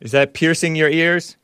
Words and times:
Is 0.00 0.12
that 0.12 0.34
piercing 0.34 0.76
your 0.76 0.88
ears? 0.88 1.36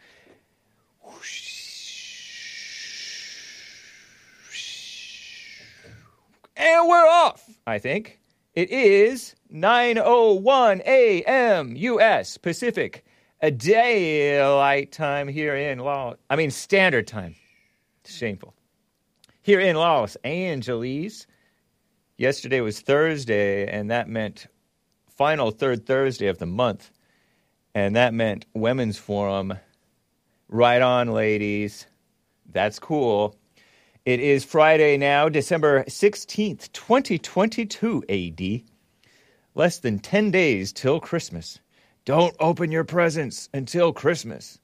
And 6.57 6.89
we're 6.89 7.07
off, 7.07 7.49
I 7.67 7.79
think. 7.79 8.19
It 8.55 8.71
is 8.71 9.35
9:01 9.53 10.81
a.m. 10.87 11.77
U.S. 11.77 12.39
Pacific, 12.39 13.05
a 13.43 13.51
daylight 13.51 14.91
time 14.91 15.29
here 15.29 15.55
in 15.55 15.79
Los. 15.81 16.17
I 16.31 16.37
mean 16.37 16.51
standard 16.51 17.07
time. 17.07 17.35
Shameful. 18.07 18.55
Here 19.43 19.61
in 19.61 19.77
Los 19.77 20.17
Angeles. 20.25 21.27
Yesterday 22.17 22.63
was 22.63 22.81
Thursday, 22.81 23.69
and 23.69 23.91
that 23.91 24.09
meant 24.09 24.47
final 25.15 25.51
third 25.51 25.85
Thursday 25.85 26.29
of 26.29 26.39
the 26.39 26.47
month, 26.47 26.91
and 27.77 27.95
that 27.95 28.15
meant 28.15 28.47
Women's 28.55 28.97
Forum. 28.97 29.53
Right 30.49 30.81
on, 30.81 31.13
ladies. 31.13 31.87
That's 32.51 32.79
cool. 32.79 33.37
It 34.07 34.19
is 34.19 34.47
Friday 34.47 34.97
now, 34.97 35.29
December 35.29 35.85
16th, 35.85 36.73
2022 36.73 38.03
AD. 38.09 38.63
Less 39.55 39.81
than 39.81 39.99
10 39.99 40.31
days 40.31 40.73
till 40.73 41.01
Christmas. 41.01 41.59
Don't 42.07 42.35
open 42.41 42.73
your 42.73 42.85
presents 42.85 43.51
until 43.53 43.93
Christmas. 43.93 44.59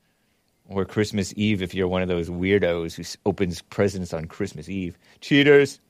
Or 0.66 0.86
Christmas 0.86 1.34
Eve 1.36 1.60
if 1.60 1.74
you're 1.74 1.88
one 1.88 2.00
of 2.00 2.08
those 2.08 2.30
weirdos 2.30 2.94
who 2.94 3.04
opens 3.28 3.60
presents 3.60 4.14
on 4.14 4.24
Christmas 4.24 4.70
Eve. 4.70 4.96
Cheaters. 5.20 5.80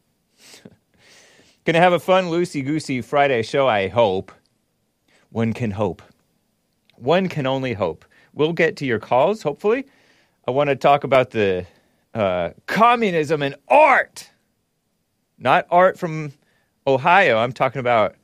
Gonna 1.64 1.78
have 1.78 1.92
a 1.92 2.00
fun, 2.00 2.24
loosey 2.24 2.66
goosey 2.66 3.00
Friday 3.00 3.44
show, 3.44 3.68
I 3.68 3.86
hope. 3.86 4.32
One 5.30 5.52
can 5.52 5.70
hope. 5.70 6.02
One 7.02 7.28
can 7.28 7.48
only 7.48 7.72
hope. 7.72 8.04
We'll 8.32 8.52
get 8.52 8.76
to 8.76 8.86
your 8.86 9.00
calls, 9.00 9.42
hopefully. 9.42 9.86
I 10.46 10.52
want 10.52 10.70
to 10.70 10.76
talk 10.76 11.02
about 11.02 11.30
the 11.30 11.66
uh, 12.14 12.50
communism 12.66 13.42
and 13.42 13.56
art. 13.66 14.30
Not 15.36 15.66
art 15.68 15.98
from 15.98 16.32
Ohio. 16.86 17.38
I'm 17.38 17.52
talking 17.52 17.80
about 17.80 18.14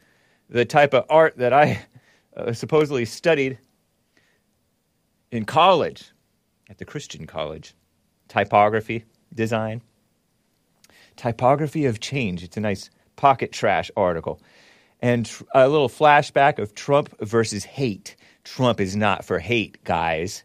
the 0.49 0.65
type 0.65 0.95
of 0.95 1.05
art 1.11 1.37
that 1.39 1.53
I 1.53 1.84
uh, 2.37 2.53
supposedly 2.53 3.05
studied 3.05 3.59
in 5.33 5.45
college, 5.45 6.12
at 6.71 6.79
the 6.79 6.84
Christian 6.84 7.27
college. 7.27 7.75
Typography, 8.29 9.05
design. 9.34 9.83
Typography 11.17 11.84
of 11.84 11.99
Change. 11.99 12.45
It's 12.45 12.56
a 12.56 12.61
nice 12.61 12.91
pocket 13.17 13.51
trash 13.51 13.91
article. 13.97 14.41
And 15.01 15.29
a 15.53 15.69
little 15.69 15.89
flashback 15.89 16.61
of 16.61 16.77
Trump 16.77 17.12
versus 17.21 17.65
hate. 17.65 18.15
Trump 18.55 18.81
is 18.81 18.97
not 18.97 19.25
for 19.25 19.39
hate, 19.39 19.83
guys. 19.85 20.45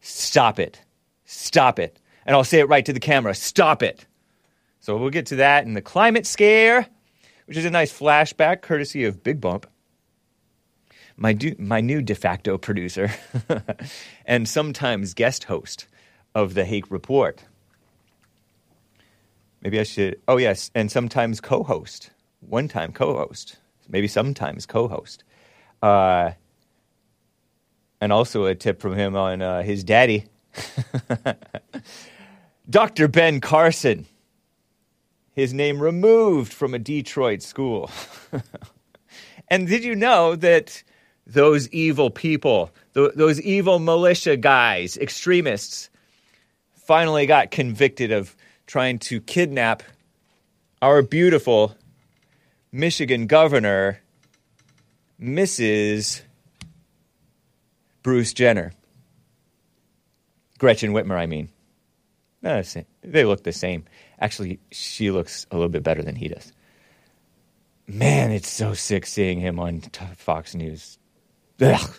Stop 0.00 0.58
it. 0.58 0.80
Stop 1.24 1.78
it 1.78 1.98
and 2.26 2.34
I'll 2.36 2.44
say 2.44 2.60
it 2.60 2.68
right 2.68 2.84
to 2.84 2.92
the 2.92 3.00
camera 3.00 3.34
stop 3.34 3.82
it. 3.82 4.06
So 4.80 4.96
we'll 4.96 5.10
get 5.10 5.26
to 5.26 5.36
that 5.36 5.64
in 5.64 5.74
the 5.74 5.82
climate 5.82 6.26
scare, 6.26 6.86
which 7.46 7.56
is 7.56 7.64
a 7.64 7.70
nice 7.70 7.96
flashback 7.96 8.62
courtesy 8.62 9.04
of 9.04 9.22
Big 9.22 9.40
Bump, 9.40 9.66
my, 11.16 11.32
do, 11.32 11.54
my 11.58 11.80
new 11.80 12.02
de 12.02 12.14
facto 12.14 12.58
producer, 12.58 13.10
and 14.26 14.48
sometimes 14.48 15.14
guest 15.14 15.44
host 15.44 15.86
of 16.34 16.54
the 16.54 16.64
Hake 16.64 16.90
Report. 16.90 17.44
Maybe 19.60 19.78
I 19.78 19.84
should, 19.84 20.20
oh 20.26 20.38
yes, 20.38 20.72
and 20.74 20.90
sometimes 20.90 21.40
co 21.40 21.62
host, 21.62 22.10
one 22.40 22.66
time 22.66 22.92
co 22.92 23.14
host, 23.14 23.58
maybe 23.88 24.08
sometimes 24.08 24.66
co 24.66 24.88
host. 24.88 25.22
Uh, 25.80 26.32
and 28.02 28.12
also 28.12 28.46
a 28.46 28.54
tip 28.56 28.80
from 28.80 28.96
him 28.96 29.14
on 29.14 29.40
uh, 29.40 29.62
his 29.62 29.84
daddy. 29.84 30.24
Dr. 32.70 33.06
Ben 33.06 33.40
Carson, 33.40 34.06
his 35.34 35.54
name 35.54 35.80
removed 35.80 36.52
from 36.52 36.74
a 36.74 36.80
Detroit 36.80 37.42
school. 37.42 37.92
and 39.48 39.68
did 39.68 39.84
you 39.84 39.94
know 39.94 40.34
that 40.34 40.82
those 41.28 41.68
evil 41.68 42.10
people, 42.10 42.72
th- 42.94 43.12
those 43.14 43.40
evil 43.40 43.78
militia 43.78 44.36
guys, 44.36 44.96
extremists, 44.96 45.88
finally 46.74 47.26
got 47.26 47.52
convicted 47.52 48.10
of 48.10 48.34
trying 48.66 48.98
to 48.98 49.20
kidnap 49.20 49.84
our 50.82 51.02
beautiful 51.02 51.76
Michigan 52.72 53.28
governor, 53.28 54.00
Mrs. 55.20 56.22
Bruce 58.02 58.32
Jenner? 58.32 58.72
Gretchen 60.58 60.92
Whitmer, 60.92 61.16
I 61.16 61.26
mean. 61.26 61.48
Uh, 62.44 62.62
no, 62.74 62.82
they 63.02 63.24
look 63.24 63.44
the 63.44 63.52
same. 63.52 63.84
Actually, 64.20 64.58
she 64.70 65.10
looks 65.10 65.46
a 65.50 65.56
little 65.56 65.68
bit 65.68 65.82
better 65.82 66.02
than 66.02 66.16
he 66.16 66.28
does. 66.28 66.52
Man, 67.86 68.30
it's 68.30 68.48
so 68.48 68.74
sick 68.74 69.06
seeing 69.06 69.40
him 69.40 69.58
on 69.58 69.80
Fox 70.16 70.54
News. 70.54 70.98
Ugh. 71.60 71.94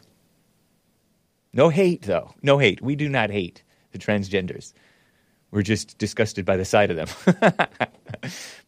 No 1.53 1.69
hate, 1.69 2.01
though. 2.03 2.33
No 2.41 2.57
hate. 2.57 2.81
We 2.81 2.95
do 2.95 3.07
not 3.07 3.29
hate 3.29 3.63
the 3.91 3.99
transgenders. 3.99 4.73
We're 5.51 5.61
just 5.61 5.97
disgusted 5.97 6.45
by 6.45 6.57
the 6.57 6.65
sight 6.65 6.89
of 6.89 6.97
them. 6.97 7.07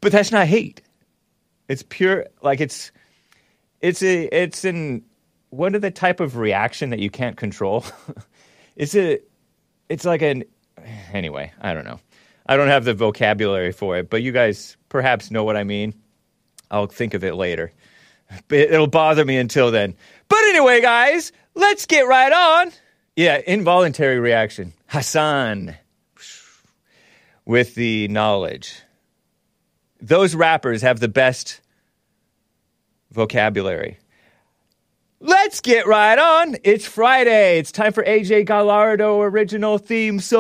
but 0.02 0.12
that's 0.12 0.32
not 0.32 0.48
hate. 0.48 0.82
It's 1.68 1.84
pure, 1.84 2.28
like 2.42 2.62
it's, 2.62 2.92
it's 3.82 4.04
a, 4.04 4.24
it's 4.26 4.66
an, 4.66 5.04
what 5.56 5.76
are 5.76 5.80
the 5.80 5.92
type 5.92 6.20
of 6.20 6.38
reaction 6.38 6.90
that 6.90 7.00
you 7.00 7.10
can't 7.10 7.38
control? 7.38 7.86
it's 8.76 8.96
a, 8.96 9.20
it's 9.90 10.06
like 10.06 10.22
an 10.22 10.44
anyway, 11.14 11.52
I 11.62 11.74
don't 11.74 11.86
know. 11.86 12.00
I 12.46 12.58
don't 12.58 12.68
have 12.68 12.86
the 12.86 12.94
vocabulary 12.94 13.72
for 13.72 13.98
it, 13.98 14.10
but 14.10 14.22
you 14.22 14.32
guys 14.32 14.78
perhaps 14.90 15.32
know 15.32 15.44
what 15.44 15.58
I 15.58 15.64
mean. 15.64 15.94
I'll 16.70 16.88
think 16.88 17.14
of 17.14 17.24
it 17.24 17.36
later. 17.36 17.72
It'll 18.50 18.88
bother 18.88 19.26
me 19.26 19.38
until 19.38 19.72
then. 19.72 19.96
But 20.28 20.40
anyway, 20.40 20.82
guys, 20.82 21.32
let's 21.54 21.86
get 21.86 22.02
right 22.02 22.32
on. 22.32 22.72
Yeah, 23.16 23.40
involuntary 23.46 24.20
reaction. 24.20 24.74
Hassan 24.88 25.76
with 27.46 27.76
the 27.76 28.08
knowledge. 28.08 28.82
Those 30.02 30.36
rappers 30.36 30.82
have 30.82 31.00
the 31.00 31.08
best 31.08 31.62
vocabulary. 33.12 34.00
Let's 35.28 35.60
get 35.60 35.88
right 35.88 36.20
on. 36.20 36.56
It's 36.64 36.86
Friday. 36.86 37.58
It's 37.58 37.72
time 37.72 37.94
for 37.94 38.04
AJ 38.04 38.46
Gallardo 38.46 39.22
original 39.22 39.80
theme 39.80 40.20
song, 40.20 40.40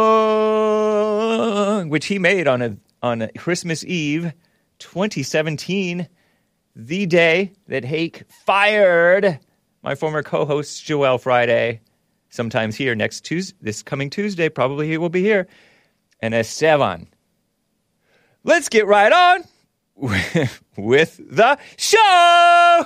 which 1.90 2.06
he 2.06 2.20
made 2.20 2.48
on 2.48 2.62
a 2.62 2.78
on 3.02 3.24
a 3.24 3.30
Christmas 3.30 3.84
Eve, 3.84 4.32
2017, 4.78 6.08
the 6.76 7.06
day 7.08 7.54
that 7.68 7.84
Hake 7.84 8.26
fired 8.30 9.40
my 9.82 9.96
former 9.96 10.22
co-host 10.22 10.86
Joel 10.86 11.18
Friday. 11.18 11.82
Sometimes 12.30 12.76
here 12.76 12.94
next 12.94 13.22
Tuesday, 13.22 13.58
this 13.62 13.82
coming 13.82 14.12
Tuesday, 14.12 14.50
probably 14.50 14.88
he 14.88 15.00
will 15.00 15.10
be 15.10 15.24
here, 15.24 15.48
and 16.20 16.36
Esteban. 16.36 17.08
Let's 18.44 18.70
get 18.70 18.86
right 18.86 19.12
on 19.12 19.46
with 20.78 21.20
the 21.28 21.58
show. 21.76 22.86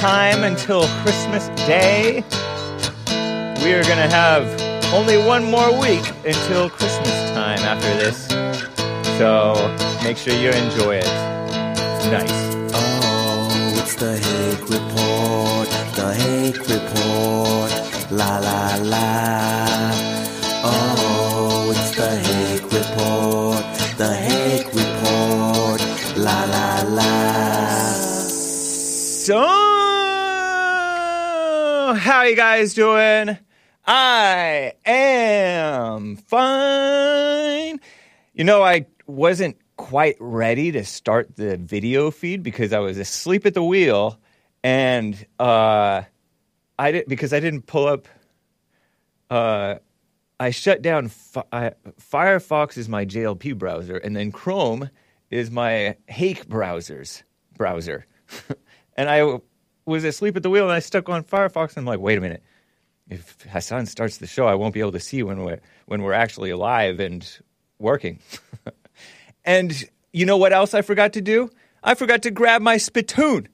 time 0.00 0.44
until 0.44 0.86
Christmas 1.02 1.48
Day. 1.66 2.22
We 3.62 3.72
are 3.74 3.82
going 3.82 3.98
to 3.98 4.08
have 4.08 4.44
only 4.92 5.16
one 5.16 5.44
more 5.44 5.72
week 5.80 6.06
until 6.24 6.68
Christmas 6.68 7.30
time 7.30 7.60
after 7.60 7.88
this. 7.96 8.26
So 9.18 9.54
make 10.04 10.16
sure 10.16 10.34
you 10.34 10.50
enjoy 10.50 10.96
it. 10.96 11.06
Nice. 12.10 12.54
Oh, 12.74 13.82
it's 13.82 13.94
the 13.96 14.16
Hake 14.18 14.68
Report, 14.68 15.68
the 15.96 16.14
Hake 16.14 16.68
Report, 16.68 17.72
la 18.10 18.38
la 18.38 18.76
la. 18.82 19.90
Oh, 20.62 21.72
it's 21.74 21.96
the 21.96 22.10
Hake 22.28 22.70
Report, 22.70 23.64
the 23.96 24.14
Hake 24.14 24.66
Report, 24.66 25.80
la 26.16 26.44
la 26.44 26.82
la. 26.82 27.06
So, 29.26 29.65
how 32.06 32.22
you 32.22 32.36
guys 32.36 32.72
doing? 32.72 33.36
I 33.84 34.74
am 34.86 36.14
fine. 36.14 37.80
You 38.32 38.44
know, 38.44 38.62
I 38.62 38.86
wasn't 39.08 39.56
quite 39.76 40.14
ready 40.20 40.70
to 40.70 40.84
start 40.84 41.34
the 41.34 41.56
video 41.56 42.12
feed 42.12 42.44
because 42.44 42.72
I 42.72 42.78
was 42.78 42.96
asleep 42.96 43.44
at 43.44 43.54
the 43.54 43.62
wheel 43.64 44.20
and 44.62 45.26
uh 45.40 46.02
I 46.78 46.92
didn't 46.92 47.08
because 47.08 47.32
I 47.32 47.40
didn't 47.40 47.62
pull 47.62 47.88
up 47.88 48.06
uh 49.28 49.74
I 50.38 50.50
shut 50.50 50.82
down 50.82 51.08
Fi- 51.08 51.42
I, 51.50 51.72
Firefox 52.00 52.78
is 52.78 52.88
my 52.88 53.04
JLP 53.04 53.58
browser 53.58 53.96
and 53.96 54.14
then 54.14 54.30
Chrome 54.30 54.90
is 55.28 55.50
my 55.50 55.96
Hake 56.06 56.46
browsers 56.46 57.24
browser. 57.58 58.06
and 58.96 59.10
I 59.10 59.40
was 59.86 60.04
asleep 60.04 60.36
at 60.36 60.42
the 60.42 60.50
wheel 60.50 60.64
and 60.64 60.72
I 60.72 60.80
stuck 60.80 61.08
on 61.08 61.24
Firefox 61.24 61.70
and 61.70 61.78
I'm 61.78 61.84
like, 61.86 62.00
wait 62.00 62.18
a 62.18 62.20
minute. 62.20 62.42
If 63.08 63.40
Hassan 63.42 63.86
starts 63.86 64.18
the 64.18 64.26
show, 64.26 64.46
I 64.46 64.56
won't 64.56 64.74
be 64.74 64.80
able 64.80 64.92
to 64.92 65.00
see 65.00 65.22
when 65.22 65.44
we're 65.44 65.60
when 65.86 66.02
we're 66.02 66.12
actually 66.12 66.50
alive 66.50 66.98
and 66.98 67.26
working. 67.78 68.18
and 69.44 69.88
you 70.12 70.26
know 70.26 70.36
what 70.36 70.52
else 70.52 70.74
I 70.74 70.82
forgot 70.82 71.12
to 71.12 71.20
do? 71.20 71.48
I 71.84 71.94
forgot 71.94 72.22
to 72.22 72.32
grab 72.32 72.62
my 72.62 72.78
spittoon. 72.78 73.48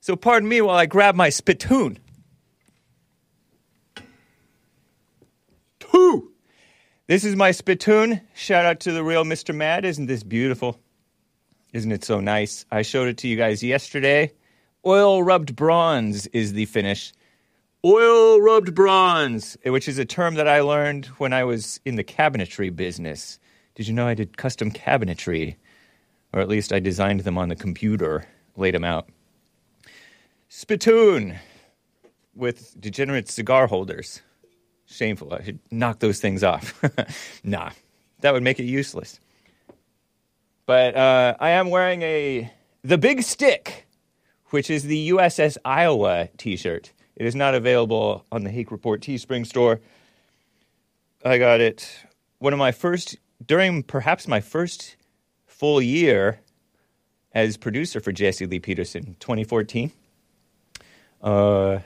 So 0.00 0.16
pardon 0.16 0.48
me 0.50 0.60
while 0.60 0.76
I 0.76 0.84
grab 0.84 1.14
my 1.14 1.30
spittoon. 1.30 1.98
Two. 5.80 6.32
This 7.06 7.24
is 7.24 7.36
my 7.36 7.52
spittoon. 7.52 8.20
Shout 8.34 8.66
out 8.66 8.80
to 8.80 8.92
the 8.92 9.02
real 9.02 9.24
Mr. 9.24 9.54
Mad. 9.54 9.86
Isn't 9.86 10.06
this 10.06 10.22
beautiful? 10.22 10.78
Isn't 11.72 11.92
it 11.92 12.04
so 12.04 12.20
nice? 12.20 12.66
I 12.70 12.82
showed 12.82 13.08
it 13.08 13.16
to 13.18 13.28
you 13.28 13.36
guys 13.36 13.62
yesterday. 13.62 14.32
Oil 14.86 15.22
rubbed 15.22 15.56
bronze 15.56 16.26
is 16.28 16.52
the 16.52 16.66
finish. 16.66 17.12
Oil 17.84 18.40
rubbed 18.40 18.74
bronze, 18.74 19.56
which 19.64 19.88
is 19.88 19.98
a 19.98 20.04
term 20.04 20.34
that 20.34 20.48
I 20.48 20.60
learned 20.60 21.06
when 21.18 21.32
I 21.32 21.44
was 21.44 21.80
in 21.84 21.96
the 21.96 22.04
cabinetry 22.04 22.74
business. 22.74 23.38
Did 23.74 23.88
you 23.88 23.94
know 23.94 24.06
I 24.06 24.14
did 24.14 24.36
custom 24.36 24.70
cabinetry? 24.70 25.56
Or 26.32 26.40
at 26.40 26.48
least 26.48 26.72
I 26.72 26.80
designed 26.80 27.20
them 27.20 27.38
on 27.38 27.48
the 27.48 27.56
computer, 27.56 28.26
laid 28.56 28.74
them 28.74 28.84
out. 28.84 29.08
Spittoon 30.48 31.36
with 32.34 32.78
degenerate 32.80 33.28
cigar 33.28 33.66
holders. 33.66 34.20
Shameful. 34.86 35.32
I 35.32 35.42
should 35.42 35.58
knock 35.70 36.00
those 36.00 36.20
things 36.20 36.44
off. 36.44 36.82
nah, 37.44 37.70
that 38.20 38.32
would 38.32 38.42
make 38.42 38.60
it 38.60 38.64
useless. 38.64 39.18
But 40.66 40.96
uh, 40.96 41.36
I 41.40 41.50
am 41.50 41.70
wearing 41.70 42.02
a 42.02 42.50
the 42.82 42.98
Big 42.98 43.22
Stick, 43.22 43.83
which 44.54 44.70
is 44.70 44.84
the 44.84 45.10
USS 45.10 45.56
Iowa 45.64 46.28
T-shirt. 46.36 46.92
It 47.16 47.26
is 47.26 47.34
not 47.34 47.56
available 47.56 48.24
on 48.30 48.44
the 48.44 48.50
Hake 48.50 48.70
Report 48.70 49.00
Teespring 49.00 49.44
store. 49.44 49.80
I 51.24 51.38
got 51.38 51.60
it 51.60 51.92
one 52.38 52.52
of 52.52 52.60
my 52.60 52.70
first 52.70 53.16
during 53.44 53.82
perhaps 53.82 54.28
my 54.28 54.38
first 54.38 54.94
full 55.44 55.82
year 55.82 56.38
as 57.32 57.56
producer 57.56 57.98
for 57.98 58.12
Jesse 58.12 58.46
Lee 58.46 58.60
Peterson, 58.60 59.16
2014. 59.18 59.90
Uh, 61.20 61.80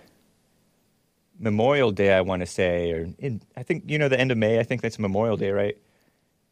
Memorial 1.38 1.90
Day, 1.90 2.12
I 2.12 2.20
want 2.20 2.40
to 2.40 2.46
say, 2.46 2.92
or 2.92 3.08
in, 3.18 3.40
I 3.56 3.62
think 3.62 3.84
you 3.86 3.98
know 3.98 4.10
the 4.10 4.20
end 4.20 4.30
of 4.30 4.36
May. 4.36 4.58
I 4.58 4.62
think 4.62 4.82
that's 4.82 4.98
Memorial 4.98 5.38
Day, 5.38 5.52
right? 5.52 5.78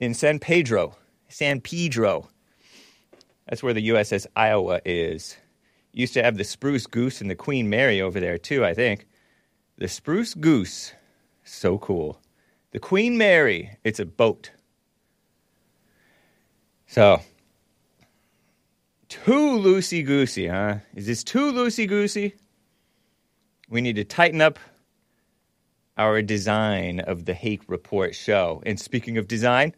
In 0.01 0.15
San 0.15 0.39
Pedro, 0.39 0.97
San 1.29 1.61
Pedro. 1.61 2.31
That's 3.47 3.63
where 3.63 3.75
the 3.75 3.91
USS 3.91 4.27
Iowa 4.35 4.81
is. 4.87 5.37
Used 5.97 6.13
to 6.13 6.23
have 6.23 6.37
the 6.37 6.45
Spruce 6.45 6.87
Goose 6.87 7.23
and 7.23 7.31
the 7.31 7.35
Queen 7.35 7.71
Mary 7.71 8.03
over 8.03 8.21
there 8.21 8.37
too. 8.37 8.63
I 8.67 8.75
think 8.75 9.07
the 9.79 9.89
Spruce 9.89 10.35
Goose, 10.35 10.93
so 11.43 11.79
cool. 11.79 12.21
The 12.73 12.79
Queen 12.79 13.17
Mary, 13.17 13.79
it's 13.83 13.99
a 13.99 14.05
boat. 14.05 14.51
So, 16.87 17.23
too 19.09 19.59
loosey 19.59 20.05
goosey, 20.05 20.49
huh? 20.49 20.81
Is 20.95 21.07
this 21.07 21.25
too 21.25 21.51
loosey 21.51 21.89
goosey? 21.89 22.35
We 23.71 23.81
need 23.81 23.97
to 23.97 24.05
tighten 24.05 24.43
up 24.43 24.59
our 25.97 26.21
design 26.21 27.01
of 27.01 27.25
the 27.25 27.33
Hake 27.33 27.63
Report 27.69 28.15
show. 28.15 28.63
And 28.67 28.79
speaking 28.79 29.17
of 29.17 29.29
design, 29.29 29.75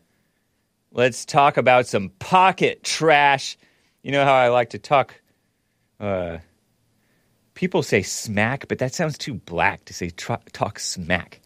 let's 0.91 1.25
talk 1.25 1.57
about 1.57 1.87
some 1.87 2.11
pocket 2.19 2.83
trash. 2.83 3.57
You 4.03 4.11
know 4.11 4.25
how 4.25 4.35
I 4.35 4.49
like 4.49 4.71
to 4.71 4.81
talk. 4.81 5.21
Uh, 6.01 6.39
people 7.55 7.83
say 7.83 8.03
smack, 8.03 8.69
but 8.69 8.79
that 8.79 8.95
sounds 8.95 9.19
too 9.19 9.35
black 9.35 9.85
to 9.87 9.95
say 9.95 10.11
tra- 10.11 10.41
talk 10.53 10.79
smack. 10.79 11.41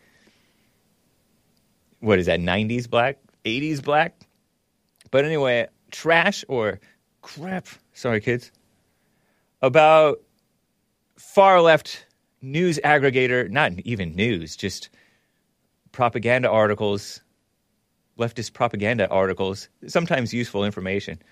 What 2.01 2.19
is 2.19 2.27
that, 2.27 2.41
90s 2.41 2.89
black? 2.91 3.19
80s 3.45 3.83
black? 3.83 4.15
But 5.11 5.25
anyway, 5.25 5.69
trash 5.91 6.45
or 6.49 6.81
crap, 7.23 7.67
sorry 7.93 8.21
kids, 8.21 8.51
about 9.61 10.21
far 11.17 11.61
left 11.61 12.07
news 12.41 12.79
aggregator, 12.85 13.49
not 13.49 13.73
even 13.85 14.15
news, 14.15 14.57
just 14.57 14.91
propaganda 15.93 16.49
articles, 16.51 17.23
leftist 18.19 18.53
propaganda 18.53 19.09
articles, 19.09 19.69
sometimes 19.87 20.35
useful 20.35 20.65
information 20.65 21.23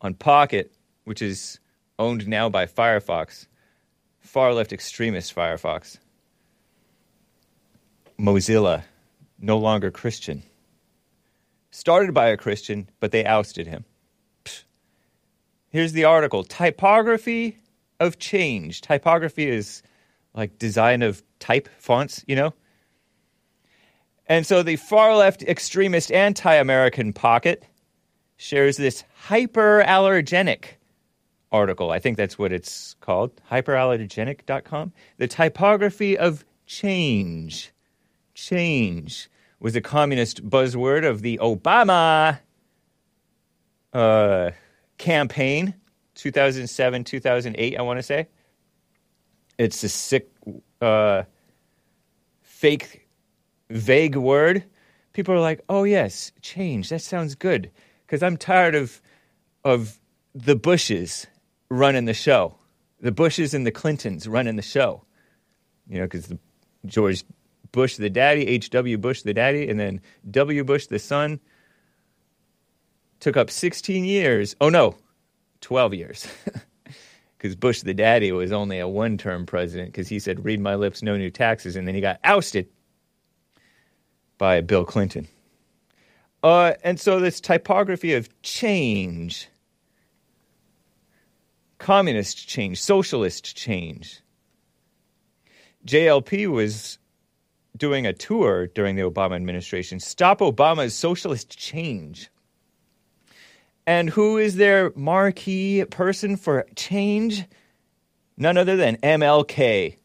on 0.00 0.14
Pocket, 0.14 0.72
which 1.04 1.22
is 1.22 1.60
owned 2.00 2.26
now 2.26 2.48
by 2.48 2.64
Firefox, 2.64 3.46
far 4.20 4.54
left 4.54 4.72
extremist 4.72 5.34
Firefox. 5.36 5.98
Mozilla, 8.18 8.82
no 9.38 9.58
longer 9.58 9.90
Christian. 9.90 10.42
Started 11.70 12.14
by 12.14 12.28
a 12.28 12.36
Christian, 12.36 12.88
but 13.00 13.12
they 13.12 13.24
ousted 13.24 13.66
him. 13.66 13.84
Pfft. 14.44 14.64
Here's 15.68 15.92
the 15.92 16.04
article 16.04 16.42
Typography 16.42 17.58
of 18.00 18.18
Change. 18.18 18.80
Typography 18.80 19.48
is 19.48 19.82
like 20.34 20.58
design 20.58 21.02
of 21.02 21.22
type 21.38 21.68
fonts, 21.78 22.24
you 22.26 22.34
know? 22.34 22.54
And 24.26 24.46
so 24.46 24.62
the 24.62 24.76
far 24.76 25.16
left 25.16 25.42
extremist 25.42 26.10
anti 26.12 26.54
American 26.54 27.12
pocket 27.12 27.64
shares 28.36 28.78
this 28.78 29.04
hyperallergenic 29.28 30.79
article. 31.52 31.90
I 31.90 31.98
think 31.98 32.16
that's 32.16 32.38
what 32.38 32.52
it's 32.52 32.94
called 33.00 33.32
hyperallergenic.com. 33.50 34.92
The 35.18 35.28
typography 35.28 36.16
of 36.16 36.44
change. 36.66 37.72
Change 38.34 39.28
was 39.58 39.76
a 39.76 39.80
communist 39.80 40.48
buzzword 40.48 41.08
of 41.08 41.22
the 41.22 41.38
Obama 41.38 42.38
uh, 43.92 44.50
campaign, 44.98 45.74
2007, 46.14 47.04
2008, 47.04 47.78
I 47.78 47.82
want 47.82 47.98
to 47.98 48.02
say. 48.02 48.28
It's 49.58 49.82
a 49.82 49.88
sick, 49.88 50.30
uh, 50.80 51.24
fake, 52.42 53.08
vague 53.68 54.16
word. 54.16 54.64
People 55.12 55.34
are 55.34 55.40
like, 55.40 55.60
"Oh 55.68 55.84
yes, 55.84 56.32
change. 56.40 56.88
That 56.88 57.02
sounds 57.02 57.34
good." 57.34 57.70
Because 58.06 58.22
I'm 58.22 58.36
tired 58.38 58.74
of 58.74 59.02
of 59.64 60.00
the 60.34 60.56
Bushes 60.56 61.26
running 61.70 62.04
the 62.04 62.14
show, 62.14 62.56
the 63.00 63.12
Bushes 63.12 63.54
and 63.54 63.66
the 63.66 63.70
Clintons 63.70 64.26
running 64.28 64.56
the 64.56 64.62
show. 64.62 65.04
You 65.88 65.98
know, 65.98 66.04
because 66.04 66.32
George 66.86 67.24
Bush 67.72 67.96
the 67.96 68.10
daddy, 68.10 68.46
H. 68.46 68.70
W. 68.70 68.98
Bush 68.98 69.22
the 69.22 69.34
daddy, 69.34 69.68
and 69.68 69.78
then 69.78 70.00
W. 70.30 70.64
Bush 70.64 70.86
the 70.86 70.98
son 70.98 71.40
took 73.20 73.36
up 73.36 73.50
16 73.50 74.04
years. 74.04 74.56
Oh 74.60 74.68
no, 74.68 74.96
12 75.60 75.94
years. 75.94 76.26
because 77.38 77.56
Bush 77.56 77.80
the 77.80 77.94
daddy 77.94 78.32
was 78.32 78.52
only 78.52 78.78
a 78.78 78.88
one 78.88 79.16
term 79.16 79.46
president 79.46 79.92
because 79.92 80.08
he 80.08 80.18
said, 80.18 80.44
read 80.44 80.60
my 80.60 80.74
lips, 80.74 81.02
no 81.02 81.16
new 81.16 81.30
taxes. 81.30 81.76
And 81.76 81.86
then 81.86 81.94
he 81.94 82.00
got 82.00 82.18
ousted 82.24 82.68
by 84.36 84.60
Bill 84.60 84.84
Clinton. 84.84 85.28
Uh, 86.42 86.72
and 86.82 86.98
so 86.98 87.20
this 87.20 87.40
typography 87.40 88.14
of 88.14 88.28
change, 88.42 89.48
communist 91.80 92.46
change, 92.46 92.80
socialist 92.80 93.56
change. 93.56 94.20
JLP 95.86 96.46
was 96.46 96.98
doing 97.76 98.06
a 98.06 98.12
tour 98.12 98.68
during 98.68 98.94
the 98.94 99.02
Obama 99.02 99.34
administration. 99.34 99.98
Stop 99.98 100.40
Obama's 100.40 100.94
socialist 100.94 101.58
change. 101.58 102.30
And 103.86 104.10
who 104.10 104.36
is 104.36 104.56
their 104.56 104.92
marquee 104.94 105.84
person 105.86 106.36
for 106.36 106.66
change? 106.76 107.44
None 108.36 108.58
other 108.58 108.76
than 108.76 108.98
MLK. 108.98 109.96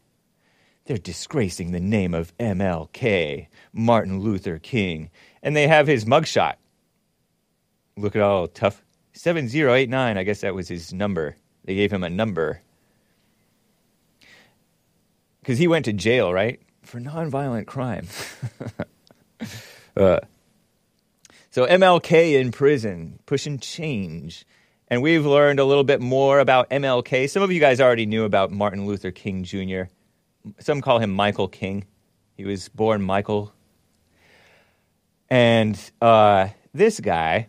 They're 0.86 0.96
disgracing 0.96 1.72
the 1.72 1.80
name 1.80 2.14
of 2.14 2.36
MLK, 2.38 3.48
Martin 3.72 4.20
Luther 4.20 4.58
King. 4.58 5.10
And 5.42 5.54
they 5.54 5.68
have 5.68 5.86
his 5.86 6.06
mugshot. 6.06 6.54
Look 7.96 8.16
at 8.16 8.22
all 8.22 8.48
tough. 8.48 8.82
7089, 9.12 10.18
I 10.18 10.22
guess 10.22 10.40
that 10.40 10.54
was 10.54 10.68
his 10.68 10.92
number. 10.92 11.36
They 11.66 11.74
gave 11.74 11.92
him 11.92 12.02
a 12.02 12.10
number. 12.10 12.62
Because 15.40 15.58
he 15.58 15.68
went 15.68 15.84
to 15.84 15.92
jail, 15.92 16.32
right? 16.32 16.60
for 16.86 17.00
nonviolent 17.00 17.66
crime. 17.66 18.06
uh, 19.96 20.20
so 21.50 21.66
MLK 21.66 22.40
in 22.40 22.52
prison, 22.52 23.18
pushing 23.26 23.58
change. 23.58 24.46
And 24.88 25.02
we've 25.02 25.26
learned 25.26 25.58
a 25.58 25.64
little 25.64 25.84
bit 25.84 26.00
more 26.00 26.38
about 26.38 26.70
MLK. 26.70 27.28
Some 27.28 27.42
of 27.42 27.50
you 27.50 27.58
guys 27.58 27.80
already 27.80 28.06
knew 28.06 28.24
about 28.24 28.52
Martin 28.52 28.86
Luther 28.86 29.10
King 29.10 29.42
Jr. 29.42 29.82
Some 30.60 30.80
call 30.80 31.00
him 31.00 31.10
Michael 31.10 31.48
King. 31.48 31.84
He 32.36 32.44
was 32.44 32.68
born 32.68 33.02
Michael. 33.02 33.52
And 35.28 35.78
uh, 36.00 36.48
this 36.72 37.00
guy, 37.00 37.48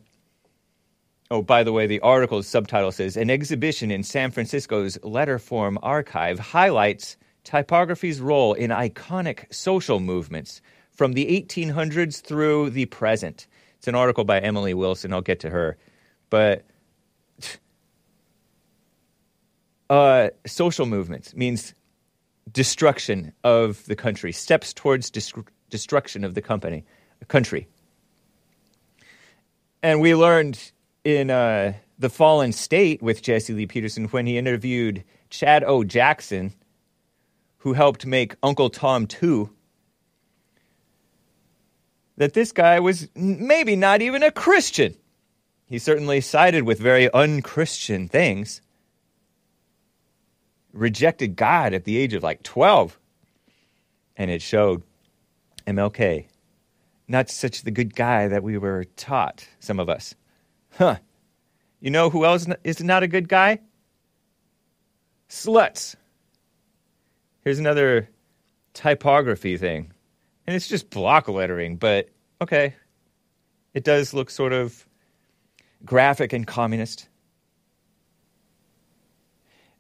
oh, 1.31 1.41
by 1.41 1.63
the 1.63 1.73
way, 1.73 1.87
the 1.87 1.99
article's 2.01 2.47
subtitle 2.47 2.91
says 2.91 3.17
An 3.17 3.29
exhibition 3.29 3.91
in 3.91 4.03
San 4.03 4.31
Francisco's 4.31 4.97
Letterform 4.99 5.77
Archive 5.81 6.39
highlights 6.39 7.17
typography's 7.43 8.19
role 8.19 8.53
in 8.53 8.71
iconic 8.71 9.53
social 9.53 9.99
movements 9.99 10.61
from 10.91 11.13
the 11.13 11.25
1800s 11.25 12.21
through 12.21 12.69
the 12.71 12.85
present. 12.85 13.47
It's 13.77 13.87
an 13.87 13.95
article 13.95 14.23
by 14.23 14.39
Emily 14.39 14.73
Wilson. 14.73 15.13
I'll 15.13 15.21
get 15.21 15.39
to 15.41 15.49
her. 15.49 15.77
But 16.29 16.65
uh, 19.89 20.29
social 20.45 20.85
movements 20.85 21.35
means 21.35 21.73
destruction 22.51 23.31
of 23.43 23.85
the 23.85 23.95
country, 23.95 24.31
steps 24.31 24.73
towards 24.73 25.11
destruction 25.69 26.23
of 26.23 26.33
the 26.33 26.41
company, 26.41 26.83
country. 27.27 27.67
And 29.83 30.01
we 30.01 30.15
learned 30.15 30.71
in 31.07 31.29
uh, 31.29 31.71
The 31.97 32.09
Fallen 32.09 32.51
State 32.51 33.01
with 33.01 33.21
Jesse 33.21 33.53
Lee 33.53 33.65
Peterson 33.65 34.07
when 34.09 34.25
he 34.25 34.37
interviewed 34.37 35.05
Chad 35.29 35.63
O. 35.63 35.85
Jackson, 35.85 36.53
who 37.59 37.71
helped 37.71 38.05
make 38.05 38.35
Uncle 38.43 38.69
Tom 38.69 39.07
2, 39.07 39.49
that 42.17 42.33
this 42.33 42.51
guy 42.51 42.81
was 42.81 43.07
maybe 43.15 43.77
not 43.77 44.01
even 44.01 44.21
a 44.21 44.31
Christian. 44.31 44.95
He 45.67 45.79
certainly 45.79 46.19
sided 46.19 46.63
with 46.63 46.77
very 46.77 47.09
unchristian 47.13 48.09
things 48.09 48.61
rejected 50.73 51.37
God 51.37 51.73
at 51.73 51.85
the 51.85 51.97
age 51.97 52.13
of 52.13 52.21
like 52.21 52.43
12. 52.43 52.99
And 54.17 54.29
it 54.29 54.41
showed 54.41 54.83
MLK. 55.65 56.25
Not 57.07 57.29
such 57.29 57.61
the 57.61 57.71
good 57.71 57.95
guy 57.95 58.27
that 58.27 58.43
we 58.43 58.57
were 58.57 58.83
taught, 58.97 59.47
some 59.61 59.79
of 59.79 59.87
us. 59.87 60.13
Huh. 60.77 60.97
You 61.79 61.89
know 61.89 62.09
who 62.09 62.23
else 62.23 62.47
is 62.63 62.83
not 62.83 63.03
a 63.03 63.07
good 63.07 63.27
guy? 63.27 63.59
Sluts. 65.29 65.95
Here's 67.43 67.59
another 67.59 68.09
typography 68.73 69.57
thing. 69.57 69.91
And 70.45 70.55
it's 70.55 70.67
just 70.67 70.89
block 70.89 71.27
lettering, 71.27 71.77
but 71.77 72.09
okay. 72.41 72.75
It 73.73 73.83
does 73.83 74.13
look 74.13 74.29
sort 74.29 74.53
of 74.53 74.85
graphic 75.83 76.33
and 76.33 76.45
communist 76.45 77.07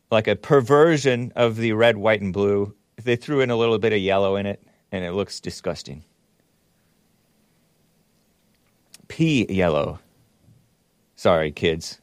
like 0.09 0.27
a 0.27 0.35
perversion 0.35 1.33
of 1.35 1.57
the 1.57 1.73
red, 1.73 1.97
white, 1.97 2.21
and 2.21 2.33
blue. 2.33 2.73
They 3.03 3.15
threw 3.15 3.41
in 3.41 3.49
a 3.49 3.55
little 3.55 3.77
bit 3.77 3.93
of 3.93 3.99
yellow 3.99 4.35
in 4.35 4.45
it, 4.45 4.65
and 4.91 5.03
it 5.03 5.11
looks 5.11 5.39
disgusting. 5.39 6.03
Pea 9.07 9.45
yellow. 9.49 9.99
Sorry, 11.17 11.51
kids. 11.51 11.99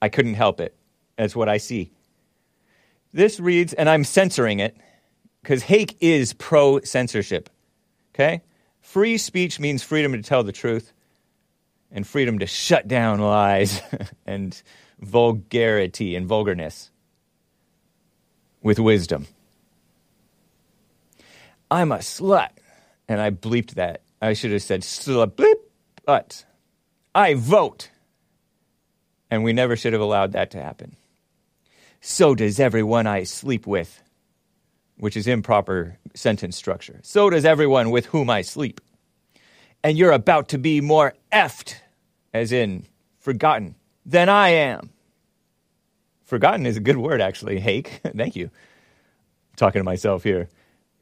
I 0.00 0.10
couldn't 0.10 0.34
help 0.34 0.60
it. 0.60 0.76
That's 1.16 1.34
what 1.34 1.48
I 1.48 1.56
see. 1.56 1.90
This 3.12 3.40
reads, 3.40 3.72
and 3.72 3.88
I'm 3.88 4.04
censoring 4.04 4.60
it 4.60 4.76
because 5.42 5.62
Hake 5.64 5.96
is 6.00 6.34
pro 6.34 6.80
censorship. 6.80 7.48
Okay? 8.14 8.42
Free 8.80 9.16
speech 9.16 9.58
means 9.58 9.82
freedom 9.82 10.12
to 10.12 10.22
tell 10.22 10.44
the 10.44 10.52
truth 10.52 10.92
and 11.90 12.06
freedom 12.06 12.38
to 12.40 12.46
shut 12.46 12.86
down 12.86 13.20
lies 13.20 13.80
and 14.26 14.62
vulgarity 15.00 16.14
and 16.14 16.26
vulgarness 16.26 16.90
with 18.62 18.78
wisdom. 18.78 19.26
I'm 21.70 21.90
a 21.90 21.98
slut. 21.98 22.50
And 23.08 23.20
I 23.20 23.30
bleeped 23.30 23.74
that. 23.74 24.02
I 24.20 24.34
should 24.34 24.52
have 24.52 24.62
said 24.62 24.82
slut 24.82 25.32
bleep, 25.32 25.54
but 26.04 26.44
I 27.14 27.34
vote. 27.34 27.90
And 29.32 29.44
we 29.44 29.54
never 29.54 29.76
should 29.76 29.94
have 29.94 30.02
allowed 30.02 30.32
that 30.32 30.50
to 30.50 30.62
happen. 30.62 30.94
So 32.02 32.34
does 32.34 32.60
everyone 32.60 33.06
I 33.06 33.22
sleep 33.22 33.66
with, 33.66 34.02
which 34.98 35.16
is 35.16 35.26
improper 35.26 35.96
sentence 36.12 36.54
structure. 36.54 37.00
So 37.02 37.30
does 37.30 37.46
everyone 37.46 37.90
with 37.90 38.04
whom 38.04 38.28
I 38.28 38.42
sleep. 38.42 38.78
And 39.82 39.96
you're 39.96 40.12
about 40.12 40.48
to 40.48 40.58
be 40.58 40.82
more 40.82 41.14
effed, 41.32 41.76
as 42.34 42.52
in 42.52 42.84
forgotten, 43.20 43.74
than 44.04 44.28
I 44.28 44.50
am. 44.50 44.90
Forgotten 46.26 46.66
is 46.66 46.76
a 46.76 46.80
good 46.80 46.98
word, 46.98 47.22
actually. 47.22 47.58
Hake, 47.58 48.02
thank 48.14 48.36
you. 48.36 48.50
I'm 48.50 49.56
talking 49.56 49.80
to 49.80 49.84
myself 49.84 50.24
here. 50.24 50.50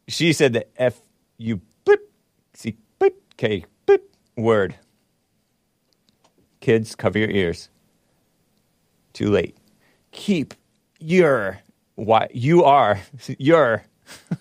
She 0.07 0.33
said 0.33 0.53
the 0.53 0.67
F 0.81 1.03
U 1.39 1.61
blip, 1.85 2.13
C 2.55 2.77
blip, 3.01 3.21
K 3.37 3.65
blip 3.87 4.15
word. 4.37 4.77
Kids, 6.61 6.95
cover 6.95 7.19
your 7.19 7.31
ears. 7.31 7.71
Too 9.13 9.31
late. 9.31 9.57
Keep 10.13 10.55
your 10.99 11.61
why 11.95 12.29
you 12.33 12.65
are 12.65 13.01
your. 13.39 13.83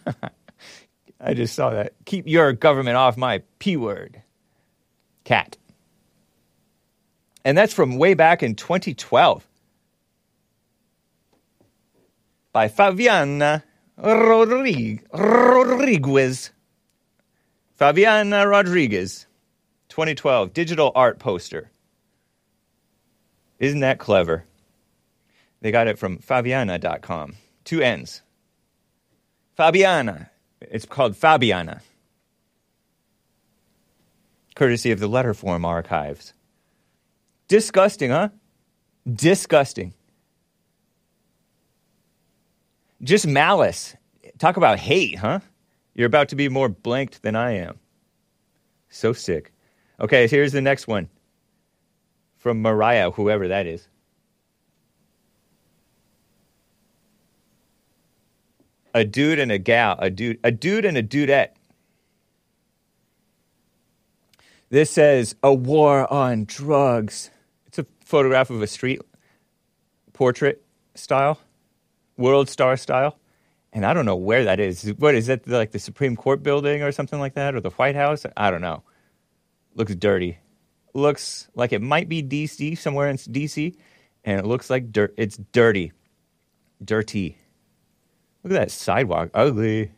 I 1.21 1.33
just 1.33 1.53
saw 1.53 1.71
that. 1.71 1.93
Keep 2.05 2.27
your 2.27 2.53
government 2.53 2.95
off 2.97 3.17
my 3.17 3.43
p 3.59 3.75
word. 3.77 4.21
Cat. 5.25 5.57
And 7.43 7.57
that's 7.57 7.73
from 7.73 7.97
way 7.97 8.13
back 8.13 8.43
in 8.43 8.55
2012 8.55 9.45
by 12.51 12.67
Favianna 12.67 13.63
Rodriguez. 13.97 14.99
Favianna 17.79 18.49
Rodriguez, 18.49 19.25
2012, 19.87 20.53
digital 20.53 20.91
art 20.95 21.17
poster. 21.19 21.71
Isn't 23.57 23.79
that 23.79 23.99
clever? 23.99 24.43
They 25.61 25.71
got 25.71 25.87
it 25.87 25.99
from 25.99 26.17
Favianna.com. 26.19 27.35
Two 27.65 27.81
N's. 27.81 28.21
Favianna. 29.57 30.29
It's 30.61 30.85
called 30.85 31.13
Favianna. 31.13 31.81
Courtesy 34.55 34.91
of 34.91 34.99
the 34.99 35.09
Letterform 35.09 35.65
archives. 35.65 36.33
Disgusting, 37.47 38.11
huh? 38.11 38.29
Disgusting. 39.11 39.93
Just 43.01 43.25
malice. 43.25 43.95
Talk 44.37 44.57
about 44.57 44.79
hate, 44.79 45.17
huh? 45.17 45.39
You're 45.95 46.07
about 46.07 46.29
to 46.29 46.35
be 46.35 46.49
more 46.49 46.69
blanked 46.69 47.21
than 47.21 47.35
I 47.35 47.51
am. 47.51 47.79
So 48.89 49.13
sick. 49.13 49.53
Okay, 49.99 50.27
here's 50.27 50.51
the 50.51 50.61
next 50.61 50.87
one 50.87 51.09
from 52.37 52.61
Mariah, 52.61 53.11
whoever 53.11 53.47
that 53.49 53.67
is. 53.67 53.87
A 58.93 59.03
dude 59.03 59.39
and 59.39 59.51
a 59.51 59.57
gal, 59.57 59.95
a 59.99 60.09
dude, 60.09 60.39
a 60.43 60.51
dude 60.51 60.85
and 60.85 60.97
a 60.97 61.03
dudette. 61.03 61.49
This 64.69 64.91
says 64.91 65.35
a 65.41 65.53
war 65.53 66.11
on 66.11 66.45
drugs. 66.45 67.29
It's 67.65 67.79
a 67.79 67.85
photograph 68.03 68.49
of 68.49 68.61
a 68.61 68.67
street 68.67 69.01
portrait 70.13 70.63
style 70.95 71.39
world 72.19 72.49
star 72.49 72.77
style. 72.77 73.17
And 73.71 73.85
I 73.85 73.93
don't 73.93 74.05
know 74.05 74.15
where 74.15 74.43
that 74.45 74.59
is. 74.59 74.93
What 74.97 75.15
is 75.15 75.27
that 75.27 75.47
like 75.47 75.71
the 75.71 75.79
Supreme 75.79 76.15
Court 76.15 76.43
building 76.43 76.83
or 76.83 76.91
something 76.91 77.19
like 77.19 77.35
that 77.35 77.55
or 77.55 77.61
the 77.61 77.69
White 77.69 77.95
House? 77.95 78.25
I 78.35 78.51
don't 78.51 78.61
know. 78.61 78.83
Looks 79.75 79.95
dirty. 79.95 80.37
Looks 80.93 81.47
like 81.55 81.71
it 81.71 81.81
might 81.81 82.09
be 82.09 82.21
DC, 82.21 82.77
somewhere 82.77 83.09
in 83.09 83.17
DC, 83.17 83.75
and 84.25 84.39
it 84.39 84.45
looks 84.45 84.69
like 84.69 84.91
dirt. 84.91 85.13
It's 85.17 85.37
dirty. 85.37 85.93
Dirty. 86.83 87.37
Look 88.43 88.53
at 88.53 88.59
that 88.59 88.71
sidewalk. 88.71 89.29
Ugly. 89.33 89.91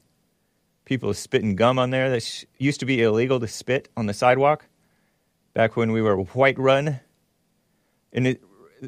People 0.85 1.13
spitting 1.13 1.55
gum 1.55 1.77
on 1.77 1.91
there. 1.91 2.09
That 2.09 2.23
sh- 2.23 2.45
used 2.57 2.79
to 2.79 2.85
be 2.85 3.01
illegal 3.01 3.39
to 3.39 3.47
spit 3.47 3.89
on 3.95 4.07
the 4.07 4.13
sidewalk 4.13 4.67
back 5.53 5.75
when 5.75 5.91
we 5.91 6.01
were 6.01 6.17
white 6.17 6.57
run. 6.57 6.99
And 8.13 8.27
it 8.27 8.41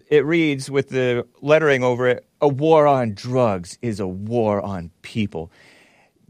it 0.10 0.26
reads 0.26 0.72
with 0.72 0.90
the 0.90 1.28
lettering 1.42 1.84
over 1.84 2.08
it 2.08 2.26
a 2.42 2.48
war 2.48 2.88
on 2.88 3.14
drugs 3.14 3.78
is 3.82 4.00
a 4.00 4.08
war 4.08 4.62
on 4.62 4.92
people. 5.02 5.52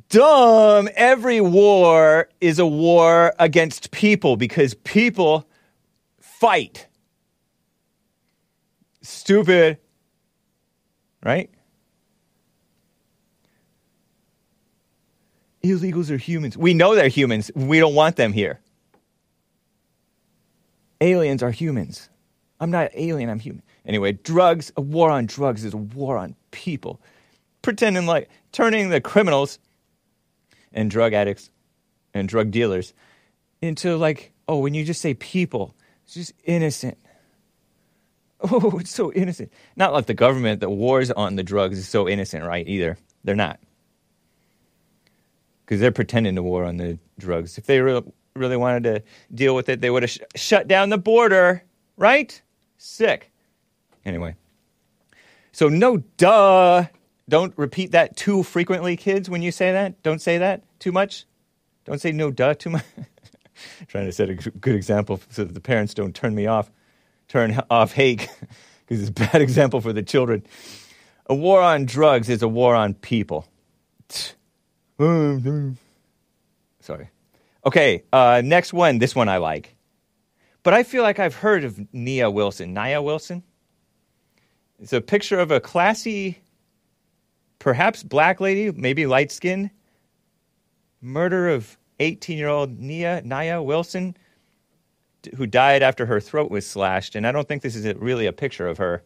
Dumb! 0.10 0.89
Every 0.96 1.42
war 1.42 2.30
is 2.39 2.60
a 2.60 2.68
war 2.68 3.34
against 3.39 3.92
people 3.92 4.36
because 4.36 4.74
people 4.74 5.48
fight. 6.20 6.88
Stupid. 9.01 9.80
Right? 11.25 11.50
Illegals 15.63 16.12
are 16.12 16.17
humans. 16.17 16.58
We 16.58 16.74
know 16.74 16.96
they're 16.96 17.08
humans. 17.08 17.50
We 17.55 17.79
don't 17.79 17.96
want 17.96 18.17
them 18.17 18.34
here. 18.34 18.60
Aliens 21.01 21.41
are 21.41 21.51
humans. 21.51 22.10
I'm 22.60 22.72
not 22.72 22.91
alien, 22.93 23.29
I'm 23.29 23.39
human. 23.39 23.63
Anyway, 23.86 24.13
drugs, 24.13 24.72
a 24.77 24.82
war 24.82 25.10
on 25.10 25.25
drugs 25.25 25.65
is 25.65 25.74
a 25.74 25.77
war 25.77 26.17
on 26.17 26.36
people. 26.51 27.01
Pretending 27.62 28.05
like 28.05 28.29
turning 28.51 28.89
the 28.89 29.01
criminals 29.01 29.60
and 30.72 30.89
drug 30.89 31.13
addicts 31.13 31.50
and 32.13 32.27
drug 32.29 32.51
dealers 32.51 32.93
into 33.62 33.98
like, 33.98 34.32
oh, 34.48 34.60
when 34.60 34.74
you 34.74 34.86
just 34.86 35.01
say 35.01 35.13
people, 35.13 35.75
it's 36.05 36.13
just 36.13 36.34
innocent. 36.43 36.98
Oh, 38.51 38.77
it's 38.77 38.91
so 38.91 39.10
innocent. 39.13 39.53
Not 39.77 39.93
like 39.93 40.05
the 40.05 40.13
government 40.13 40.60
that 40.60 40.70
wars 40.70 41.10
on 41.10 41.38
the 41.38 41.43
drugs 41.43 41.77
is 41.77 41.88
so 41.88 42.10
innocent, 42.10 42.43
right? 42.43 42.67
Either. 42.67 42.98
They're 43.24 43.38
not. 43.38 43.58
Because 45.74 45.82
they're 45.82 45.92
pretending 45.92 46.36
to 46.36 46.44
war 46.44 46.65
on 46.65 46.77
the 46.77 47.00
drugs. 47.18 47.58
If 47.58 47.65
they 47.65 47.82
re- 47.82 48.03
really 48.36 48.58
wanted 48.58 48.84
to 48.84 49.03
deal 49.34 49.56
with 49.56 49.70
it, 49.70 49.82
they 49.82 49.89
would 49.89 50.03
have 50.03 50.12
sh- 50.12 50.20
shut 50.36 50.68
down 50.68 50.89
the 50.89 51.00
border, 51.00 51.63
right? 51.98 52.39
Sick. 52.77 53.32
Anyway. 54.06 54.36
So, 55.51 55.70
no 55.70 55.98
duh. 56.18 56.86
Don't 57.27 57.58
repeat 57.58 57.94
that 57.94 58.15
too 58.15 58.44
frequently, 58.44 58.96
kids, 58.96 59.32
when 59.32 59.42
you 59.42 59.51
say 59.51 59.72
that. 59.72 60.03
Don't 60.03 60.22
say 60.22 60.38
that 60.38 60.62
too 60.77 60.92
much. 60.92 61.25
Don't 61.86 62.00
say 62.00 62.12
no 62.12 62.30
duh 62.30 62.53
too 62.53 62.70
much. 62.70 62.86
Trying 63.88 64.06
to 64.06 64.12
set 64.12 64.30
a 64.30 64.36
good 64.36 64.75
example 64.75 65.22
so 65.32 65.44
that 65.44 65.56
the 65.56 65.60
parents 65.60 65.96
don't 65.96 66.13
turn 66.13 66.36
me 66.36 66.46
off, 66.46 66.70
turn 67.27 67.60
off 67.72 67.94
Hake, 67.94 68.30
because 68.86 69.01
it's 69.01 69.10
a 69.10 69.12
bad 69.12 69.42
example 69.42 69.82
for 69.82 69.92
the 69.92 70.03
children. 70.03 70.46
A 71.25 71.34
war 71.34 71.63
on 71.63 71.88
drugs 71.88 72.30
is 72.30 72.44
a 72.44 72.48
war 72.48 72.75
on 72.75 72.94
people. 72.94 73.48
Sorry. 76.79 77.09
Okay, 77.65 78.03
uh, 78.12 78.41
next 78.43 78.73
one. 78.73 79.00
This 79.00 79.15
one 79.15 79.29
I 79.29 79.38
like. 79.38 79.75
But 80.63 80.73
I 80.73 80.83
feel 80.83 81.03
like 81.03 81.19
I've 81.19 81.35
heard 81.35 81.63
of 81.63 81.79
Nia 81.93 82.29
Wilson. 82.29 82.73
Nia 82.73 83.01
Wilson? 83.01 83.43
It's 84.79 84.93
a 84.93 85.01
picture 85.01 85.39
of 85.39 85.51
a 85.51 85.59
classy, 85.59 86.39
perhaps 87.59 88.03
black 88.03 88.41
lady, 88.41 88.71
maybe 88.71 89.05
light 89.05 89.31
skinned, 89.31 89.71
murder 91.01 91.50
of 91.50 91.77
18 92.00 92.38
year 92.38 92.50
old 92.50 92.79
Nia, 92.79 93.21
Nia 93.23 93.62
Wilson, 93.62 94.15
who 95.35 95.47
died 95.47 95.83
after 95.83 96.05
her 96.05 96.19
throat 96.19 96.51
was 96.51 96.65
slashed. 96.67 97.15
And 97.15 97.25
I 97.25 97.31
don't 97.31 97.47
think 97.47 97.62
this 97.62 97.75
is 97.75 97.93
really 97.95 98.25
a 98.25 98.33
picture 98.33 98.67
of 98.67 98.77
her. 98.77 99.03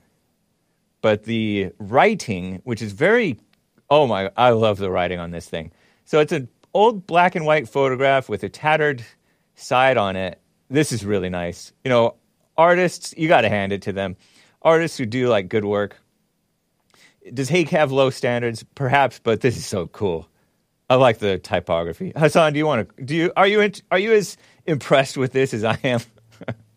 But 1.01 1.23
the 1.23 1.71
writing, 1.77 2.61
which 2.63 2.81
is 2.81 2.91
very, 2.91 3.37
oh 3.89 4.07
my, 4.07 4.31
I 4.35 4.51
love 4.51 4.77
the 4.77 4.89
writing 4.89 5.19
on 5.19 5.31
this 5.31 5.47
thing. 5.47 5.71
So 6.05 6.19
it's 6.19 6.31
an 6.31 6.47
old 6.73 7.07
black 7.07 7.35
and 7.35 7.45
white 7.45 7.67
photograph 7.67 8.29
with 8.29 8.43
a 8.43 8.49
tattered 8.49 9.03
side 9.55 9.97
on 9.97 10.15
it. 10.15 10.39
This 10.69 10.91
is 10.91 11.05
really 11.05 11.29
nice. 11.29 11.73
You 11.83 11.89
know, 11.89 12.15
artists, 12.57 13.13
you 13.17 13.27
got 13.27 13.41
to 13.41 13.49
hand 13.49 13.71
it 13.71 13.83
to 13.83 13.93
them. 13.93 14.15
Artists 14.61 14.97
who 14.97 15.05
do 15.05 15.27
like 15.27 15.49
good 15.49 15.65
work. 15.65 15.97
Does 17.33 17.49
Hake 17.49 17.69
have 17.69 17.91
low 17.91 18.09
standards? 18.09 18.63
Perhaps, 18.75 19.19
but 19.19 19.41
this 19.41 19.57
is 19.57 19.65
so 19.65 19.87
cool. 19.87 20.29
I 20.89 20.95
like 20.95 21.19
the 21.19 21.37
typography. 21.37 22.13
Hassan, 22.15 22.53
do 22.53 22.59
you 22.59 22.65
want 22.65 22.95
to? 22.95 23.03
Do 23.03 23.15
you 23.15 23.33
are 23.35 23.47
you 23.47 23.59
in, 23.59 23.73
are 23.91 23.99
you 23.99 24.13
as 24.13 24.37
impressed 24.65 25.17
with 25.17 25.33
this 25.33 25.53
as 25.53 25.65
I 25.65 25.77
am? 25.83 25.99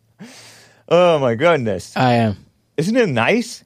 oh 0.88 1.20
my 1.20 1.36
goodness! 1.36 1.96
I 1.96 2.14
am. 2.14 2.36
Isn't 2.76 2.96
it 2.96 3.08
nice? 3.08 3.62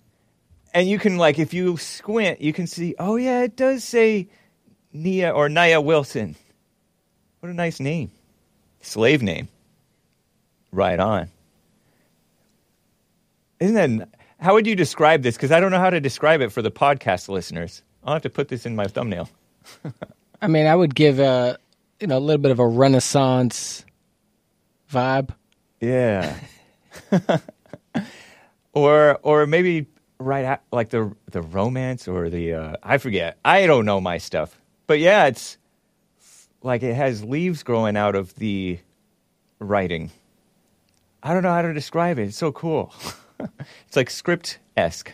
And 0.74 0.88
you 0.88 0.98
can 0.98 1.16
like 1.16 1.38
if 1.38 1.54
you 1.54 1.76
squint, 1.76 2.40
you 2.40 2.52
can 2.52 2.66
see. 2.66 2.96
Oh 2.98 3.14
yeah, 3.14 3.42
it 3.42 3.56
does 3.56 3.84
say 3.84 4.28
Nia 4.92 5.30
or 5.30 5.48
Nia 5.48 5.80
Wilson. 5.80 6.34
What 7.38 7.50
a 7.50 7.54
nice 7.54 7.78
name, 7.78 8.10
slave 8.80 9.22
name. 9.22 9.48
Right 10.72 10.98
on. 10.98 11.28
Isn't 13.60 13.98
that? 13.98 14.08
How 14.40 14.54
would 14.54 14.66
you 14.66 14.74
describe 14.74 15.22
this? 15.22 15.36
Because 15.36 15.52
I 15.52 15.60
don't 15.60 15.70
know 15.70 15.78
how 15.78 15.90
to 15.90 16.00
describe 16.00 16.40
it 16.40 16.50
for 16.50 16.60
the 16.60 16.72
podcast 16.72 17.28
listeners. 17.28 17.82
I'll 18.02 18.14
have 18.14 18.22
to 18.22 18.30
put 18.30 18.48
this 18.48 18.66
in 18.66 18.74
my 18.74 18.86
thumbnail. 18.86 19.30
I 20.42 20.48
mean, 20.48 20.66
I 20.66 20.74
would 20.74 20.94
give 20.94 21.20
a 21.20 21.56
you 22.00 22.08
know 22.08 22.18
a 22.18 22.20
little 22.20 22.42
bit 22.42 22.50
of 22.50 22.58
a 22.58 22.66
Renaissance 22.66 23.84
vibe. 24.90 25.30
Yeah. 25.80 26.36
or 28.72 29.18
or 29.22 29.46
maybe 29.46 29.86
right 30.18 30.44
at, 30.44 30.62
like 30.72 30.90
the 30.90 31.14
the 31.30 31.42
romance 31.42 32.08
or 32.08 32.30
the 32.30 32.54
uh, 32.54 32.76
I 32.82 32.98
forget. 32.98 33.38
I 33.44 33.66
don't 33.66 33.84
know 33.84 34.00
my 34.00 34.18
stuff. 34.18 34.60
But 34.86 34.98
yeah, 34.98 35.26
it's 35.26 35.58
like 36.62 36.82
it 36.82 36.94
has 36.94 37.24
leaves 37.24 37.62
growing 37.62 37.96
out 37.96 38.14
of 38.14 38.34
the 38.36 38.78
writing. 39.58 40.10
I 41.22 41.32
don't 41.32 41.42
know 41.42 41.52
how 41.52 41.62
to 41.62 41.72
describe 41.72 42.18
it. 42.18 42.24
It's 42.24 42.36
so 42.36 42.52
cool. 42.52 42.92
it's 43.86 43.96
like 43.96 44.10
script 44.10 44.58
esque. 44.76 45.12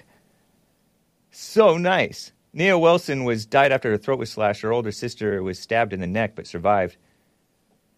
So 1.31 1.77
nice. 1.77 2.33
Nia 2.53 2.77
Wilson 2.77 3.25
was 3.25 3.47
died 3.47 3.71
after 3.71 3.91
her 3.91 3.97
throat 3.97 4.19
was 4.19 4.31
slashed. 4.31 4.63
Her 4.63 4.73
older 4.73 4.91
sister 4.91 5.43
was 5.43 5.59
stabbed 5.59 5.93
in 5.93 6.01
the 6.01 6.07
neck 6.07 6.35
but 6.35 6.49
survived. 6.49 6.97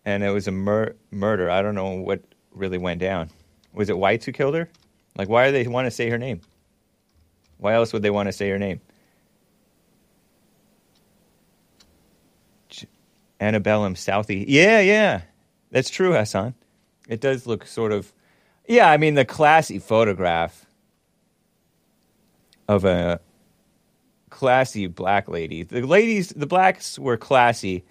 And 0.04 0.22
it 0.22 0.30
was 0.30 0.46
a 0.46 0.52
mur- 0.52 0.96
murder. 1.10 1.50
I 1.50 1.62
don't 1.62 1.74
know 1.74 1.94
what 1.94 2.22
really 2.50 2.76
went 2.76 3.00
down. 3.00 3.30
Was 3.72 3.88
it 3.88 3.96
whites 3.96 4.26
who 4.26 4.32
killed 4.32 4.54
her? 4.54 4.68
Like, 5.16 5.28
why 5.28 5.46
do 5.46 5.52
they 5.52 5.66
want 5.66 5.86
to 5.86 5.90
say 5.90 6.10
her 6.10 6.18
name? 6.18 6.42
Why 7.62 7.74
else 7.74 7.92
would 7.92 8.02
they 8.02 8.10
want 8.10 8.26
to 8.26 8.32
say 8.32 8.48
your 8.48 8.58
name? 8.58 8.80
Antebellum 13.40 13.94
Southie. 13.94 14.44
Yeah, 14.48 14.80
yeah. 14.80 15.22
That's 15.70 15.90
true, 15.90 16.12
Hassan. 16.12 16.54
It 17.08 17.20
does 17.20 17.46
look 17.46 17.66
sort 17.66 17.92
of. 17.92 18.12
Yeah, 18.66 18.90
I 18.90 18.96
mean, 18.96 19.14
the 19.14 19.24
classy 19.24 19.78
photograph 19.78 20.66
of 22.68 22.84
a 22.84 23.20
classy 24.30 24.88
black 24.88 25.28
lady. 25.28 25.62
The 25.62 25.82
ladies, 25.82 26.30
the 26.30 26.46
blacks 26.46 26.98
were 26.98 27.16
classy 27.16 27.84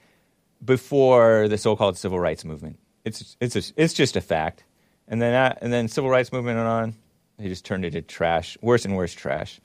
before 0.64 1.48
the 1.48 1.58
so-called 1.58 1.98
civil 1.98 2.20
rights 2.20 2.44
movement. 2.44 2.78
It's 3.06 3.38
it's 3.40 3.56
a, 3.56 3.64
it's 3.82 3.94
just 3.94 4.16
a 4.16 4.22
fact. 4.22 4.64
And 5.08 5.22
then 5.22 5.32
that, 5.32 5.60
and 5.62 5.72
then 5.72 5.88
civil 5.88 6.10
rights 6.10 6.32
movement 6.32 6.58
went 6.58 6.68
on. 6.68 6.96
They 7.42 7.48
just 7.48 7.66
turned 7.66 7.86
it 7.86 7.92
to 7.92 8.02
trash, 8.02 8.58
worse 8.62 8.86
and 8.86 8.96
worse 8.96 9.14
trash. 9.14 9.60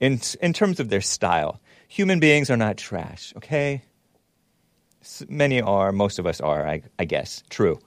In 0.00 0.20
in 0.40 0.52
terms 0.52 0.80
of 0.80 0.88
their 0.90 1.00
style, 1.00 1.60
human 1.88 2.20
beings 2.20 2.50
are 2.50 2.56
not 2.56 2.76
trash. 2.76 3.32
Okay, 3.38 3.82
many 5.28 5.60
are, 5.60 5.92
most 5.92 6.18
of 6.18 6.26
us 6.26 6.40
are. 6.40 6.66
I, 6.66 6.82
I 6.98 7.04
guess 7.06 7.42
true. 7.48 7.78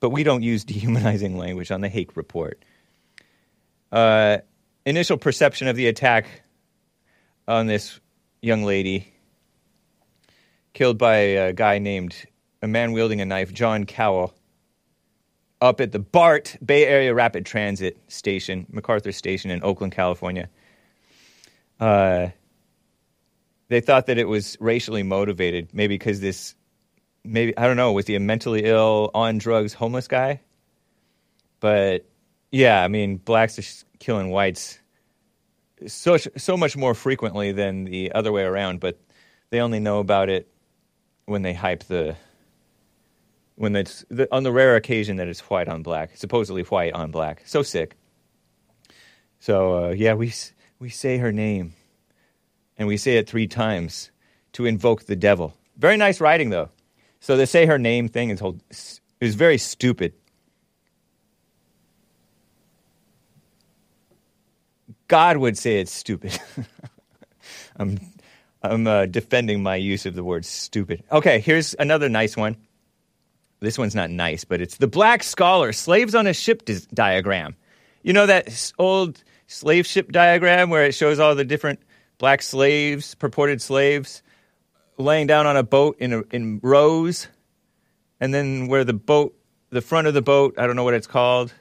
But 0.00 0.10
we 0.10 0.24
don't 0.24 0.42
use 0.42 0.64
dehumanizing 0.66 1.36
language 1.36 1.70
on 1.70 1.80
the 1.80 1.88
Hake 1.88 2.16
report. 2.16 2.64
Uh, 3.92 4.38
initial 4.84 5.16
perception 5.16 5.68
of 5.68 5.76
the 5.76 5.86
attack 5.86 6.26
on 7.46 7.66
this 7.66 8.00
young 8.42 8.64
lady 8.64 9.12
killed 10.74 10.98
by 10.98 11.16
a 11.16 11.52
guy 11.52 11.78
named 11.78 12.14
a 12.62 12.68
man 12.68 12.92
wielding 12.92 13.20
a 13.20 13.24
knife, 13.24 13.52
John 13.52 13.86
Cowell, 13.86 14.34
up 15.60 15.80
at 15.80 15.92
the 15.92 15.98
BART 15.98 16.56
Bay 16.64 16.86
Area 16.86 17.14
Rapid 17.14 17.46
Transit 17.46 17.98
Station, 18.08 18.66
MacArthur 18.70 19.12
Station 19.12 19.50
in 19.50 19.62
Oakland, 19.62 19.92
California. 19.92 20.48
Uh, 21.80 22.28
they 23.68 23.80
thought 23.80 24.06
that 24.06 24.18
it 24.18 24.26
was 24.28 24.56
racially 24.60 25.02
motivated, 25.02 25.68
maybe 25.72 25.94
because 25.94 26.20
this, 26.20 26.54
maybe 27.24 27.56
I 27.56 27.66
don't 27.66 27.76
know, 27.76 27.92
was 27.92 28.06
he 28.06 28.14
a 28.14 28.20
mentally 28.20 28.64
ill, 28.64 29.10
on 29.14 29.38
drugs, 29.38 29.74
homeless 29.74 30.08
guy? 30.08 30.40
But 31.60 32.06
yeah, 32.50 32.82
I 32.82 32.88
mean, 32.88 33.16
blacks 33.16 33.58
are 33.58 33.86
killing 33.98 34.30
whites 34.30 34.78
so 35.86 36.16
so 36.16 36.56
much 36.56 36.76
more 36.76 36.94
frequently 36.94 37.52
than 37.52 37.84
the 37.84 38.12
other 38.12 38.32
way 38.32 38.42
around, 38.42 38.80
but 38.80 38.98
they 39.50 39.60
only 39.60 39.80
know 39.80 40.00
about 40.00 40.28
it 40.28 40.48
when 41.26 41.42
they 41.42 41.52
hype 41.52 41.84
the 41.84 42.16
when 43.58 43.74
it's 43.74 44.04
on 44.30 44.44
the 44.44 44.52
rare 44.52 44.76
occasion 44.76 45.16
that 45.16 45.26
it's 45.26 45.40
white 45.40 45.68
on 45.68 45.82
black, 45.82 46.16
supposedly 46.16 46.62
white 46.62 46.92
on 46.92 47.10
black. 47.10 47.42
So 47.44 47.62
sick. 47.62 47.96
So 49.40 49.86
uh, 49.86 49.90
yeah, 49.90 50.14
we 50.14 50.32
we 50.78 50.88
say 50.88 51.18
her 51.18 51.32
name, 51.32 51.74
and 52.76 52.86
we 52.86 52.96
say 52.96 53.18
it 53.18 53.28
three 53.28 53.48
times 53.48 54.12
to 54.52 54.64
invoke 54.64 55.04
the 55.04 55.16
devil. 55.16 55.54
Very 55.76 55.96
nice 55.96 56.20
writing 56.20 56.50
though. 56.50 56.70
So 57.20 57.36
the 57.36 57.46
say 57.46 57.66
her 57.66 57.78
name 57.78 58.08
thing 58.08 58.30
is 58.30 58.38
whole, 58.38 58.58
is 59.20 59.34
very 59.34 59.58
stupid. 59.58 60.14
God 65.08 65.36
would 65.38 65.58
say 65.58 65.80
it's 65.80 65.92
stupid. 65.92 66.38
I'm 67.76 67.98
I'm 68.62 68.86
uh, 68.86 69.06
defending 69.06 69.64
my 69.64 69.76
use 69.76 70.06
of 70.06 70.14
the 70.14 70.22
word 70.22 70.44
stupid. 70.44 71.02
Okay, 71.10 71.40
here's 71.40 71.74
another 71.78 72.08
nice 72.08 72.36
one. 72.36 72.56
This 73.60 73.78
one's 73.78 73.94
not 73.94 74.10
nice, 74.10 74.44
but 74.44 74.60
it's 74.60 74.76
the 74.76 74.86
black 74.86 75.22
scholar, 75.22 75.72
slaves 75.72 76.14
on 76.14 76.26
a 76.26 76.34
ship 76.34 76.62
diagram. 76.94 77.56
You 78.02 78.12
know 78.12 78.26
that 78.26 78.72
old 78.78 79.22
slave 79.46 79.86
ship 79.86 80.12
diagram 80.12 80.70
where 80.70 80.84
it 80.84 80.94
shows 80.94 81.18
all 81.18 81.34
the 81.34 81.44
different 81.44 81.80
black 82.18 82.42
slaves, 82.42 83.14
purported 83.16 83.60
slaves, 83.60 84.22
laying 84.96 85.26
down 85.26 85.46
on 85.46 85.56
a 85.56 85.62
boat 85.62 85.96
in 85.98 86.12
a, 86.12 86.22
in 86.30 86.60
rows, 86.62 87.28
and 88.20 88.32
then 88.32 88.68
where 88.68 88.84
the 88.84 88.92
boat, 88.92 89.34
the 89.70 89.80
front 89.80 90.06
of 90.06 90.14
the 90.14 90.22
boat, 90.22 90.54
I 90.58 90.66
don't 90.66 90.76
know 90.76 90.84
what 90.84 90.94
it's 90.94 91.06
called, 91.06 91.52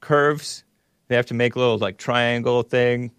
curves. 0.00 0.64
They 1.08 1.16
have 1.16 1.26
to 1.26 1.34
make 1.34 1.54
a 1.54 1.58
little 1.58 1.78
like 1.78 1.98
triangle 1.98 2.62
thing. 2.62 3.12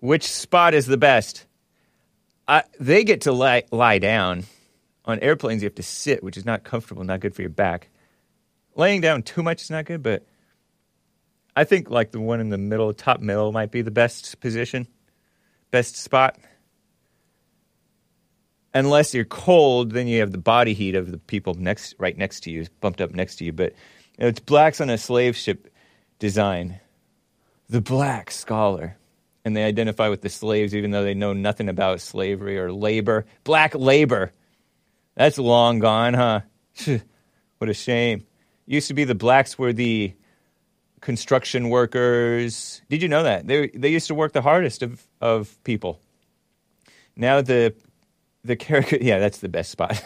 Which 0.00 0.26
spot 0.26 0.74
is 0.74 0.86
the 0.86 0.98
best? 0.98 1.46
I, 2.46 2.64
they 2.78 3.04
get 3.04 3.22
to 3.22 3.32
lie, 3.32 3.64
lie 3.70 3.98
down. 3.98 4.44
On 5.04 5.18
airplanes, 5.20 5.62
you 5.62 5.66
have 5.66 5.74
to 5.76 5.82
sit, 5.82 6.22
which 6.22 6.36
is 6.36 6.44
not 6.44 6.64
comfortable, 6.64 7.04
not 7.04 7.20
good 7.20 7.34
for 7.34 7.42
your 7.42 7.50
back. 7.50 7.88
Laying 8.74 9.00
down 9.00 9.22
too 9.22 9.42
much 9.42 9.62
is 9.62 9.70
not 9.70 9.84
good, 9.84 10.02
but 10.02 10.26
I 11.56 11.64
think 11.64 11.90
like 11.90 12.10
the 12.10 12.20
one 12.20 12.40
in 12.40 12.48
the 12.48 12.58
middle, 12.58 12.92
top 12.92 13.20
middle, 13.20 13.52
might 13.52 13.70
be 13.70 13.82
the 13.82 13.90
best 13.90 14.40
position, 14.40 14.88
best 15.70 15.96
spot. 15.96 16.38
Unless 18.72 19.14
you're 19.14 19.24
cold, 19.24 19.92
then 19.92 20.08
you 20.08 20.20
have 20.20 20.32
the 20.32 20.38
body 20.38 20.74
heat 20.74 20.96
of 20.96 21.10
the 21.10 21.18
people 21.18 21.54
next, 21.54 21.94
right 21.98 22.16
next 22.16 22.40
to 22.40 22.50
you, 22.50 22.66
bumped 22.80 23.00
up 23.00 23.12
next 23.12 23.36
to 23.36 23.44
you. 23.44 23.52
But 23.52 23.72
you 24.18 24.22
know, 24.22 24.28
it's 24.28 24.40
blacks 24.40 24.80
on 24.80 24.90
a 24.90 24.98
slave 24.98 25.36
ship 25.36 25.72
design. 26.18 26.80
The 27.68 27.80
black 27.80 28.30
scholar. 28.30 28.96
And 29.44 29.54
they 29.54 29.64
identify 29.64 30.08
with 30.08 30.22
the 30.22 30.30
slaves 30.30 30.74
even 30.74 30.90
though 30.90 31.04
they 31.04 31.14
know 31.14 31.34
nothing 31.34 31.68
about 31.68 32.00
slavery 32.00 32.58
or 32.58 32.72
labor. 32.72 33.26
Black 33.44 33.74
labor. 33.74 34.32
That's 35.14 35.38
long 35.38 35.78
gone, 35.78 36.14
huh? 36.14 36.40
what 37.58 37.70
a 37.70 37.74
shame. 37.74 38.26
Used 38.66 38.88
to 38.88 38.94
be 38.94 39.04
the 39.04 39.14
blacks 39.14 39.58
were 39.58 39.72
the 39.72 40.14
construction 41.00 41.68
workers. 41.68 42.82
Did 42.88 43.02
you 43.02 43.08
know 43.08 43.22
that? 43.22 43.46
They, 43.46 43.68
they 43.68 43.90
used 43.90 44.08
to 44.08 44.14
work 44.14 44.32
the 44.32 44.42
hardest 44.42 44.82
of, 44.82 45.06
of 45.20 45.62
people. 45.64 46.00
Now 47.16 47.42
the 47.42 47.74
the 48.44 48.56
character, 48.56 48.98
yeah, 49.00 49.18
that's 49.18 49.38
the 49.38 49.48
best 49.48 49.70
spot. 49.70 50.02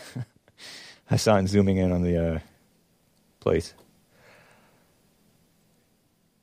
Hassan 1.06 1.46
zooming 1.46 1.78
in 1.78 1.92
on 1.92 2.02
the 2.02 2.34
uh, 2.34 2.38
place. 3.40 3.74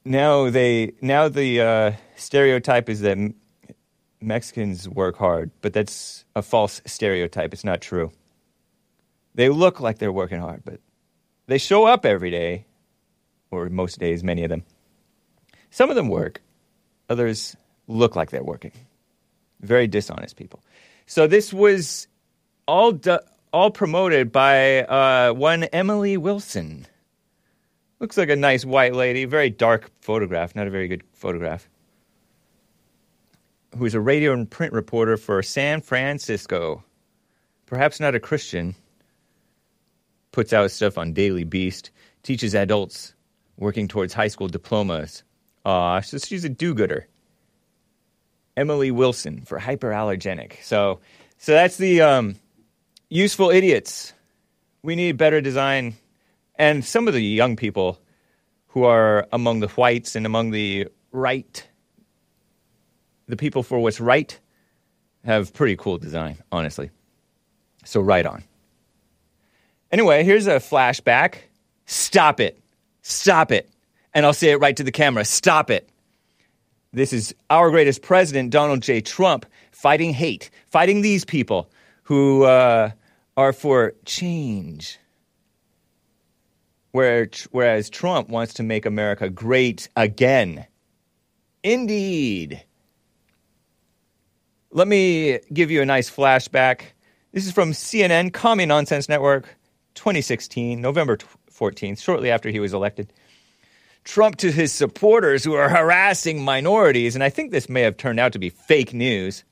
Now 0.04 0.50
they 0.50 0.94
now 1.02 1.30
the 1.30 1.62
uh, 1.62 1.92
stereotype 2.16 2.90
is 2.90 3.02
that 3.02 3.18
Mexicans 4.22 4.90
work 4.90 5.18
hard, 5.18 5.52
but 5.62 5.74
that's 5.74 6.26
a 6.36 6.42
false 6.42 6.82
stereotype. 6.86 7.54
It's 7.54 7.64
not 7.64 7.82
true. 7.82 8.12
They 9.36 9.50
look 9.50 9.82
like 9.82 10.00
they're 10.00 10.12
working 10.12 10.40
hard, 10.40 10.64
but 10.66 10.80
they 11.48 11.58
show 11.58 11.86
up 11.86 12.06
every 12.06 12.32
day, 12.32 12.66
or 13.52 13.70
most 13.70 14.00
days, 14.00 14.24
many 14.24 14.44
of 14.44 14.50
them. 14.50 14.64
Some 15.70 15.90
of 15.90 15.96
them 15.96 16.08
work, 16.08 16.42
others 17.10 17.56
look 17.88 18.16
like 18.16 18.32
they're 18.32 18.44
working. 18.44 18.72
Very 19.60 19.88
dishonest 19.88 20.38
people. 20.38 20.64
So 21.06 21.28
this 21.28 21.54
was 21.54 22.08
all 22.68 23.00
all 23.54 23.72
promoted 23.72 24.32
by 24.32 24.84
uh, 24.84 25.34
one 25.34 25.66
Emily 25.66 26.18
Wilson. 26.18 26.88
Looks 28.00 28.18
like 28.18 28.30
a 28.30 28.36
nice 28.36 28.66
white 28.66 28.94
lady, 28.94 29.26
very 29.26 29.50
dark 29.50 29.92
photograph, 30.02 30.56
not 30.56 30.68
a 30.68 30.70
very 30.70 30.88
good 30.88 31.04
photograph. 31.14 31.70
Who's 33.78 33.94
a 33.94 34.00
radio 34.00 34.34
and 34.34 34.50
print 34.50 34.74
reporter 34.74 35.18
for 35.18 35.42
San 35.44 35.82
Francisco. 35.82 36.84
Perhaps 37.66 38.00
not 38.00 38.16
a 38.16 38.20
Christian. 38.20 38.76
Puts 40.36 40.52
out 40.52 40.70
stuff 40.70 40.98
on 40.98 41.14
Daily 41.14 41.46
Beast. 41.46 41.92
Teaches 42.24 42.54
adults 42.56 43.14
working 43.56 43.88
towards 43.88 44.14
high 44.14 44.28
school 44.28 44.50
diplomas. 44.50 45.24
Aw, 45.64 46.02
so 46.02 46.18
she's 46.18 46.44
a 46.44 46.50
do-gooder. 46.50 47.08
Emily 48.58 48.92
Wilson 48.92 49.46
for 49.46 49.58
hyperallergenic. 49.58 50.62
So, 50.62 51.00
so 51.38 51.54
that's 51.54 51.78
the 51.78 52.02
um, 52.02 52.36
useful 53.08 53.50
idiots. 53.50 54.12
We 54.84 54.98
need 54.98 55.16
better 55.16 55.40
design, 55.40 55.96
and 56.56 56.84
some 56.84 57.08
of 57.08 57.14
the 57.14 57.22
young 57.22 57.56
people 57.56 58.02
who 58.68 58.84
are 58.84 59.30
among 59.32 59.62
the 59.62 59.70
whites 59.70 60.18
and 60.18 60.26
among 60.26 60.52
the 60.52 60.90
right, 61.14 61.66
the 63.30 63.38
people 63.38 63.64
for 63.64 63.80
what's 63.80 64.02
right, 64.02 64.38
have 65.24 65.54
pretty 65.54 65.78
cool 65.78 65.98
design, 65.98 66.40
honestly. 66.52 66.90
So 67.86 68.02
right 68.02 68.26
on. 68.26 68.44
Anyway, 69.96 70.26
here's 70.26 70.46
a 70.46 70.58
flashback. 70.58 71.36
Stop 71.86 72.42
it. 72.42 72.60
Stop 73.02 73.50
it. 73.54 73.70
And 74.14 74.26
I'll 74.26 74.34
say 74.34 74.50
it 74.52 74.58
right 74.58 74.76
to 74.76 74.84
the 74.84 74.92
camera. 74.92 75.24
Stop 75.24 75.72
it. 75.72 75.88
This 76.92 77.14
is 77.14 77.34
our 77.50 77.70
greatest 77.72 78.02
president, 78.02 78.50
Donald 78.50 78.82
J. 78.82 79.00
Trump, 79.00 79.46
fighting 79.72 80.12
hate, 80.12 80.50
fighting 80.68 81.00
these 81.00 81.24
people 81.24 81.70
who 82.04 82.44
uh, 82.44 82.92
are 83.38 83.54
for 83.54 83.94
change. 84.04 85.00
Where, 86.92 87.30
whereas 87.52 87.90
Trump 87.90 88.28
wants 88.28 88.56
to 88.56 88.64
make 88.64 88.86
America 88.86 89.30
great 89.30 89.88
again. 89.96 90.66
Indeed. 91.64 92.62
Let 94.72 94.90
me 94.90 95.40
give 95.54 95.72
you 95.72 95.82
a 95.82 95.86
nice 95.86 96.12
flashback. 96.12 96.82
This 97.32 97.46
is 97.46 97.54
from 97.54 97.72
CNN, 97.72 98.34
Commie 98.34 98.66
Nonsense 98.66 99.08
Network, 99.08 99.56
2016, 99.96 100.80
November 100.80 101.18
14th, 101.52 102.02
shortly 102.02 102.30
after 102.30 102.50
he 102.50 102.60
was 102.60 102.74
elected. 102.74 103.12
Trump 104.04 104.36
to 104.38 104.52
his 104.52 104.72
supporters 104.72 105.44
who 105.44 105.54
are 105.54 105.68
harassing 105.68 106.44
minorities, 106.44 107.16
and 107.16 107.24
I 107.24 107.30
think 107.30 107.52
this 107.52 107.68
may 107.68 107.82
have 107.82 107.98
turned 107.98 108.20
out 108.20 108.34
to 108.34 108.40
be 108.40 108.50
fake 108.50 108.94
news. 108.94 109.44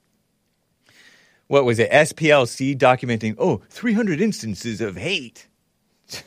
What 1.48 1.66
was 1.66 1.80
it? 1.80 1.92
SPLC 1.92 2.78
documenting, 2.78 3.36
oh, 3.40 3.62
300 3.70 4.22
instances 4.22 4.80
of 4.80 4.96
hate. 4.96 5.48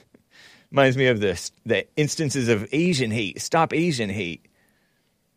Reminds 0.71 0.97
me 0.97 1.07
of 1.07 1.21
this, 1.21 1.53
the 1.65 1.87
instances 1.97 2.49
of 2.49 2.69
Asian 2.73 3.13
hate. 3.13 3.41
Stop 3.41 3.73
Asian 3.73 4.11
hate. 4.11 4.47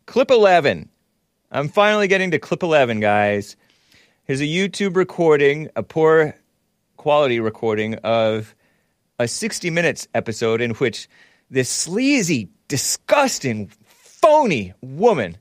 Clip 0.06 0.30
11. 0.30 0.88
I'm 1.52 1.68
finally 1.68 2.08
getting 2.08 2.32
to 2.32 2.38
clip 2.38 2.62
11, 2.62 3.00
guys. 3.00 3.56
Here's 4.24 4.40
a 4.40 4.44
YouTube 4.44 4.96
recording, 4.96 5.68
a 5.76 5.82
poor 5.82 6.36
quality 6.96 7.40
recording 7.40 7.94
of 7.96 8.54
a 9.20 9.28
60 9.28 9.68
Minutes 9.68 10.08
episode 10.14 10.62
in 10.62 10.70
which 10.70 11.06
this 11.50 11.68
sleazy, 11.68 12.48
disgusting, 12.68 13.70
phony 13.84 14.72
woman. 14.80 15.36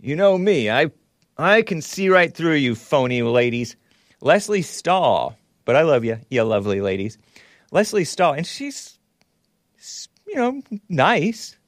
You 0.00 0.16
know 0.16 0.38
me, 0.38 0.70
I 0.70 0.90
I 1.36 1.60
can 1.60 1.82
see 1.82 2.08
right 2.08 2.34
through 2.34 2.54
you 2.54 2.74
phony 2.74 3.20
ladies. 3.20 3.76
Lesley 4.22 4.62
Stahl, 4.62 5.36
but 5.66 5.76
I 5.76 5.82
love 5.82 6.06
you, 6.06 6.18
you 6.30 6.42
lovely 6.42 6.80
ladies. 6.80 7.18
Lesley 7.70 8.04
Stahl, 8.04 8.32
and 8.32 8.46
she's 8.46 8.98
you 10.26 10.36
know, 10.36 10.62
nice. 10.88 11.58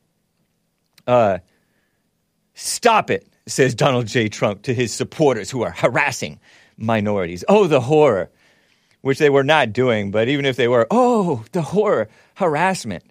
Uh 1.07 1.41
stop 2.55 3.11
it, 3.11 3.27
says 3.47 3.75
Donald 3.75 4.07
J. 4.07 4.31
Trump 4.31 4.63
to 4.63 4.73
his 4.73 4.95
supporters 4.95 5.51
who 5.51 5.63
are 5.63 5.73
harassing 5.73 6.41
minorities. 6.79 7.45
Oh, 7.49 7.67
the 7.67 7.83
horror 7.83 8.31
which 9.09 9.19
they 9.19 9.31
were 9.31 9.43
not 9.43 9.73
doing, 9.73 10.11
but 10.11 10.29
even 10.29 10.45
if 10.45 10.57
they 10.57 10.69
were, 10.69 10.87
oh, 10.91 11.43
the 11.53 11.63
horror, 11.63 12.11
harassment. 12.35 13.03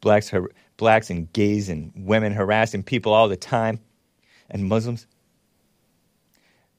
Blacks, 0.00 0.28
har- 0.28 0.50
blacks 0.78 1.08
and 1.08 1.32
gays 1.32 1.68
and 1.68 1.92
women 1.94 2.32
harassing 2.32 2.82
people 2.82 3.12
all 3.12 3.28
the 3.28 3.36
time, 3.36 3.78
and 4.50 4.64
Muslims. 4.64 5.06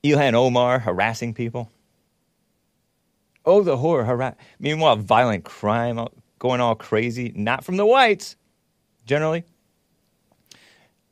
Ilhan 0.03 0.33
Omar 0.33 0.79
harassing 0.79 1.33
people. 1.33 1.71
Oh, 3.45 3.63
the 3.63 3.77
horror, 3.77 4.03
harass. 4.03 4.35
Meanwhile, 4.59 4.97
violent 4.97 5.45
crime 5.45 6.05
going 6.37 6.59
all 6.59 6.75
crazy, 6.75 7.31
not 7.33 7.63
from 7.63 7.77
the 7.77 7.85
whites, 7.85 8.35
generally. 9.05 9.45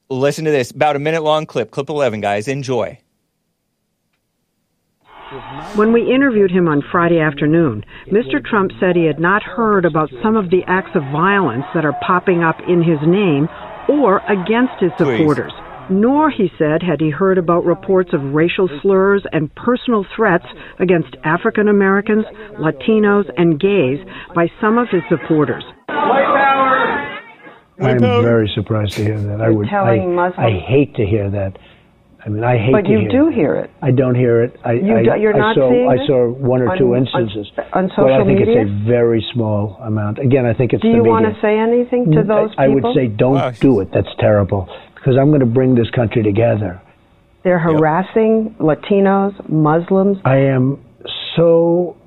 Listen 0.10 0.44
to 0.44 0.52
this, 0.52 0.72
about 0.72 0.98
a 0.98 1.00
minute 1.00 1.24
long 1.24 1.46
clip, 1.46 1.72
clip 1.72 1.88
11, 1.88 2.20
guys. 2.20 2.50
Enjoy. 2.50 3.00
When 5.76 5.94
we 5.94 6.14
interviewed 6.14 6.52
him 6.52 6.68
on 6.68 6.84
Friday 6.92 7.20
afternoon, 7.20 7.86
Mr. 8.08 8.44
Trump 8.44 8.72
said 8.82 8.98
he 8.98 9.06
had 9.06 9.20
not 9.20 9.44
heard 9.44 9.86
about 9.86 10.10
some 10.22 10.36
of 10.36 10.50
the 10.50 10.62
acts 10.68 10.92
of 10.94 11.04
violence 11.04 11.64
that 11.74 11.86
are 11.86 11.98
popping 12.06 12.44
up 12.44 12.58
in 12.68 12.84
his 12.84 13.00
name 13.08 13.48
or 13.88 14.18
against 14.28 14.74
his 14.82 14.92
Please. 14.98 15.20
supporters. 15.20 15.54
Nor, 15.90 16.32
he 16.32 16.52
said, 16.58 16.84
had 16.84 17.00
he 17.00 17.10
heard 17.10 17.38
about 17.38 17.64
reports 17.64 18.12
of 18.14 18.34
racial 18.34 18.68
slurs 18.82 19.24
and 19.32 19.54
personal 19.56 20.06
threats 20.16 20.46
against 20.80 21.16
African 21.24 21.70
Americans, 21.70 22.26
Latinos, 22.60 23.30
and 23.38 23.58
gays 23.60 24.00
by 24.36 24.52
some 24.60 24.78
of 24.78 24.90
his 24.90 25.02
supporters. 25.08 25.64
I'm 27.82 28.00
very 28.00 28.52
surprised 28.54 28.94
to 28.94 29.04
hear 29.04 29.20
that. 29.20 29.42
I 29.42 29.50
would. 29.50 29.68
I, 29.70 30.32
I 30.38 30.60
hate 30.60 30.94
to 30.96 31.06
hear 31.06 31.30
that. 31.32 31.58
I 32.24 32.30
mean, 32.30 32.44
I 32.44 32.58
hate 32.58 32.72
But 32.72 32.82
to 32.86 32.90
you 32.92 33.00
hear 33.00 33.10
do 33.10 33.26
that. 33.26 33.34
hear 33.34 33.56
it. 33.56 33.72
I 33.82 33.90
don't 33.92 34.14
hear 34.16 34.44
it. 34.44 34.60
I, 34.64 34.74
You 34.74 34.96
I, 34.98 35.04
do- 35.04 35.22
you're 35.22 35.34
I 35.36 35.40
not 35.40 35.56
saw, 35.56 35.70
seeing 35.72 35.90
I 35.90 36.06
saw 36.06 36.30
one 36.30 36.62
or 36.62 36.70
On- 36.72 36.78
two 36.78 36.94
on- 36.94 37.00
instances. 37.02 37.52
on 37.74 37.90
well, 37.98 38.14
I 38.22 38.24
think 38.26 38.40
media? 38.40 38.62
it's 38.62 38.70
a 38.70 38.86
very 38.88 39.26
small 39.34 39.78
amount. 39.82 40.20
Again, 40.20 40.46
I 40.46 40.54
think 40.54 40.74
it's 40.74 40.84
Do 40.84 40.90
the 40.92 40.98
you 40.98 41.04
want 41.04 41.26
to 41.26 41.40
say 41.42 41.58
anything 41.58 42.12
to 42.12 42.20
mm, 42.22 42.28
those 42.28 42.52
I, 42.60 42.66
I 42.66 42.68
would 42.68 42.86
say 42.94 43.08
don't 43.08 43.34
Wow. 43.36 43.52
do 43.60 43.80
it. 43.80 43.92
That's 43.92 44.14
terrible. 44.20 44.70
because 44.96 45.18
I'm 45.18 45.30
going 45.30 45.40
to 45.40 45.48
bring 45.48 45.74
this 45.74 45.90
country 45.90 46.22
together. 46.22 46.80
They're 47.44 47.58
harassing 47.58 48.54
Latinos, 48.60 49.34
Muslims. 49.50 50.20
I 50.24 50.38
am 50.38 50.80
so 51.36 51.98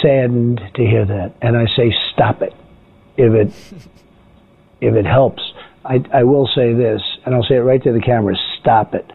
saddened 0.00 0.60
to 0.74 0.82
hear 0.86 1.04
that, 1.06 1.34
and 1.42 1.56
I 1.56 1.66
say 1.76 1.92
stop 2.12 2.40
it. 2.42 2.54
If 3.16 3.32
it 3.34 3.52
if 4.80 4.94
it 4.94 5.06
helps, 5.06 5.42
I, 5.84 6.04
I 6.12 6.22
will 6.22 6.48
say 6.54 6.72
this, 6.72 7.02
and 7.24 7.34
I'll 7.34 7.42
say 7.42 7.56
it 7.56 7.60
right 7.62 7.82
to 7.82 7.92
the 7.92 8.00
camera: 8.00 8.36
stop 8.60 8.94
it. 8.94 9.10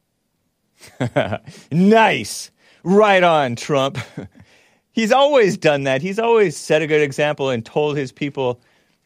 Nice. 1.72 2.52
Right 2.84 3.24
on, 3.24 3.56
Trump. 3.56 3.98
He's 4.92 5.12
always 5.12 5.58
done 5.58 5.84
that. 5.84 6.02
He's 6.02 6.20
always 6.20 6.58
set 6.58 6.82
a 6.82 6.88
good 6.88 7.02
example 7.02 7.50
and 7.50 7.66
told 7.66 7.96
his 7.96 8.12
people, 8.12 8.60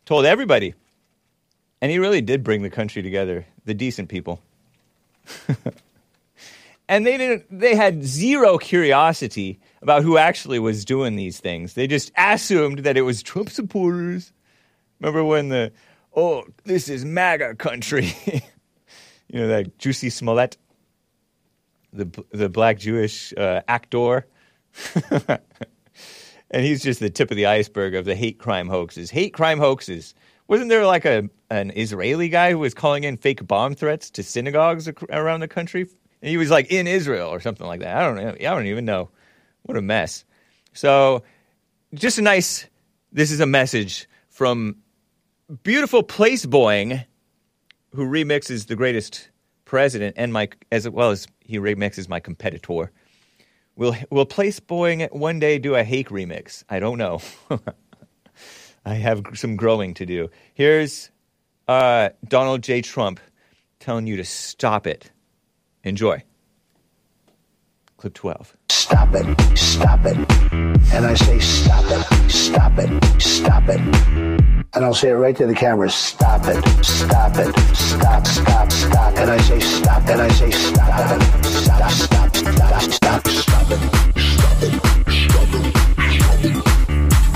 told 0.05 0.25
everybody. 0.25 0.73
And 1.81 1.91
he 1.91 1.99
really 1.99 2.21
did 2.21 2.43
bring 2.43 2.63
the 2.63 2.69
country 2.69 3.03
together, 3.03 3.45
the 3.65 3.75
decent 3.75 4.09
people. 4.09 4.41
and 6.89 7.05
they 7.05 7.17
didn't 7.17 7.45
they 7.51 7.75
had 7.75 8.03
zero 8.03 8.57
curiosity 8.57 9.59
about 9.81 10.01
who 10.01 10.17
actually 10.17 10.57
was 10.57 10.85
doing 10.85 11.15
these 11.15 11.39
things. 11.39 11.73
They 11.73 11.85
just 11.85 12.11
assumed 12.17 12.79
that 12.79 12.97
it 12.97 13.01
was 13.01 13.21
Trump 13.21 13.49
supporters. 13.49 14.31
Remember 14.99 15.23
when 15.23 15.49
the 15.49 15.71
oh, 16.15 16.45
this 16.63 16.89
is 16.89 17.05
MAGA 17.05 17.55
country. 17.55 18.13
you 18.25 19.39
know 19.39 19.47
that 19.47 19.77
Jussie 19.77 20.11
Smollett 20.11 20.57
the 21.95 22.23
the 22.31 22.49
black 22.49 22.79
Jewish 22.79 23.33
uh, 23.37 23.61
actor, 23.67 24.27
and 25.19 25.39
he's 26.65 26.83
just 26.83 26.99
the 26.99 27.09
tip 27.09 27.31
of 27.31 27.37
the 27.37 27.45
iceberg 27.45 27.95
of 27.95 28.05
the 28.05 28.15
hate 28.15 28.37
crime 28.37 28.67
hoaxes. 28.67 29.09
Hate 29.09 29.33
crime 29.33 29.59
hoaxes. 29.59 30.13
Wasn't 30.47 30.69
there 30.69 30.85
like 30.85 31.05
a 31.05 31.29
an 31.49 31.71
Israeli 31.75 32.29
guy 32.29 32.51
who 32.51 32.59
was 32.59 32.73
calling 32.73 33.03
in 33.03 33.17
fake 33.17 33.45
bomb 33.45 33.75
threats 33.75 34.09
to 34.11 34.23
synagogues 34.23 34.87
ac- 34.87 35.05
around 35.09 35.39
the 35.39 35.47
country? 35.47 35.87
And 36.21 36.29
he 36.29 36.37
was 36.37 36.49
like 36.49 36.71
in 36.71 36.87
Israel 36.87 37.29
or 37.29 37.39
something 37.39 37.67
like 37.67 37.81
that. 37.81 37.95
I 37.95 38.05
don't 38.05 38.15
know. 38.15 38.29
I 38.29 38.55
don't 38.55 38.67
even 38.67 38.85
know. 38.85 39.09
What 39.63 39.77
a 39.77 39.81
mess. 39.81 40.25
So, 40.73 41.23
just 41.93 42.17
a 42.17 42.21
nice. 42.21 42.67
This 43.11 43.31
is 43.31 43.39
a 43.39 43.45
message 43.45 44.07
from 44.29 44.77
beautiful 45.63 46.03
place 46.03 46.45
boying, 46.45 47.01
who 47.93 48.05
remixes 48.07 48.67
the 48.67 48.75
greatest 48.75 49.29
president 49.75 50.15
and 50.15 50.31
my 50.31 50.47
as 50.71 50.87
well 50.87 51.11
as 51.11 51.27
he 51.41 51.59
remixes 51.59 52.07
my 52.07 52.21
competitor. 52.21 52.93
Will 53.75 53.93
will 54.09 54.25
Place 54.25 54.57
Boying 54.61 55.01
one 55.11 55.37
day 55.37 55.59
do 55.59 55.75
a 55.75 55.83
Hake 55.83 56.07
remix? 56.07 56.63
I 56.69 56.79
don't 56.79 56.97
know. 56.97 57.19
I 58.85 58.93
have 58.93 59.21
some 59.33 59.57
growing 59.57 59.93
to 59.95 60.05
do. 60.05 60.29
Here's 60.53 61.11
uh, 61.67 62.11
Donald 62.25 62.61
J. 62.63 62.83
Trump 62.83 63.19
telling 63.81 64.07
you 64.07 64.15
to 64.15 64.23
stop 64.23 64.87
it. 64.87 65.11
Enjoy. 65.83 66.23
Clip 67.97 68.13
12. 68.13 68.55
Stop 68.69 69.09
it, 69.13 69.57
stop 69.57 70.05
it. 70.05 70.17
And 70.93 71.05
I 71.05 71.15
say, 71.15 71.39
stop 71.39 71.83
it, 71.87 72.31
stop 72.31 72.71
it, 72.77 73.21
stop 73.21 73.63
it. 73.67 74.34
And 74.75 74.83
I'll 74.83 74.93
say 74.93 75.07
it 75.09 75.13
right 75.13 75.33
to 75.37 75.45
the 75.47 75.55
camera, 75.55 75.89
stop 75.89 76.41
it, 76.47 76.61
stop 76.83 77.37
it, 77.37 77.55
stop, 77.73 78.27
stop, 78.27 78.69
stop. 78.69 79.17
And 79.17 79.31
I 79.31 79.37
say, 79.37 79.57
stop, 79.61 80.05
and 80.09 80.21
I 80.21 80.27
say, 80.27 80.51
stop 80.51 81.11
it, 81.11 81.23
stop, 81.45 81.91
stop, 81.91 82.35
stop, 82.35 82.81
stop, 82.91 82.91
stop 82.91 83.25
it, 83.25 83.31
stop 83.31 83.71
it, 83.71 84.73
stop 85.13 85.41
it. 86.43 86.65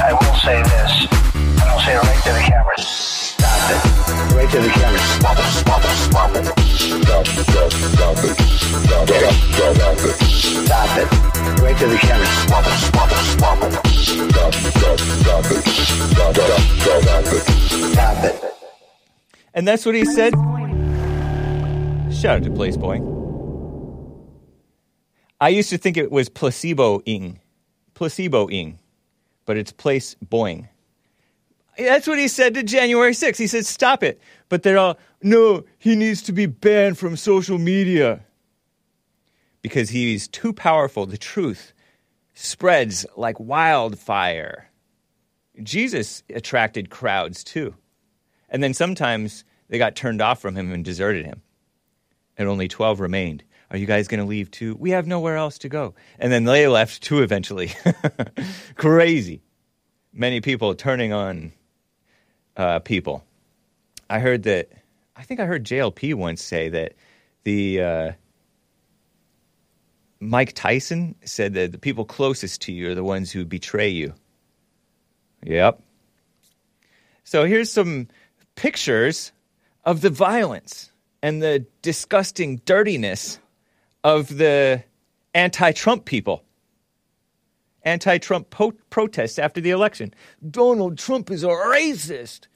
I 0.01 0.11
will 0.11 0.35
say 0.43 0.61
this, 0.63 1.07
and 1.33 1.61
I'll 1.61 1.79
say 1.79 1.95
it 1.95 2.03
right 2.03 2.23
to 2.23 2.33
the 2.33 2.39
camera, 2.39 2.77
And 19.53 19.67
that's 19.67 19.85
what 19.85 19.93
he 19.93 20.05
said. 20.05 20.33
Shout 22.11 22.37
out 22.37 22.43
to 22.43 22.49
Place 22.49 22.75
Boy. 22.75 23.01
I 25.39 25.49
used 25.49 25.69
to 25.69 25.77
think 25.77 25.95
it 25.95 26.11
was 26.11 26.27
placebo-ing. 26.27 27.39
Placebo-ing. 27.93 28.79
But 29.45 29.57
it's 29.57 29.71
place 29.71 30.15
boing. 30.25 30.69
That's 31.79 32.07
what 32.07 32.19
he 32.19 32.27
said 32.27 32.53
to 32.55 32.63
January 32.63 33.13
6th. 33.13 33.37
He 33.37 33.47
said, 33.47 33.65
stop 33.65 34.03
it. 34.03 34.19
But 34.49 34.63
they're 34.63 34.77
all, 34.77 34.97
no, 35.21 35.63
he 35.77 35.95
needs 35.95 36.21
to 36.23 36.33
be 36.33 36.45
banned 36.45 36.97
from 36.97 37.15
social 37.15 37.57
media. 37.57 38.21
Because 39.61 39.89
he's 39.89 40.27
too 40.27 40.53
powerful. 40.53 41.05
The 41.05 41.17
truth 41.17 41.73
spreads 42.33 43.05
like 43.15 43.39
wildfire. 43.39 44.69
Jesus 45.61 46.23
attracted 46.33 46.89
crowds 46.89 47.43
too. 47.43 47.75
And 48.49 48.63
then 48.63 48.73
sometimes 48.73 49.43
they 49.67 49.77
got 49.77 49.95
turned 49.95 50.21
off 50.21 50.41
from 50.41 50.55
him 50.55 50.71
and 50.71 50.83
deserted 50.83 51.25
him. 51.25 51.41
And 52.37 52.47
only 52.47 52.67
12 52.67 52.99
remained. 52.99 53.43
Are 53.71 53.77
you 53.77 53.85
guys 53.85 54.07
going 54.07 54.21
to 54.21 54.25
leave 54.25 54.49
too? 54.49 54.75
We 54.79 54.91
have 54.91 55.05
nowhere 55.05 55.35
else 55.35 55.57
to 55.59 55.69
go. 55.69 55.93
And 56.17 56.31
then 56.31 56.45
they 56.45 56.67
left 56.67 57.03
too 57.03 57.21
eventually. 57.21 57.71
Crazy. 58.75 59.43
Many 60.11 60.41
people 60.41 60.73
turning 60.73 61.13
on 61.13 61.51
uh, 62.57 62.79
people. 62.79 63.23
I 64.09 64.19
heard 64.19 64.43
that, 64.43 64.69
I 65.15 65.23
think 65.23 65.39
I 65.39 65.45
heard 65.45 65.65
JLP 65.65 66.15
once 66.15 66.43
say 66.43 66.69
that 66.69 66.93
the 67.43 67.81
uh, 67.81 68.11
Mike 70.19 70.53
Tyson 70.53 71.15
said 71.23 71.53
that 71.53 71.71
the 71.71 71.77
people 71.77 72.05
closest 72.05 72.61
to 72.63 72.71
you 72.71 72.91
are 72.91 72.95
the 72.95 73.03
ones 73.03 73.31
who 73.31 73.45
betray 73.45 73.89
you. 73.89 74.13
Yep. 75.43 75.81
So 77.23 77.45
here's 77.45 77.71
some 77.71 78.07
pictures 78.55 79.31
of 79.85 80.01
the 80.01 80.09
violence 80.09 80.91
and 81.21 81.41
the 81.41 81.65
disgusting 81.81 82.57
dirtiness 82.65 83.39
of 84.03 84.35
the 84.37 84.83
anti 85.33 85.71
Trump 85.71 86.05
people. 86.05 86.43
Anti 87.83 88.17
Trump 88.17 88.49
po- 88.49 88.73
protests 88.89 89.39
after 89.39 89.61
the 89.61 89.69
election. 89.71 90.13
Donald 90.49 90.97
Trump 90.97 91.31
is 91.31 91.43
a 91.43 91.47
racist, 91.47 92.47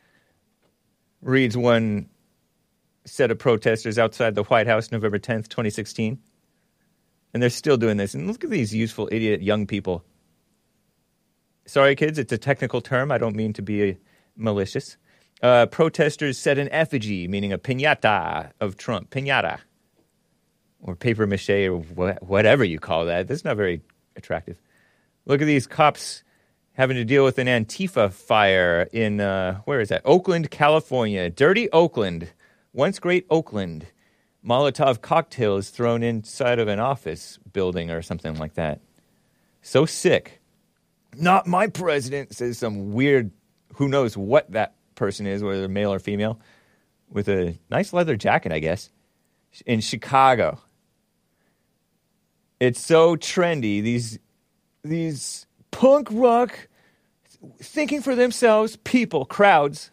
reads 1.21 1.55
one 1.55 2.09
set 3.05 3.31
of 3.31 3.39
protesters 3.39 3.97
outside 3.99 4.36
the 4.36 4.43
White 4.43 4.67
House 4.67 4.91
November 4.91 5.19
10th, 5.19 5.47
2016. 5.49 6.19
And 7.33 7.41
they're 7.41 7.49
still 7.49 7.77
doing 7.77 7.97
this. 7.97 8.13
And 8.13 8.27
look 8.27 8.43
at 8.43 8.49
these 8.49 8.73
useful 8.73 9.09
idiot 9.12 9.41
young 9.41 9.65
people. 9.65 10.03
Sorry, 11.65 11.95
kids, 11.95 12.19
it's 12.19 12.31
a 12.31 12.38
technical 12.38 12.81
term. 12.81 13.12
I 13.12 13.17
don't 13.17 13.36
mean 13.36 13.53
to 13.53 13.62
be 13.62 13.97
malicious. 14.36 14.97
Uh, 15.41 15.65
protesters 15.65 16.38
set 16.38 16.57
an 16.57 16.69
effigy, 16.71 17.27
meaning 17.27 17.51
a 17.51 17.57
pinata 17.57 18.51
of 18.62 18.77
Trump. 18.77 19.09
Pinata. 19.09 19.59
Or 20.81 20.95
paper 20.95 21.25
mache 21.25 21.49
or 21.49 21.77
wha- 21.77 22.17
whatever 22.21 22.63
you 22.63 22.79
call 22.79 23.05
that. 23.05 23.27
That's 23.27 23.43
not 23.43 23.57
very 23.57 23.81
attractive. 24.15 24.62
Look 25.25 25.41
at 25.41 25.45
these 25.45 25.67
cops 25.67 26.23
having 26.73 26.97
to 26.97 27.05
deal 27.05 27.23
with 27.23 27.38
an 27.38 27.47
Antifa 27.47 28.12
fire 28.12 28.88
in, 28.91 29.21
uh, 29.21 29.62
where 29.65 29.79
is 29.79 29.89
that? 29.89 30.01
Oakland, 30.05 30.51
California. 30.51 31.29
Dirty 31.29 31.69
Oakland. 31.71 32.29
Once 32.73 32.99
great 32.99 33.25
Oakland. 33.29 33.88
Molotov 34.45 35.01
cocktails 35.01 35.69
thrown 35.69 36.03
inside 36.03 36.59
of 36.59 36.67
an 36.67 36.79
office 36.79 37.39
building 37.53 37.91
or 37.91 38.01
something 38.01 38.36
like 38.36 38.55
that. 38.55 38.81
So 39.62 39.86
sick. 39.86 40.41
Not 41.15 41.47
my 41.47 41.67
president, 41.67 42.36
says 42.36 42.57
some 42.57 42.91
weird, 42.91 43.31
who 43.75 43.88
knows 43.88 44.17
what 44.17 44.51
that 44.51 44.73
person 44.95 45.27
is, 45.27 45.43
whether 45.43 45.67
male 45.69 45.93
or 45.93 45.99
female, 45.99 46.39
with 47.09 47.29
a 47.29 47.57
nice 47.69 47.93
leather 47.93 48.17
jacket, 48.17 48.51
I 48.51 48.59
guess, 48.59 48.89
in 49.65 49.79
Chicago. 49.79 50.59
It's 52.59 52.81
so 52.81 53.15
trendy. 53.15 53.81
These 53.81 54.19
these 54.84 55.46
punk 55.72 56.08
rock 56.12 56.67
thinking 57.62 58.02
for 58.02 58.15
themselves 58.15 58.76
people, 58.78 59.26
crowds, 59.26 59.91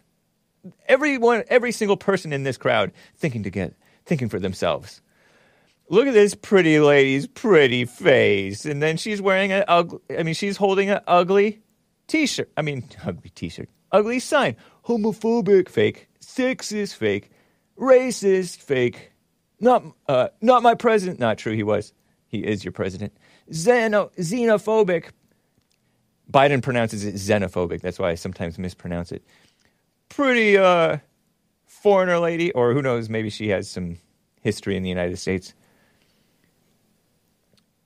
everyone, 0.87 1.43
every 1.47 1.71
single 1.71 1.97
person 1.97 2.33
in 2.33 2.43
this 2.43 2.57
crowd 2.57 2.91
thinking 3.15 3.43
to 3.43 3.49
get, 3.49 3.73
thinking 4.05 4.29
for 4.29 4.39
themselves. 4.39 5.01
Look 5.89 6.07
at 6.07 6.13
this 6.13 6.35
pretty 6.35 6.79
lady's 6.79 7.27
pretty 7.27 7.85
face, 7.85 8.65
and 8.65 8.81
then 8.81 8.95
she's 8.97 9.21
wearing 9.21 9.51
an 9.51 9.65
ugly. 9.67 9.99
I 10.17 10.23
mean, 10.23 10.35
she's 10.35 10.55
holding 10.55 10.89
an 10.89 11.01
ugly 11.05 11.61
T-shirt. 12.07 12.49
I 12.55 12.61
mean, 12.61 12.85
ugly 13.05 13.29
T-shirt, 13.29 13.69
ugly 13.91 14.19
sign. 14.19 14.55
Homophobic, 14.85 15.69
fake. 15.69 16.07
Sexist, 16.21 16.95
fake. 16.95 17.29
Racist, 17.77 18.59
fake. 18.59 19.11
Not, 19.59 19.83
uh, 20.07 20.29
not 20.39 20.63
my 20.63 20.75
president. 20.75 21.19
Not 21.19 21.37
true. 21.37 21.53
He 21.53 21.63
was. 21.63 21.93
He 22.31 22.39
is 22.39 22.63
your 22.63 22.71
president. 22.71 23.13
Xeno, 23.51 24.09
xenophobic. 24.15 25.09
Biden 26.31 26.61
pronounces 26.61 27.03
it 27.03 27.15
xenophobic. 27.15 27.81
That's 27.81 27.99
why 27.99 28.11
I 28.11 28.15
sometimes 28.15 28.57
mispronounce 28.57 29.11
it. 29.11 29.21
Pretty 30.07 30.57
uh, 30.57 30.97
foreigner 31.67 32.19
lady, 32.19 32.53
or 32.53 32.73
who 32.73 32.81
knows? 32.81 33.09
Maybe 33.09 33.29
she 33.29 33.49
has 33.49 33.69
some 33.69 33.97
history 34.41 34.77
in 34.77 34.83
the 34.83 34.89
United 34.89 35.19
States. 35.19 35.53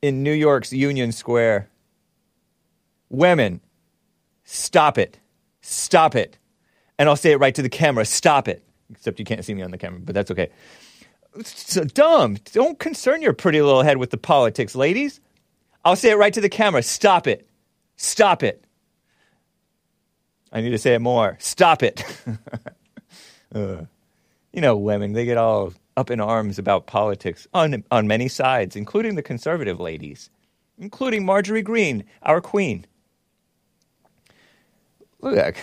In 0.03 0.21
New 0.21 0.33
York's 0.33 0.71
Union 0.71 1.11
Square, 1.11 1.67
women, 3.09 3.61
stop 4.43 4.99
it. 4.99 5.19
Stop 5.61 6.15
it. 6.15 6.37
And 6.99 7.09
I'll 7.09 7.15
say 7.15 7.31
it 7.31 7.37
right 7.37 7.55
to 7.55 7.63
the 7.63 7.69
camera 7.69 8.05
stop 8.05 8.47
it. 8.47 8.63
Except 8.91 9.17
you 9.17 9.25
can't 9.25 9.43
see 9.43 9.55
me 9.55 9.63
on 9.63 9.71
the 9.71 9.79
camera, 9.79 9.99
but 9.99 10.13
that's 10.13 10.29
okay. 10.29 10.51
So 11.43 11.83
dumb. 11.83 12.37
Don't 12.53 12.79
concern 12.79 13.21
your 13.21 13.33
pretty 13.33 13.61
little 13.61 13.83
head 13.83 13.97
with 13.97 14.09
the 14.09 14.17
politics, 14.17 14.75
ladies. 14.75 15.19
I'll 15.83 15.95
say 15.95 16.11
it 16.11 16.17
right 16.17 16.33
to 16.33 16.41
the 16.41 16.49
camera 16.49 16.81
stop 16.81 17.27
it. 17.27 17.47
Stop 17.97 18.43
it. 18.43 18.63
I 20.51 20.61
need 20.61 20.71
to 20.71 20.77
say 20.77 20.93
it 20.95 20.99
more. 20.99 21.37
Stop 21.39 21.83
it. 21.83 22.03
Uh, 23.53 23.85
you 24.51 24.59
know, 24.59 24.75
women, 24.75 25.13
they 25.13 25.23
get 25.23 25.37
all 25.37 25.71
up 25.95 26.11
in 26.11 26.19
arms 26.19 26.59
about 26.59 26.87
politics 26.87 27.47
on, 27.53 27.85
on 27.89 28.05
many 28.05 28.27
sides, 28.27 28.75
including 28.75 29.15
the 29.15 29.21
conservative 29.21 29.79
ladies, 29.79 30.29
including 30.77 31.25
Marjorie 31.25 31.61
Greene, 31.61 32.03
our 32.23 32.41
queen. 32.41 32.85
Look, 35.21 35.55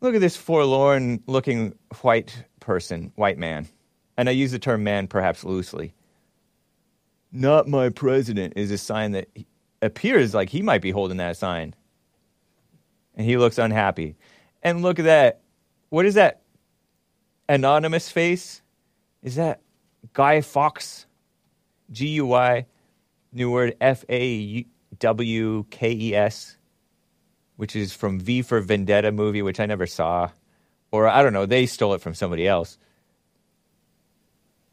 look 0.00 0.14
at 0.14 0.20
this 0.20 0.36
forlorn 0.36 1.24
looking 1.26 1.74
white 2.02 2.44
person, 2.60 3.10
white 3.16 3.38
man. 3.38 3.66
And 4.20 4.28
I 4.28 4.32
use 4.32 4.52
the 4.52 4.58
term 4.58 4.84
man 4.84 5.06
perhaps 5.06 5.44
loosely. 5.44 5.94
Not 7.32 7.66
my 7.66 7.88
president 7.88 8.52
is 8.54 8.70
a 8.70 8.76
sign 8.76 9.12
that 9.12 9.28
appears 9.80 10.34
like 10.34 10.50
he 10.50 10.60
might 10.60 10.82
be 10.82 10.90
holding 10.90 11.16
that 11.16 11.38
sign. 11.38 11.74
And 13.14 13.26
he 13.26 13.38
looks 13.38 13.56
unhappy. 13.56 14.16
And 14.62 14.82
look 14.82 14.98
at 14.98 15.06
that. 15.06 15.40
What 15.88 16.04
is 16.04 16.16
that 16.16 16.42
anonymous 17.48 18.10
face? 18.10 18.60
Is 19.22 19.36
that 19.36 19.62
Guy 20.12 20.42
Fawkes? 20.42 21.06
G 21.90 22.08
U 22.08 22.26
Y, 22.26 22.66
new 23.32 23.50
word 23.50 23.74
F 23.80 24.04
A 24.10 24.66
W 24.98 25.64
K 25.70 25.92
E 25.92 26.14
S, 26.14 26.58
which 27.56 27.74
is 27.74 27.94
from 27.94 28.20
V 28.20 28.42
for 28.42 28.60
Vendetta 28.60 29.12
movie, 29.12 29.40
which 29.40 29.60
I 29.60 29.64
never 29.64 29.86
saw. 29.86 30.28
Or 30.92 31.08
I 31.08 31.22
don't 31.22 31.32
know, 31.32 31.46
they 31.46 31.64
stole 31.64 31.94
it 31.94 32.02
from 32.02 32.12
somebody 32.12 32.46
else. 32.46 32.76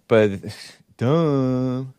But 0.07 0.31
dumb. 0.97 1.93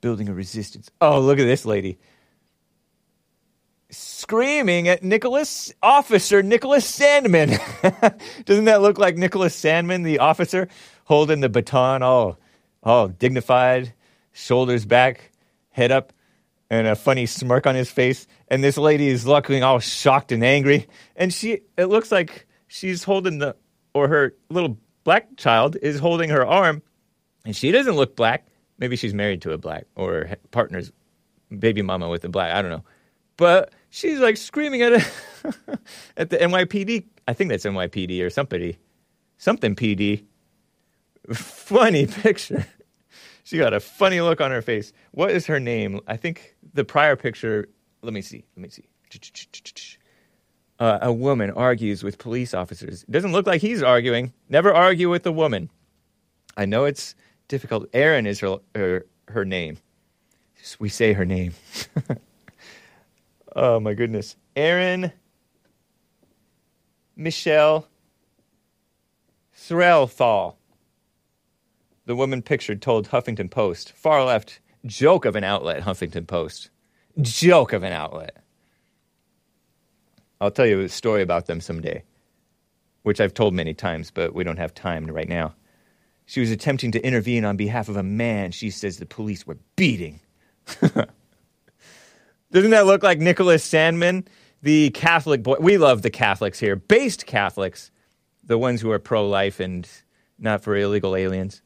Building 0.00 0.28
a 0.28 0.34
resistance. 0.34 0.90
Oh, 1.00 1.20
look 1.20 1.38
at 1.38 1.44
this 1.44 1.64
lady. 1.64 1.98
Screaming 3.90 4.88
at 4.88 5.02
Nicholas, 5.02 5.72
Officer 5.82 6.42
Nicholas 6.42 6.90
Sandmann. 6.90 7.60
Doesn't 8.44 8.64
that 8.64 8.82
look 8.82 8.98
like 8.98 9.16
Nicholas 9.16 9.60
Sandmann, 9.60 10.02
the 10.02 10.18
officer, 10.18 10.68
holding 11.04 11.40
the 11.40 11.48
baton 11.48 12.02
all, 12.02 12.38
all 12.82 13.08
dignified, 13.08 13.94
shoulders 14.32 14.84
back, 14.84 15.30
head 15.70 15.92
up, 15.92 16.12
and 16.68 16.88
a 16.88 16.96
funny 16.96 17.26
smirk 17.26 17.66
on 17.66 17.76
his 17.76 17.90
face. 17.90 18.26
And 18.48 18.62
this 18.62 18.76
lady 18.76 19.08
is 19.08 19.26
looking 19.26 19.62
all 19.62 19.78
shocked 19.78 20.32
and 20.32 20.44
angry. 20.44 20.88
And 21.14 21.32
she, 21.32 21.60
it 21.76 21.86
looks 21.86 22.10
like 22.10 22.46
she's 22.66 23.04
holding 23.04 23.38
the, 23.38 23.54
or 23.94 24.08
her 24.08 24.34
little 24.50 24.78
black 25.06 25.36
child 25.36 25.76
is 25.82 26.00
holding 26.00 26.30
her 26.30 26.44
arm, 26.44 26.82
and 27.44 27.54
she 27.54 27.70
doesn't 27.70 27.94
look 27.94 28.16
black. 28.16 28.48
Maybe 28.76 28.96
she's 28.96 29.14
married 29.14 29.40
to 29.42 29.52
a 29.52 29.58
black 29.58 29.86
or 29.94 30.28
partner's 30.50 30.90
baby 31.56 31.80
mama 31.80 32.08
with 32.08 32.24
a 32.24 32.28
black. 32.28 32.52
I 32.52 32.60
don't 32.60 32.72
know. 32.72 32.84
But 33.36 33.72
she's 33.90 34.18
like 34.18 34.36
screaming 34.36 34.82
at 34.82 34.92
a, 34.94 35.06
at 36.16 36.30
the 36.30 36.38
NYPD. 36.38 37.04
I 37.28 37.34
think 37.34 37.50
that's 37.50 37.64
NYPD 37.64 38.20
or 38.20 38.30
somebody, 38.30 38.78
something 39.38 39.76
PD. 39.76 40.24
Funny 41.32 42.06
picture. 42.24 42.66
She 43.44 43.58
got 43.58 43.74
a 43.74 43.78
funny 43.78 44.20
look 44.20 44.40
on 44.40 44.50
her 44.50 44.60
face. 44.60 44.92
What 45.12 45.30
is 45.30 45.46
her 45.46 45.60
name? 45.60 46.00
I 46.08 46.16
think 46.16 46.56
the 46.74 46.84
prior 46.84 47.14
picture. 47.14 47.68
Let 48.02 48.12
me 48.12 48.22
see. 48.22 48.44
Let 48.56 48.62
me 48.62 48.70
see. 48.70 48.88
Uh, 50.78 50.98
a 51.00 51.12
woman 51.12 51.50
argues 51.50 52.02
with 52.02 52.18
police 52.18 52.52
officers. 52.52 53.02
It 53.04 53.10
doesn't 53.10 53.32
look 53.32 53.46
like 53.46 53.62
he's 53.62 53.82
arguing. 53.82 54.32
Never 54.48 54.74
argue 54.74 55.08
with 55.08 55.24
a 55.26 55.32
woman. 55.32 55.70
I 56.56 56.66
know 56.66 56.84
it's 56.84 57.14
difficult. 57.48 57.88
Erin 57.92 58.26
is 58.26 58.40
her 58.40 58.58
her, 58.74 59.06
her 59.28 59.44
name. 59.44 59.78
We 60.78 60.88
say 60.88 61.12
her 61.12 61.24
name. 61.24 61.54
oh 63.56 63.80
my 63.80 63.94
goodness. 63.94 64.36
Erin 64.54 65.12
Michelle 67.14 67.88
Threlthal. 69.56 70.56
The 72.04 72.16
woman 72.16 72.42
pictured 72.42 72.82
told 72.82 73.08
Huffington 73.08 73.50
Post. 73.50 73.92
Far 73.92 74.24
left 74.24 74.60
joke 74.84 75.24
of 75.24 75.34
an 75.34 75.44
outlet, 75.44 75.82
Huffington 75.82 76.26
Post. 76.26 76.70
Joke 77.20 77.72
of 77.72 77.82
an 77.82 77.92
outlet. 77.92 78.36
I'll 80.40 80.50
tell 80.50 80.66
you 80.66 80.80
a 80.80 80.88
story 80.88 81.22
about 81.22 81.46
them 81.46 81.60
someday, 81.60 82.02
which 83.02 83.20
I've 83.20 83.34
told 83.34 83.54
many 83.54 83.74
times, 83.74 84.10
but 84.10 84.34
we 84.34 84.44
don't 84.44 84.58
have 84.58 84.74
time 84.74 85.06
right 85.06 85.28
now. 85.28 85.54
She 86.26 86.40
was 86.40 86.50
attempting 86.50 86.92
to 86.92 87.04
intervene 87.04 87.44
on 87.44 87.56
behalf 87.56 87.88
of 87.88 87.96
a 87.96 88.02
man 88.02 88.50
she 88.50 88.70
says 88.70 88.98
the 88.98 89.06
police 89.06 89.46
were 89.46 89.58
beating. 89.76 90.20
Doesn't 92.52 92.70
that 92.70 92.86
look 92.86 93.02
like 93.02 93.18
Nicholas 93.18 93.68
Sandmann, 93.68 94.26
the 94.62 94.90
Catholic 94.90 95.42
boy? 95.42 95.56
We 95.60 95.78
love 95.78 96.02
the 96.02 96.10
Catholics 96.10 96.58
here, 96.58 96.76
based 96.76 97.26
Catholics, 97.26 97.90
the 98.44 98.58
ones 98.58 98.80
who 98.80 98.90
are 98.90 98.98
pro 98.98 99.28
life 99.28 99.60
and 99.60 99.88
not 100.38 100.62
for 100.62 100.76
illegal 100.76 101.16
aliens 101.16 101.62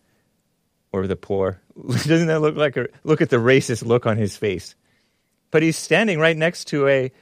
or 0.92 1.06
the 1.06 1.16
poor. 1.16 1.60
Doesn't 1.88 2.26
that 2.26 2.40
look 2.40 2.56
like 2.56 2.76
a 2.76 2.88
look 3.04 3.20
at 3.20 3.30
the 3.30 3.36
racist 3.36 3.84
look 3.84 4.06
on 4.06 4.16
his 4.16 4.36
face? 4.36 4.74
But 5.50 5.62
he's 5.62 5.76
standing 5.76 6.18
right 6.18 6.36
next 6.36 6.66
to 6.66 6.86
a 6.86 7.12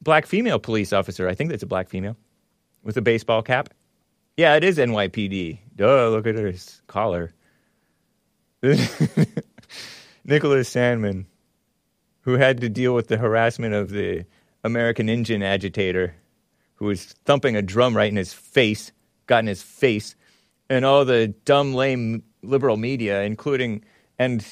black 0.00 0.26
female 0.26 0.58
police 0.58 0.92
officer. 0.92 1.28
I 1.28 1.34
think 1.34 1.50
that's 1.50 1.62
a 1.62 1.66
black 1.66 1.88
female 1.88 2.16
with 2.82 2.96
a 2.96 3.02
baseball 3.02 3.42
cap. 3.42 3.70
Yeah, 4.36 4.54
it 4.54 4.64
is 4.64 4.78
NYPD. 4.78 5.58
Duh, 5.74 6.10
look 6.10 6.26
at 6.26 6.34
her 6.34 6.52
collar. 6.86 7.32
Nicholas 8.62 10.74
Sandmann, 10.74 11.26
who 12.20 12.34
had 12.34 12.60
to 12.60 12.68
deal 12.68 12.94
with 12.94 13.08
the 13.08 13.16
harassment 13.16 13.74
of 13.74 13.90
the 13.90 14.24
American 14.64 15.08
Indian 15.08 15.42
agitator, 15.42 16.14
who 16.74 16.86
was 16.86 17.04
thumping 17.24 17.56
a 17.56 17.62
drum 17.62 17.96
right 17.96 18.10
in 18.10 18.16
his 18.16 18.32
face, 18.32 18.92
got 19.26 19.40
in 19.40 19.46
his 19.46 19.62
face, 19.62 20.14
and 20.68 20.84
all 20.84 21.04
the 21.04 21.28
dumb, 21.44 21.74
lame 21.74 22.22
liberal 22.42 22.76
media, 22.76 23.22
including 23.22 23.84
and 24.18 24.46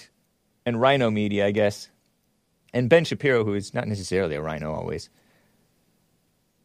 and 0.67 0.81
RINO 0.81 1.11
media, 1.11 1.47
I 1.47 1.51
guess, 1.51 1.91
and 2.73 2.89
Ben 2.89 3.05
Shapiro, 3.05 3.45
who 3.45 3.55
is 3.55 3.75
not 3.75 3.87
necessarily 3.87 4.35
a 4.35 4.43
RINO 4.43 4.73
always, 4.73 5.11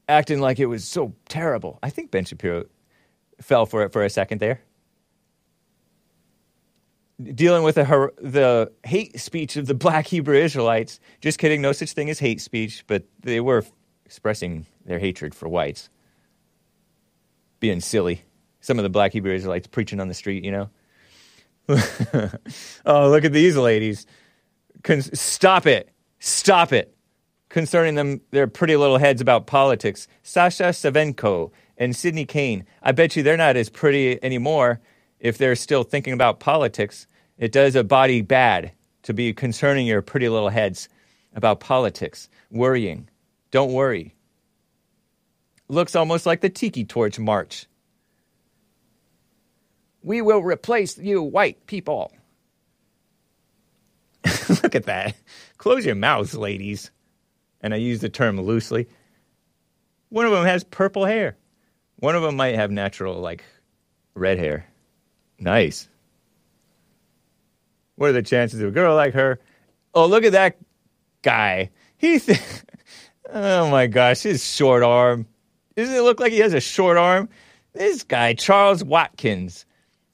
acting 0.09 0.39
like 0.39 0.59
it 0.59 0.65
was 0.65 0.83
so 0.83 1.13
terrible. 1.29 1.79
I 1.81 1.89
think 1.89 2.11
Ben 2.11 2.25
Shapiro 2.25 2.65
fell 3.41 3.65
for 3.65 3.83
it 3.83 3.93
for 3.93 4.03
a 4.03 4.09
second 4.09 4.39
there. 4.39 4.61
Dealing 7.35 7.63
with 7.63 7.75
the, 7.75 8.11
the 8.21 8.71
hate 8.85 9.19
speech 9.19 9.55
of 9.57 9.67
the 9.67 9.73
black 9.73 10.07
Hebrew 10.07 10.37
Israelites. 10.37 10.99
Just 11.21 11.37
kidding, 11.37 11.61
no 11.61 11.71
such 11.71 11.91
thing 11.91 12.09
as 12.09 12.17
hate 12.19 12.41
speech, 12.41 12.83
but 12.87 13.03
they 13.21 13.39
were 13.39 13.63
expressing 14.05 14.65
their 14.85 14.99
hatred 14.99 15.35
for 15.35 15.47
whites. 15.47 15.89
Being 17.59 17.81
silly. 17.81 18.23
Some 18.61 18.79
of 18.79 18.83
the 18.83 18.89
black 18.89 19.13
Hebrew 19.13 19.33
Israelites 19.33 19.67
preaching 19.67 19.99
on 19.99 20.07
the 20.07 20.13
street, 20.13 20.43
you 20.43 20.51
know? 20.51 20.69
oh, 22.85 23.09
look 23.09 23.25
at 23.25 23.33
these 23.33 23.55
ladies. 23.55 24.05
Con- 24.83 25.01
stop 25.01 25.67
it. 25.67 25.89
Stop 26.19 26.73
it. 26.73 26.95
Concerning 27.49 27.95
them, 27.95 28.21
their 28.31 28.47
pretty 28.47 28.75
little 28.75 28.97
heads 28.97 29.21
about 29.21 29.47
politics. 29.47 30.07
Sasha 30.23 30.65
Savenko 30.65 31.51
and 31.77 31.95
Sidney 31.95 32.25
Kane. 32.25 32.65
I 32.83 32.91
bet 32.91 33.15
you 33.15 33.23
they're 33.23 33.37
not 33.37 33.57
as 33.57 33.69
pretty 33.69 34.23
anymore 34.23 34.79
if 35.19 35.37
they're 35.37 35.55
still 35.55 35.83
thinking 35.83 36.13
about 36.13 36.39
politics. 36.39 37.07
It 37.37 37.51
does 37.51 37.75
a 37.75 37.83
body 37.83 38.21
bad 38.21 38.71
to 39.03 39.13
be 39.13 39.33
concerning 39.33 39.87
your 39.87 40.01
pretty 40.01 40.29
little 40.29 40.49
heads 40.49 40.89
about 41.33 41.59
politics, 41.59 42.29
worrying. 42.51 43.09
Don't 43.51 43.73
worry. 43.73 44.15
Looks 45.67 45.95
almost 45.95 46.25
like 46.25 46.41
the 46.41 46.49
Tiki 46.49 46.83
Torch 46.83 47.17
March. 47.17 47.65
We 50.03 50.21
will 50.21 50.41
replace 50.43 50.97
you, 50.97 51.21
white 51.21 51.65
people. 51.65 52.11
Look 54.63 54.75
at 54.75 54.85
that. 54.85 55.15
Close 55.57 55.85
your 55.85 55.95
mouths, 55.95 56.35
ladies. 56.35 56.91
And 57.61 57.73
I 57.73 57.77
use 57.77 57.99
the 57.99 58.09
term 58.09 58.39
loosely. 58.39 58.87
One 60.09 60.25
of 60.25 60.31
them 60.31 60.45
has 60.45 60.63
purple 60.63 61.05
hair. 61.05 61.37
One 61.97 62.15
of 62.15 62.21
them 62.23 62.35
might 62.35 62.55
have 62.55 62.71
natural, 62.71 63.19
like, 63.19 63.43
red 64.15 64.39
hair. 64.39 64.65
Nice. 65.39 65.87
What 67.95 68.09
are 68.09 68.13
the 68.13 68.21
chances 68.21 68.61
of 68.61 68.69
a 68.69 68.71
girl 68.71 68.95
like 68.95 69.13
her? 69.13 69.39
Oh, 69.93 70.05
look 70.05 70.23
at 70.23 70.31
that 70.31 70.57
guy. 71.21 71.69
He, 71.97 72.19
th- 72.19 72.39
oh 73.33 73.69
my 73.69 73.87
gosh, 73.87 74.21
his 74.21 74.45
short 74.45 74.83
arm. 74.83 75.27
Doesn't 75.75 75.93
it 75.95 76.01
look 76.01 76.19
like 76.19 76.31
he 76.31 76.39
has 76.39 76.53
a 76.53 76.61
short 76.61 76.97
arm? 76.97 77.29
This 77.73 78.03
guy, 78.03 78.33
Charles 78.33 78.83
Watkins, 78.83 79.65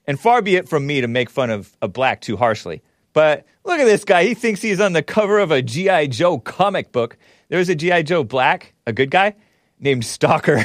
And 0.08 0.20
far 0.20 0.41
be 0.41 0.56
it 0.56 0.68
from 0.68 0.86
me 0.86 1.02
to 1.02 1.08
make 1.08 1.30
fun 1.30 1.50
of 1.50 1.76
a 1.82 1.88
black 1.88 2.22
too 2.22 2.38
harshly. 2.38 2.82
But 3.14 3.46
look 3.64 3.80
at 3.80 3.86
this 3.86 4.04
guy. 4.04 4.26
He 4.26 4.34
thinks 4.34 4.62
he's 4.62 4.82
on 4.82 4.93
the 4.93 5.02
cover 5.02 5.39
of 5.39 5.52
a 5.52 5.62
G.I. 5.62 6.08
Joe 6.08 6.39
comic 6.39 6.91
book. 6.91 7.18
There's 7.50 7.70
a 7.70 7.76
G.I. 7.76 8.04
Joe 8.04 8.24
black, 8.24 8.74
a 8.88 8.93
good 8.93 9.12
guy, 9.12 9.36
named 9.80 10.06
Stalker. 10.06 10.64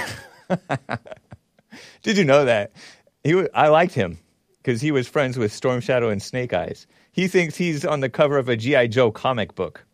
Did 2.03 2.17
you 2.17 2.25
know 2.25 2.45
that? 2.45 2.73
He, 3.23 3.47
I 3.55 3.69
liked 3.69 3.95
him 3.95 4.19
because 4.63 4.81
he 4.81 4.91
was 4.91 5.07
friends 5.07 5.39
with 5.39 5.53
Storm 5.53 5.81
Shadow 5.81 6.09
and 6.09 6.23
Snake 6.23 6.53
Eyes. 6.53 6.87
He 7.13 7.29
thinks 7.29 7.57
he's 7.57 7.85
on 7.85 8.01
the 8.01 8.09
cover 8.09 8.39
of 8.39 8.49
a 8.49 8.57
G.I. 8.57 8.87
Joe 8.87 9.11
comic 9.11 9.55
book. 9.55 9.85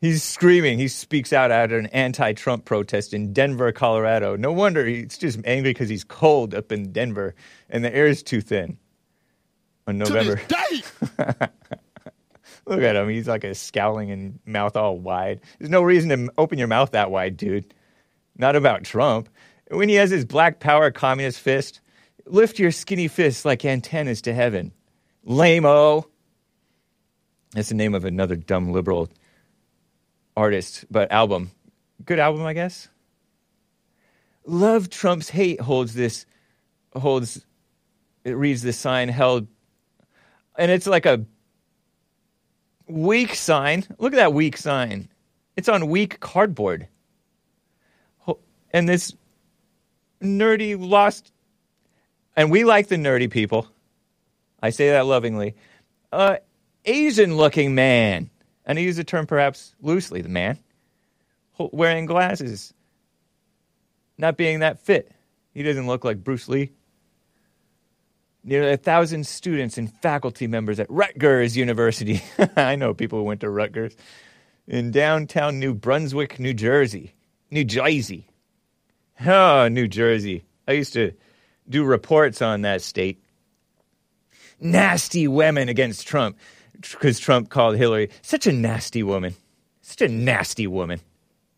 He's 0.00 0.22
screaming. 0.22 0.78
He 0.78 0.88
speaks 0.88 1.32
out 1.32 1.50
at 1.50 1.72
an 1.72 1.86
anti 1.86 2.34
Trump 2.34 2.66
protest 2.66 3.14
in 3.14 3.32
Denver, 3.32 3.72
Colorado. 3.72 4.36
No 4.36 4.52
wonder 4.52 4.84
he's 4.84 5.16
just 5.16 5.40
angry 5.46 5.70
because 5.70 5.88
he's 5.88 6.04
cold 6.04 6.54
up 6.54 6.72
in 6.72 6.92
Denver 6.92 7.34
and 7.70 7.82
the 7.82 7.94
air 7.94 8.06
is 8.06 8.22
too 8.22 8.42
thin 8.42 8.76
on 9.86 9.98
November. 9.98 10.40
Look 12.66 12.82
at 12.82 12.96
him. 12.96 13.08
He's 13.08 13.28
like 13.28 13.44
a 13.44 13.54
scowling 13.54 14.10
and 14.10 14.38
mouth 14.46 14.76
all 14.76 14.98
wide. 14.98 15.40
There's 15.58 15.70
no 15.70 15.82
reason 15.82 16.08
to 16.10 16.32
open 16.38 16.58
your 16.58 16.68
mouth 16.68 16.92
that 16.92 17.10
wide, 17.10 17.36
dude. 17.36 17.74
Not 18.36 18.56
about 18.56 18.84
Trump. 18.84 19.28
When 19.70 19.88
he 19.88 19.96
has 19.96 20.10
his 20.10 20.24
black 20.24 20.60
power 20.60 20.90
communist 20.90 21.40
fist, 21.40 21.80
lift 22.26 22.58
your 22.58 22.70
skinny 22.70 23.08
fists 23.08 23.44
like 23.44 23.64
antennas 23.64 24.22
to 24.22 24.34
heaven. 24.34 24.72
Lame-o. 25.24 26.06
That's 27.52 27.68
the 27.68 27.74
name 27.74 27.94
of 27.94 28.04
another 28.04 28.36
dumb 28.36 28.72
liberal 28.72 29.08
artist, 30.36 30.84
but 30.90 31.12
album. 31.12 31.50
Good 32.04 32.18
album, 32.18 32.42
I 32.42 32.52
guess. 32.52 32.88
Love 34.46 34.90
Trump's 34.90 35.28
hate 35.28 35.60
holds 35.60 35.94
this, 35.94 36.26
holds, 36.94 37.46
it 38.24 38.32
reads 38.32 38.62
this 38.62 38.76
sign 38.76 39.08
held, 39.08 39.46
and 40.58 40.70
it's 40.70 40.86
like 40.86 41.06
a 41.06 41.24
weak 42.86 43.34
sign. 43.34 43.84
Look 43.98 44.12
at 44.12 44.16
that 44.16 44.32
weak 44.32 44.56
sign. 44.56 45.08
It's 45.56 45.68
on 45.68 45.88
weak 45.88 46.20
cardboard. 46.20 46.88
And 48.72 48.88
this 48.88 49.14
nerdy 50.20 50.76
lost, 50.76 51.30
and 52.34 52.50
we 52.50 52.64
like 52.64 52.88
the 52.88 52.96
nerdy 52.96 53.30
people. 53.30 53.68
I 54.60 54.70
say 54.70 54.90
that 54.90 55.06
lovingly. 55.06 55.54
Uh, 56.10 56.38
Asian 56.84 57.36
looking 57.36 57.76
man, 57.76 58.30
and 58.66 58.78
I 58.78 58.82
use 58.82 58.96
the 58.96 59.04
term 59.04 59.26
perhaps 59.26 59.76
loosely, 59.80 60.22
the 60.22 60.28
man, 60.28 60.58
wearing 61.56 62.06
glasses, 62.06 62.74
not 64.18 64.36
being 64.36 64.58
that 64.60 64.80
fit. 64.80 65.12
He 65.52 65.62
doesn't 65.62 65.86
look 65.86 66.04
like 66.04 66.24
Bruce 66.24 66.48
Lee. 66.48 66.72
Nearly 68.46 68.72
a 68.72 68.76
thousand 68.76 69.26
students 69.26 69.78
and 69.78 69.90
faculty 70.02 70.46
members 70.46 70.78
at 70.78 70.86
Rutgers 70.90 71.56
University. 71.56 72.22
I 72.56 72.76
know 72.76 72.92
people 72.92 73.18
who 73.18 73.24
went 73.24 73.40
to 73.40 73.48
Rutgers 73.48 73.96
in 74.66 74.90
downtown 74.90 75.58
New 75.58 75.72
Brunswick, 75.72 76.38
New 76.38 76.52
Jersey. 76.52 77.14
New 77.50 77.64
Jersey. 77.64 78.28
Oh, 79.24 79.68
New 79.68 79.88
Jersey. 79.88 80.44
I 80.68 80.72
used 80.72 80.92
to 80.92 81.12
do 81.68 81.84
reports 81.84 82.42
on 82.42 82.62
that 82.62 82.82
state. 82.82 83.22
Nasty 84.60 85.26
women 85.26 85.70
against 85.70 86.06
Trump 86.06 86.36
because 86.74 87.18
Trump 87.18 87.48
called 87.48 87.76
Hillary 87.76 88.10
such 88.22 88.46
a 88.46 88.52
nasty 88.52 89.02
woman. 89.02 89.34
Such 89.80 90.02
a 90.02 90.08
nasty 90.08 90.66
woman. 90.66 91.00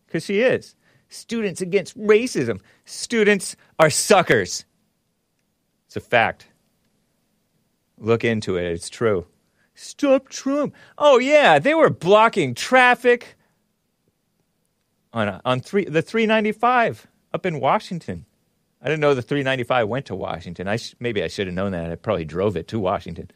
Because 0.05 0.25
she 0.25 0.39
is. 0.39 0.75
Students 1.09 1.61
against 1.61 1.97
racism. 1.97 2.61
Students 2.85 3.55
are 3.79 3.89
suckers. 3.89 4.65
It's 5.87 5.95
a 5.95 6.01
fact. 6.01 6.47
Look 7.99 8.23
into 8.23 8.57
it. 8.57 8.65
It's 8.65 8.89
true. 8.89 9.25
Stop 9.73 10.29
Trump. 10.29 10.75
Oh 10.97 11.19
yeah, 11.19 11.59
they 11.59 11.73
were 11.73 11.89
blocking 11.89 12.53
traffic 12.55 13.35
on 15.13 15.39
on 15.45 15.59
three 15.59 15.85
the 15.85 16.01
395 16.01 17.07
up 17.33 17.45
in 17.45 17.59
Washington. 17.59 18.25
I 18.81 18.85
didn't 18.85 19.01
know 19.01 19.13
the 19.13 19.21
395 19.21 19.87
went 19.87 20.05
to 20.07 20.15
Washington. 20.15 20.67
I 20.67 20.77
sh- 20.77 20.95
maybe 20.99 21.23
I 21.23 21.27
should 21.27 21.47
have 21.47 21.55
known 21.55 21.71
that. 21.71 21.91
I 21.91 21.95
probably 21.95 22.25
drove 22.25 22.55
it 22.55 22.67
to 22.69 22.79
Washington 22.79 23.31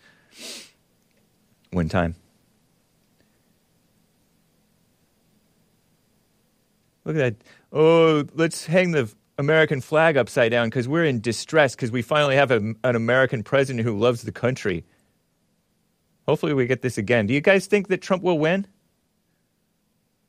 one 1.71 1.89
time. 1.89 2.15
Look 7.05 7.15
at 7.15 7.39
that. 7.39 7.45
Oh, 7.71 8.23
let's 8.35 8.65
hang 8.65 8.91
the 8.91 9.11
American 9.41 9.81
flag 9.81 10.15
upside 10.17 10.51
down 10.51 10.67
because 10.67 10.87
we're 10.87 11.03
in 11.03 11.19
distress 11.19 11.75
because 11.75 11.91
we 11.91 12.01
finally 12.01 12.35
have 12.35 12.51
a, 12.51 12.57
an 12.57 12.95
American 12.95 13.43
president 13.43 13.85
who 13.85 13.97
loves 13.97 14.21
the 14.21 14.31
country. 14.31 14.85
Hopefully, 16.27 16.53
we 16.53 16.67
get 16.67 16.81
this 16.81 16.97
again. 16.97 17.25
Do 17.25 17.33
you 17.33 17.41
guys 17.41 17.65
think 17.65 17.87
that 17.89 18.01
Trump 18.01 18.23
will 18.23 18.39
win? 18.39 18.67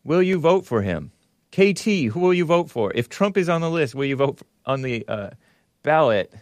Will 0.03 0.23
you 0.23 0.41
vote 0.41 0.67
for 0.67 0.83
him? 0.83 1.13
KT, 1.53 1.85
who 2.11 2.21
will 2.21 2.33
you 2.33 2.47
vote 2.47 2.71
for? 2.71 2.91
If 2.95 3.11
Trump 3.11 3.37
is 3.37 3.49
on 3.49 3.61
the 3.61 3.71
list, 3.71 3.95
will 3.95 4.07
you 4.07 4.17
vote 4.17 4.39
for, 4.39 4.47
on 4.65 4.81
the 4.81 5.07
uh, 5.07 5.31
ballot 5.83 6.33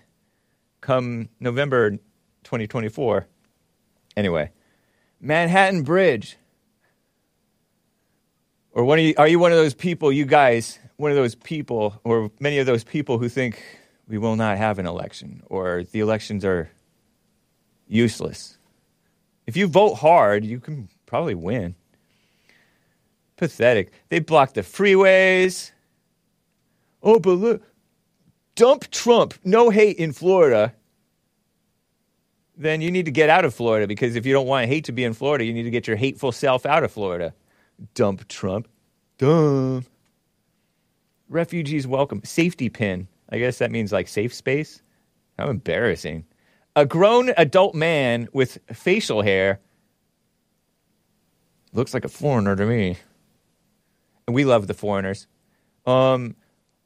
come 0.80 1.28
November 1.40 1.90
2024? 2.44 3.26
Anyway, 4.16 4.50
Manhattan 5.20 5.82
Bridge. 5.82 6.36
Or 8.72 8.96
you, 8.96 9.14
are 9.18 9.26
you 9.26 9.40
one 9.40 9.50
of 9.50 9.58
those 9.58 9.74
people, 9.74 10.12
you 10.12 10.24
guys, 10.24 10.78
one 11.00 11.10
of 11.10 11.16
those 11.16 11.34
people, 11.34 11.98
or 12.04 12.30
many 12.40 12.58
of 12.58 12.66
those 12.66 12.84
people 12.84 13.16
who 13.18 13.28
think 13.28 13.62
we 14.06 14.18
will 14.18 14.36
not 14.36 14.58
have 14.58 14.78
an 14.78 14.86
election 14.86 15.42
or 15.46 15.84
the 15.92 16.00
elections 16.00 16.44
are 16.44 16.70
useless? 17.88 18.58
If 19.46 19.56
you 19.56 19.66
vote 19.66 19.94
hard, 19.94 20.44
you 20.44 20.60
can 20.60 20.88
probably 21.06 21.34
win. 21.34 21.74
Pathetic. 23.36 23.92
They 24.10 24.18
blocked 24.18 24.54
the 24.54 24.60
freeways. 24.60 25.72
Oh, 27.02 27.18
but 27.18 27.32
look, 27.32 27.62
dump 28.54 28.90
Trump, 28.90 29.34
no 29.42 29.70
hate 29.70 29.96
in 29.96 30.12
Florida. 30.12 30.74
Then 32.58 32.82
you 32.82 32.90
need 32.90 33.06
to 33.06 33.10
get 33.10 33.30
out 33.30 33.46
of 33.46 33.54
Florida 33.54 33.86
because 33.86 34.16
if 34.16 34.26
you 34.26 34.34
don't 34.34 34.46
want 34.46 34.68
hate 34.68 34.84
to 34.84 34.92
be 34.92 35.04
in 35.04 35.14
Florida, 35.14 35.44
you 35.44 35.54
need 35.54 35.62
to 35.62 35.70
get 35.70 35.86
your 35.88 35.96
hateful 35.96 36.30
self 36.30 36.66
out 36.66 36.84
of 36.84 36.92
Florida. 36.92 37.32
Dump 37.94 38.28
Trump. 38.28 38.68
Dump. 39.16 39.89
Refugees 41.30 41.86
welcome. 41.86 42.20
Safety 42.24 42.68
pin. 42.68 43.06
I 43.28 43.38
guess 43.38 43.58
that 43.58 43.70
means 43.70 43.92
like 43.92 44.08
safe 44.08 44.34
space. 44.34 44.82
How 45.38 45.48
embarrassing. 45.48 46.24
A 46.74 46.84
grown 46.84 47.30
adult 47.36 47.72
man 47.74 48.28
with 48.32 48.58
facial 48.72 49.22
hair 49.22 49.60
looks 51.72 51.94
like 51.94 52.04
a 52.04 52.08
foreigner 52.08 52.56
to 52.56 52.66
me. 52.66 52.96
And 54.26 54.34
we 54.34 54.44
love 54.44 54.66
the 54.66 54.74
foreigners. 54.74 55.28
Um, 55.86 56.34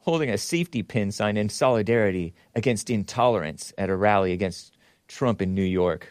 holding 0.01 0.29
a 0.29 0.37
safety 0.37 0.83
pin 0.83 1.11
sign 1.11 1.39
in 1.39 1.49
solidarity 1.49 2.35
against 2.55 2.91
intolerance 2.91 3.73
at 3.79 3.89
a 3.89 3.97
rally 3.97 4.33
against 4.33 4.77
Trump 5.09 5.41
in 5.41 5.55
New 5.55 5.63
York. 5.63 6.07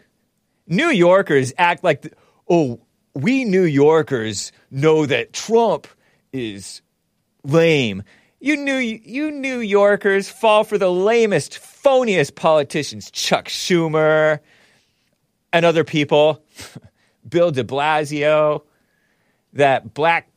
New 0.66 0.90
Yorkers 0.90 1.54
act 1.60 1.84
like, 1.84 2.02
the, 2.02 2.12
oh, 2.50 2.82
we 3.14 3.46
New 3.46 3.64
Yorkers 3.64 4.52
know 4.72 5.06
that 5.06 5.34
Trump 5.34 5.88
is 6.32 6.82
lame. 7.44 8.02
You 8.44 8.58
New 8.58 8.76
you 8.76 9.32
New 9.32 9.60
Yorkers 9.60 10.28
fall 10.28 10.66
for 10.66 10.78
the 10.78 10.92
lamest, 10.92 11.54
phoniest 11.62 12.36
politicians, 12.36 13.10
Chuck 13.10 13.46
Schumer 13.46 14.40
and 15.54 15.64
other 15.64 15.86
people, 15.86 16.44
Bill 17.30 17.52
De 17.52 17.64
Blasio, 17.64 18.64
that 19.54 19.94
black 19.94 20.30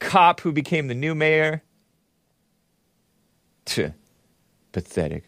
cop 0.00 0.40
who 0.40 0.50
became 0.50 0.88
the 0.88 0.96
new 0.96 1.14
mayor. 1.14 1.62
Tch, 3.66 3.92
pathetic. 4.72 5.22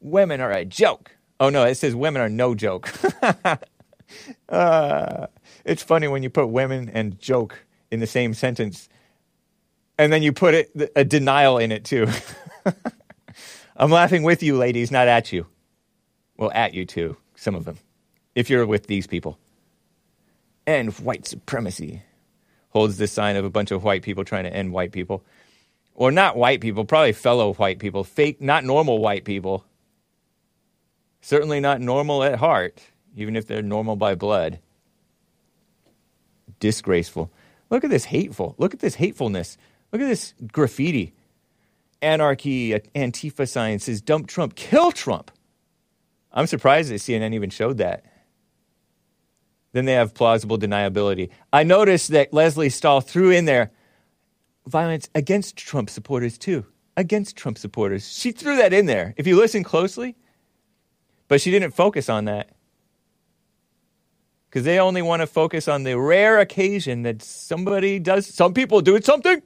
Women 0.00 0.40
are 0.40 0.52
a 0.52 0.64
joke. 0.64 1.16
Oh 1.40 1.48
no, 1.48 1.64
it 1.64 1.74
says 1.74 1.96
women 1.96 2.22
are 2.22 2.28
no 2.28 2.54
joke. 2.54 2.88
uh, 4.48 5.26
it's 5.64 5.82
funny 5.82 6.06
when 6.06 6.22
you 6.22 6.30
put 6.30 6.46
women 6.46 6.88
and 6.88 7.18
joke 7.18 7.66
in 7.90 7.98
the 7.98 8.06
same 8.06 8.32
sentence, 8.32 8.88
and 10.00 10.10
then 10.10 10.22
you 10.22 10.32
put 10.32 10.54
it 10.54 10.92
a 10.96 11.04
denial 11.04 11.58
in 11.58 11.70
it 11.70 11.84
too. 11.84 12.06
I'm 13.76 13.90
laughing 13.90 14.22
with 14.22 14.42
you, 14.42 14.56
ladies, 14.56 14.90
not 14.90 15.08
at 15.08 15.30
you. 15.30 15.46
Well, 16.38 16.50
at 16.54 16.72
you 16.72 16.86
too, 16.86 17.18
some 17.34 17.54
of 17.54 17.66
them, 17.66 17.78
if 18.34 18.48
you're 18.48 18.64
with 18.64 18.86
these 18.86 19.06
people. 19.06 19.38
End 20.66 20.98
white 21.00 21.26
supremacy 21.26 22.02
holds 22.70 22.96
the 22.96 23.06
sign 23.06 23.36
of 23.36 23.44
a 23.44 23.50
bunch 23.50 23.70
of 23.72 23.84
white 23.84 24.02
people 24.02 24.24
trying 24.24 24.44
to 24.44 24.54
end 24.54 24.72
white 24.72 24.92
people. 24.92 25.22
Or 25.94 26.10
not 26.10 26.36
white 26.36 26.62
people, 26.62 26.84
probably 26.86 27.12
fellow 27.12 27.52
white 27.54 27.78
people, 27.78 28.02
fake, 28.02 28.40
not 28.40 28.64
normal 28.64 29.00
white 29.00 29.24
people. 29.24 29.64
Certainly 31.20 31.60
not 31.60 31.80
normal 31.80 32.22
at 32.22 32.38
heart, 32.38 32.80
even 33.16 33.36
if 33.36 33.46
they're 33.46 33.60
normal 33.60 33.96
by 33.96 34.14
blood. 34.14 34.60
Disgraceful. 36.58 37.30
Look 37.68 37.84
at 37.84 37.90
this 37.90 38.06
hateful. 38.06 38.54
Look 38.56 38.72
at 38.72 38.80
this 38.80 38.94
hatefulness. 38.94 39.58
Look 39.92 40.02
at 40.02 40.08
this 40.08 40.34
graffiti. 40.52 41.14
anarchy, 42.02 42.72
Antifa 42.94 43.48
sign 43.48 43.78
dump 44.04 44.26
Trump, 44.28 44.54
kill 44.54 44.92
Trump. 44.92 45.30
I'm 46.32 46.46
surprised 46.46 46.90
that 46.90 47.00
CNN 47.00 47.34
even 47.34 47.50
showed 47.50 47.78
that. 47.78 48.04
Then 49.72 49.84
they 49.84 49.92
have 49.92 50.14
plausible 50.14 50.58
deniability. 50.58 51.30
I 51.52 51.62
noticed 51.62 52.08
that 52.08 52.32
Lesley 52.32 52.70
Stahl 52.70 53.00
threw 53.00 53.30
in 53.30 53.44
there 53.44 53.70
violence 54.66 55.08
against 55.14 55.56
Trump 55.56 55.90
supporters, 55.90 56.38
too. 56.38 56.66
Against 56.96 57.36
Trump 57.36 57.58
supporters. 57.58 58.12
She 58.12 58.32
threw 58.32 58.56
that 58.56 58.72
in 58.72 58.86
there. 58.86 59.14
If 59.16 59.26
you 59.26 59.36
listen 59.36 59.62
closely, 59.62 60.16
but 61.28 61.40
she 61.40 61.50
didn't 61.50 61.72
focus 61.72 62.08
on 62.08 62.24
that. 62.26 62.50
Because 64.48 64.64
they 64.64 64.80
only 64.80 65.02
want 65.02 65.20
to 65.20 65.28
focus 65.28 65.68
on 65.68 65.84
the 65.84 65.96
rare 65.96 66.40
occasion 66.40 67.02
that 67.02 67.22
somebody 67.22 68.00
does, 68.00 68.26
some 68.26 68.52
people 68.52 68.80
do 68.80 69.00
something. 69.00 69.40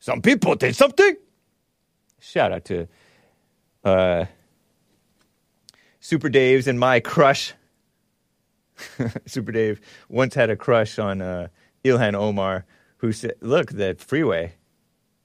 Some 0.00 0.22
people 0.22 0.54
did 0.54 0.74
something. 0.74 1.16
Shout 2.18 2.52
out 2.52 2.64
to 2.66 2.88
uh, 3.84 4.24
Super 6.00 6.30
Dave's 6.30 6.66
and 6.66 6.80
my 6.80 7.00
crush. 7.00 7.52
Super 9.26 9.52
Dave 9.52 9.80
once 10.08 10.34
had 10.34 10.48
a 10.48 10.56
crush 10.56 10.98
on 10.98 11.20
uh, 11.20 11.48
Ilhan 11.84 12.14
Omar, 12.14 12.64
who 12.98 13.12
said, 13.12 13.34
Look, 13.42 13.72
the 13.72 13.94
freeway, 13.98 14.54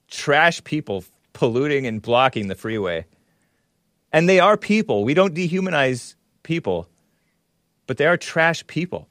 trash 0.08 0.62
people 0.62 1.04
polluting 1.32 1.86
and 1.86 2.00
blocking 2.00 2.48
the 2.48 2.54
freeway. 2.54 3.06
And 4.12 4.28
they 4.28 4.40
are 4.40 4.56
people. 4.56 5.04
We 5.04 5.14
don't 5.14 5.34
dehumanize 5.34 6.14
people, 6.42 6.88
but 7.86 7.96
they 7.96 8.06
are 8.06 8.16
trash 8.16 8.66
people. 8.66 9.08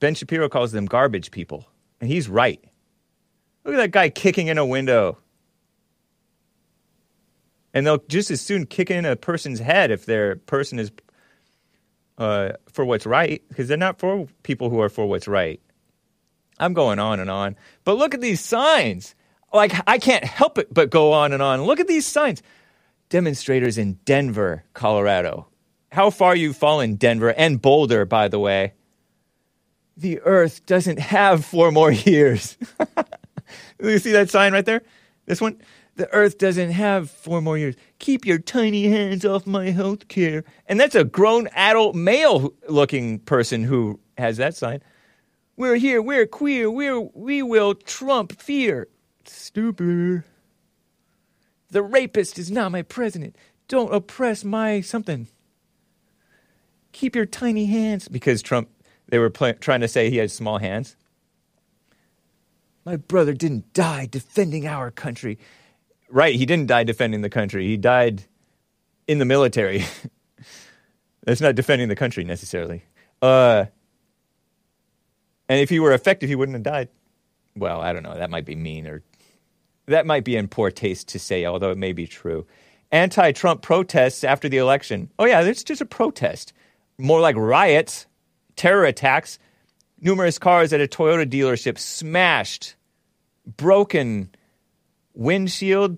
Ben 0.00 0.14
Shapiro 0.14 0.48
calls 0.48 0.72
them 0.72 0.86
garbage 0.86 1.30
people, 1.30 1.66
and 2.00 2.10
he's 2.10 2.28
right. 2.28 2.62
Look 3.64 3.74
at 3.74 3.78
that 3.78 3.90
guy 3.90 4.08
kicking 4.08 4.48
in 4.48 4.58
a 4.58 4.66
window. 4.66 5.18
And 7.74 7.86
they'll 7.86 8.02
just 8.08 8.30
as 8.30 8.40
soon 8.40 8.66
kick 8.66 8.90
in 8.90 9.04
a 9.04 9.16
person's 9.16 9.60
head 9.60 9.90
if 9.90 10.04
their 10.04 10.36
person 10.36 10.78
is 10.78 10.90
uh, 12.18 12.52
for 12.70 12.84
what's 12.84 13.06
right, 13.06 13.42
because 13.48 13.68
they're 13.68 13.76
not 13.76 13.98
for 13.98 14.26
people 14.42 14.68
who 14.68 14.80
are 14.80 14.88
for 14.88 15.06
what's 15.06 15.26
right. 15.26 15.60
I'm 16.58 16.74
going 16.74 16.98
on 16.98 17.20
and 17.20 17.30
on. 17.30 17.56
But 17.84 17.96
look 17.96 18.14
at 18.14 18.20
these 18.20 18.40
signs. 18.40 19.14
Like, 19.52 19.72
I 19.86 19.98
can't 19.98 20.24
help 20.24 20.58
it 20.58 20.72
but 20.72 20.90
go 20.90 21.12
on 21.12 21.32
and 21.32 21.42
on. 21.42 21.62
Look 21.62 21.80
at 21.80 21.88
these 21.88 22.06
signs. 22.06 22.42
Demonstrators 23.08 23.78
in 23.78 23.94
Denver, 24.04 24.64
Colorado. 24.72 25.48
How 25.90 26.10
far 26.10 26.34
you've 26.34 26.56
fallen, 26.56 26.94
Denver, 26.96 27.32
and 27.32 27.60
Boulder, 27.60 28.04
by 28.04 28.28
the 28.28 28.38
way. 28.38 28.72
The 29.96 30.20
earth 30.20 30.64
doesn't 30.64 30.98
have 30.98 31.44
four 31.44 31.70
more 31.70 31.92
years. 31.92 32.56
you 33.82 33.98
see 33.98 34.12
that 34.12 34.30
sign 34.30 34.52
right 34.52 34.64
there? 34.64 34.82
This 35.26 35.40
one? 35.40 35.60
The 35.96 36.10
earth 36.12 36.38
doesn't 36.38 36.70
have 36.70 37.10
four 37.10 37.42
more 37.42 37.58
years. 37.58 37.74
Keep 37.98 38.24
your 38.24 38.38
tiny 38.38 38.88
hands 38.88 39.26
off 39.26 39.46
my 39.46 39.70
health 39.70 40.08
care. 40.08 40.44
And 40.66 40.80
that's 40.80 40.94
a 40.94 41.04
grown 41.04 41.48
adult 41.48 41.94
male 41.94 42.54
looking 42.68 43.18
person 43.18 43.64
who 43.64 44.00
has 44.16 44.38
that 44.38 44.56
sign. 44.56 44.80
We're 45.56 45.76
here, 45.76 46.00
we're 46.00 46.26
queer, 46.26 46.70
we're, 46.70 47.00
we 47.00 47.42
will 47.42 47.74
trump 47.74 48.40
fear. 48.40 48.88
Stupid. 49.26 50.24
The 51.70 51.82
rapist 51.82 52.38
is 52.38 52.50
not 52.50 52.72
my 52.72 52.82
president. 52.82 53.36
Don't 53.68 53.94
oppress 53.94 54.44
my 54.44 54.80
something. 54.80 55.28
Keep 56.92 57.16
your 57.16 57.26
tiny 57.26 57.66
hands. 57.66 58.08
Because 58.08 58.42
Trump, 58.42 58.68
they 59.08 59.18
were 59.18 59.30
pl- 59.30 59.54
trying 59.54 59.80
to 59.80 59.88
say 59.88 60.10
he 60.10 60.18
has 60.18 60.32
small 60.32 60.58
hands. 60.58 60.96
My 62.84 62.96
brother 62.96 63.32
didn't 63.32 63.72
die 63.72 64.06
defending 64.10 64.66
our 64.66 64.90
country. 64.90 65.38
Right, 66.10 66.34
he 66.34 66.46
didn't 66.46 66.66
die 66.66 66.84
defending 66.84 67.22
the 67.22 67.30
country. 67.30 67.66
He 67.66 67.76
died 67.76 68.24
in 69.06 69.18
the 69.18 69.24
military. 69.24 69.84
That's 71.24 71.40
not 71.40 71.54
defending 71.54 71.88
the 71.88 71.96
country 71.96 72.24
necessarily. 72.24 72.84
Uh, 73.20 73.66
and 75.48 75.60
if 75.60 75.70
he 75.70 75.78
were 75.78 75.92
effective, 75.92 76.28
he 76.28 76.34
wouldn't 76.34 76.56
have 76.56 76.62
died. 76.64 76.88
Well, 77.54 77.80
I 77.80 77.92
don't 77.92 78.02
know. 78.02 78.16
That 78.16 78.30
might 78.30 78.44
be 78.44 78.56
mean 78.56 78.86
or 78.86 79.02
that 79.86 80.06
might 80.06 80.24
be 80.24 80.36
in 80.36 80.48
poor 80.48 80.70
taste 80.70 81.08
to 81.08 81.18
say, 81.18 81.44
although 81.44 81.70
it 81.70 81.78
may 81.78 81.92
be 81.92 82.06
true. 82.06 82.46
Anti 82.90 83.32
Trump 83.32 83.62
protests 83.62 84.24
after 84.24 84.48
the 84.48 84.58
election. 84.58 85.10
Oh, 85.18 85.24
yeah, 85.24 85.40
it's 85.42 85.64
just 85.64 85.80
a 85.80 85.86
protest. 85.86 86.52
More 86.98 87.20
like 87.20 87.36
riots, 87.36 88.06
terror 88.56 88.84
attacks. 88.84 89.38
Numerous 90.02 90.36
cars 90.36 90.72
at 90.72 90.80
a 90.80 90.88
Toyota 90.88 91.24
dealership 91.30 91.78
smashed, 91.78 92.74
broken 93.56 94.30
windshield, 95.14 95.96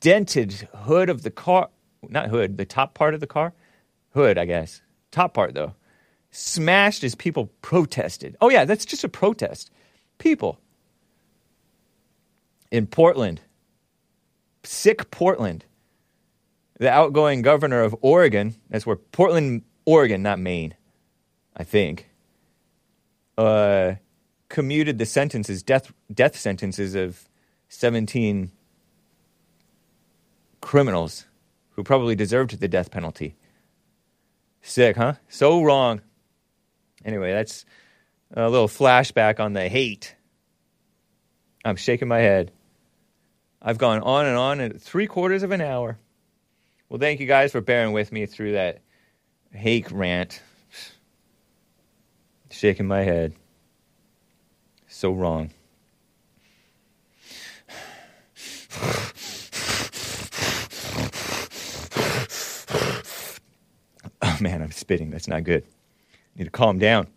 dented 0.00 0.52
hood 0.74 1.08
of 1.08 1.22
the 1.22 1.30
car. 1.30 1.70
Not 2.06 2.28
hood, 2.28 2.58
the 2.58 2.66
top 2.66 2.92
part 2.92 3.14
of 3.14 3.20
the 3.20 3.26
car. 3.26 3.54
Hood, 4.12 4.36
I 4.36 4.44
guess. 4.44 4.82
Top 5.10 5.32
part, 5.32 5.54
though. 5.54 5.74
Smashed 6.30 7.02
as 7.02 7.14
people 7.14 7.46
protested. 7.62 8.36
Oh, 8.42 8.50
yeah, 8.50 8.66
that's 8.66 8.84
just 8.84 9.04
a 9.04 9.08
protest. 9.08 9.70
People 10.18 10.60
in 12.70 12.86
Portland, 12.86 13.40
sick 14.64 15.10
Portland, 15.10 15.64
the 16.78 16.90
outgoing 16.90 17.40
governor 17.40 17.80
of 17.80 17.96
Oregon, 18.02 18.54
that's 18.68 18.86
where 18.86 18.96
Portland, 18.96 19.62
Oregon, 19.86 20.22
not 20.22 20.38
Maine, 20.38 20.74
I 21.56 21.64
think, 21.64 22.07
uh, 23.38 23.94
commuted 24.48 24.98
the 24.98 25.06
sentences, 25.06 25.62
death, 25.62 25.92
death 26.12 26.36
sentences 26.36 26.94
of 26.94 27.28
17 27.68 28.50
criminals 30.60 31.26
who 31.70 31.84
probably 31.84 32.16
deserved 32.16 32.58
the 32.58 32.68
death 32.68 32.90
penalty. 32.90 33.36
Sick, 34.60 34.96
huh? 34.96 35.14
So 35.28 35.62
wrong. 35.62 36.02
Anyway, 37.04 37.32
that's 37.32 37.64
a 38.34 38.50
little 38.50 38.68
flashback 38.68 39.38
on 39.38 39.52
the 39.52 39.68
hate. 39.68 40.16
I'm 41.64 41.76
shaking 41.76 42.08
my 42.08 42.18
head. 42.18 42.50
I've 43.62 43.78
gone 43.78 44.00
on 44.00 44.26
and 44.26 44.36
on 44.36 44.60
at 44.60 44.80
three 44.80 45.06
quarters 45.06 45.42
of 45.42 45.52
an 45.52 45.60
hour. 45.60 45.98
Well, 46.88 46.98
thank 46.98 47.20
you 47.20 47.26
guys 47.26 47.52
for 47.52 47.60
bearing 47.60 47.92
with 47.92 48.10
me 48.10 48.26
through 48.26 48.52
that 48.52 48.82
hate 49.52 49.90
rant. 49.90 50.42
Shaking 52.50 52.86
my 52.86 53.02
head. 53.02 53.34
So 54.86 55.12
wrong. 55.12 55.50
Oh 64.22 64.36
man, 64.40 64.62
I'm 64.62 64.72
spitting. 64.72 65.10
That's 65.10 65.28
not 65.28 65.44
good. 65.44 65.64
I 65.64 66.16
Need 66.38 66.44
to 66.44 66.50
calm 66.50 66.78
down. 66.78 67.08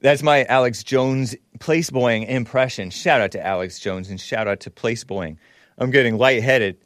That's 0.00 0.22
my 0.22 0.44
Alex 0.44 0.82
Jones 0.82 1.36
placeboying 1.58 2.28
impression. 2.28 2.90
Shout 2.90 3.20
out 3.20 3.30
to 3.32 3.46
Alex 3.46 3.78
Jones 3.78 4.10
and 4.10 4.20
shout 4.20 4.48
out 4.48 4.60
to 4.60 4.70
placeboying. 4.70 5.36
I'm 5.78 5.90
getting 5.92 6.18
lightheaded. 6.18 6.76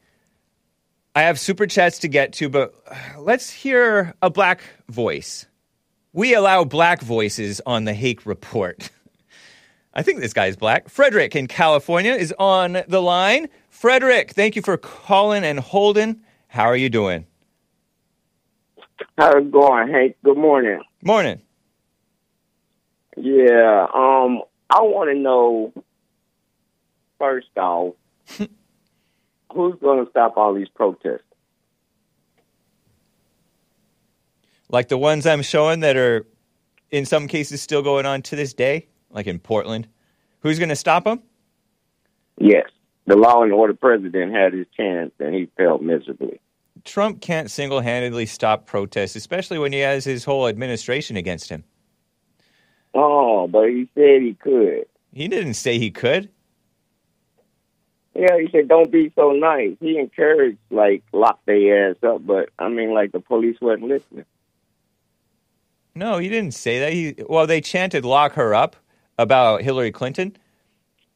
I 1.15 1.23
have 1.23 1.41
super 1.41 1.67
chats 1.67 2.01
to 2.01 2.09
get 2.09 2.35
to, 2.35 2.51
but 2.51 2.75
let's 3.19 3.51
hear 3.51 4.15
a 4.21 4.29
black 4.29 4.61
voice. 4.91 5.47
We 6.17 6.33
allow 6.33 6.65
black 6.65 7.03
voices 7.03 7.61
on 7.67 7.85
the 7.85 7.93
Hake 7.93 8.25
Report. 8.25 8.89
I 9.93 10.01
think 10.03 10.21
this 10.21 10.33
guy's 10.33 10.57
black. 10.57 10.89
Frederick 10.89 11.37
in 11.37 11.47
California 11.47 12.15
is 12.15 12.33
on 12.39 12.83
the 12.89 13.03
line. 13.03 13.49
Frederick, 13.69 14.31
thank 14.31 14.57
you 14.57 14.63
for 14.63 14.79
calling 14.79 15.45
and 15.45 15.61
holding. 15.61 16.23
How 16.49 16.65
are 16.65 16.77
you 16.77 16.89
doing? 16.89 17.27
How's 19.19 19.35
it 19.35 19.51
going, 19.51 19.93
Hank? 19.93 20.17
Good 20.25 20.39
morning. 20.39 20.81
Morning. 21.03 21.43
Yeah, 23.19 23.87
um, 23.93 24.41
I 24.71 24.81
want 24.81 25.11
to 25.11 25.19
know 25.19 25.75
first 27.19 27.49
off, 27.59 27.93
who's 29.53 29.75
going 29.83 30.03
to 30.03 30.11
stop 30.11 30.39
all 30.39 30.55
these 30.55 30.71
protests? 30.75 31.26
Like 34.69 34.89
the 34.89 34.99
ones 34.99 35.27
I'm 35.27 35.43
showing 35.43 35.81
that 35.81 35.97
are 35.97 36.27
in 36.91 37.05
some 37.05 37.29
cases 37.29 37.63
still 37.63 37.83
going 37.83 38.07
on 38.07 38.23
to 38.23 38.37
this 38.37 38.53
day, 38.55 38.89
like 39.11 39.27
in 39.27 39.39
Portland. 39.39 39.89
Who's 40.41 40.59
going 40.59 40.69
to 40.69 40.77
stop 40.77 41.05
them? 41.05 41.23
Yes, 42.39 42.69
the 43.07 43.17
law 43.17 43.43
and 43.43 43.53
order 43.53 43.75
president 43.75 44.35
had 44.35 44.53
his 44.53 44.67
chance 44.77 45.13
and 45.19 45.35
he 45.35 45.49
failed 45.57 45.83
miserably. 45.83 46.41
Trump 46.85 47.21
can't 47.21 47.51
single 47.51 47.81
handedly 47.81 48.27
stop 48.27 48.67
protests, 48.67 49.17
especially 49.17 49.59
when 49.59 49.73
he 49.73 49.81
has 49.81 50.05
his 50.05 50.25
whole 50.25 50.47
administration 50.47 51.17
against 51.17 51.49
him. 51.49 51.65
Oh, 52.95 53.49
but 53.49 53.69
he 53.69 53.89
said 53.95 54.23
he 54.23 54.35
could. 54.35 54.87
He 55.13 55.29
didn't 55.29 55.55
say 55.55 55.79
he 55.79 55.91
could. 55.91 56.31
Yeah, 58.15 58.39
he 58.39 58.49
said 58.51 58.69
don't 58.69 58.91
be 58.91 59.13
so 59.15 59.33
nice. 59.33 59.77
He 59.81 59.99
encouraged 59.99 60.59
like 60.71 61.03
lock 61.13 61.41
their 61.45 61.91
ass 61.91 61.97
up, 62.03 62.25
but 62.27 62.51
I 62.59 62.69
mean 62.69 62.95
like 62.95 63.13
the 63.13 63.21
police 63.21 63.57
wasn't 63.61 63.89
listening. 63.89 64.25
No, 65.97 66.19
he 66.19 66.29
didn't 66.29 66.53
say 66.55 66.79
that. 66.81 66.93
He 66.93 67.15
well, 67.29 67.47
they 67.47 67.61
chanted 67.61 68.05
"lock 68.05 68.35
her 68.35 68.55
up" 68.55 68.77
about 69.19 69.63
Hillary 69.63 69.91
Clinton, 69.91 70.37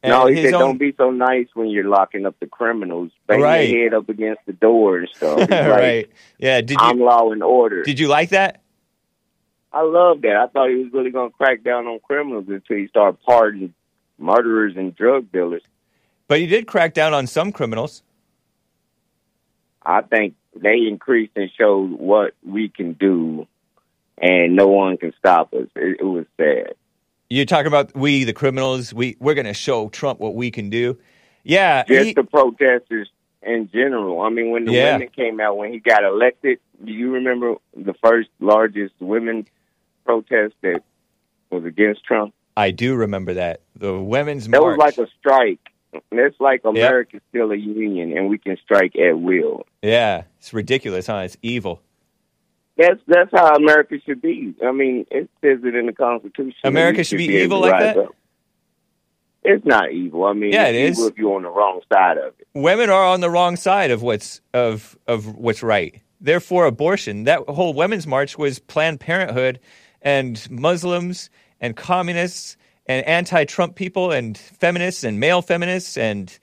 no, 0.02 0.26
And 0.26 0.34
he 0.34 0.40
his 0.42 0.50
said, 0.50 0.54
own- 0.54 0.60
"Don't 0.70 0.78
be 0.78 0.94
so 0.96 1.10
nice 1.10 1.48
when 1.54 1.68
you're 1.68 1.84
locking 1.88 2.24
up 2.26 2.34
the 2.40 2.46
criminals. 2.46 3.10
Bang 3.26 3.40
Right. 3.42 3.68
your 3.68 3.82
head 3.84 3.94
up 3.94 4.08
against 4.08 4.40
the 4.46 4.54
door 4.54 4.98
and 4.98 5.08
stuff. 5.14 5.38
Like, 5.38 5.50
right. 5.50 6.10
Yeah. 6.38 6.62
Did 6.62 6.78
I'm 6.80 6.98
you 6.98 7.04
law 7.04 7.30
and 7.30 7.42
order. 7.42 7.82
did 7.82 7.98
you 8.00 8.08
like 8.08 8.30
that? 8.30 8.62
I 9.72 9.82
love 9.82 10.22
that. 10.22 10.34
I 10.34 10.46
thought 10.48 10.68
he 10.70 10.76
was 10.76 10.92
really 10.92 11.10
going 11.10 11.30
to 11.30 11.36
crack 11.36 11.62
down 11.62 11.86
on 11.86 12.00
criminals 12.00 12.46
until 12.48 12.76
he 12.78 12.88
started 12.88 13.20
pardoning 13.22 13.72
murderers 14.18 14.74
and 14.76 14.96
drug 14.96 15.30
dealers. 15.30 15.62
But 16.26 16.40
he 16.40 16.46
did 16.46 16.66
crack 16.66 16.92
down 16.94 17.14
on 17.14 17.26
some 17.28 17.52
criminals. 17.52 18.02
I 19.82 20.02
think 20.02 20.34
they 20.56 20.86
increased 20.88 21.32
and 21.36 21.50
showed 21.56 21.90
what 21.92 22.32
we 22.44 22.68
can 22.68 22.94
do, 22.94 23.46
and 24.20 24.54
no 24.56 24.68
one 24.68 24.96
can 24.96 25.12
stop 25.18 25.52
us. 25.54 25.66
It, 25.76 25.98
it 26.00 26.04
was 26.04 26.26
sad. 26.36 26.74
You're 27.28 27.46
talking 27.46 27.68
about 27.68 27.94
we, 27.96 28.24
the 28.24 28.32
criminals. 28.32 28.92
We 28.92 29.16
we're 29.20 29.34
going 29.34 29.46
to 29.46 29.54
show 29.54 29.88
Trump 29.88 30.18
what 30.20 30.34
we 30.34 30.50
can 30.50 30.68
do. 30.70 30.98
Yeah. 31.44 31.84
Just 31.84 32.06
he- 32.08 32.14
the 32.14 32.24
protesters 32.24 33.08
in 33.42 33.70
general. 33.72 34.20
I 34.20 34.28
mean, 34.30 34.50
when 34.50 34.64
the 34.64 34.72
Yeah. 34.72 34.92
women 34.94 35.08
came 35.14 35.40
out 35.40 35.56
when 35.56 35.72
he 35.72 35.78
got 35.78 36.04
elected, 36.04 36.58
do 36.84 36.92
you 36.92 37.12
remember 37.12 37.54
the 37.76 37.94
first 38.02 38.28
largest 38.40 38.94
women 39.00 39.46
protest 40.04 40.54
that 40.62 40.82
was 41.50 41.64
against 41.64 42.04
Trump? 42.04 42.34
I 42.56 42.72
do 42.72 42.94
remember 42.96 43.34
that 43.34 43.60
the 43.76 43.98
women's 43.98 44.48
That 44.48 44.60
march. 44.60 44.76
was 44.76 44.78
like 44.78 44.98
a 44.98 45.10
strike. 45.18 45.60
It's 46.12 46.40
like 46.40 46.62
America's 46.64 47.20
still 47.30 47.50
a 47.52 47.56
union, 47.56 48.16
and 48.16 48.28
we 48.28 48.38
can 48.38 48.56
strike 48.62 48.94
at 48.96 49.18
will. 49.18 49.66
yeah, 49.82 50.24
it's 50.38 50.52
ridiculous, 50.52 51.06
huh? 51.06 51.22
It's 51.24 51.36
evil. 51.42 51.80
That's 52.80 53.00
that's 53.06 53.30
how 53.30 53.56
America 53.56 53.96
should 54.06 54.22
be. 54.22 54.54
I 54.66 54.72
mean, 54.72 55.04
it 55.10 55.28
says 55.42 55.58
it 55.64 55.74
in 55.74 55.84
the 55.84 55.92
Constitution. 55.92 56.54
America 56.64 56.98
we 57.00 57.04
should 57.04 57.18
be 57.18 57.36
able 57.36 57.58
evil 57.58 57.60
like 57.60 57.78
that? 57.80 57.98
up. 57.98 58.16
It's 59.42 59.66
not 59.66 59.92
evil. 59.92 60.24
I 60.24 60.32
mean, 60.32 60.52
Yeah, 60.52 60.64
it's 60.66 60.76
it 60.76 60.82
is. 60.92 60.98
evil 60.98 61.08
if 61.10 61.18
you're 61.18 61.36
on 61.36 61.42
the 61.42 61.50
wrong 61.50 61.80
side 61.92 62.16
of 62.16 62.32
it. 62.38 62.46
Women 62.54 62.88
are 62.88 63.04
on 63.04 63.20
the 63.20 63.28
wrong 63.28 63.56
side 63.56 63.90
of 63.90 64.00
what's 64.02 64.40
of 64.54 64.98
of 65.06 65.36
what's 65.36 65.62
right. 65.62 66.00
They're 66.22 66.40
abortion. 66.66 67.24
That 67.24 67.40
whole 67.48 67.74
women's 67.74 68.06
march 68.06 68.38
was 68.38 68.58
Planned 68.58 69.00
Parenthood 69.00 69.60
and 70.00 70.50
Muslims 70.50 71.28
and 71.60 71.76
communists 71.76 72.56
and 72.86 73.06
anti-Trump 73.06 73.74
people 73.74 74.10
and 74.10 74.38
feminists 74.38 75.04
and 75.04 75.20
male 75.20 75.42
feminists 75.42 75.98
and 75.98 76.38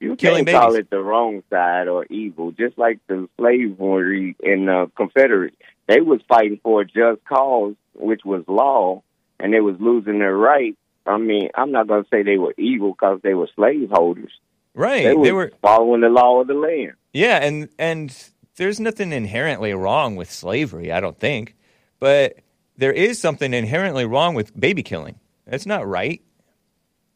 You 0.00 0.16
Killing 0.16 0.46
can't 0.46 0.58
call 0.58 0.74
it 0.74 0.90
the 0.90 1.00
wrong 1.00 1.44
side 1.48 1.86
or 1.86 2.06
evil. 2.06 2.50
Just 2.50 2.76
like 2.76 2.98
the 3.06 3.28
slavery 3.38 4.36
in 4.40 4.68
uh, 4.68 4.86
the 4.86 4.90
Confederate, 4.96 5.54
they 5.86 6.00
was 6.00 6.20
fighting 6.28 6.60
for 6.62 6.82
a 6.82 6.84
just 6.84 7.24
cause, 7.24 7.74
which 7.94 8.22
was 8.24 8.44
law, 8.48 9.02
and 9.38 9.52
they 9.52 9.60
was 9.60 9.76
losing 9.80 10.18
their 10.18 10.36
rights. 10.36 10.76
I 11.06 11.18
mean, 11.18 11.50
I'm 11.54 11.70
not 11.70 11.86
going 11.86 12.02
to 12.02 12.08
say 12.10 12.22
they 12.22 12.38
were 12.38 12.54
evil 12.58 12.92
because 12.92 13.20
they 13.22 13.34
were 13.34 13.48
slaveholders. 13.54 14.32
right. 14.74 15.04
They, 15.04 15.14
They, 15.22 15.32
were 15.32 15.52
following 15.62 16.00
the 16.00 16.08
law 16.08 16.40
of 16.40 16.48
the 16.48 16.54
land. 16.54 16.94
yeah, 17.12 17.36
and 17.42 17.68
and 17.78 18.16
there's 18.56 18.80
nothing 18.80 19.12
inherently 19.12 19.72
wrong 19.74 20.16
with 20.16 20.30
slavery, 20.30 20.90
I 20.90 21.00
don't 21.00 21.18
think, 21.18 21.54
but 22.00 22.38
there 22.76 22.92
is 22.92 23.18
something 23.20 23.54
inherently 23.54 24.04
wrong 24.04 24.34
with 24.34 24.58
baby 24.58 24.82
killing. 24.82 25.18
That's 25.46 25.66
not 25.66 25.86
right. 25.86 26.20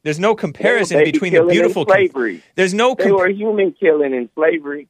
There's 0.03 0.21
no 0.21 0.35
comparison 0.35 1.03
between 1.05 1.33
the 1.35 1.41
and 1.41 1.51
beautiful 1.51 1.85
slavery. 1.87 2.43
There's 2.55 2.73
no 2.73 2.95
They 2.95 3.05
com- 3.05 3.15
were 3.17 3.29
human 3.29 3.73
killing 3.73 4.15
in 4.15 4.31
slavery. 4.35 4.89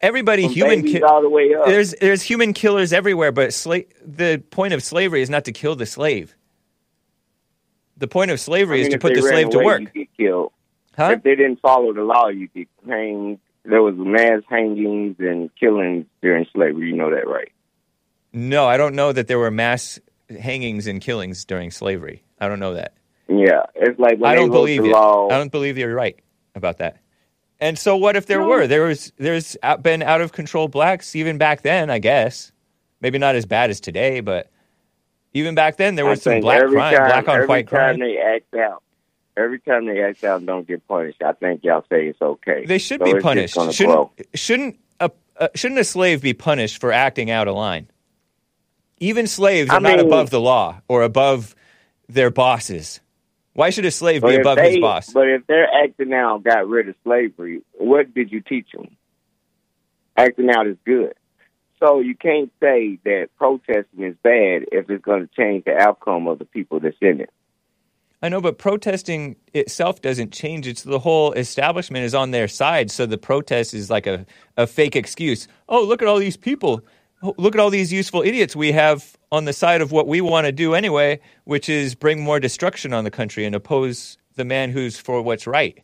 Everybody 0.00 0.46
human 0.48 0.82
ki- 0.82 1.02
all 1.02 1.22
the 1.22 1.28
way 1.28 1.54
up. 1.54 1.66
There's 1.66 1.94
there's 2.00 2.22
human 2.22 2.52
killers 2.52 2.92
everywhere, 2.92 3.32
but 3.32 3.50
sla- 3.50 3.86
the 4.04 4.42
point 4.50 4.74
of 4.74 4.82
slavery 4.82 5.22
is 5.22 5.30
not 5.30 5.44
to 5.44 5.52
kill 5.52 5.76
the 5.76 5.86
slave. 5.86 6.34
The 7.96 8.08
point 8.08 8.30
of 8.30 8.38
slavery 8.40 8.80
I 8.80 8.82
mean, 8.82 8.86
is 8.88 8.94
to 8.94 8.98
put 8.98 9.14
the 9.14 9.22
slave 9.22 9.50
to 9.50 9.58
work. 9.58 9.80
You 9.80 9.86
get 9.88 10.16
killed. 10.16 10.52
Huh? 10.96 11.14
If 11.16 11.22
they 11.22 11.34
didn't 11.34 11.60
follow 11.60 11.92
the 11.92 12.02
law, 12.02 12.28
you 12.28 12.48
get 12.48 12.68
hanged. 12.86 13.38
There 13.64 13.82
was 13.82 13.94
mass 13.96 14.42
hangings 14.48 15.16
and 15.18 15.50
killings 15.58 16.06
during 16.22 16.46
slavery. 16.54 16.90
You 16.90 16.96
know 16.96 17.10
that, 17.10 17.26
right? 17.26 17.50
No, 18.32 18.66
I 18.66 18.76
don't 18.76 18.94
know 18.94 19.12
that 19.12 19.28
there 19.28 19.38
were 19.38 19.50
mass 19.50 19.98
hangings 20.28 20.86
and 20.86 21.00
killings 21.00 21.44
during 21.44 21.70
slavery. 21.70 22.22
I 22.38 22.48
don't 22.48 22.60
know 22.60 22.74
that. 22.74 22.94
Yeah, 23.28 23.64
it's 23.74 23.98
like 23.98 24.18
when 24.18 24.30
I 24.30 24.34
don't 24.34 24.50
believe 24.50 24.82
the 24.82 24.88
you. 24.88 24.94
law. 24.94 25.28
I 25.28 25.38
don't 25.38 25.50
believe 25.50 25.78
you're 25.78 25.94
right 25.94 26.18
about 26.54 26.78
that. 26.78 26.98
And 27.60 27.78
so, 27.78 27.96
what 27.96 28.16
if 28.16 28.26
there 28.26 28.42
were? 28.42 28.66
There 28.66 28.84
was 28.84 29.12
there's 29.16 29.56
out- 29.62 29.82
been 29.82 30.02
out 30.02 30.20
of 30.20 30.32
control 30.32 30.68
blacks 30.68 31.16
even 31.16 31.38
back 31.38 31.62
then. 31.62 31.88
I 31.90 31.98
guess 31.98 32.52
maybe 33.00 33.18
not 33.18 33.34
as 33.34 33.46
bad 33.46 33.70
as 33.70 33.80
today, 33.80 34.20
but 34.20 34.50
even 35.32 35.54
back 35.54 35.76
then 35.76 35.94
there 35.94 36.06
I 36.06 36.10
was 36.10 36.22
some 36.22 36.40
black 36.40 36.60
crime, 36.60 36.94
time, 36.94 37.08
black 37.08 37.28
on 37.28 37.34
every 37.36 37.46
white 37.46 37.68
time 37.68 37.96
crime. 37.96 38.00
they 38.00 38.18
act 38.18 38.54
out, 38.54 38.82
every 39.36 39.58
time 39.60 39.86
they 39.86 40.02
act 40.02 40.22
out 40.24 40.44
don't 40.44 40.66
get 40.68 40.86
punished, 40.86 41.22
I 41.22 41.32
think 41.32 41.64
y'all 41.64 41.84
say 41.90 42.08
it's 42.08 42.20
okay. 42.20 42.64
They 42.66 42.78
should 42.78 43.00
So 43.00 43.04
be 43.14 43.20
punished. 43.20 43.54
Shouldn't 43.54 43.76
grow. 43.78 44.12
shouldn't 44.34 44.78
a 45.00 45.10
uh, 45.38 45.48
shouldn't 45.54 45.80
a 45.80 45.84
slave 45.84 46.20
be 46.20 46.34
punished 46.34 46.78
for 46.80 46.92
acting 46.92 47.30
out 47.30 47.48
of 47.48 47.54
line? 47.54 47.88
Even 48.98 49.26
slaves 49.26 49.70
I 49.70 49.76
are 49.76 49.80
not 49.80 49.96
mean- 49.98 50.06
above 50.06 50.28
the 50.30 50.40
law 50.40 50.80
or 50.88 51.02
above 51.02 51.54
their 52.08 52.30
bosses. 52.30 53.00
Why 53.56 53.70
should 53.70 53.86
a 53.86 53.90
slave 53.90 54.20
But 54.20 54.28
be 54.28 54.36
above 54.36 54.56
they, 54.56 54.72
his 54.72 54.80
boss? 54.80 55.10
But 55.10 55.28
if 55.28 55.46
they're 55.46 55.68
acting 55.82 56.12
out, 56.12 56.44
got 56.44 56.68
rid 56.68 56.88
of 56.90 56.94
slavery, 57.02 57.62
what 57.72 58.12
did 58.14 58.30
you 58.30 58.40
teach 58.40 58.70
them? 58.72 58.96
Acting 60.16 60.50
out 60.50 60.66
is 60.66 60.76
good. 60.84 61.14
So 61.80 62.00
you 62.00 62.14
can't 62.14 62.52
say 62.60 62.98
that 63.04 63.28
protesting 63.36 64.04
is 64.04 64.14
bad 64.22 64.66
if 64.72 64.88
it's 64.90 65.02
going 65.02 65.26
to 65.26 65.34
change 65.34 65.64
the 65.64 65.74
outcome 65.74 66.28
of 66.28 66.38
the 66.38 66.44
people 66.44 66.80
that's 66.80 66.96
in 67.00 67.22
it. 67.22 67.30
I 68.22 68.28
know, 68.28 68.40
but 68.40 68.58
protesting 68.58 69.36
itself 69.54 70.00
doesn't 70.00 70.32
change. 70.32 70.66
It's 70.66 70.82
the 70.82 70.98
whole 70.98 71.32
establishment 71.32 72.04
is 72.04 72.14
on 72.14 72.30
their 72.30 72.48
side, 72.48 72.90
so 72.90 73.04
the 73.04 73.18
protest 73.18 73.74
is 73.74 73.90
like 73.90 74.06
a, 74.06 74.26
a 74.56 74.66
fake 74.66 74.96
excuse. 74.96 75.48
Oh, 75.68 75.82
look 75.82 76.00
at 76.00 76.08
all 76.08 76.18
these 76.18 76.36
people. 76.36 76.82
Look 77.22 77.54
at 77.54 77.60
all 77.60 77.70
these 77.70 77.92
useful 77.92 78.22
idiots 78.22 78.54
we 78.54 78.72
have 78.72 79.16
on 79.32 79.46
the 79.46 79.52
side 79.52 79.80
of 79.80 79.90
what 79.90 80.06
we 80.06 80.20
want 80.20 80.46
to 80.46 80.52
do 80.52 80.74
anyway, 80.74 81.20
which 81.44 81.68
is 81.68 81.94
bring 81.94 82.20
more 82.22 82.38
destruction 82.38 82.92
on 82.92 83.04
the 83.04 83.10
country 83.10 83.44
and 83.44 83.54
oppose 83.54 84.18
the 84.34 84.44
man 84.44 84.70
who's 84.70 84.98
for 84.98 85.22
what's 85.22 85.46
right. 85.46 85.82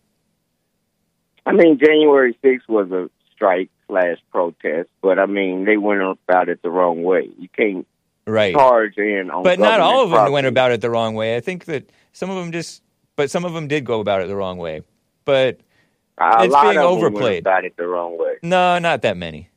I 1.47 1.53
mean, 1.53 1.79
January 1.79 2.37
6th 2.45 2.69
was 2.69 2.91
a 2.93 3.11
strike 3.35 3.71
slash 3.89 4.19
protest, 4.31 4.89
but 5.01 5.19
I 5.19 5.27
mean, 5.27 5.65
they 5.65 5.77
went 5.77 6.03
about 6.03 6.49
it 6.49 6.63
the 6.63 6.71
wrong 6.71 7.03
way. 7.03 7.29
You 7.39 7.49
can't 7.49 7.87
Right. 8.25 8.55
charge 8.55 8.97
in 8.99 9.31
on 9.33 9.43
But 9.43 9.59
not 9.59 9.81
all 9.81 10.03
of 10.05 10.11
them 10.11 10.17
government 10.19 10.33
went 10.35 10.47
about 10.47 10.71
it 10.71 10.81
the 10.81 10.91
wrong 10.91 11.15
way. 11.15 11.35
I 11.35 11.41
think 11.41 11.65
that 11.65 11.91
some 12.13 12.31
of 12.31 12.37
them 12.37 12.53
just, 12.53 12.83
but 13.17 13.31
some 13.31 13.45
of 13.45 13.53
them 13.53 13.67
did 13.67 13.85
go 13.85 13.99
about 14.01 14.21
it 14.23 14.29
the 14.29 14.37
wrong 14.37 14.59
way. 14.59 14.83
But 15.25 15.59
A 16.19 16.45
it's 16.45 16.53
lot 16.53 16.63
being 16.67 16.77
of 16.79 16.83
them 16.85 16.93
overplayed. 16.93 17.23
Went 17.25 17.39
about 17.41 17.65
it 17.65 17.77
the 17.77 17.87
wrong 17.87 18.17
way. 18.19 18.35
no, 18.45 18.79
not 18.79 19.03
that 19.03 19.17
many. 19.17 19.49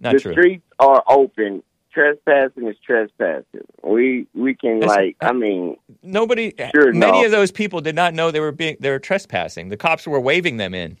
Not 0.00 0.14
the 0.14 0.20
true. 0.20 0.32
streets 0.32 0.63
are 0.78 1.02
open. 1.08 1.62
Trespassing 1.92 2.66
is 2.66 2.76
trespassing. 2.84 3.44
We 3.84 4.26
we 4.34 4.54
can 4.54 4.80
That's- 4.80 4.96
like. 4.96 5.16
I 5.20 5.32
mean, 5.32 5.76
Nobody, 6.02 6.52
Sure, 6.74 6.92
many 6.92 7.20
no. 7.20 7.24
of 7.26 7.30
those 7.30 7.52
people 7.52 7.80
did 7.80 7.94
not 7.94 8.14
know 8.14 8.30
they 8.32 8.40
were 8.40 8.50
being 8.52 8.76
they 8.80 8.90
were 8.90 8.98
trespassing. 8.98 9.68
The 9.68 9.76
cops 9.76 10.06
were 10.06 10.18
waving 10.20 10.56
them 10.56 10.74
in. 10.74 10.98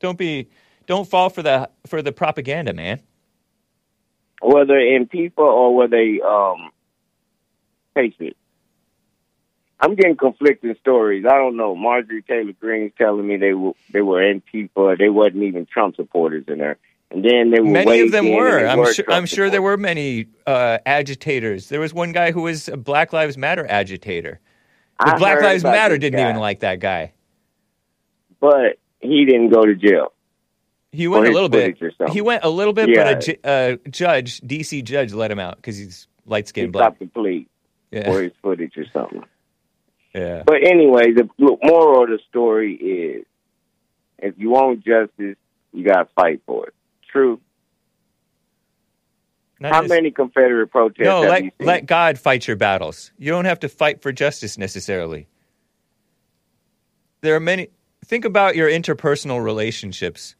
Don't 0.00 0.18
be, 0.18 0.48
don't 0.86 1.08
fall 1.08 1.30
for 1.30 1.42
the 1.42 1.70
for 1.86 2.02
the 2.02 2.10
propaganda, 2.12 2.72
man. 2.72 3.00
whether 4.42 4.74
Antifa 4.74 5.38
or 5.38 5.74
whether 5.74 5.96
they 5.96 6.20
um 6.20 6.70
Patriots. 7.94 8.36
I'm 9.78 9.94
getting 9.94 10.16
conflicting 10.16 10.74
stories. 10.80 11.24
I 11.26 11.36
don't 11.36 11.56
know. 11.56 11.76
Marjorie 11.76 12.22
Taylor 12.22 12.52
Greene's 12.58 12.92
telling 12.98 13.26
me 13.26 13.36
they 13.36 13.54
were 13.54 13.72
they 13.92 14.00
were 14.02 14.20
Antifa. 14.20 14.98
They 14.98 15.08
wasn't 15.10 15.44
even 15.44 15.66
Trump 15.66 15.96
supporters 15.96 16.44
in 16.48 16.58
there. 16.58 16.76
And 17.10 17.24
then 17.24 17.50
they 17.50 17.60
were 17.60 17.66
Many 17.70 18.00
of 18.00 18.10
them 18.10 18.32
were. 18.32 18.66
I'm 18.66 18.78
were 18.78 18.92
sure. 18.92 19.04
I'm 19.08 19.26
sure 19.26 19.48
there 19.48 19.62
were 19.62 19.76
many 19.76 20.26
uh, 20.46 20.78
agitators. 20.84 21.68
There 21.68 21.80
was 21.80 21.94
one 21.94 22.12
guy 22.12 22.32
who 22.32 22.42
was 22.42 22.68
a 22.68 22.76
Black 22.76 23.12
Lives 23.12 23.38
Matter 23.38 23.64
agitator. 23.68 24.40
The 25.00 25.14
I 25.14 25.18
Black 25.18 25.40
Lives 25.40 25.62
Matter 25.62 25.98
didn't 25.98 26.18
guy, 26.18 26.28
even 26.30 26.40
like 26.40 26.60
that 26.60 26.80
guy. 26.80 27.12
but 28.40 28.78
he 29.00 29.24
didn't 29.24 29.50
go 29.50 29.62
to 29.64 29.74
jail. 29.74 30.12
He 30.92 31.06
went 31.08 31.26
a 31.28 31.30
little 31.30 31.48
bit. 31.48 31.76
footage 31.78 31.82
or 31.82 31.90
something. 31.98 32.14
He 32.14 32.22
went 32.22 32.42
a 32.44 32.48
little 32.48 32.72
bit, 32.72 32.88
Yeah. 32.88 33.04
but 33.14 33.16
a 33.16 33.26
ju- 33.26 33.40
uh, 33.84 33.90
judge, 33.90 34.40
DC 34.40 34.82
judge, 34.82 35.12
let 35.12 35.30
him 35.30 35.38
out 35.38 35.56
because 35.56 35.76
he's 35.76 36.08
light 36.24 36.44
He 36.46 36.48
skinned 36.48 36.72
black. 36.72 36.96
stopped 36.96 37.00
the 37.00 37.06
plea 37.06 37.46
Yeah. 37.92 38.04
for 38.10 38.22
his 38.22 38.32
footage 38.42 38.72
or 38.78 38.86
something. 38.92 39.22
yeah. 40.14 40.42
But 40.46 40.62
anyway, 40.64 41.12
the 41.12 41.28
moral 41.38 42.04
of 42.04 42.08
the 42.10 42.18
story 42.30 42.74
is 42.74 43.26
if 44.18 44.34
you 44.38 44.50
want 44.50 44.82
justice, 44.84 45.36
you 45.74 45.84
got 45.84 46.04
to 46.04 46.08
fight 46.14 46.40
for 46.46 46.68
it. 46.68 46.74
True. 47.10 47.40
Not 49.60 49.72
How 49.72 49.80
just- 49.82 49.90
many 49.94 50.10
Confederate 50.10 50.68
protests 50.68 51.04
No, 51.06 51.20
let 51.22 51.44
let 51.60 51.86
God 51.86 52.18
fight 52.18 52.46
your 52.46 52.56
battles. 52.56 53.12
You 53.18 53.30
don't 53.30 53.46
have 53.46 53.60
to 53.60 53.68
fight 53.68 54.02
for 54.02 54.12
justice 54.12 54.58
necessarily. 54.58 55.28
There 57.22 57.34
are 57.34 57.40
many. 57.40 57.68
Think 58.04 58.24
about 58.24 58.54
your 58.56 58.68
interpersonal 58.68 59.42
relationships. 59.42 60.36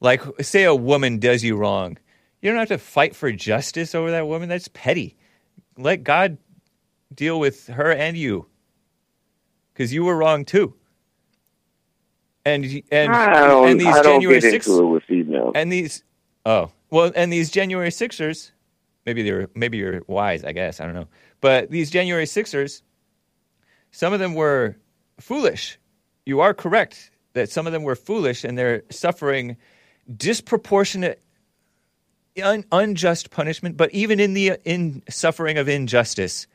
Like, 0.00 0.22
say 0.40 0.64
a 0.64 0.74
woman 0.74 1.18
does 1.18 1.44
you 1.44 1.56
wrong, 1.56 1.98
you 2.40 2.50
don't 2.50 2.58
have 2.58 2.68
to 2.68 2.78
fight 2.78 3.14
for 3.14 3.30
justice 3.30 3.94
over 3.94 4.10
that 4.10 4.26
woman. 4.26 4.48
That's 4.48 4.68
petty. 4.68 5.16
Let 5.78 6.02
God 6.02 6.38
deal 7.14 7.38
with 7.38 7.66
her 7.68 7.92
and 7.92 8.16
you. 8.16 8.46
because 9.72 9.92
you 9.92 10.04
were 10.04 10.16
wrong 10.16 10.44
too. 10.44 10.74
And 12.44 12.64
and 12.92 13.12
and 13.12 13.80
these 13.80 13.94
January 14.02 14.40
get 14.40 14.50
six 15.34 15.52
into 15.52 15.52
it 15.52 15.52
with 15.52 15.52
females. 15.52 15.52
and 15.54 15.72
these 15.72 16.04
oh 16.46 16.70
well 16.90 17.12
and 17.14 17.32
these 17.32 17.50
January 17.50 17.90
Sixers, 17.90 18.52
maybe 19.06 19.22
they're 19.22 19.48
maybe 19.54 19.78
you're 19.78 20.02
wise, 20.06 20.44
I 20.44 20.52
guess 20.52 20.80
I 20.80 20.84
don't 20.84 20.94
know, 20.94 21.08
but 21.40 21.70
these 21.70 21.90
January 21.90 22.26
Sixers, 22.26 22.82
some 23.90 24.12
of 24.12 24.20
them 24.20 24.34
were 24.34 24.76
foolish. 25.20 25.78
You 26.26 26.40
are 26.40 26.54
correct 26.54 27.10
that 27.34 27.50
some 27.50 27.66
of 27.66 27.72
them 27.72 27.82
were 27.82 27.96
foolish 27.96 28.44
and 28.44 28.56
they're 28.56 28.82
suffering 28.90 29.56
disproportionate, 30.16 31.22
un, 32.42 32.64
unjust 32.72 33.30
punishment. 33.30 33.76
But 33.76 33.92
even 33.92 34.20
in 34.20 34.34
the 34.34 34.58
in 34.64 35.02
suffering 35.08 35.58
of 35.58 35.68
injustice, 35.68 36.46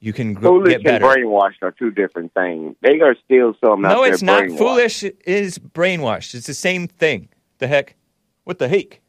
you 0.00 0.12
can 0.12 0.34
gr- 0.34 0.42
Foolish 0.46 0.82
get 0.82 1.02
and 1.02 1.04
brainwashed 1.04 1.62
are 1.62 1.70
two 1.70 1.90
different 1.90 2.34
things. 2.34 2.76
They 2.82 3.00
are 3.00 3.16
still 3.24 3.54
some 3.64 3.82
no, 3.82 4.02
it's 4.02 4.22
not. 4.22 4.48
Foolish 4.50 5.02
is 5.02 5.58
brainwashed. 5.58 6.34
It's 6.34 6.46
the 6.46 6.54
same 6.54 6.88
thing. 6.88 7.28
The 7.58 7.68
heck? 7.68 7.96
What 8.44 8.58
the 8.58 8.68
heck? 8.68 9.00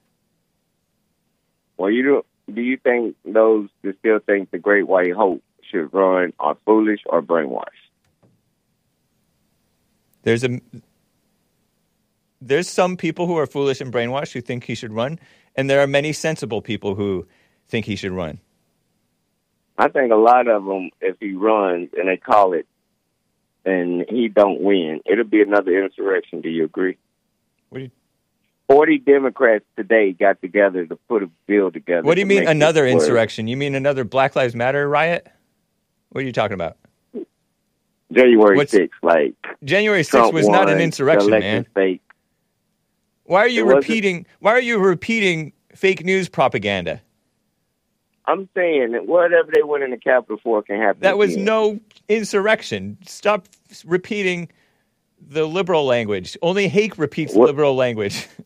Well, 1.77 1.91
you 1.91 2.03
do. 2.03 2.53
Do 2.53 2.61
you 2.61 2.77
think 2.77 3.15
those 3.25 3.69
that 3.83 3.97
still 3.99 4.19
think 4.19 4.51
the 4.51 4.59
Great 4.59 4.88
White 4.88 5.13
Hope 5.13 5.43
should 5.69 5.93
run 5.93 6.33
are 6.39 6.57
foolish 6.65 7.01
or 7.05 7.21
brainwashed? 7.21 7.63
There's 10.23 10.43
a 10.43 10.59
there's 12.41 12.69
some 12.69 12.97
people 12.97 13.27
who 13.27 13.38
are 13.38 13.47
foolish 13.47 13.81
and 13.81 13.91
brainwashed 13.91 14.33
who 14.33 14.41
think 14.41 14.65
he 14.65 14.75
should 14.75 14.93
run, 14.93 15.19
and 15.55 15.69
there 15.69 15.81
are 15.81 15.88
many 15.88 16.13
sensible 16.13 16.61
people 16.61 16.95
who 16.95 17.27
think 17.67 17.86
he 17.86 17.95
should 17.95 18.11
run. 18.11 18.39
I 19.77 19.89
think 19.89 20.11
a 20.11 20.15
lot 20.15 20.47
of 20.47 20.63
them, 20.63 20.91
if 21.01 21.17
he 21.19 21.33
runs 21.33 21.89
and 21.97 22.07
they 22.07 22.17
call 22.17 22.53
it, 22.53 22.65
and 23.65 24.05
he 24.07 24.27
don't 24.27 24.61
win, 24.61 25.01
it'll 25.05 25.25
be 25.25 25.41
another 25.41 25.83
insurrection. 25.83 26.41
Do 26.41 26.49
you 26.49 26.65
agree? 26.65 26.97
What 27.69 27.79
do 27.79 27.83
you, 27.86 27.91
Forty 28.68 28.97
Democrats 28.97 29.63
today 29.78 30.11
got 30.11 30.41
together 30.41 30.86
to 30.88 30.95
put 31.07 31.22
a 31.24 31.30
bill 31.47 31.72
together. 31.72 32.01
what 32.01 32.16
do 32.16 32.22
you 32.22 32.26
mean 32.26 32.47
another 32.47 32.88
insurrection? 32.88 33.47
You 33.47 33.57
mean 33.57 33.76
another 33.76 34.03
Black 34.03 34.36
Lives 34.36 34.55
Matter 34.55 34.89
riot? 34.89 35.28
What 36.09 36.24
are 36.24 36.26
you 36.28 36.32
talking 36.32 36.55
about? 36.55 36.78
January 38.11 38.55
What's- 38.55 38.72
6th, 38.74 38.89
like 39.03 39.34
January 39.63 40.01
6th 40.01 40.09
Trump 40.09 40.34
was 40.34 40.47
not 40.47 40.70
an 40.70 40.80
insurrection, 40.80 41.30
man. 41.32 41.66
fake. 41.76 42.01
Why 43.26 43.39
are 43.41 43.47
you 43.47 43.61
It 43.61 43.66
wasn't- 43.66 43.84
repeating 43.84 44.26
why 44.39 44.51
are 44.51 44.61
you 44.61 44.80
repeating 44.80 45.53
fake 45.74 46.03
news 46.05 46.30
propaganda? 46.30 47.01
I'm 48.28 48.49
saying 48.55 48.93
that 48.93 49.05
whatever 49.05 49.51
they 49.53 49.61
went 49.61 49.84
in 49.84 49.91
the 49.91 49.97
Capitol 49.97 50.38
for 50.41 50.63
can 50.63 50.80
happen. 50.80 51.01
That 51.01 51.18
was 51.20 51.34
again. 51.34 51.45
no 51.45 51.80
insurrection. 52.09 52.97
Stop 53.05 53.47
repeating 53.86 54.47
the 55.28 55.45
liberal 55.45 55.86
language. 55.86 56.38
Only 56.41 56.67
Hake 56.67 56.97
repeats 56.97 57.34
What- 57.34 57.47
liberal 57.47 57.76
language. 57.76 58.28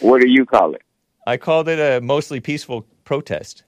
What 0.00 0.20
do 0.20 0.28
you 0.28 0.46
call 0.46 0.74
it? 0.74 0.82
I 1.26 1.36
called 1.36 1.68
it 1.68 1.78
a 1.78 2.00
mostly 2.00 2.40
peaceful 2.40 2.86
protest. 3.04 3.62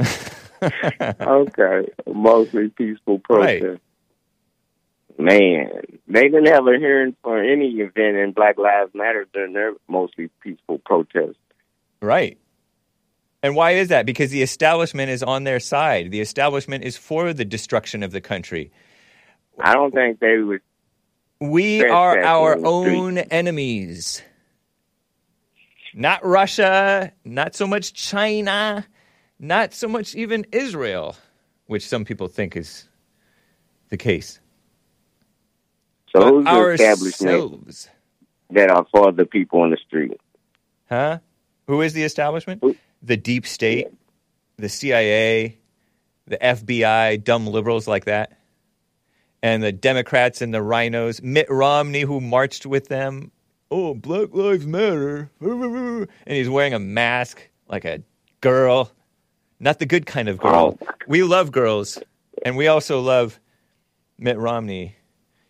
okay, 0.00 1.88
mostly 2.12 2.68
peaceful 2.70 3.18
protest. 3.20 3.64
Right. 3.64 3.80
Man, 5.18 5.68
they 6.08 6.22
didn't 6.22 6.46
have 6.46 6.66
a 6.66 6.78
hearing 6.78 7.14
for 7.22 7.38
any 7.40 7.68
event 7.80 8.16
in 8.16 8.32
Black 8.32 8.58
Lives 8.58 8.92
Matter 8.94 9.26
during 9.32 9.52
their 9.52 9.74
mostly 9.86 10.30
peaceful 10.42 10.78
protest. 10.78 11.36
Right. 12.00 12.38
And 13.42 13.54
why 13.54 13.72
is 13.72 13.88
that? 13.88 14.06
Because 14.06 14.30
the 14.30 14.42
establishment 14.42 15.10
is 15.10 15.22
on 15.22 15.44
their 15.44 15.60
side. 15.60 16.10
The 16.10 16.20
establishment 16.20 16.84
is 16.84 16.96
for 16.96 17.32
the 17.32 17.44
destruction 17.44 18.02
of 18.02 18.12
the 18.12 18.20
country. 18.20 18.72
I 19.58 19.74
don't 19.74 19.92
think 19.92 20.20
they 20.20 20.38
would. 20.38 20.60
We 21.40 21.84
are 21.84 22.22
our 22.22 22.54
the 22.54 22.60
street. 22.60 22.96
own 22.98 23.18
enemies. 23.18 24.22
Not 25.94 26.24
Russia, 26.24 27.12
not 27.24 27.54
so 27.54 27.66
much 27.66 27.94
China, 27.94 28.86
not 29.38 29.72
so 29.74 29.88
much 29.88 30.14
even 30.14 30.46
Israel, 30.52 31.16
which 31.66 31.86
some 31.86 32.04
people 32.04 32.28
think 32.28 32.56
is 32.56 32.88
the 33.88 33.96
case. 33.96 34.40
So 36.14 36.20
But 36.20 36.30
who's 36.30 36.44
the 36.44 36.84
establishment 36.84 37.88
that 38.50 38.70
are 38.70 38.86
for 38.92 39.12
the 39.12 39.24
people 39.26 39.62
on 39.62 39.70
the 39.70 39.76
street? 39.78 40.20
Huh? 40.88 41.18
Who 41.66 41.82
is 41.82 41.92
the 41.92 42.02
establishment? 42.02 42.60
Who- 42.62 42.76
The 43.02 43.16
deep 43.16 43.46
state, 43.46 43.88
the 44.56 44.68
CIA, 44.68 45.58
the 46.26 46.36
FBI, 46.36 47.16
dumb 47.24 47.46
liberals 47.46 47.88
like 47.88 48.04
that, 48.04 48.38
and 49.42 49.62
the 49.62 49.72
Democrats 49.72 50.42
and 50.42 50.52
the 50.52 50.58
RINOs, 50.58 51.22
Mitt 51.22 51.50
Romney, 51.50 52.02
who 52.02 52.20
marched 52.20 52.66
with 52.66 52.88
them. 52.88 53.30
Oh, 53.70 53.94
Black 53.94 54.32
Lives 54.32 54.66
Matter. 54.66 55.30
And 55.40 56.08
he's 56.26 56.48
wearing 56.48 56.74
a 56.74 56.78
mask 56.78 57.48
like 57.68 57.84
a 57.84 58.02
girl. 58.40 58.90
Not 59.60 59.78
the 59.78 59.86
good 59.86 60.06
kind 60.06 60.28
of 60.28 60.38
girl. 60.38 60.78
Oh. 60.80 60.86
We 61.06 61.22
love 61.22 61.52
girls, 61.52 61.98
and 62.44 62.56
we 62.56 62.66
also 62.66 63.00
love 63.00 63.38
Mitt 64.18 64.38
Romney, 64.38 64.96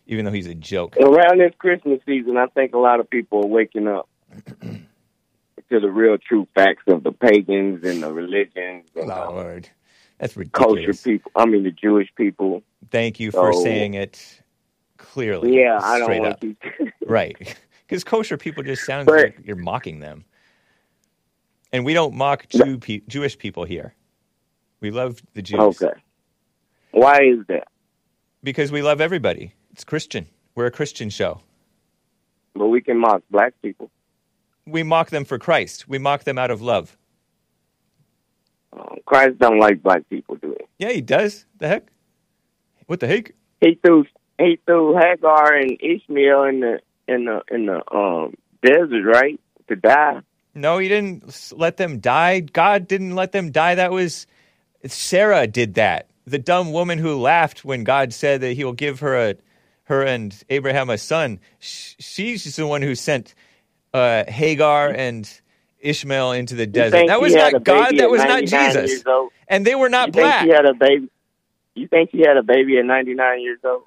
even 0.06 0.24
though 0.24 0.32
he's 0.32 0.46
a 0.46 0.54
joke. 0.54 0.96
Around 0.96 1.38
this 1.38 1.52
Christmas 1.58 2.00
season, 2.06 2.36
I 2.36 2.46
think 2.46 2.74
a 2.74 2.78
lot 2.78 3.00
of 3.00 3.08
people 3.08 3.44
are 3.44 3.48
waking 3.48 3.88
up 3.88 4.08
to 4.60 5.78
the 5.80 5.90
real 5.90 6.18
true 6.18 6.48
facts 6.54 6.82
of 6.88 7.04
the 7.04 7.12
pagans 7.12 7.84
and 7.84 8.02
the 8.02 8.12
religions 8.12 8.88
and 8.96 9.08
the 9.08 9.62
That's 10.20 10.34
culture 10.52 10.74
ridiculous. 10.74 11.02
people. 11.02 11.32
I 11.34 11.46
mean, 11.46 11.62
the 11.64 11.70
Jewish 11.70 12.08
people. 12.14 12.62
Thank 12.90 13.18
you 13.18 13.30
for 13.30 13.52
So- 13.52 13.62
saying 13.62 13.94
it 13.94 14.42
clearly. 14.98 15.56
Yeah, 15.58 15.78
I 15.82 15.98
don't 15.98 16.18
want 16.20 16.40
to. 16.42 16.56
Right. 17.06 17.56
Because 17.88 18.04
kosher 18.04 18.36
people 18.36 18.62
just 18.62 18.84
sound 18.84 19.06
But- 19.06 19.16
like 19.16 19.38
you're 19.44 19.56
mocking 19.56 19.98
them. 20.00 20.24
And 21.72 21.84
we 21.84 21.94
don't 21.94 22.14
mock 22.14 22.48
Jew 22.48 22.78
pe- 22.78 23.00
Jewish 23.08 23.38
people 23.38 23.64
here. 23.64 23.94
We 24.80 24.90
love 24.90 25.22
the 25.34 25.42
Jews 25.42 25.60
okay. 25.82 25.92
Why 26.92 27.20
is 27.22 27.46
that? 27.48 27.68
because 28.42 28.72
we 28.72 28.82
love 28.82 29.00
everybody. 29.00 29.52
It's 29.72 29.84
Christian. 29.84 30.26
We're 30.54 30.66
a 30.66 30.70
Christian 30.70 31.10
show. 31.10 31.40
But 32.54 32.68
we 32.68 32.80
can 32.80 32.98
mock 32.98 33.22
black 33.30 33.54
people. 33.62 33.90
We 34.66 34.82
mock 34.82 35.10
them 35.10 35.24
for 35.24 35.38
Christ. 35.38 35.88
We 35.88 35.98
mock 35.98 36.24
them 36.24 36.38
out 36.38 36.50
of 36.50 36.60
love. 36.62 36.96
Um, 38.72 38.98
Christ 39.04 39.38
don't 39.38 39.58
like 39.58 39.82
black 39.82 40.08
people, 40.08 40.36
do 40.36 40.54
he? 40.58 40.66
Yeah, 40.78 40.92
he 40.92 41.00
does. 41.00 41.46
The 41.58 41.68
heck? 41.68 41.88
What 42.86 43.00
the 43.00 43.06
heck? 43.06 43.32
He 43.60 43.78
threw 43.84 44.04
he 44.38 44.58
threw 44.64 44.96
Hagar 44.96 45.54
and 45.54 45.76
Ishmael 45.80 46.44
in 46.44 46.60
the 46.60 46.80
in 47.06 47.24
the 47.24 47.42
in 47.50 47.66
the 47.66 47.82
um 47.94 48.34
desert, 48.62 49.04
right, 49.04 49.40
to 49.68 49.76
die. 49.76 50.20
No, 50.54 50.78
he 50.78 50.88
didn't 50.88 51.52
let 51.56 51.76
them 51.76 52.00
die. 52.00 52.40
God 52.40 52.88
didn't 52.88 53.14
let 53.14 53.32
them 53.32 53.50
die. 53.50 53.76
That 53.76 53.92
was 53.92 54.26
Sarah 54.86 55.46
did 55.46 55.74
that. 55.74 56.08
The 56.26 56.38
dumb 56.38 56.72
woman 56.72 56.98
who 56.98 57.20
laughed 57.20 57.64
when 57.64 57.84
God 57.84 58.12
said 58.12 58.40
that 58.40 58.54
he 58.54 58.64
will 58.64 58.72
give 58.72 59.00
her 59.00 59.30
a 59.30 59.34
her 59.84 60.04
and 60.04 60.36
Abraham 60.48 60.88
a 60.90 60.98
son. 60.98 61.40
She's 61.58 62.56
the 62.56 62.66
one 62.66 62.82
who 62.82 62.94
sent 62.94 63.34
uh, 63.92 64.24
Hagar 64.28 64.90
and 64.90 65.28
Ishmael 65.80 66.32
into 66.32 66.54
the 66.54 66.66
desert. 66.66 67.06
That 67.06 67.20
was 67.20 67.34
not 67.34 67.64
God. 67.64 67.96
That 67.96 68.10
was 68.10 68.22
not 68.22 68.44
Jesus. 68.44 69.02
And 69.48 69.66
they 69.66 69.74
were 69.74 69.88
not 69.88 70.08
you 70.08 70.12
black. 70.12 70.40
think 70.40 70.50
he 70.50 70.54
had 70.56 70.66
a 70.66 70.74
baby? 70.74 71.08
You 71.74 71.88
think 71.88 72.10
he 72.10 72.20
had 72.20 72.36
a 72.36 72.42
baby 72.42 72.78
at 72.78 72.84
ninety 72.84 73.14
nine 73.14 73.40
years 73.40 73.58
old? 73.64 73.82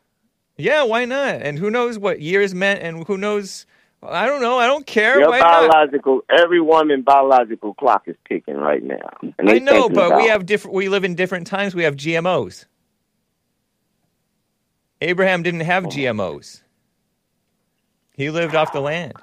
Yeah, 0.57 0.83
why 0.83 1.05
not? 1.05 1.35
And 1.41 1.57
who 1.57 1.69
knows 1.69 1.97
what 1.97 2.19
years 2.21 2.53
meant? 2.53 2.81
And 2.81 3.05
who 3.07 3.17
knows? 3.17 3.65
I 4.01 4.25
don't 4.27 4.41
know. 4.41 4.57
I 4.59 4.67
don't 4.67 4.85
care. 4.85 5.19
Your 5.19 5.29
why 5.29 5.39
not? 5.39 5.69
biological, 5.71 6.21
every 6.29 6.59
woman 6.61 7.03
biological 7.03 7.73
clock 7.73 8.03
is 8.07 8.15
ticking 8.27 8.55
right 8.55 8.83
now. 8.83 9.09
And 9.39 9.49
I 9.49 9.59
know, 9.59 9.87
but 9.89 10.17
we 10.17 10.27
have 10.27 10.45
different. 10.45 10.75
We 10.75 10.89
live 10.89 11.03
in 11.05 11.15
different 11.15 11.47
times. 11.47 11.73
We 11.73 11.83
have 11.83 11.95
GMOs. 11.95 12.65
Abraham 15.01 15.43
didn't 15.43 15.61
Oh. 15.61 15.65
have 15.65 15.85
GMOs. 15.85 16.61
He 18.15 18.29
lived 18.29 18.55
off 18.55 18.71
the 18.73 18.81
land. 18.81 19.13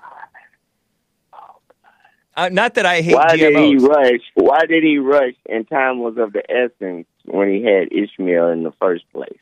Uh, 2.40 2.48
not 2.48 2.72
that 2.74 2.86
I 2.86 3.02
hate 3.02 3.14
Why 3.14 3.36
did 3.36 3.54
he 3.54 3.76
rush? 3.76 4.20
Why 4.34 4.60
did 4.66 4.82
he 4.82 4.96
rush? 4.96 5.34
And 5.46 5.68
time 5.68 5.98
was 5.98 6.16
of 6.16 6.32
the 6.32 6.42
essence 6.50 7.06
when 7.26 7.50
he 7.50 7.62
had 7.62 7.92
Ishmael 7.92 8.48
in 8.48 8.62
the 8.62 8.72
first 8.80 9.04
place. 9.12 9.38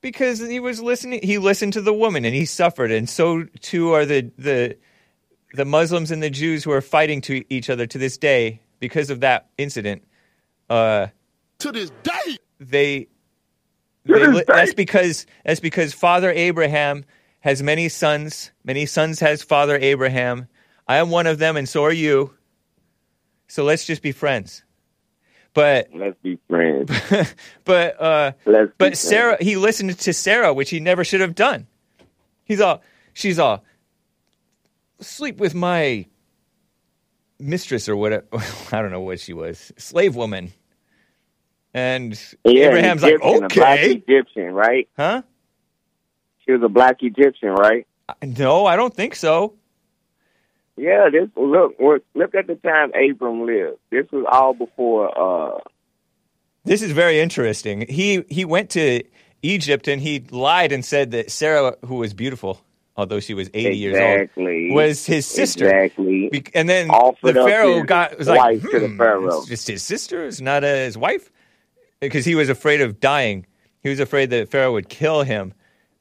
because 0.00 0.40
he 0.40 0.58
was 0.58 0.82
listening. 0.82 1.20
He 1.22 1.38
listened 1.38 1.72
to 1.74 1.80
the 1.80 1.94
woman, 1.94 2.24
and 2.24 2.34
he 2.34 2.44
suffered. 2.44 2.90
And 2.90 3.08
so 3.08 3.44
too 3.60 3.92
are 3.92 4.04
the 4.04 4.30
the 4.36 4.76
the 5.54 5.64
Muslims 5.64 6.10
and 6.10 6.20
the 6.20 6.30
Jews 6.30 6.64
who 6.64 6.72
are 6.72 6.80
fighting 6.80 7.20
to 7.22 7.44
each 7.48 7.70
other 7.70 7.86
to 7.86 7.96
this 7.96 8.18
day 8.18 8.60
because 8.80 9.08
of 9.08 9.20
that 9.20 9.48
incident. 9.56 10.02
Uh, 10.68 11.06
to 11.60 11.70
this 11.70 11.90
day. 12.02 12.38
they, 12.58 13.06
they 14.04 14.14
this 14.14 14.34
li- 14.34 14.38
day. 14.40 14.44
that's 14.48 14.74
because 14.74 15.26
that's 15.44 15.60
because 15.60 15.92
Father 15.92 16.32
Abraham 16.32 17.04
has 17.40 17.62
many 17.62 17.88
sons. 17.88 18.50
Many 18.64 18.86
sons 18.86 19.20
has 19.20 19.42
Father 19.44 19.78
Abraham. 19.80 20.48
I 20.86 20.96
am 20.98 21.10
one 21.10 21.26
of 21.26 21.38
them, 21.38 21.56
and 21.56 21.68
so 21.68 21.84
are 21.84 21.92
you. 21.92 22.34
So 23.46 23.64
let's 23.64 23.84
just 23.84 24.02
be 24.02 24.12
friends. 24.12 24.62
But 25.54 25.88
Let's 25.94 26.16
be 26.22 26.38
friends. 26.48 26.90
but 27.64 28.00
uh, 28.00 28.32
Let's 28.46 28.72
but 28.78 28.86
friends. 28.86 28.98
Sarah, 29.00 29.36
he 29.40 29.56
listened 29.56 29.98
to 29.98 30.12
Sarah, 30.12 30.54
which 30.54 30.70
he 30.70 30.80
never 30.80 31.04
should 31.04 31.20
have 31.20 31.34
done. 31.34 31.66
He's 32.44 32.60
all, 32.60 32.82
she's 33.12 33.38
all, 33.38 33.62
sleep 35.00 35.36
with 35.36 35.54
my 35.54 36.06
mistress 37.38 37.88
or 37.88 37.96
whatever. 37.96 38.24
I 38.72 38.80
don't 38.80 38.90
know 38.90 39.00
what 39.00 39.20
she 39.20 39.32
was, 39.32 39.72
slave 39.76 40.16
woman. 40.16 40.52
And 41.74 42.12
Yeah, 42.44 42.68
Abraham's 42.68 43.02
like, 43.02 43.14
Egyptian, 43.14 43.44
a 43.44 43.48
black 43.48 43.78
okay, 43.78 43.92
Egyptian, 43.92 44.52
right? 44.52 44.88
huh? 44.96 45.22
She 46.44 46.52
was 46.52 46.62
a 46.62 46.68
black 46.68 47.02
Egyptian, 47.02 47.50
right? 47.50 47.86
No, 48.22 48.66
I 48.66 48.76
don't 48.76 48.94
think 48.94 49.14
so. 49.14 49.54
Yeah, 50.76 51.08
this 51.10 51.28
look 51.36 51.74
look 51.78 52.34
at 52.34 52.46
the 52.46 52.54
time 52.56 52.92
Abram 52.94 53.46
lived. 53.46 53.78
This 53.90 54.06
was 54.10 54.24
all 54.30 54.54
before 54.54 55.10
uh 55.56 55.60
This 56.64 56.82
is 56.82 56.92
very 56.92 57.20
interesting. 57.20 57.86
He 57.88 58.24
he 58.28 58.44
went 58.44 58.70
to 58.70 59.02
Egypt 59.42 59.88
and 59.88 60.00
he 60.00 60.24
lied 60.30 60.72
and 60.72 60.84
said 60.84 61.10
that 61.10 61.30
Sarah, 61.30 61.76
who 61.84 61.96
was 61.96 62.14
beautiful, 62.14 62.60
although 62.96 63.20
she 63.20 63.34
was 63.34 63.50
eighty 63.52 63.76
years 63.76 63.98
old, 63.98 64.46
was 64.72 65.04
his 65.04 65.26
sister. 65.26 65.66
Exactly. 65.66 66.28
Be- 66.30 66.44
and 66.54 66.68
then 66.68 66.88
Offered 66.90 67.34
the 67.34 67.44
Pharaoh 67.44 67.82
got 67.82 68.18
was 68.18 68.28
like, 68.28 68.38
wife 68.38 68.62
to 68.62 68.80
the 68.80 68.88
"Hmm, 68.88 68.98
Pharaoh." 68.98 69.38
It's 69.38 69.48
just 69.48 69.68
his 69.68 69.82
sister, 69.82 70.26
it's 70.26 70.40
not 70.40 70.64
uh, 70.64 70.68
his 70.68 70.96
wife, 70.96 71.30
because 72.00 72.24
he 72.24 72.34
was 72.34 72.48
afraid 72.48 72.80
of 72.80 73.00
dying. 73.00 73.46
He 73.82 73.88
was 73.88 74.00
afraid 74.00 74.30
that 74.30 74.48
Pharaoh 74.48 74.72
would 74.72 74.88
kill 74.88 75.22
him 75.22 75.52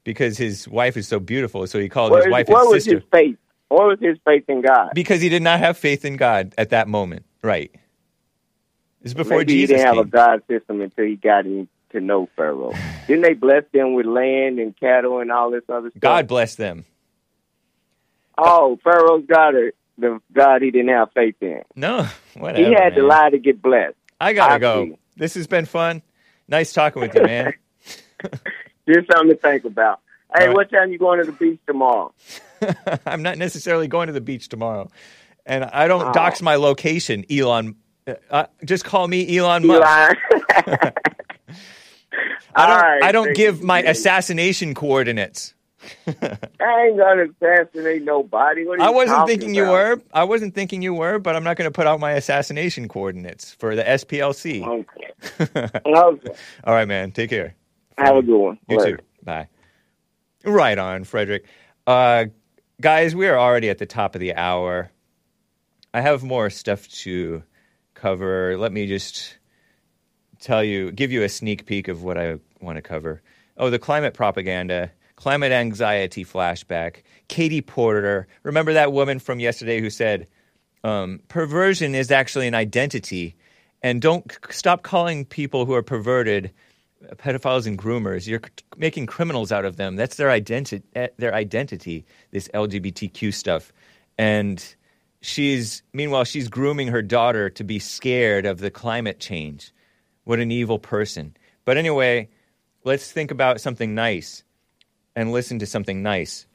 because 0.03 0.37
his 0.37 0.67
wife 0.67 0.95
is 0.95 1.07
so 1.07 1.19
beautiful. 1.19 1.65
So 1.67 1.79
he 1.79 1.89
called 1.89 2.11
What, 2.11 2.23
his 2.23 2.31
wife 2.31 2.47
what 2.47 2.61
his 2.61 2.67
was 2.67 2.83
sister 2.83 2.99
his 2.99 3.03
faith? 3.11 3.37
What 3.71 3.87
was 3.87 3.99
his 4.01 4.17
faith 4.25 4.43
in 4.49 4.61
God? 4.61 4.89
because 4.93 5.21
he 5.21 5.29
did 5.29 5.41
not 5.41 5.59
have 5.59 5.77
faith 5.77 6.03
in 6.03 6.17
God 6.17 6.53
at 6.57 6.71
that 6.71 6.89
moment. 6.89 7.23
Right. 7.41 7.71
This 9.01 9.11
is 9.11 9.13
before 9.13 9.37
Maybe 9.37 9.53
Jesus 9.53 9.69
he 9.69 9.77
didn't 9.77 9.95
have 9.95 10.05
a. 10.05 10.09
God 10.09 10.41
system 10.49 10.81
until 10.81 11.05
he 11.05 11.15
got 11.15 11.45
in 11.45 11.69
to 11.91 12.01
know 12.01 12.27
Pharaoh. 12.35 12.73
didn't 13.07 13.23
they 13.23 13.33
bless 13.33 13.63
them 13.71 13.93
with 13.93 14.05
land 14.05 14.59
and 14.59 14.77
cattle 14.77 15.19
and 15.19 15.31
all 15.31 15.51
this 15.51 15.63
other 15.69 15.89
stuff? 15.89 16.01
God 16.01 16.27
bless 16.27 16.55
them. 16.55 16.83
Oh, 18.37 18.77
Pharaoh's 18.83 19.23
God, 19.25 19.55
or 19.55 19.71
the 19.97 20.19
God 20.33 20.61
he 20.61 20.71
didn't 20.71 20.89
have 20.89 21.13
faith 21.13 21.35
in. 21.39 21.61
No, 21.73 22.07
whatever. 22.33 22.67
He 22.67 22.73
had 22.73 22.95
to 22.95 23.03
lie 23.03 23.29
to 23.29 23.39
get 23.39 23.61
blessed. 23.61 23.95
I 24.19 24.33
gotta 24.33 24.53
I 24.55 24.59
go. 24.59 24.85
see. 24.85 24.97
This 25.15 25.35
has 25.35 25.47
been 25.47 25.65
fun. 25.65 26.01
Nice 26.49 26.73
talking 26.73 27.01
with 27.01 27.15
you, 27.15 27.23
man. 27.23 27.53
Just 28.85 29.09
something 29.09 29.29
to 29.29 29.35
think 29.35 29.63
about. 29.63 30.01
Hey, 30.35 30.47
right. 30.47 30.55
what 30.55 30.71
time 30.71 30.91
you 30.91 30.97
going 30.97 31.19
to 31.19 31.25
the 31.25 31.31
beach 31.33 31.59
tomorrow? 31.67 32.13
I'm 33.05 33.21
not 33.21 33.37
necessarily 33.37 33.87
going 33.87 34.07
to 34.07 34.13
the 34.13 34.21
beach 34.21 34.49
tomorrow, 34.49 34.89
and 35.45 35.65
I 35.65 35.87
don't 35.87 36.07
Oh. 36.07 36.13
dox 36.13 36.41
my 36.41 36.55
location, 36.55 37.25
Elon. 37.29 37.75
Uh, 38.07 38.13
uh, 38.29 38.45
just 38.65 38.85
call 38.85 39.07
me 39.07 39.37
Elon 39.37 39.65
Musk. 39.65 39.81
Eli. 39.81 40.13
I 42.55 42.65
don't. 42.67 42.81
Right, 42.81 43.03
I 43.03 43.11
don't 43.11 43.35
give 43.35 43.61
my 43.61 43.81
assassination 43.81 44.73
coordinates. 44.73 45.53
I 46.07 46.11
ain't 46.87 46.97
gonna 46.97 47.25
assassinate 47.41 48.03
nobody. 48.03 48.65
What 48.65 48.79
are 48.79 48.83
I 48.83 48.89
wasn't 48.89 49.27
thinking 49.27 49.55
you 49.55 49.65
were. 49.65 50.01
I 50.13 50.23
wasn't 50.25 50.53
thinking 50.53 50.81
you 50.81 50.93
were, 50.93 51.19
but 51.19 51.35
I'm 51.35 51.43
not 51.43 51.57
going 51.57 51.67
to 51.69 51.73
put 51.73 51.87
out 51.87 51.99
my 51.99 52.11
assassination 52.11 52.87
coordinates 52.87 53.53
for 53.53 53.75
the 53.75 53.83
SPLC. 53.83 54.65
Okay. 54.67 55.69
okay. 55.85 56.31
All 56.63 56.73
right, 56.73 56.87
man. 56.87 57.11
Take 57.11 57.29
care. 57.29 57.55
Have 57.97 58.17
a 58.17 58.21
good 58.21 58.37
one. 58.37 58.59
You 58.69 58.77
Later. 58.77 58.97
too. 58.97 59.03
Bye. 59.23 59.47
Right 60.43 60.77
on, 60.77 61.03
Frederick. 61.03 61.45
Uh, 61.85 62.25
guys, 62.79 63.15
we 63.15 63.27
are 63.27 63.37
already 63.37 63.69
at 63.69 63.77
the 63.77 63.85
top 63.85 64.15
of 64.15 64.21
the 64.21 64.33
hour. 64.35 64.91
I 65.93 66.01
have 66.01 66.23
more 66.23 66.49
stuff 66.49 66.87
to 66.89 67.43
cover. 67.93 68.57
Let 68.57 68.71
me 68.71 68.87
just 68.87 69.37
tell 70.39 70.63
you, 70.63 70.91
give 70.91 71.11
you 71.11 71.21
a 71.23 71.29
sneak 71.29 71.67
peek 71.67 71.87
of 71.87 72.01
what 72.01 72.17
I 72.17 72.39
want 72.59 72.77
to 72.77 72.81
cover. 72.81 73.21
Oh, 73.57 73.69
the 73.69 73.77
climate 73.77 74.15
propaganda, 74.15 74.91
climate 75.15 75.51
anxiety 75.51 76.25
flashback. 76.25 77.03
Katie 77.27 77.61
Porter. 77.61 78.27
Remember 78.41 78.73
that 78.73 78.91
woman 78.91 79.19
from 79.19 79.39
yesterday 79.39 79.79
who 79.79 79.91
said, 79.91 80.27
um, 80.83 81.19
perversion 81.27 81.93
is 81.93 82.09
actually 82.09 82.47
an 82.47 82.55
identity. 82.55 83.35
And 83.83 84.01
don't 84.01 84.35
stop 84.49 84.81
calling 84.81 85.25
people 85.25 85.67
who 85.67 85.73
are 85.73 85.83
perverted 85.83 86.51
pedophiles 87.15 87.67
and 87.67 87.77
groomers. 87.77 88.27
You're 88.27 88.41
making 88.77 89.05
criminals 89.05 89.51
out 89.51 89.65
of 89.65 89.77
them. 89.77 89.95
That's 89.95 90.15
their 90.15 90.31
identity. 90.31 90.85
Eh, 90.95 91.07
their 91.17 91.33
identity. 91.33 92.05
This 92.31 92.47
LGBTQ 92.49 93.33
stuff, 93.33 93.71
and 94.17 94.63
she's 95.21 95.83
meanwhile 95.93 96.23
she's 96.23 96.47
grooming 96.47 96.87
her 96.87 97.01
daughter 97.01 97.49
to 97.51 97.63
be 97.63 97.79
scared 97.79 98.45
of 98.45 98.59
the 98.59 98.71
climate 98.71 99.19
change. 99.19 99.73
What 100.23 100.39
an 100.39 100.51
evil 100.51 100.79
person. 100.79 101.35
But 101.65 101.77
anyway, 101.77 102.29
let's 102.83 103.11
think 103.11 103.31
about 103.31 103.61
something 103.61 103.95
nice 103.95 104.43
and 105.15 105.31
listen 105.31 105.59
to 105.59 105.65
something 105.65 106.01
nice. 106.01 106.45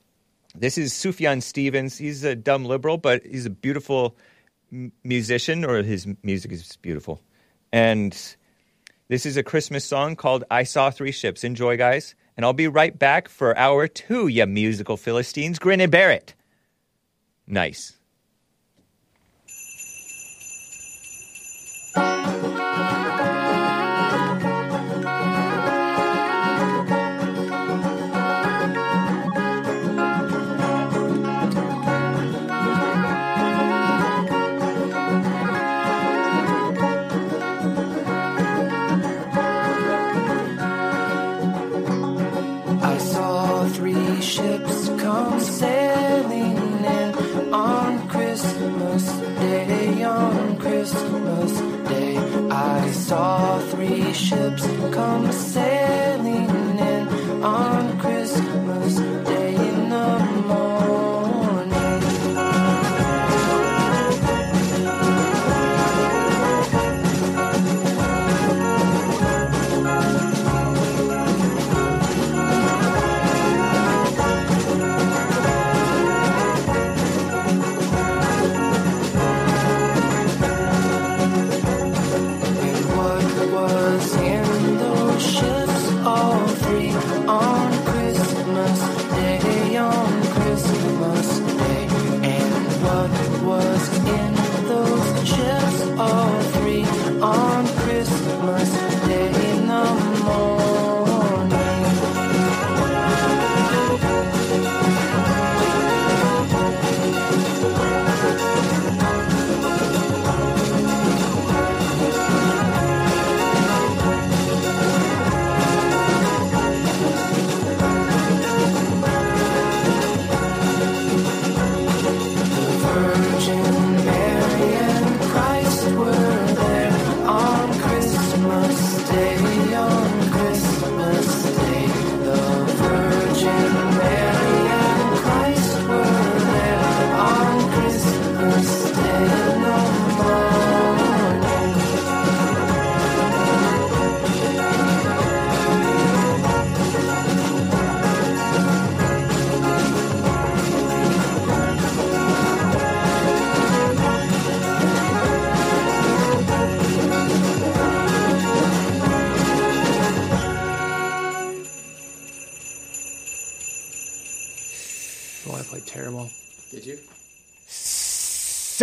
This 0.54 0.78
is 0.78 0.92
Sufjan 0.92 1.42
Stevens. 1.42 1.98
He's 1.98 2.24
a 2.24 2.34
dumb 2.34 2.64
liberal, 2.64 2.96
but 2.96 3.24
he's 3.24 3.46
a 3.46 3.50
beautiful 3.50 4.16
musician, 5.04 5.64
or 5.64 5.82
his 5.82 6.06
music 6.22 6.52
is 6.52 6.76
beautiful. 6.80 7.20
And 7.72 8.16
this 9.08 9.26
is 9.26 9.36
a 9.36 9.42
Christmas 9.42 9.84
song 9.84 10.16
called 10.16 10.44
I 10.50 10.64
Saw 10.64 10.90
Three 10.90 11.12
Ships. 11.12 11.44
Enjoy, 11.44 11.76
guys. 11.76 12.14
And 12.36 12.44
I'll 12.44 12.52
be 12.52 12.68
right 12.68 12.96
back 12.98 13.28
for 13.28 13.56
hour 13.56 13.88
two, 13.88 14.28
you 14.28 14.46
musical 14.46 14.96
Philistines. 14.96 15.58
Grin 15.58 15.80
and 15.80 15.90
bear 15.90 16.10
it. 16.10 16.34
Nice. 17.46 17.95
Three 54.28 54.38
ships 54.38 55.85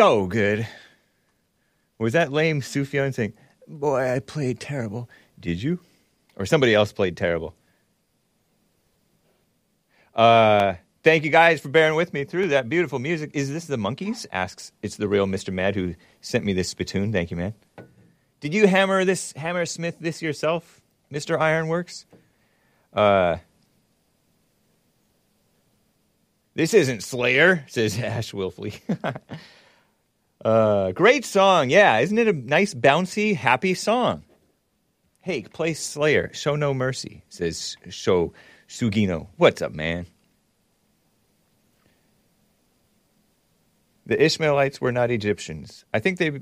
so 0.04 0.26
good. 0.26 0.68
Was 1.98 2.12
that 2.12 2.30
lame 2.30 2.60
Sufjan 2.60 3.14
saying, 3.14 3.34
Boy, 3.70 4.12
I 4.12 4.20
played 4.20 4.60
terrible? 4.60 5.10
Did 5.40 5.64
you? 5.64 5.80
Or 6.36 6.46
somebody 6.46 6.74
else 6.74 6.92
played 6.92 7.16
terrible? 7.16 7.56
Uh, 10.14 10.74
thank 11.04 11.24
you 11.24 11.30
guys 11.30 11.62
for 11.62 11.70
bearing 11.70 11.96
with 11.96 12.14
me 12.14 12.26
through 12.26 12.48
that 12.50 12.68
beautiful 12.68 13.00
music. 13.00 13.32
Is 13.34 13.50
this 13.50 13.66
the 13.66 13.78
Monkeys? 13.78 14.28
Asks, 14.34 14.74
it's 14.82 14.98
the 14.98 15.08
real 15.08 15.26
Mr. 15.26 15.54
Mad 15.54 15.74
who 15.74 15.96
sent 16.20 16.44
me 16.44 16.52
this 16.52 16.68
spittoon. 16.68 17.14
Thank 17.14 17.32
you, 17.32 17.38
man. 17.38 17.54
Did 18.42 18.54
you 18.54 18.68
hammer 18.68 19.06
this, 19.06 19.32
hammer 19.38 19.66
Smith 19.66 19.96
this 20.02 20.22
yourself, 20.22 20.82
Mr. 21.14 21.40
Ironworks? 21.40 22.06
Uh, 22.92 23.38
this 26.56 26.74
isn't 26.74 27.04
Slayer, 27.04 27.64
says 27.70 27.98
Ash 27.98 28.34
Wilfley. 28.34 28.82
uh, 30.44 30.92
great 30.92 31.26
song. 31.26 31.70
Yeah, 31.70 32.00
isn't 32.00 32.18
it 32.18 32.28
a 32.28 32.34
nice, 32.34 32.74
bouncy, 32.74 33.36
happy 33.36 33.74
song? 33.74 34.24
Hey, 35.22 35.44
play 35.44 35.74
Slayer. 35.74 36.32
Show 36.34 36.56
no 36.56 36.74
mercy, 36.74 37.24
says 37.30 37.78
Show 37.90 38.34
Sugino. 38.68 39.28
What's 39.38 39.62
up, 39.62 39.72
man? 39.72 40.06
The 44.06 44.22
Ishmaelites 44.22 44.82
were 44.82 44.92
not 44.92 45.12
Egyptians. 45.12 45.86
I 45.94 46.00
think 46.00 46.18
they 46.18 46.42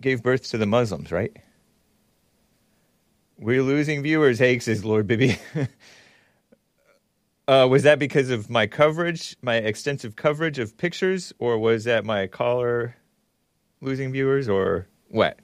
gave 0.00 0.22
birth 0.22 0.50
to 0.50 0.58
the 0.58 0.64
Muslims, 0.64 1.12
right? 1.12 1.36
We're 3.38 3.62
losing 3.62 4.02
viewers, 4.02 4.38
Hake, 4.38 4.62
says 4.62 4.86
Lord 4.86 5.06
Bibby. 5.06 5.38
uh, 7.48 7.66
was 7.70 7.82
that 7.82 7.98
because 7.98 8.30
of 8.30 8.48
my 8.48 8.66
coverage, 8.66 9.36
my 9.42 9.56
extensive 9.56 10.16
coverage 10.16 10.58
of 10.58 10.78
pictures, 10.78 11.34
or 11.38 11.58
was 11.58 11.84
that 11.84 12.06
my 12.06 12.26
caller 12.26 12.96
losing 13.84 14.12
viewers, 14.12 14.48
or 14.48 14.88
what? 15.08 15.38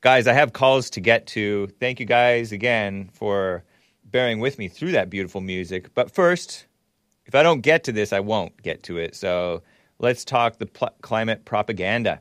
Guys, 0.00 0.26
I 0.26 0.32
have 0.32 0.52
calls 0.52 0.90
to 0.90 1.00
get 1.00 1.26
to. 1.28 1.66
Thank 1.80 2.00
you 2.00 2.06
guys 2.06 2.52
again 2.52 3.10
for 3.12 3.64
bearing 4.04 4.38
with 4.40 4.58
me 4.58 4.68
through 4.68 4.92
that 4.92 5.10
beautiful 5.10 5.40
music. 5.40 5.92
But 5.94 6.10
first, 6.10 6.66
if 7.26 7.34
I 7.34 7.42
don't 7.42 7.60
get 7.60 7.84
to 7.84 7.92
this, 7.92 8.12
I 8.12 8.20
won't 8.20 8.62
get 8.62 8.84
to 8.84 8.98
it. 8.98 9.16
So 9.16 9.62
let's 9.98 10.24
talk 10.24 10.58
the 10.58 10.66
pl- 10.66 10.94
climate 11.02 11.44
propaganda. 11.44 12.20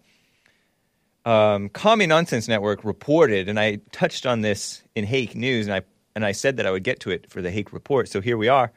Um, 1.25 1.69
Commie 1.69 2.07
Nonsense 2.07 2.47
Network 2.47 2.83
reported, 2.83 3.49
and 3.49 3.59
I 3.59 3.79
touched 3.91 4.25
on 4.25 4.41
this 4.41 4.83
in 4.95 5.05
Hake 5.05 5.35
News, 5.35 5.67
and 5.67 5.75
I 5.75 5.81
and 6.15 6.25
I 6.25 6.31
said 6.31 6.57
that 6.57 6.65
I 6.65 6.71
would 6.71 6.83
get 6.83 7.01
to 7.01 7.11
it 7.11 7.29
for 7.29 7.41
the 7.41 7.51
Hake 7.51 7.73
report. 7.73 8.07
So 8.09 8.21
here 8.21 8.37
we 8.37 8.47
are. 8.47 8.71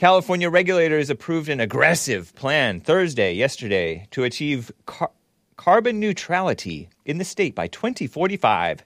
California 0.00 0.48
regulators 0.48 1.10
approved 1.10 1.50
an 1.50 1.60
aggressive 1.60 2.34
plan 2.34 2.80
Thursday, 2.80 3.34
yesterday, 3.34 4.06
to 4.10 4.24
achieve 4.24 4.72
car- 4.86 5.10
carbon 5.58 6.00
neutrality 6.00 6.88
in 7.04 7.18
the 7.18 7.24
state 7.26 7.54
by 7.54 7.66
2045. 7.66 8.82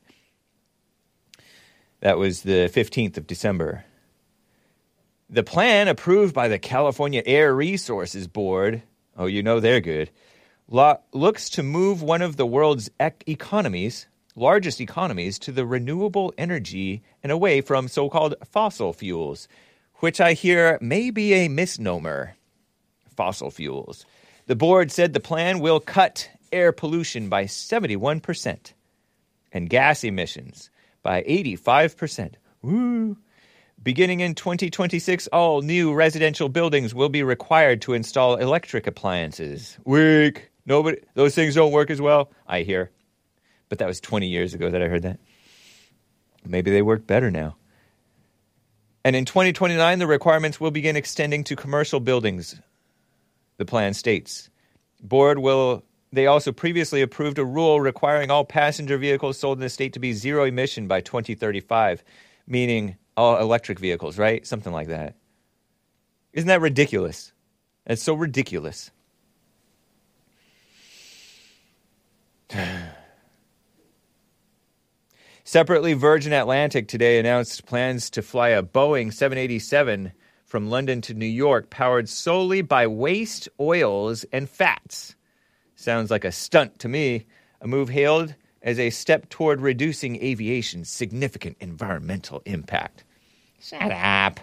That 2.01 2.19
was 2.19 2.43
the 2.43 2.69
15th 2.69 3.17
of 3.17 3.29
December. 3.29 3.85
The 5.31 5.45
plan 5.45 5.87
approved 5.87 6.35
by 6.35 6.49
the 6.49 6.59
California 6.59 7.23
Air 7.25 7.55
Resources 7.55 8.27
Board, 8.27 8.83
oh, 9.17 9.27
you 9.27 9.41
know 9.41 9.61
they're 9.61 9.81
good, 9.81 10.11
lo- 10.69 10.99
looks 11.13 11.49
to 11.51 11.63
move 11.63 12.03
one 12.03 12.23
of 12.23 12.35
the 12.35 12.45
world's 12.45 12.91
ec- 12.99 13.23
economies, 13.29 14.09
largest 14.35 14.81
economies, 14.81 15.39
to 15.39 15.53
the 15.53 15.65
renewable 15.65 16.35
energy 16.37 17.05
and 17.23 17.31
away 17.31 17.61
from 17.61 17.87
so 17.87 18.11
called 18.11 18.35
fossil 18.45 18.93
fuels, 18.93 19.47
which 19.97 20.21
I 20.21 20.33
hear 20.33 20.79
may 20.81 21.11
be 21.11 21.35
a 21.35 21.49
misnomer. 21.49 22.37
Fossil 23.17 23.51
fuels. 23.51 24.05
The 24.47 24.57
board 24.57 24.91
said 24.91 25.13
the 25.13 25.21
plan 25.21 25.61
will 25.61 25.81
cut 25.81 26.29
air 26.53 26.73
pollution 26.73 27.29
by 27.29 27.45
71% 27.45 28.73
and 29.53 29.71
gas 29.71 30.05
emissions 30.05 30.71
by 31.03 31.23
85%. 31.23 32.35
Woo! 32.63 33.17
Beginning 33.83 34.21
in 34.21 34.35
2026, 34.35 35.27
all 35.29 35.61
new 35.61 35.93
residential 35.93 36.49
buildings 36.49 36.95
will 36.95 37.11
be 37.11 37.23
required 37.23 37.83
to 37.83 37.93
install 37.93 38.37
electric 38.37 38.87
appliances. 38.87 39.79
Weak. 39.85 40.51
Nobody, 40.65 40.99
those 41.15 41.35
things 41.35 41.55
don't 41.55 41.73
work 41.73 41.91
as 41.91 42.01
well, 42.01 42.31
I 42.47 42.63
hear. 42.63 42.91
But 43.69 43.79
that 43.79 43.87
was 43.87 44.01
20 44.01 44.27
years 44.27 44.55
ago 44.55 44.71
that 44.71 44.83
I 44.83 44.89
heard 44.89 45.03
that. 45.03 45.19
Maybe 46.47 46.71
they 46.71 46.83
work 46.83 47.07
better 47.07 47.31
now. 47.31 47.57
And 49.05 49.15
in 49.15 49.27
2029, 49.27 49.99
the 49.99 50.07
requirements 50.07 50.59
will 50.59 50.71
begin 50.71 50.97
extending 50.97 51.45
to 51.45 51.57
commercial 51.57 52.01
buildings, 52.01 52.59
the 53.59 53.67
plan 53.67 53.93
states. 53.93 54.49
Board 55.03 55.39
will 55.39 55.85
they 56.11 56.27
also 56.27 56.53
previously 56.53 57.03
approved 57.03 57.39
a 57.39 57.45
rule 57.45 57.81
requiring 57.81 58.31
all 58.31 58.45
passenger 58.45 58.97
vehicles 58.97 59.39
sold 59.39 59.59
in 59.59 59.63
the 59.63 59.69
state 59.69 59.93
to 59.95 59.99
be 59.99 60.13
zero 60.13 60.45
emission 60.45 60.87
by 60.87 61.01
2035, 61.01 62.03
meaning 62.47 62.97
all 63.17 63.37
electric 63.39 63.79
vehicles, 63.79 64.17
right? 64.17 64.47
Something 64.47 64.73
like 64.73 64.89
that. 64.89 65.17
Isn't 66.33 66.49
that 66.49 66.61
ridiculous? 66.61 67.33
That's 67.85 68.03
so 68.03 68.15
ridiculous. 68.15 68.91
Separately, 75.47 75.93
Virgin 75.93 76.33
Atlantic 76.33 76.89
today 76.89 77.19
announced 77.19 77.67
plans 77.67 78.09
to 78.09 78.23
fly 78.23 78.49
a 78.49 78.63
Boeing 78.63 79.13
787 79.13 80.13
from 80.47 80.71
London 80.71 81.03
to 81.03 81.13
New 81.13 81.27
York 81.27 81.69
powered 81.69 82.09
solely 82.09 82.63
by 82.63 82.87
waste 82.87 83.51
oils 83.61 84.25
and 84.33 84.49
fats. 84.49 85.15
Sounds 85.77 86.11
like 86.11 86.25
a 86.25 86.33
stunt 86.33 86.79
to 86.79 86.89
me, 86.89 87.27
a 87.61 87.67
move 87.67 87.91
hailed 87.91 88.35
as 88.63 88.79
a 88.79 88.89
step 88.89 89.29
toward 89.29 89.61
reducing 89.61 90.17
aviation's 90.25 90.89
significant 90.89 91.59
environmental 91.61 92.41
impact. 92.47 93.05
Shut 93.61 93.93
up. 93.93 94.41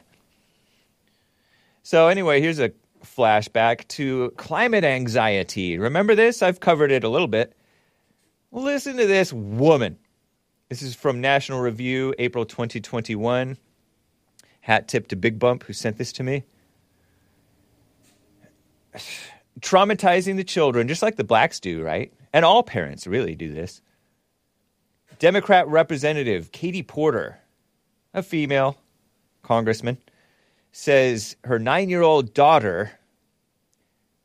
So, 1.82 2.10
anyway, 2.10 2.42
here's 2.42 2.60
a 2.60 2.74
flashback 3.04 3.88
to 3.88 4.32
climate 4.38 4.84
anxiety. 4.84 5.80
Remember 5.80 6.14
this? 6.14 6.44
I've 6.44 6.60
covered 6.60 6.92
it 6.92 7.04
a 7.04 7.10
little 7.10 7.28
bit. 7.28 7.54
Listen 8.52 8.98
to 8.98 9.08
this 9.08 9.34
woman. 9.34 9.98
This 10.72 10.82
is 10.84 10.96
from 10.96 11.20
National 11.20 11.60
Review, 11.60 12.16
April 12.18 12.46
2021. 12.46 13.58
Hat 14.62 14.88
tip 14.88 15.10
to 15.10 15.18
Big 15.18 15.38
Bump, 15.38 15.64
who 15.64 15.74
sent 15.74 15.98
this 15.98 16.14
to 16.14 16.24
me. 16.24 16.46
Traumatizing 19.60 20.38
the 20.38 20.46
children, 20.46 20.88
just 20.88 21.02
like 21.02 21.18
the 21.18 21.26
blacks 21.26 21.60
do, 21.60 21.84
right? 21.84 22.14
And 22.32 22.46
all 22.46 22.64
parents 22.64 23.06
really 23.06 23.36
do 23.36 23.54
this. 23.54 23.82
Democrat 25.20 25.68
Representative 25.68 26.54
Katie 26.54 26.84
Porter, 26.84 27.40
a 28.14 28.24
female 28.24 28.78
congressman, 29.42 29.98
says 30.72 31.36
her 31.44 31.60
nine 31.60 31.90
year 31.90 32.02
old 32.02 32.34
daughter 32.34 32.92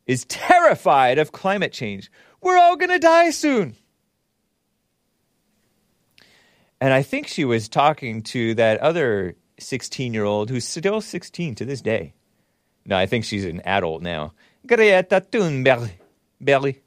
is 0.05 0.23
terrified 0.23 1.17
of 1.17 1.33
climate 1.33 1.73
change. 1.73 2.09
We're 2.39 2.57
all 2.57 2.77
going 2.77 2.91
to 2.91 2.99
die 2.99 3.31
soon. 3.31 3.75
And 6.79 6.93
I 6.93 7.01
think 7.01 7.27
she 7.27 7.45
was 7.45 7.67
talking 7.69 8.21
to 8.23 8.53
that 8.55 8.79
other 8.79 9.35
16 9.59 10.13
year 10.13 10.25
old 10.25 10.49
who's 10.49 10.67
still 10.67 11.01
16 11.01 11.55
to 11.55 11.65
this 11.65 11.81
day. 11.81 12.13
No, 12.85 12.95
I 12.97 13.05
think 13.05 13.25
she's 13.25 13.45
an 13.45 13.61
adult 13.61 14.01
now. 14.01 14.33
Greta 14.65 15.21
Thunberg. 15.21 15.91
Berry. 16.39 16.81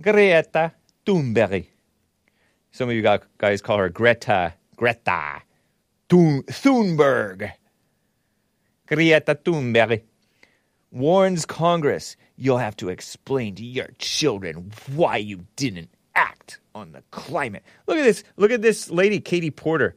Greta 0.00 0.72
Thunberg. 1.06 1.66
Some 2.72 2.88
of 2.88 2.94
you 2.94 3.18
guys 3.38 3.62
call 3.62 3.78
her 3.78 3.88
Greta. 3.88 4.54
Greta 4.76 5.42
Thun- 6.08 6.42
Thunberg. 6.42 7.52
Greta 8.86 9.34
Thunberg 9.34 10.02
warns 10.90 11.44
Congress 11.44 12.16
you'll 12.36 12.58
have 12.58 12.76
to 12.76 12.88
explain 12.88 13.54
to 13.56 13.64
your 13.64 13.88
children 13.98 14.72
why 14.94 15.16
you 15.16 15.44
didn't 15.56 15.90
act 16.18 16.58
on 16.74 16.92
the 16.92 17.02
climate. 17.10 17.62
Look 17.86 17.96
at 17.96 18.02
this. 18.04 18.24
Look 18.36 18.50
at 18.50 18.60
this 18.60 18.90
lady, 18.90 19.20
Katie 19.20 19.50
Porter. 19.50 19.96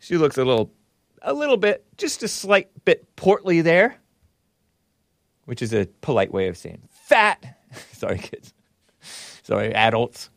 She 0.00 0.16
looks 0.16 0.36
a 0.36 0.44
little, 0.44 0.72
a 1.22 1.32
little 1.32 1.56
bit, 1.56 1.84
just 1.96 2.22
a 2.24 2.28
slight 2.28 2.68
bit 2.84 3.14
portly 3.14 3.60
there, 3.60 3.96
which 5.44 5.62
is 5.62 5.72
a 5.72 5.86
polite 6.00 6.32
way 6.32 6.48
of 6.48 6.56
saying 6.56 6.82
fat. 6.90 7.56
Sorry, 7.92 8.18
kids. 8.18 8.52
Sorry, 9.44 9.72
adults. 9.74 10.28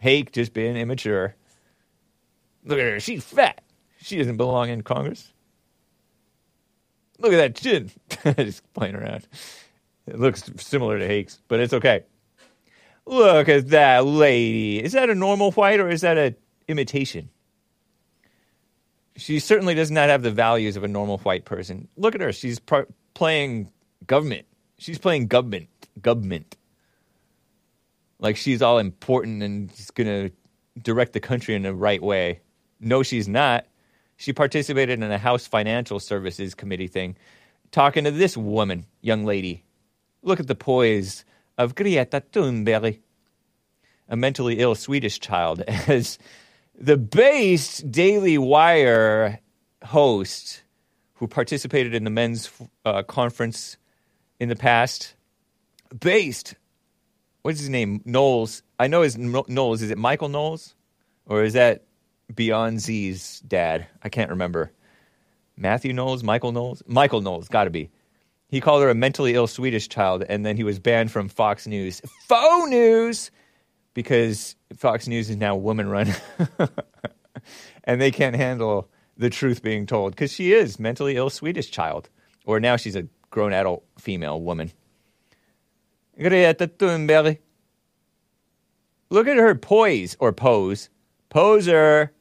Hake 0.00 0.32
just 0.32 0.52
being 0.52 0.76
immature. 0.76 1.34
Look 2.64 2.78
at 2.78 2.84
her. 2.84 3.00
She's 3.00 3.24
fat. 3.24 3.60
She 4.00 4.16
doesn't 4.18 4.36
belong 4.36 4.70
in 4.70 4.82
Congress. 4.82 5.32
Look 7.18 7.32
at 7.32 7.36
that 7.36 7.56
chin. 7.56 7.90
just 8.36 8.72
playing 8.72 8.94
around. 8.94 9.26
It 10.06 10.18
looks 10.18 10.48
similar 10.56 10.98
to 10.98 11.06
Hake's, 11.06 11.40
but 11.48 11.60
it's 11.60 11.72
okay. 11.74 12.04
Look 13.10 13.48
at 13.48 13.68
that 13.70 14.06
lady. 14.06 14.82
Is 14.82 14.92
that 14.92 15.10
a 15.10 15.14
normal 15.14 15.52
white 15.52 15.80
or 15.80 15.88
is 15.88 16.02
that 16.02 16.16
an 16.16 16.36
imitation? 16.68 17.30
She 19.16 19.38
certainly 19.40 19.74
does 19.74 19.90
not 19.90 20.08
have 20.08 20.22
the 20.22 20.30
values 20.30 20.76
of 20.76 20.84
a 20.84 20.88
normal 20.88 21.18
white 21.18 21.44
person. 21.44 21.88
Look 21.96 22.14
at 22.14 22.20
her. 22.20 22.32
She's 22.32 22.58
pr- 22.58 22.88
playing 23.14 23.70
government 24.06 24.46
She's 24.80 24.98
playing 24.98 25.26
government, 25.26 25.68
government. 26.00 26.56
Like 28.18 28.38
she's 28.38 28.62
all 28.62 28.78
important 28.78 29.42
and 29.42 29.70
she's 29.76 29.90
going 29.90 30.06
to 30.06 30.34
direct 30.82 31.12
the 31.12 31.20
country 31.20 31.54
in 31.54 31.62
the 31.62 31.74
right 31.74 32.02
way. 32.02 32.40
No, 32.80 33.02
she's 33.02 33.28
not. 33.28 33.66
She 34.16 34.32
participated 34.32 35.02
in 35.02 35.12
a 35.12 35.18
House 35.18 35.46
Financial 35.46 36.00
Services 36.00 36.54
Committee 36.54 36.86
thing, 36.86 37.14
talking 37.72 38.04
to 38.04 38.10
this 38.10 38.38
woman, 38.38 38.86
young 39.02 39.26
lady. 39.26 39.64
Look 40.22 40.40
at 40.40 40.46
the 40.46 40.54
poise 40.54 41.26
of 41.60 41.74
Greta 41.74 42.22
Thunberg, 42.32 42.98
a 44.08 44.16
mentally 44.16 44.60
ill 44.60 44.74
Swedish 44.74 45.20
child, 45.20 45.60
as 45.66 46.18
the 46.74 46.96
based 46.96 47.90
Daily 47.92 48.38
Wire 48.38 49.40
host 49.84 50.62
who 51.14 51.28
participated 51.28 51.94
in 51.94 52.04
the 52.04 52.10
men's 52.10 52.50
uh, 52.86 53.02
conference 53.02 53.76
in 54.40 54.48
the 54.48 54.56
past. 54.56 55.14
Based, 55.98 56.54
what's 57.42 57.60
his 57.60 57.68
name? 57.68 58.00
Knowles. 58.06 58.62
I 58.78 58.86
know 58.86 59.02
his 59.02 59.18
Knowles. 59.18 59.82
Is 59.82 59.90
it 59.90 59.98
Michael 59.98 60.30
Knowles? 60.30 60.74
Or 61.26 61.44
is 61.44 61.52
that 61.52 61.84
Beyoncé's 62.32 63.40
dad? 63.40 63.86
I 64.02 64.08
can't 64.08 64.30
remember. 64.30 64.72
Matthew 65.58 65.92
Knowles? 65.92 66.22
Michael 66.22 66.52
Knowles? 66.52 66.82
Michael 66.86 67.20
Knowles, 67.20 67.48
gotta 67.48 67.68
be. 67.68 67.90
He 68.50 68.60
called 68.60 68.82
her 68.82 68.90
a 68.90 68.94
mentally 68.94 69.34
ill 69.34 69.46
Swedish 69.46 69.88
child, 69.88 70.24
and 70.28 70.44
then 70.44 70.56
he 70.56 70.64
was 70.64 70.80
banned 70.80 71.12
from 71.12 71.28
Fox 71.28 71.66
News. 71.66 72.02
Faux 72.28 72.68
news! 72.68 73.30
Because 73.94 74.56
Fox 74.76 75.06
News 75.06 75.30
is 75.30 75.36
now 75.36 75.54
woman 75.54 75.88
run. 75.88 76.12
and 77.84 78.00
they 78.00 78.10
can't 78.10 78.34
handle 78.34 78.88
the 79.16 79.30
truth 79.30 79.62
being 79.62 79.86
told 79.86 80.12
because 80.12 80.32
she 80.32 80.52
is 80.52 80.80
mentally 80.80 81.16
ill 81.16 81.30
Swedish 81.30 81.70
child, 81.70 82.08
or 82.44 82.58
now 82.58 82.76
she's 82.76 82.96
a 82.96 83.06
grown 83.30 83.52
adult 83.52 83.84
female 83.98 84.40
woman. 84.40 84.72
Greta 86.18 86.66
Thunberg. 86.66 87.38
Look 89.10 89.26
at 89.26 89.36
her 89.36 89.54
poise 89.54 90.16
or 90.18 90.32
pose. 90.32 90.88
Poser. 91.28 92.12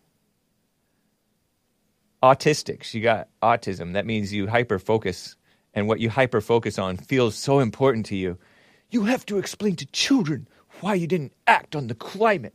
Autistic. 2.22 2.84
She 2.84 3.02
got 3.02 3.30
autism. 3.42 3.94
That 3.94 4.06
means 4.06 4.34
you 4.34 4.48
hyper 4.48 4.80
focus, 4.80 5.36
and 5.80 5.88
what 5.88 6.00
you 6.00 6.10
hyper 6.10 6.42
focus 6.42 6.78
on 6.78 6.98
feels 6.98 7.36
so 7.36 7.60
important 7.60 8.06
to 8.08 8.16
you. 8.16 8.38
You 8.92 9.06
have 9.06 9.26
to 9.28 9.38
explain 9.38 9.78
to 9.78 9.86
children 9.88 10.48
why 10.82 10.94
you 10.96 11.08
didn't 11.08 11.34
act 11.48 11.76
on 11.76 11.88
the 11.88 11.96
climate. 11.96 12.54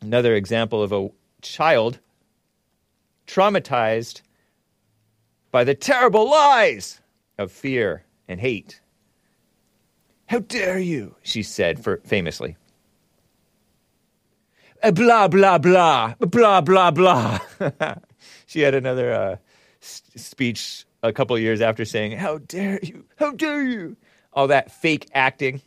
Another 0.00 0.34
example 0.34 0.82
of 0.82 0.92
a 0.92 1.08
child 1.40 2.00
traumatized 3.28 4.22
by 5.52 5.62
the 5.62 5.74
terrible 5.74 6.28
lies 6.28 7.00
of 7.38 7.52
fear 7.52 8.04
and 8.26 8.40
hate. 8.40 8.80
How 10.26 10.40
dare 10.40 10.78
you, 10.78 11.14
she 11.22 11.42
said 11.44 11.82
for, 11.84 11.98
famously. 12.04 12.56
Blah, 14.82 15.28
blah, 15.28 15.58
blah, 15.58 16.14
blah, 16.18 16.60
blah, 16.60 16.90
blah. 16.90 17.38
she 18.46 18.60
had 18.62 18.74
another 18.74 19.12
uh, 19.12 19.36
speech 19.82 20.84
a 21.02 21.12
couple 21.12 21.38
years 21.38 21.60
after 21.60 21.84
saying, 21.84 22.12
How 22.12 22.38
dare 22.38 22.78
you, 22.82 23.04
how 23.16 23.32
dare 23.32 23.62
you. 23.62 23.96
All 24.32 24.46
that 24.48 24.70
fake 24.70 25.08
acting. 25.14 25.60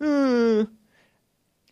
Hmm. 0.00 0.64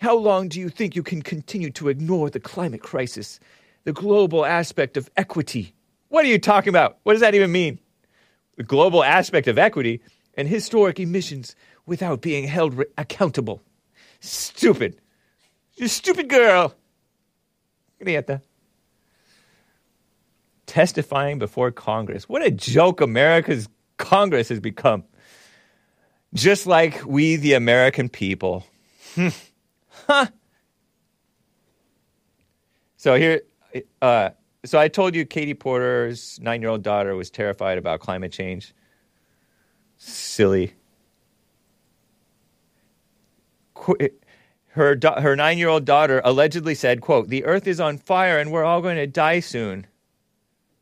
How 0.01 0.16
long 0.16 0.49
do 0.49 0.59
you 0.59 0.70
think 0.70 0.97
you 0.97 1.03
can 1.03 1.20
continue 1.20 1.70
to 1.72 1.88
ignore 1.88 2.30
the 2.30 2.41
climate 2.41 2.80
crisis, 2.80 3.38
the 3.84 3.93
global 3.93 4.47
aspect 4.47 4.97
of 4.97 5.11
equity? 5.16 5.74
What 6.09 6.24
are 6.24 6.28
you 6.28 6.38
talking 6.38 6.70
about? 6.70 6.99
What 7.03 7.12
does 7.12 7.20
that 7.20 7.34
even 7.34 7.53
mean? 7.53 7.78
The 8.57 8.62
global 8.62 9.05
aspect 9.05 9.47
of 9.47 9.59
equity 9.59 10.01
and 10.34 10.49
historic 10.49 10.99
emissions 10.99 11.55
without 11.84 12.22
being 12.22 12.47
held 12.47 12.74
re- 12.74 12.86
accountable. 12.97 13.62
Stupid. 14.20 15.01
You 15.76 15.88
stupid 15.88 16.28
girl. 16.28 16.74
Greta. 18.03 18.41
Testifying 20.70 21.40
before 21.40 21.72
Congress. 21.72 22.28
What 22.28 22.46
a 22.46 22.50
joke 22.52 23.00
America's 23.00 23.68
Congress 23.96 24.50
has 24.50 24.60
become. 24.60 25.02
Just 26.32 26.64
like 26.64 27.04
we, 27.04 27.34
the 27.34 27.54
American 27.54 28.08
people. 28.08 28.64
huh. 30.06 30.26
So 32.96 33.16
here, 33.16 33.40
uh, 34.00 34.30
so 34.64 34.78
I 34.78 34.86
told 34.86 35.16
you 35.16 35.26
Katie 35.26 35.54
Porter's 35.54 36.38
nine-year-old 36.40 36.84
daughter 36.84 37.16
was 37.16 37.30
terrified 37.30 37.76
about 37.76 37.98
climate 37.98 38.30
change. 38.30 38.72
Silly. 39.96 40.74
Qu- 43.74 43.96
Her 44.68 44.94
da- 44.94 45.20
her 45.20 45.34
nine-year-old 45.34 45.84
daughter 45.84 46.22
allegedly 46.24 46.76
said, 46.76 47.00
"quote 47.00 47.28
The 47.28 47.44
Earth 47.44 47.66
is 47.66 47.80
on 47.80 47.98
fire 47.98 48.38
and 48.38 48.52
we're 48.52 48.62
all 48.62 48.80
going 48.80 48.98
to 48.98 49.08
die 49.08 49.40
soon." 49.40 49.88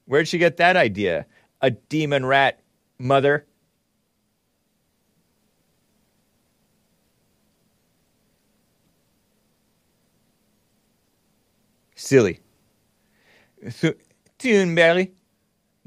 Where'd 0.09 0.27
she 0.27 0.39
get 0.39 0.57
that 0.57 0.75
idea? 0.75 1.27
A 1.61 1.71
demon 1.71 2.25
rat 2.25 2.61
mother. 2.99 3.45
Silly. 11.95 12.41
Thu- 13.69 13.95
Thunberg, 14.39 15.11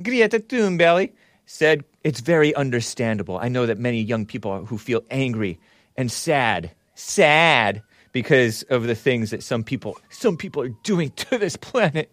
Greta 0.04 0.40
Thunberg 0.40 1.14
said, 1.48 1.84
It's 2.04 2.20
very 2.20 2.54
understandable. 2.54 3.40
I 3.40 3.48
know 3.48 3.66
that 3.66 3.80
many 3.80 4.02
young 4.02 4.28
people 4.28 4.66
who 4.66 4.78
feel 4.78 5.02
angry 5.10 5.60
and 5.98 6.12
sad, 6.12 6.72
sad 6.94 7.82
because 8.12 8.62
of 8.64 8.84
the 8.84 8.94
things 8.94 9.32
that 9.32 9.42
some 9.42 9.64
people, 9.64 9.98
some 10.12 10.38
people 10.38 10.62
are 10.62 10.76
doing 10.84 11.10
to 11.12 11.40
this 11.40 11.56
planet. 11.56 12.12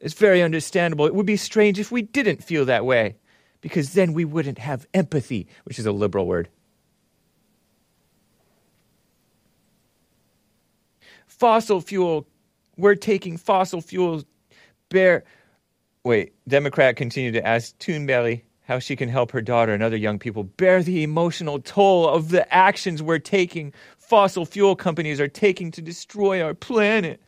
It's 0.00 0.14
very 0.14 0.42
understandable. 0.42 1.06
It 1.06 1.14
would 1.14 1.26
be 1.26 1.36
strange 1.36 1.78
if 1.78 1.90
we 1.90 2.02
didn't 2.02 2.44
feel 2.44 2.64
that 2.66 2.84
way 2.84 3.16
because 3.60 3.94
then 3.94 4.12
we 4.12 4.24
wouldn't 4.24 4.58
have 4.58 4.86
empathy, 4.94 5.48
which 5.64 5.78
is 5.78 5.86
a 5.86 5.92
liberal 5.92 6.26
word. 6.26 6.48
Fossil 11.26 11.80
fuel, 11.80 12.26
we're 12.76 12.94
taking 12.94 13.36
fossil 13.36 13.80
fuels 13.80 14.24
bear. 14.88 15.24
Wait, 16.04 16.34
Democrat 16.46 16.96
continued 16.96 17.32
to 17.32 17.46
ask 17.46 17.76
Thunberg 17.78 18.42
how 18.62 18.78
she 18.78 18.96
can 18.96 19.08
help 19.08 19.30
her 19.32 19.40
daughter 19.40 19.72
and 19.72 19.82
other 19.82 19.96
young 19.96 20.18
people 20.18 20.42
bear 20.44 20.82
the 20.82 21.02
emotional 21.02 21.60
toll 21.60 22.08
of 22.08 22.30
the 22.30 22.52
actions 22.52 23.02
we're 23.02 23.18
taking, 23.18 23.72
fossil 23.98 24.44
fuel 24.44 24.74
companies 24.74 25.20
are 25.20 25.28
taking 25.28 25.70
to 25.70 25.82
destroy 25.82 26.42
our 26.42 26.54
planet. 26.54 27.20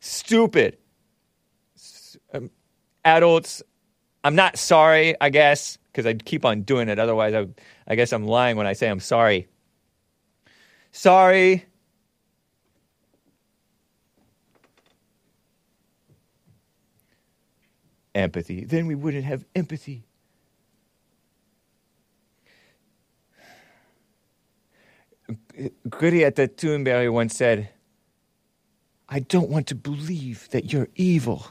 Stupid. 0.00 0.76
Adults, 3.04 3.62
I'm 4.24 4.34
not 4.34 4.58
sorry, 4.58 5.14
I 5.20 5.30
guess, 5.30 5.78
because 5.92 6.06
I 6.06 6.14
keep 6.14 6.44
on 6.44 6.62
doing 6.62 6.88
it. 6.88 6.98
Otherwise, 6.98 7.34
I, 7.34 7.46
I 7.86 7.94
guess 7.94 8.12
I'm 8.12 8.26
lying 8.26 8.56
when 8.56 8.66
I 8.66 8.72
say 8.72 8.88
I'm 8.88 9.00
sorry. 9.00 9.48
Sorry. 10.92 11.66
empathy. 18.18 18.64
Then 18.64 18.86
we 18.86 18.94
wouldn't 18.94 19.24
have 19.24 19.44
empathy. 19.54 20.04
Greta 25.88 26.30
Thunberg 26.30 27.12
once 27.12 27.34
said, 27.34 27.70
I 29.08 29.20
don't 29.20 29.48
want 29.48 29.66
to 29.68 29.74
believe 29.74 30.48
that 30.50 30.72
you're 30.72 30.88
evil. 30.94 31.46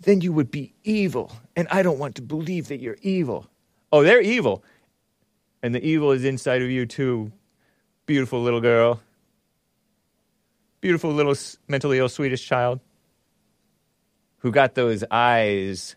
Then 0.00 0.20
you 0.20 0.32
would 0.32 0.50
be 0.50 0.74
evil. 0.84 1.32
And 1.54 1.66
I 1.70 1.82
don't 1.82 1.98
want 1.98 2.16
to 2.16 2.22
believe 2.22 2.68
that 2.68 2.80
you're 2.80 2.98
evil. 3.02 3.48
Oh, 3.92 4.02
they're 4.02 4.20
evil. 4.20 4.62
And 5.62 5.74
the 5.74 5.84
evil 5.84 6.12
is 6.12 6.24
inside 6.24 6.62
of 6.62 6.70
you, 6.70 6.86
too. 6.86 7.32
Beautiful 8.04 8.42
little 8.42 8.60
girl. 8.60 9.00
Beautiful 10.80 11.12
little 11.12 11.34
mentally 11.66 11.98
ill 11.98 12.08
Swedish 12.08 12.46
child 12.46 12.80
who 14.46 14.52
got 14.52 14.76
those 14.76 15.02
eyes 15.10 15.96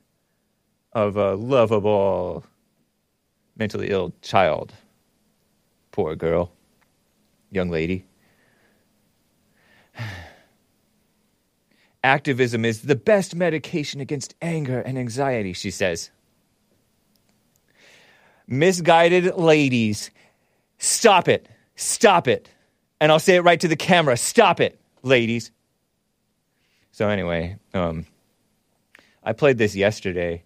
of 0.93 1.17
a 1.17 1.35
lovable, 1.35 2.43
mentally 3.55 3.89
ill 3.91 4.11
child. 4.23 4.73
Poor 5.91 6.15
girl, 6.15 6.51
young 7.51 7.69
lady. 7.69 8.05
Activism 12.03 12.63
is 12.63 12.83
the 12.83 12.95
best 12.95 13.35
medication 13.35 13.99
against 13.99 14.35
anger 14.41 14.79
and 14.79 14.97
anxiety, 14.97 15.53
she 15.53 15.71
says. 15.71 16.11
Misguided 18.47 19.35
ladies, 19.35 20.09
stop 20.77 21.27
it. 21.27 21.47
Stop 21.75 22.27
it. 22.27 22.49
And 23.01 23.11
I'll 23.11 23.19
say 23.19 23.35
it 23.35 23.41
right 23.41 23.59
to 23.59 23.67
the 23.67 23.75
camera. 23.75 24.17
Stop 24.17 24.59
it, 24.59 24.79
ladies. 25.03 25.51
So, 26.91 27.07
anyway, 27.07 27.57
um, 27.73 28.05
I 29.23 29.33
played 29.33 29.57
this 29.57 29.75
yesterday, 29.75 30.43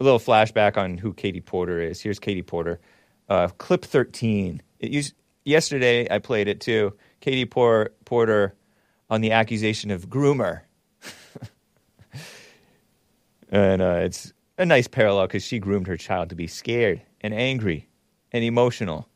a 0.00 0.04
little 0.04 0.18
flashback 0.18 0.76
on 0.76 0.98
who 0.98 1.14
Katie 1.14 1.40
Porter 1.40 1.80
is. 1.80 2.00
Here's 2.00 2.18
Katie 2.18 2.42
Porter, 2.42 2.80
uh, 3.28 3.48
clip 3.58 3.84
13. 3.84 4.60
It 4.80 4.90
used, 4.90 5.14
yesterday 5.44 6.06
I 6.10 6.18
played 6.18 6.48
it 6.48 6.60
too. 6.60 6.94
Katie 7.20 7.46
Por- 7.46 7.92
Porter 8.04 8.54
on 9.14 9.20
the 9.20 9.30
accusation 9.30 9.92
of 9.92 10.08
groomer. 10.10 10.62
and 13.48 13.80
uh, 13.80 14.00
it's 14.02 14.32
a 14.58 14.66
nice 14.66 14.88
parallel 14.88 15.28
because 15.28 15.44
she 15.44 15.60
groomed 15.60 15.86
her 15.86 15.96
child 15.96 16.30
to 16.30 16.34
be 16.34 16.48
scared 16.48 17.00
and 17.20 17.32
angry 17.32 17.88
and 18.32 18.42
emotional, 18.42 19.08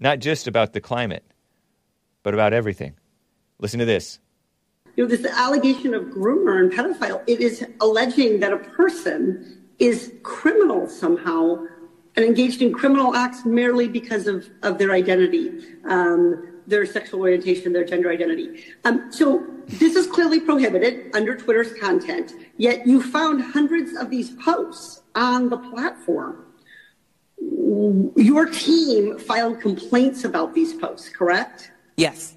not 0.00 0.18
just 0.20 0.46
about 0.46 0.72
the 0.72 0.80
climate, 0.80 1.24
but 2.22 2.32
about 2.32 2.54
everything. 2.54 2.94
Listen 3.58 3.78
to 3.80 3.84
this. 3.84 4.18
you 4.96 5.04
know, 5.04 5.10
this 5.14 5.26
allegation 5.26 5.92
of 5.92 6.04
groomer 6.04 6.58
and 6.58 6.72
pedophile, 6.72 7.22
it 7.26 7.40
is 7.40 7.66
alleging 7.82 8.40
that 8.40 8.54
a 8.54 8.58
person 8.58 9.62
is 9.78 10.10
criminal 10.22 10.88
somehow 10.88 11.66
and 12.16 12.24
engaged 12.24 12.62
in 12.62 12.72
criminal 12.72 13.14
acts 13.14 13.44
merely 13.44 13.88
because 13.88 14.26
of, 14.26 14.48
of 14.62 14.78
their 14.78 14.92
identity, 14.92 15.52
um, 15.84 16.47
their 16.68 16.84
sexual 16.86 17.20
orientation, 17.20 17.72
their 17.72 17.84
gender 17.84 18.10
identity. 18.10 18.64
Um, 18.84 19.10
so 19.10 19.46
this 19.66 19.96
is 19.96 20.06
clearly 20.06 20.40
prohibited 20.40 21.14
under 21.14 21.36
Twitter's 21.36 21.72
content, 21.74 22.32
yet 22.58 22.86
you 22.86 23.02
found 23.02 23.42
hundreds 23.42 23.96
of 23.96 24.10
these 24.10 24.30
posts 24.30 25.02
on 25.14 25.48
the 25.48 25.56
platform. 25.56 26.44
Your 28.16 28.46
team 28.46 29.18
filed 29.18 29.60
complaints 29.60 30.24
about 30.24 30.54
these 30.54 30.74
posts, 30.74 31.08
correct? 31.08 31.70
Yes. 31.96 32.34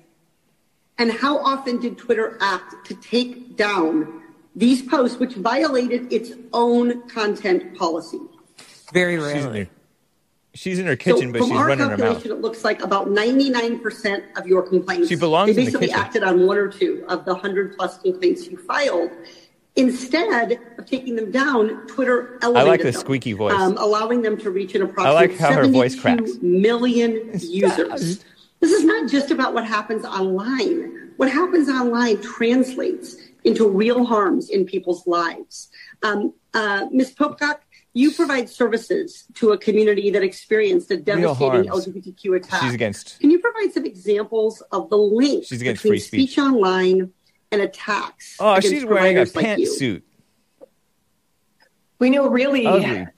And 0.97 1.11
how 1.11 1.39
often 1.39 1.79
did 1.79 1.97
Twitter 1.97 2.37
act 2.41 2.85
to 2.87 2.95
take 2.95 3.57
down 3.57 4.21
these 4.55 4.81
posts, 4.81 5.17
which 5.19 5.33
violated 5.33 6.11
its 6.13 6.31
own 6.53 7.07
content 7.09 7.77
policy? 7.77 8.19
Very 8.93 9.17
She's 9.17 9.25
in 9.25 9.43
rarely. 9.43 9.69
She's 10.53 10.79
in 10.79 10.85
her 10.85 10.95
kitchen, 10.95 11.33
so 11.33 11.39
but 11.39 11.41
she's 11.47 11.51
running 11.51 11.89
her 11.89 11.97
mouth. 11.97 12.25
it 12.25 12.41
looks 12.41 12.63
like 12.63 12.81
about 12.83 13.07
99% 13.07 14.37
of 14.37 14.47
your 14.47 14.61
complaints. 14.63 15.07
She 15.09 15.15
belongs 15.15 15.47
They 15.55 15.61
in 15.61 15.65
the 15.65 15.71
basically 15.71 15.87
kitchen. 15.87 15.99
acted 16.01 16.23
on 16.23 16.45
one 16.45 16.57
or 16.57 16.67
two 16.67 17.03
of 17.07 17.25
the 17.25 17.33
100 17.33 17.77
plus 17.77 17.97
complaints 17.99 18.47
you 18.47 18.57
filed. 18.57 19.11
Instead 19.77 20.51
of 20.77 20.85
taking 20.85 21.15
them 21.15 21.31
down, 21.31 21.87
Twitter 21.87 22.37
elevated 22.41 22.67
like 22.67 22.79
the 22.81 22.91
them, 22.91 22.99
squeaky 22.99 23.31
voice. 23.33 23.53
um, 23.53 23.77
allowing 23.77 24.21
them 24.21 24.37
to 24.37 24.51
reach 24.51 24.75
an 24.75 24.81
I 24.97 25.11
like 25.11 25.31
approximate 25.31 25.39
how 25.39 25.53
her 25.53 25.67
voice 25.67 25.95
cracks. 25.99 26.31
million 26.41 27.31
users. 27.39 28.23
This 28.59 28.71
is 28.71 28.83
not 28.83 29.09
just 29.09 29.31
about 29.31 29.53
what 29.53 29.65
happens 29.65 30.03
online. 30.05 31.11
What 31.15 31.31
happens 31.31 31.69
online 31.69 32.21
translates 32.21 33.15
into 33.45 33.67
real 33.67 34.05
harms 34.05 34.49
in 34.49 34.65
people's 34.65 35.07
lives. 35.07 35.69
Um, 36.03 36.33
uh, 36.53 36.87
Ms. 36.91 37.13
Popcock, 37.15 37.59
you 37.93 38.11
provide 38.11 38.49
services 38.49 39.25
to 39.35 39.51
a 39.51 39.57
community 39.57 40.09
that 40.11 40.23
experienced 40.23 40.91
a 40.91 40.97
devastating. 40.97 41.65
LGBTQ 41.69 42.37
attack. 42.37 42.61
She's 42.63 42.73
against. 42.73 43.19
Can 43.19 43.31
you 43.31 43.39
provide 43.39 43.73
some 43.73 43.85
examples 43.85 44.61
of 44.71 44.89
the 44.89 44.97
link 44.97 45.45
She's 45.45 45.61
against 45.61 45.83
between 45.83 45.99
free 45.99 46.25
speech. 46.27 46.37
online 46.37 47.11
and 47.51 47.61
attacks? 47.61 48.37
Oh, 48.39 48.59
she's 48.59 48.85
wearing 48.85 49.17
a 49.17 49.25
providers 49.25 49.35
like 49.35 49.45
pantsuit. 49.45 50.01
We 51.99 52.09
know 52.09 52.29
really 52.29 52.65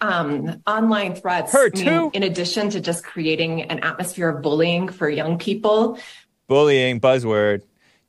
um, 0.02 0.62
online 0.68 1.16
threats. 1.16 1.54
Her 1.54 1.68
I 1.74 1.78
mean, 1.78 1.86
too? 1.86 2.12
in 2.14 2.24
addition 2.24 2.70
to 2.72 2.82
just 2.82 3.06
creating 3.06 3.62
an 3.64 3.80
atmosphere 3.80 4.28
of 4.28 4.42
bullying 4.42 4.90
for 4.90 5.10
young 5.10 5.38
people, 5.38 5.98
Bullying, 6.48 7.00
buzzword, 7.00 7.62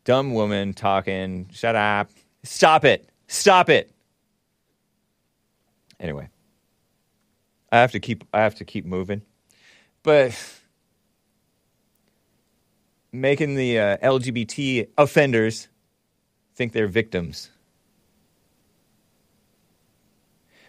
dumb 0.04 0.34
woman 0.34 0.74
talking, 0.74 1.48
shut 1.52 1.76
up. 1.76 2.10
Stop 2.42 2.84
it. 2.84 3.08
Stop 3.28 3.70
it. 3.70 3.92
Anyway. 6.00 6.28
I 7.74 7.78
have 7.78 7.90
to 7.90 7.98
keep 7.98 8.22
I 8.32 8.42
have 8.42 8.54
to 8.56 8.64
keep 8.64 8.86
moving. 8.86 9.22
But 10.04 10.38
making 13.10 13.56
the 13.56 13.80
uh, 13.80 13.96
LGBT 13.96 14.90
offenders 14.96 15.66
think 16.54 16.72
they're 16.72 16.86
victims. 16.86 17.50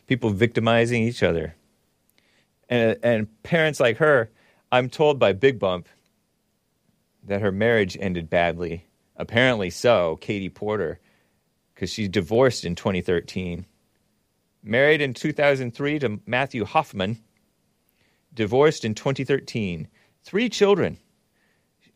People 0.08 0.32
victimizing 0.32 1.04
each 1.04 1.22
other. 1.22 1.56
And 2.70 2.98
and 3.04 3.44
parents 3.44 3.80
like 3.80 3.98
her, 3.98 4.32
I'm 4.72 4.90
told 4.90 5.20
by 5.20 5.32
Big 5.34 5.60
Bump 5.60 5.88
that 7.24 7.42
her 7.42 7.52
marriage 7.52 7.96
ended 8.00 8.32
badly. 8.32 8.88
Apparently 9.16 9.70
so, 9.70 10.18
Katie 10.22 10.50
Porter, 10.50 11.00
because 11.76 11.92
she 11.92 12.08
divorced 12.08 12.66
in 12.66 12.74
2013. 12.74 13.68
Married 14.68 15.00
in 15.00 15.14
2003 15.14 16.00
to 16.00 16.20
Matthew 16.26 16.66
Hoffman. 16.66 17.22
Divorced 18.34 18.84
in 18.84 18.96
2013. 18.96 19.88
Three 20.24 20.50
children. 20.50 20.98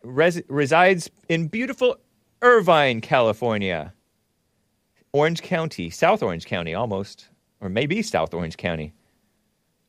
Res- 0.03 0.43
resides 0.47 1.09
in 1.27 1.47
beautiful 1.47 1.97
Irvine, 2.43 3.01
California. 3.01 3.93
Orange 5.11 5.41
County, 5.41 5.89
South 5.89 6.21
Orange 6.21 6.45
County 6.45 6.75
almost, 6.75 7.27
or 7.59 7.69
maybe 7.69 8.03
South 8.03 8.35
Orange 8.35 8.55
County. 8.55 8.93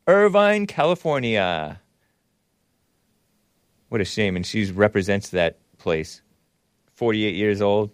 Irvine, 0.07 0.65
California. 0.65 1.79
What 3.89 4.01
a 4.01 4.05
shame. 4.05 4.35
And 4.35 4.45
she 4.45 4.71
represents 4.71 5.29
that 5.29 5.59
place. 5.77 6.21
48 6.95 7.35
years 7.35 7.61
old. 7.61 7.91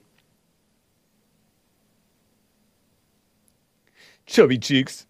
Chubby 4.27 4.57
cheeks. 4.57 5.05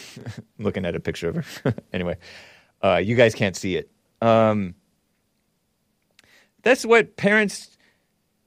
Looking 0.58 0.84
at 0.84 0.94
a 0.94 1.00
picture 1.00 1.28
of 1.30 1.36
her. 1.36 1.74
anyway, 1.92 2.16
uh, 2.82 2.96
you 2.96 3.16
guys 3.16 3.34
can't 3.34 3.56
see 3.56 3.76
it. 3.76 3.90
Um, 4.20 4.74
that's 6.62 6.84
what 6.84 7.16
parents, 7.16 7.76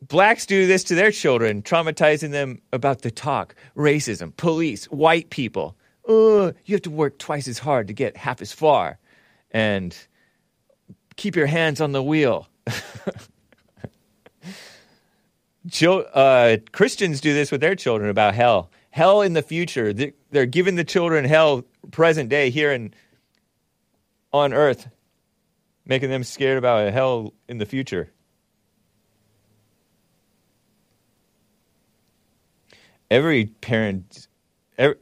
blacks 0.01 0.45
do 0.45 0.67
this 0.67 0.83
to 0.85 0.95
their 0.95 1.11
children, 1.11 1.61
traumatizing 1.61 2.31
them 2.31 2.61
about 2.73 3.01
the 3.01 3.11
talk, 3.11 3.55
racism, 3.75 4.35
police, 4.35 4.85
white 4.85 5.29
people. 5.29 5.75
Oh, 6.07 6.53
you 6.65 6.75
have 6.75 6.81
to 6.83 6.89
work 6.89 7.17
twice 7.17 7.47
as 7.47 7.59
hard 7.59 7.87
to 7.87 7.93
get 7.93 8.17
half 8.17 8.41
as 8.41 8.51
far. 8.51 8.99
And 9.51 9.95
keep 11.15 11.35
your 11.35 11.47
hands 11.47 11.81
on 11.81 11.91
the 11.91 12.03
wheel. 12.03 12.47
Uh, 15.85 16.57
Christians 16.71 17.21
do 17.21 17.33
this 17.33 17.51
with 17.51 17.61
their 17.61 17.75
children 17.75 18.09
about 18.09 18.33
hell. 18.33 18.71
Hell 18.91 19.21
in 19.21 19.33
the 19.33 19.41
future. 19.41 19.93
They- 19.93 20.13
They're 20.31 20.45
giving 20.45 20.75
the 20.75 20.83
children 20.83 21.25
hell 21.25 21.63
present 21.91 22.29
day 22.29 22.49
here 22.49 22.89
on 24.31 24.53
earth, 24.53 24.87
making 25.85 26.09
them 26.09 26.23
scared 26.23 26.57
about 26.57 26.91
hell 26.93 27.33
in 27.47 27.57
the 27.57 27.65
future. 27.65 28.11
Every 33.09 33.47
parent, 33.47 34.27
every, 34.77 34.97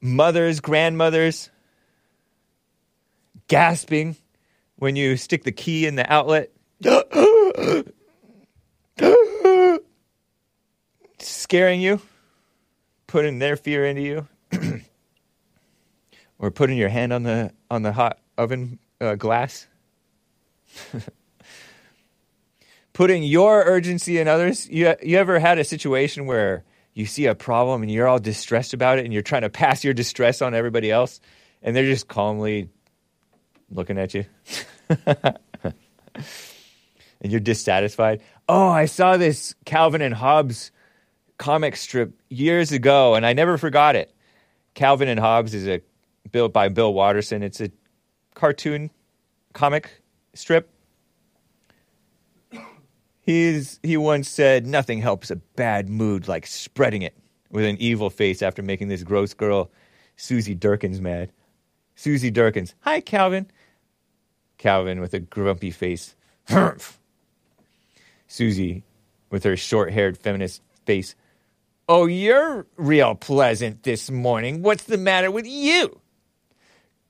mothers, 0.00 0.60
grandmothers, 0.60 1.50
gasping 3.48 4.16
when 4.76 4.96
you 4.96 5.18
stick 5.18 5.44
the 5.44 5.52
key 5.52 5.86
in 5.86 5.96
the 5.96 6.10
outlet. 6.10 6.50
Scaring 11.18 11.80
you, 11.80 12.00
putting 13.06 13.38
their 13.38 13.56
fear 13.56 13.86
into 13.86 14.02
you, 14.02 14.26
or 16.38 16.50
putting 16.50 16.78
your 16.78 16.88
hand 16.88 17.12
on 17.12 17.22
the 17.22 17.52
on 17.70 17.82
the 17.82 17.92
hot 17.92 18.18
oven 18.36 18.78
uh, 19.00 19.14
glass. 19.14 19.66
putting 22.92 23.22
your 23.22 23.62
urgency 23.64 24.18
in 24.18 24.28
others. 24.28 24.68
You 24.68 24.94
you 25.02 25.18
ever 25.18 25.38
had 25.38 25.58
a 25.58 25.64
situation 25.64 26.26
where 26.26 26.64
you 26.94 27.04
see 27.04 27.26
a 27.26 27.34
problem 27.34 27.82
and 27.82 27.90
you're 27.90 28.08
all 28.08 28.18
distressed 28.18 28.72
about 28.72 28.98
it 28.98 29.04
and 29.04 29.12
you're 29.12 29.22
trying 29.22 29.42
to 29.42 29.50
pass 29.50 29.84
your 29.84 29.92
distress 29.92 30.40
on 30.40 30.54
everybody 30.54 30.90
else 30.90 31.20
and 31.62 31.76
they're 31.76 31.84
just 31.84 32.08
calmly 32.08 32.70
looking 33.70 33.98
at 33.98 34.14
you. 34.14 34.24
and 35.06 35.36
you're 37.22 37.38
dissatisfied. 37.38 38.22
Oh, 38.48 38.68
I 38.68 38.86
saw 38.86 39.18
this 39.18 39.54
Calvin 39.66 40.00
and 40.00 40.14
Hobbes 40.14 40.70
comic 41.38 41.76
strip 41.76 42.12
years 42.28 42.72
ago 42.72 43.14
and 43.14 43.26
I 43.26 43.32
never 43.32 43.58
forgot 43.58 43.96
it. 43.96 44.12
Calvin 44.74 45.08
and 45.08 45.20
Hobbes 45.20 45.54
is 45.54 45.66
a 45.66 45.80
built 46.32 46.52
by 46.52 46.68
Bill 46.68 46.92
Watterson. 46.92 47.42
It's 47.42 47.60
a 47.60 47.70
cartoon 48.34 48.90
comic 49.52 50.02
strip. 50.34 50.70
He's 53.20 53.80
he 53.82 53.96
once 53.96 54.28
said 54.28 54.66
nothing 54.66 55.00
helps 55.00 55.30
a 55.30 55.36
bad 55.36 55.88
mood 55.88 56.28
like 56.28 56.46
spreading 56.46 57.02
it 57.02 57.16
with 57.50 57.64
an 57.64 57.76
evil 57.80 58.10
face 58.10 58.42
after 58.42 58.62
making 58.62 58.88
this 58.88 59.02
gross 59.02 59.34
girl 59.34 59.70
Susie 60.16 60.54
Derkins 60.54 61.00
mad. 61.00 61.32
Susie 61.96 62.30
Derkins. 62.30 62.74
Hi 62.80 63.00
Calvin. 63.00 63.50
Calvin 64.58 65.00
with 65.00 65.14
a 65.14 65.20
grumpy 65.20 65.70
face. 65.70 66.14
Susie 68.28 68.84
with 69.30 69.44
her 69.44 69.56
short-haired 69.56 70.16
feminist 70.16 70.62
face. 70.84 71.14
Oh, 71.88 72.06
you're 72.06 72.66
real 72.76 73.14
pleasant 73.14 73.84
this 73.84 74.10
morning. 74.10 74.62
What's 74.62 74.84
the 74.84 74.98
matter 74.98 75.30
with 75.30 75.46
you? 75.46 76.00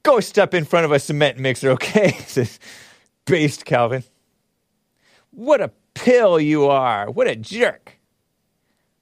Go 0.02 0.20
step 0.20 0.52
in 0.52 0.66
front 0.66 0.84
of 0.84 0.92
a 0.92 0.98
cement 0.98 1.38
mixer, 1.38 1.70
okay? 1.72 2.12
says 2.26 2.60
based 3.24 3.64
Calvin. 3.64 4.04
What 5.30 5.62
a 5.62 5.72
pill 5.94 6.38
you 6.38 6.66
are. 6.66 7.10
What 7.10 7.26
a 7.26 7.36
jerk. 7.36 7.98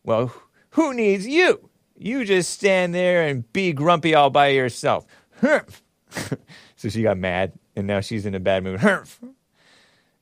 Well, 0.05 0.33
who 0.71 0.95
needs 0.95 1.27
you? 1.27 1.69
You 1.97 2.25
just 2.25 2.51
stand 2.51 2.95
there 2.95 3.27
and 3.27 3.53
be 3.53 3.73
grumpy 3.73 4.15
all 4.15 4.31
by 4.31 4.49
yourself. 4.49 5.07
Humph. 5.41 5.83
so 6.77 6.89
she 6.89 7.03
got 7.03 7.19
mad, 7.19 7.53
and 7.75 7.89
now 7.89 8.01
she's 8.01 8.27
in 8.27 8.35
a 8.37 8.41
bad 8.41 8.63
mood. 8.63 8.81
Humph. 8.81 9.21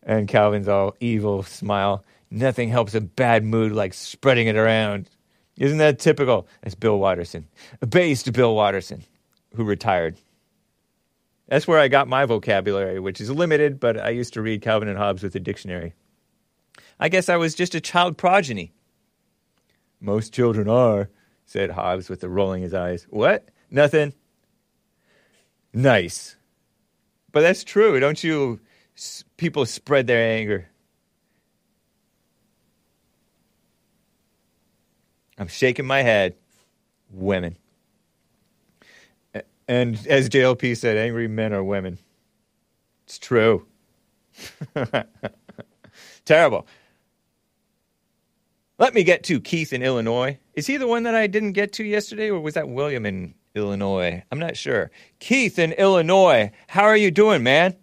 And 0.02 0.26
Calvin's 0.28 0.68
all 0.68 0.96
evil 0.98 1.42
smile. 1.42 2.04
Nothing 2.30 2.70
helps 2.70 2.94
a 2.94 3.02
bad 3.02 3.44
mood 3.44 3.72
like 3.72 3.92
spreading 3.92 4.46
it 4.46 4.56
around. 4.56 5.10
Isn't 5.56 5.78
that 5.78 5.98
typical? 5.98 6.46
That's 6.62 6.74
Bill 6.74 6.98
Watterson. 6.98 7.46
A 7.80 7.86
based 7.86 8.32
Bill 8.32 8.54
Watterson, 8.54 9.04
who 9.54 9.64
retired. 9.64 10.16
That's 11.48 11.68
where 11.68 11.78
I 11.78 11.88
got 11.88 12.08
my 12.08 12.24
vocabulary, 12.24 12.98
which 12.98 13.20
is 13.20 13.30
limited, 13.30 13.78
but 13.78 13.98
I 13.98 14.10
used 14.10 14.32
to 14.34 14.42
read 14.42 14.62
Calvin 14.62 14.88
and 14.88 14.96
Hobbes 14.96 15.22
with 15.22 15.34
a 15.34 15.40
dictionary. 15.40 15.94
I 16.98 17.08
guess 17.08 17.28
I 17.28 17.36
was 17.36 17.54
just 17.54 17.74
a 17.74 17.80
child 17.80 18.16
progeny. 18.16 18.72
Most 20.00 20.32
children 20.32 20.68
are, 20.68 21.10
said 21.44 21.70
Hobbes 21.70 22.08
with 22.08 22.24
a 22.24 22.28
rolling 22.28 22.62
his 22.62 22.72
eyes. 22.72 23.06
What? 23.10 23.48
Nothing. 23.70 24.14
Nice. 25.74 26.36
But 27.30 27.42
that's 27.42 27.64
true, 27.64 28.00
don't 28.00 28.22
you? 28.22 28.60
People 29.36 29.66
spread 29.66 30.06
their 30.06 30.36
anger. 30.36 30.68
I'm 35.42 35.48
shaking 35.48 35.86
my 35.86 36.02
head. 36.02 36.36
Women. 37.10 37.56
And 39.66 39.98
as 40.06 40.28
JLP 40.28 40.76
said, 40.76 40.96
angry 40.96 41.26
men 41.26 41.52
are 41.52 41.64
women. 41.64 41.98
It's 43.04 43.18
true. 43.18 43.66
Terrible. 46.24 46.66
Let 48.78 48.94
me 48.94 49.02
get 49.02 49.24
to 49.24 49.40
Keith 49.40 49.72
in 49.72 49.82
Illinois. 49.82 50.38
Is 50.54 50.66
he 50.66 50.76
the 50.76 50.86
one 50.86 51.02
that 51.02 51.14
I 51.14 51.26
didn't 51.26 51.52
get 51.52 51.72
to 51.74 51.84
yesterday, 51.84 52.30
or 52.30 52.40
was 52.40 52.54
that 52.54 52.68
William 52.68 53.04
in 53.04 53.34
Illinois? 53.54 54.22
I'm 54.30 54.38
not 54.38 54.56
sure. 54.56 54.90
Keith 55.18 55.58
in 55.58 55.72
Illinois, 55.72 56.52
how 56.68 56.84
are 56.84 56.96
you 56.96 57.10
doing, 57.10 57.42
man? 57.42 57.76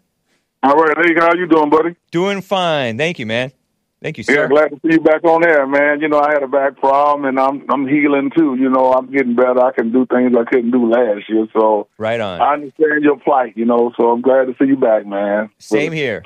All 0.64 0.76
right, 0.76 0.98
Lee, 0.98 1.16
how 1.18 1.28
are 1.28 1.38
you 1.38 1.48
doing, 1.48 1.70
buddy? 1.70 1.96
Doing 2.12 2.42
fine. 2.42 2.98
Thank 2.98 3.20
you, 3.20 3.26
man. 3.26 3.52
Thank 4.02 4.18
you, 4.18 4.24
Yeah, 4.28 4.36
sir. 4.36 4.48
glad 4.48 4.70
to 4.70 4.76
see 4.78 4.94
you 4.94 5.02
back 5.02 5.24
on 5.26 5.46
air, 5.46 5.68
man. 5.68 6.00
You 6.00 6.08
know, 6.08 6.20
I 6.20 6.32
had 6.34 6.42
a 6.42 6.48
back 6.48 6.78
problem, 6.78 7.26
and 7.26 7.40
I'm 7.40 7.66
I'm 7.70 7.86
healing 7.88 8.32
too. 8.36 8.56
You 8.56 8.70
know, 8.70 8.94
I'm 8.94 9.12
getting 9.12 9.36
better. 9.36 9.60
I 9.60 9.72
can 9.74 9.92
do 9.92 10.06
things 10.06 10.34
I 10.40 10.46
couldn't 10.50 10.72
do 10.72 10.90
last 10.90 11.30
year, 11.30 11.48
so 11.54 11.88
Right 11.98 12.20
on. 12.22 12.40
I 12.40 12.54
understand 12.54 13.04
your 13.04 13.20
plight. 13.20 13.58
You 13.58 13.66
know, 13.66 13.92
so 13.98 14.10
I'm 14.12 14.22
glad 14.22 14.46
to 14.46 14.56
see 14.58 14.68
you 14.68 14.78
back, 14.78 15.06
man. 15.06 15.50
Same 15.60 15.92
here. 15.92 16.24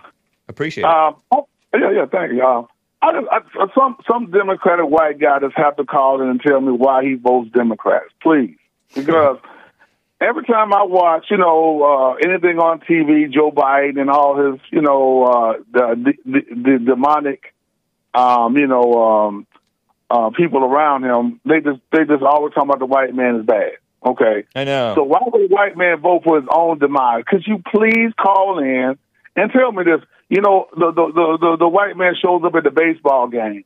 Appreciate 0.48 0.84
it. 0.84 0.88
Um, 0.90 1.16
oh, 1.32 1.48
yeah, 1.74 1.92
yeah, 1.92 2.06
thank 2.06 2.34
you. 2.34 2.44
Um, 2.44 2.68
I, 3.02 3.22
I, 3.32 3.40
some 3.76 3.98
some 4.08 4.30
Democratic 4.30 4.86
white 4.86 5.20
guy 5.20 5.40
just 5.40 5.58
have 5.58 5.76
to 5.78 5.84
call 5.84 6.22
in 6.22 6.30
and 6.30 6.40
tell 6.42 6.62
me 6.62 6.72
why 6.72 7.04
he 7.04 7.16
votes 7.16 7.50
Democrats, 7.54 8.10
please, 8.22 8.56
because 8.94 9.40
every 10.22 10.44
time 10.46 10.74
I 10.74 10.84
watch, 10.84 11.26
you 11.30 11.38
know, 11.38 11.84
uh, 11.84 12.14
anything 12.28 12.60
on 12.60 12.80
TV, 12.82 13.32
Joe 13.32 13.52
Biden 13.52 14.00
and 14.00 14.10
all 14.10 14.38
his, 14.38 14.60
you 14.72 14.82
know, 14.82 15.24
uh, 15.24 15.54
the, 15.72 16.14
the, 16.26 16.42
the 16.50 16.80
demonic, 16.86 17.53
um, 18.14 18.56
you 18.58 18.68
know, 18.68 18.94
um, 18.94 19.48
uh, 20.10 20.30
people 20.30 20.64
around 20.64 21.04
him, 21.04 21.40
they 21.46 21.60
just 21.60 21.80
they 21.92 22.06
just 22.06 22.24
always 22.24 22.54
talking 22.54 22.70
about 22.70 22.80
the 22.80 22.86
white 22.86 23.16
man 23.16 23.38
is 23.38 23.46
bad. 23.46 23.72
Okay. 24.06 24.44
I 24.56 24.64
know. 24.64 24.94
So 24.96 25.04
why 25.04 25.20
would 25.26 25.42
a 25.42 25.48
white 25.48 25.78
man 25.78 26.00
vote 26.00 26.24
for 26.24 26.40
his 26.40 26.48
own 26.54 26.80
demise? 26.80 27.24
Could 27.28 27.44
you 27.48 27.62
please 27.74 28.12
call 28.22 28.60
in 28.60 28.98
and 29.36 29.52
tell 29.52 29.72
me 29.72 29.84
this? 29.84 30.02
You 30.30 30.42
know, 30.42 30.68
the 30.72 30.92
the 30.92 31.12
the, 31.14 31.38
the, 31.40 31.58
the 31.60 31.68
white 31.68 31.98
man 31.98 32.14
shows 32.22 32.42
up 32.46 32.56
at 32.56 32.64
the 32.64 32.72
baseball 32.72 33.28
games. 33.28 33.66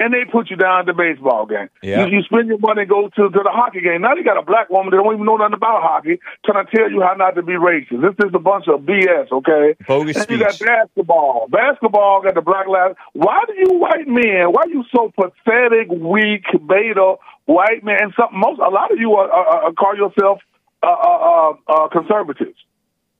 And 0.00 0.14
they 0.14 0.22
put 0.30 0.48
you 0.48 0.56
down 0.56 0.80
at 0.80 0.86
the 0.86 0.94
baseball 0.94 1.46
game. 1.46 1.68
Yeah. 1.82 2.06
You, 2.06 2.18
you 2.18 2.22
spend 2.22 2.46
your 2.46 2.58
money 2.58 2.82
and 2.82 2.90
go 2.90 3.08
to, 3.08 3.22
to 3.30 3.40
the 3.42 3.50
hockey 3.50 3.80
game. 3.80 4.02
Now 4.02 4.14
you 4.14 4.22
got 4.22 4.38
a 4.38 4.46
black 4.46 4.70
woman 4.70 4.90
that 4.90 5.02
don't 5.02 5.12
even 5.12 5.26
know 5.26 5.36
nothing 5.36 5.54
about 5.58 5.82
hockey 5.82 6.20
trying 6.46 6.64
to 6.64 6.70
tell 6.70 6.90
you 6.90 7.02
how 7.02 7.14
not 7.14 7.34
to 7.34 7.42
be 7.42 7.54
racist. 7.54 7.98
This 7.98 8.14
is 8.22 8.30
a 8.32 8.38
bunch 8.38 8.68
of 8.68 8.86
BS, 8.86 9.32
okay? 9.32 9.74
Bogus 9.86 10.16
and 10.16 10.30
you 10.30 10.38
got 10.38 10.58
basketball. 10.58 11.48
Basketball 11.50 12.22
got 12.22 12.34
the 12.34 12.42
black 12.42 12.68
lives. 12.68 12.94
Why 13.12 13.42
do 13.46 13.54
you 13.58 13.78
white 13.78 14.06
men? 14.06 14.54
Why 14.54 14.62
are 14.62 14.70
you 14.70 14.84
so 14.94 15.10
pathetic, 15.18 15.90
weak, 15.90 16.46
beta 16.66 17.16
white 17.46 17.82
men? 17.82 17.98
And 18.00 18.12
some, 18.14 18.38
most, 18.38 18.60
a 18.60 18.70
lot 18.70 18.92
of 18.92 18.98
you 18.98 19.14
are, 19.14 19.28
are, 19.28 19.64
are 19.66 19.72
call 19.72 19.96
yourself 19.96 20.38
uh, 20.80 20.86
uh, 20.86 21.18
uh, 21.18 21.52
uh, 21.66 21.88
conservatives. 21.88 22.56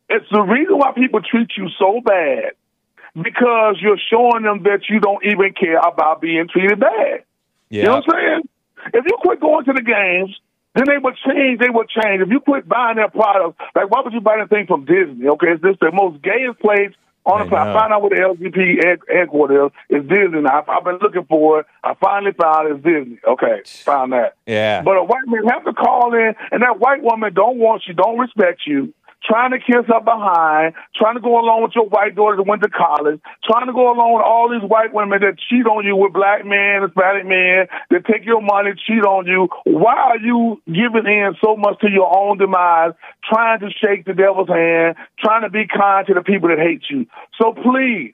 It's 0.08 0.26
the 0.30 0.42
reason 0.42 0.78
why 0.78 0.92
people 0.94 1.20
treat 1.20 1.50
you 1.56 1.68
so 1.76 2.00
bad 2.04 2.54
because 3.22 3.76
you're 3.80 3.98
showing 4.10 4.42
them 4.44 4.62
that 4.64 4.88
you 4.88 5.00
don't 5.00 5.24
even 5.24 5.52
care 5.52 5.78
about 5.78 6.20
being 6.20 6.46
treated 6.48 6.80
bad. 6.80 7.24
yeah. 7.70 7.82
You 7.82 7.82
know 7.84 7.96
what 7.96 8.14
I'm 8.14 8.20
saying? 8.20 8.48
If 8.94 9.04
you 9.06 9.16
quit 9.20 9.40
going 9.40 9.64
to 9.66 9.72
the 9.72 9.82
games, 9.82 10.38
then 10.74 10.84
they 10.86 10.98
would 10.98 11.16
change. 11.26 11.58
They 11.60 11.70
would 11.70 11.88
change. 11.88 12.22
If 12.22 12.28
you 12.30 12.40
quit 12.40 12.68
buying 12.68 12.96
their 12.96 13.08
products, 13.08 13.58
like 13.74 13.90
why 13.90 14.02
would 14.02 14.12
you 14.12 14.20
buy 14.20 14.38
anything 14.38 14.66
from 14.66 14.84
Disney? 14.84 15.26
Okay, 15.28 15.48
it's 15.52 15.62
this 15.62 15.76
the 15.80 15.90
most 15.92 16.22
gayest 16.22 16.60
place 16.60 16.92
on 17.24 17.40
the 17.40 17.46
planet. 17.50 17.74
Find 17.76 17.92
out 17.92 18.00
where 18.02 18.10
the 18.10 18.16
LGBT 18.16 18.84
head- 18.86 19.00
headquarters 19.08 19.70
is. 19.90 19.96
It's 20.00 20.08
Disney. 20.08 20.46
I've, 20.48 20.68
I've 20.68 20.84
been 20.84 20.98
looking 21.02 21.24
for 21.24 21.60
it. 21.60 21.66
I 21.84 21.94
finally 21.94 22.32
found 22.32 22.70
it's 22.72 22.84
Disney. 22.84 23.18
Okay, 23.26 23.62
found 23.84 24.12
that. 24.12 24.34
Yeah. 24.46 24.82
But 24.82 24.96
a 24.96 25.04
white 25.04 25.26
man 25.26 25.44
have 25.48 25.64
to 25.64 25.72
call 25.72 26.14
in, 26.14 26.34
and 26.52 26.62
that 26.62 26.78
white 26.78 27.02
woman 27.02 27.34
don't 27.34 27.58
want 27.58 27.82
you, 27.86 27.94
don't 27.94 28.18
respect 28.18 28.62
you, 28.66 28.94
trying 29.24 29.50
to 29.50 29.58
kiss 29.58 29.84
her 29.88 30.00
behind, 30.00 30.74
trying 30.94 31.14
to 31.14 31.20
go 31.20 31.38
along 31.38 31.62
with 31.62 31.72
your 31.74 31.88
white 31.88 32.14
daughter 32.14 32.36
that 32.36 32.46
went 32.46 32.62
to 32.62 32.70
college, 32.70 33.20
trying 33.44 33.66
to 33.66 33.72
go 33.72 33.92
along 33.92 34.14
with 34.14 34.24
all 34.24 34.48
these 34.48 34.68
white 34.68 34.94
women 34.94 35.20
that 35.20 35.38
cheat 35.48 35.66
on 35.66 35.84
you 35.84 35.96
with 35.96 36.12
black 36.12 36.44
men, 36.46 36.82
Hispanic 36.82 37.26
men, 37.26 37.66
that 37.90 38.06
take 38.06 38.24
your 38.24 38.40
money, 38.40 38.72
cheat 38.86 39.04
on 39.04 39.26
you. 39.26 39.48
Why 39.64 39.96
are 39.96 40.18
you 40.18 40.62
giving 40.66 41.06
in 41.06 41.34
so 41.44 41.56
much 41.56 41.80
to 41.80 41.90
your 41.90 42.08
own 42.08 42.38
demise, 42.38 42.92
trying 43.24 43.60
to 43.60 43.70
shake 43.70 44.04
the 44.04 44.14
devil's 44.14 44.48
hand, 44.48 44.96
trying 45.18 45.42
to 45.42 45.50
be 45.50 45.66
kind 45.66 46.06
to 46.06 46.14
the 46.14 46.22
people 46.22 46.48
that 46.48 46.58
hate 46.58 46.82
you? 46.90 47.06
So 47.40 47.52
please, 47.52 48.12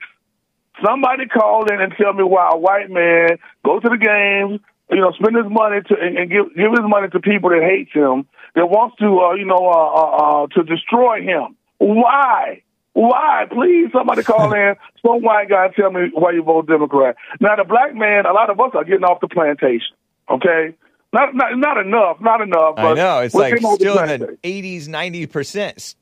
Somebody 0.85 1.27
call 1.27 1.67
in 1.73 1.81
and 1.81 1.95
tell 1.97 2.13
me 2.13 2.25
why 2.25 2.51
a 2.53 2.59
white 2.59 2.91
man 2.91 3.39
go 3.65 3.79
to 3.79 3.89
the 3.89 3.97
games, 3.97 4.61
you 4.91 5.01
know, 5.01 5.13
spend 5.13 5.37
his 5.37 5.47
money 5.49 5.81
to 5.89 5.95
and, 6.01 6.19
and 6.19 6.31
give 6.31 6.55
give 6.55 6.71
his 6.73 6.85
money 6.87 7.09
to 7.09 7.21
people 7.21 7.51
that 7.51 7.63
hate 7.63 7.89
him, 7.93 8.27
that 8.55 8.67
wants 8.67 8.97
to, 8.99 9.07
uh, 9.21 9.35
you 9.35 9.47
know, 9.47 9.57
uh, 9.57 9.91
uh, 9.95 10.45
uh, 10.45 10.47
to 10.49 10.63
destroy 10.63 11.23
him. 11.23 11.57
Why? 11.79 12.63
Why? 12.93 13.45
Please, 13.51 13.91
somebody 13.93 14.23
call 14.23 14.53
in. 14.55 14.75
Some 15.05 15.23
white 15.23 15.49
guy 15.49 15.69
tell 15.75 15.91
me 15.91 16.11
why 16.13 16.33
you 16.33 16.43
vote 16.43 16.67
Democrat. 16.67 17.17
Now, 17.41 17.57
the 17.57 17.65
black 17.65 17.95
man, 17.95 18.27
a 18.27 18.33
lot 18.33 18.51
of 18.51 18.61
us 18.61 18.71
are 18.75 18.85
getting 18.85 19.05
off 19.05 19.21
the 19.21 19.29
plantation. 19.29 19.97
Okay, 20.31 20.75
not 21.13 21.35
not 21.35 21.57
not 21.59 21.79
enough, 21.79 22.19
not 22.21 22.41
enough. 22.41 22.75
I 22.77 22.83
But 22.83 22.95
know. 22.95 23.19
It's 23.21 23.35
like 23.35 23.59
still 23.59 23.99
in 23.99 24.21
the 24.21 24.39
80s, 24.45 24.89
90% 24.89 25.95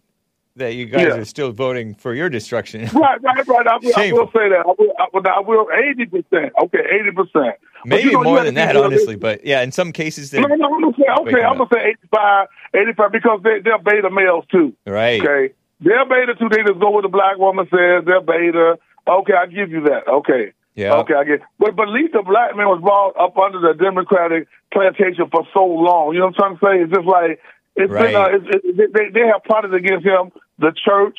that 0.57 0.75
you 0.75 0.85
guys 0.87 1.07
Yeah. 1.07 1.17
are 1.17 1.25
still 1.25 1.51
voting 1.51 1.95
for 1.95 2.15
your 2.15 2.29
destruction. 2.29 2.83
Right, 2.95 3.21
right, 3.23 3.49
right. 3.49 3.67
I 3.67 3.79
will, 3.83 3.93
I 3.97 4.13
will 4.13 4.27
say 4.27 4.49
that. 4.51 4.65
I 4.67 4.75
will, 4.79 4.93
I 4.99 5.07
will, 5.13 5.23
I 5.27 5.41
will 5.41 5.67
80%. 5.67 6.51
Okay, 6.65 6.79
80%. 6.79 7.15
But 7.15 7.49
Maybe 7.85 8.11
you 8.11 8.13
know, 8.13 8.23
more 8.23 8.45
than 8.45 8.55
that, 8.55 8.77
honestly. 8.77 9.17
But 9.17 9.45
yeah, 9.45 9.63
in 9.63 9.73
some 9.73 9.93
cases, 9.93 10.31
they 10.31 10.41
No, 10.41 10.47
no, 10.49 10.67
I'm 10.67 10.81
gonna 10.81 10.97
say 10.97 11.05
okay. 11.21 11.43
I'm 11.43 11.59
gonna 11.59 11.71
say 11.73 11.91
85, 12.13 12.49
85 12.75 13.13
because 13.13 13.41
they, 13.43 13.61
they're 13.61 13.79
beta 13.79 14.11
males 14.11 14.45
too. 14.51 14.75
right. 14.87 15.21
Okay, 15.21 15.55
they're 15.81 16.05
beta 16.05 16.35
too. 16.39 16.49
They 16.49 16.63
just 16.63 16.81
go 16.81 16.91
what 16.91 17.03
the 17.03 17.09
black 17.09 17.39
woman 17.39 17.67
says. 17.67 18.05
They're 18.05 18.21
beta. 18.21 18.79
Okay, 19.07 19.33
I 19.35 19.47
give 19.47 19.71
you 19.71 19.83
that. 19.85 20.07
Okay. 20.07 20.53
Yeah. 20.75 20.95
Okay, 21.05 21.15
I 21.15 21.25
get. 21.25 21.41
But 21.59 21.77
but 21.77 21.89
at 21.89 21.95
least 21.95 22.15
the 22.15 22.23
black 22.23 22.57
man 22.57 22.67
was 22.67 22.81
brought 22.81 23.19
up 23.21 23.37
under 23.37 23.61
the 23.61 23.75
Democratic 23.75 24.49
plantation 24.73 25.29
for 25.31 25.47
so 25.53 25.65
long. 25.65 26.15
You 26.15 26.21
know 26.21 26.33
what 26.33 26.43
I'm 26.45 26.57
trying 26.57 26.81
to 26.81 26.81
say? 26.81 26.83
It's 26.85 26.93
just 26.95 27.07
like 27.07 27.41
it's 27.77 27.93
been. 27.93 28.17
Uh, 28.17 28.29
it's, 28.33 28.47
it, 28.65 28.93
they 28.93 29.11
they 29.13 29.27
have 29.27 29.45
plotted 29.45 29.75
against 29.75 30.07
him. 30.07 30.33
The 30.59 30.73
church, 30.73 31.19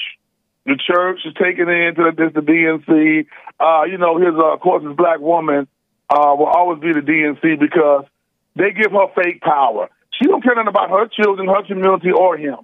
the 0.65 0.80
church 0.80 1.19
is 1.26 1.34
taking 1.35 1.69
into 1.69 2.10
the, 2.15 2.31
the 2.34 2.41
DNC. 2.41 3.26
Uh, 3.60 3.84
you 3.84 3.98
know, 3.98 4.18
his 4.18 4.34
uh, 4.34 4.53
of 4.53 4.60
course 4.60 4.84
his 4.84 4.95
black 4.95 5.19
woman 5.19 5.68
uh, 6.10 6.36
will 6.38 6.48
always 6.48 6.80
be 6.80 6.94
the 6.94 7.02
DNC 7.02 7.60
because 7.60 8.06
they 8.56 8.72
give 8.72 8.92
her 8.92 9.08
fake 9.16 9.42
power. 9.42 9.90
She 10.20 10.28
don't 10.28 10.44
care 10.44 10.56
nothing 10.56 10.68
about 10.68 10.90
her 10.90 11.08
children, 11.08 11.48
her 11.48 11.64
community, 11.66 12.12
or 12.12 12.38
him. 12.38 12.58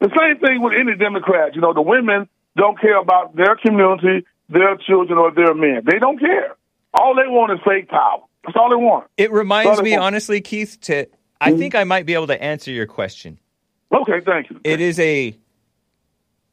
The 0.00 0.10
same 0.18 0.40
thing 0.40 0.62
with 0.62 0.72
any 0.78 0.96
Democrat. 0.96 1.54
You 1.54 1.60
know, 1.60 1.74
the 1.74 1.82
women 1.82 2.28
don't 2.56 2.80
care 2.80 2.98
about 2.98 3.36
their 3.36 3.56
community, 3.56 4.26
their 4.48 4.76
children, 4.76 5.18
or 5.18 5.30
their 5.30 5.54
men. 5.54 5.82
They 5.84 5.98
don't 5.98 6.18
care. 6.18 6.56
All 6.94 7.14
they 7.14 7.26
want 7.26 7.52
is 7.52 7.58
fake 7.66 7.88
power. 7.88 8.22
That's 8.44 8.56
all 8.56 8.70
they 8.70 8.76
want. 8.76 9.06
It 9.16 9.32
reminds 9.32 9.80
me, 9.82 9.94
Paul. 9.94 10.04
honestly, 10.04 10.40
Keith, 10.40 10.78
to 10.82 11.06
I 11.40 11.56
think 11.56 11.74
I 11.74 11.84
might 11.84 12.06
be 12.06 12.14
able 12.14 12.28
to 12.28 12.42
answer 12.42 12.70
your 12.70 12.86
question. 12.86 13.38
Okay, 13.92 14.20
thank 14.24 14.50
you. 14.50 14.60
It 14.64 14.80
is 14.80 14.98
a, 14.98 15.36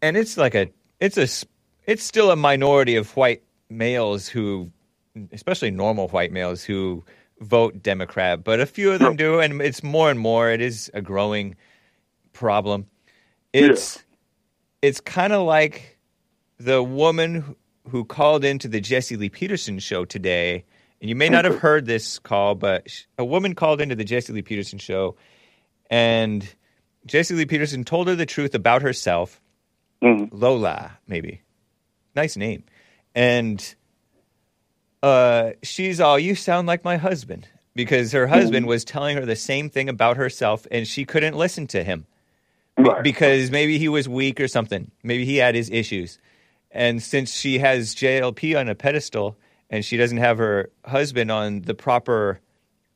and 0.02 0.18
it's 0.18 0.38
like 0.38 0.56
a, 0.56 0.70
it's 1.00 1.18
a, 1.18 1.48
it's 1.86 2.04
still 2.04 2.32
a 2.32 2.36
minority 2.36 2.96
of 2.96 3.16
white 3.16 3.44
males 3.70 4.28
who, 4.28 4.72
especially 5.32 5.72
normal 5.72 6.08
white 6.10 6.32
males 6.32 6.64
who 6.64 7.04
vote 7.40 7.82
Democrat, 7.82 8.44
but 8.44 8.60
a 8.60 8.66
few 8.66 8.92
of 8.92 9.00
them 9.00 9.16
do, 9.16 9.40
and 9.40 9.62
it's 9.62 9.84
more 9.84 10.10
and 10.10 10.20
more. 10.20 10.52
It 10.52 10.62
is 10.62 10.92
a 10.94 11.02
growing 11.02 11.56
problem. 12.34 12.86
It's 13.54 14.04
it's 14.82 15.02
kind 15.02 15.34
of 15.34 15.46
like 15.46 15.98
the 16.58 16.82
woman 16.82 17.56
who- 17.90 18.06
called 18.06 18.46
into 18.46 18.68
the 18.68 18.80
Jesse 18.80 19.18
Lee 19.18 19.30
Peterson 19.30 19.80
show 19.80 20.06
today. 20.06 20.64
And 21.02 21.10
you 21.10 21.16
may 21.16 21.30
not 21.30 21.46
have 21.46 21.56
mm-hmm. 21.56 21.62
heard 21.62 21.86
this 21.88 22.20
call, 22.20 22.54
but 22.54 22.88
a 23.18 23.26
woman 23.26 23.56
called 23.56 23.82
into 23.82 23.96
the 23.96 24.04
Jesse 24.04 24.32
Lee 24.32 24.44
Peterson 24.44 24.78
show, 24.78 25.16
and 25.90 26.48
Jesse 27.08 27.34
Lee 27.34 27.48
Peterson 27.48 27.84
told 27.84 28.08
her 28.08 28.16
the 28.16 28.28
truth 28.28 28.54
about 28.54 28.84
herself. 28.84 29.42
Mm-hmm. 30.04 30.36
Lola, 30.36 30.98
maybe. 31.08 31.42
Nice 32.16 32.38
name. 32.38 32.64
And 33.16 33.76
uh, 35.04 35.52
she's 35.64 36.00
all, 36.00 36.18
You 36.20 36.36
sound 36.36 36.68
like 36.68 36.84
my 36.84 36.98
husband. 36.98 37.48
Because 37.74 38.12
her 38.12 38.28
husband 38.28 38.66
was 38.66 38.84
telling 38.84 39.16
her 39.16 39.26
the 39.26 39.36
same 39.36 39.70
thing 39.70 39.88
about 39.88 40.18
herself, 40.18 40.68
and 40.72 40.86
she 40.86 41.06
couldn't 41.06 41.38
listen 41.38 41.68
to 41.68 41.86
him 41.86 42.06
Be- 42.76 42.90
because 43.02 43.50
maybe 43.50 43.78
he 43.78 43.88
was 43.88 44.10
weak 44.10 44.42
or 44.42 44.50
something. 44.50 44.92
Maybe 45.04 45.24
he 45.24 45.38
had 45.38 45.56
his 45.56 45.70
issues. 45.70 46.20
And 46.72 47.02
since 47.02 47.34
she 47.34 47.60
has 47.60 47.96
JLP 47.96 48.60
on 48.60 48.68
a 48.68 48.76
pedestal 48.76 49.38
and 49.70 49.86
she 49.86 49.96
doesn't 49.96 50.18
have 50.18 50.38
her 50.38 50.70
husband 50.86 51.32
on 51.32 51.62
the 51.62 51.74
proper 51.74 52.42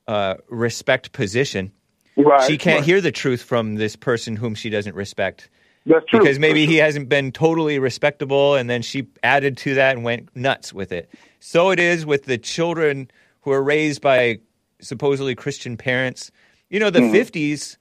uh, 0.08 0.36
respect 0.50 1.14
position, 1.14 1.72
Right, 2.18 2.46
she 2.50 2.58
can't 2.58 2.80
right. 2.80 2.86
hear 2.86 3.02
the 3.02 3.12
truth 3.12 3.42
from 3.42 3.76
this 3.76 3.96
person 3.96 4.36
whom 4.36 4.56
she 4.56 4.70
doesn't 4.70 4.96
respect. 4.96 5.50
That's 5.86 6.06
true. 6.08 6.20
Because 6.20 6.40
maybe 6.40 6.66
he 6.66 6.78
hasn't 6.78 7.10
been 7.10 7.32
totally 7.32 7.78
respectable, 7.80 8.56
and 8.56 8.70
then 8.70 8.82
she 8.82 9.08
added 9.24 9.58
to 9.58 9.76
that 9.76 9.96
and 9.96 10.04
went 10.04 10.36
nuts 10.36 10.74
with 10.74 10.92
it. 10.92 11.10
So 11.40 11.70
it 11.70 11.80
is 11.80 12.06
with 12.06 12.26
the 12.26 12.38
children 12.38 13.10
who 13.42 13.52
are 13.52 13.62
raised 13.62 14.02
by 14.02 14.40
supposedly 14.82 15.36
Christian 15.36 15.78
parents. 15.78 16.32
You 16.70 16.80
know, 16.80 16.90
the 16.90 17.00
Mhm. 17.00 17.12
50s 17.12 17.78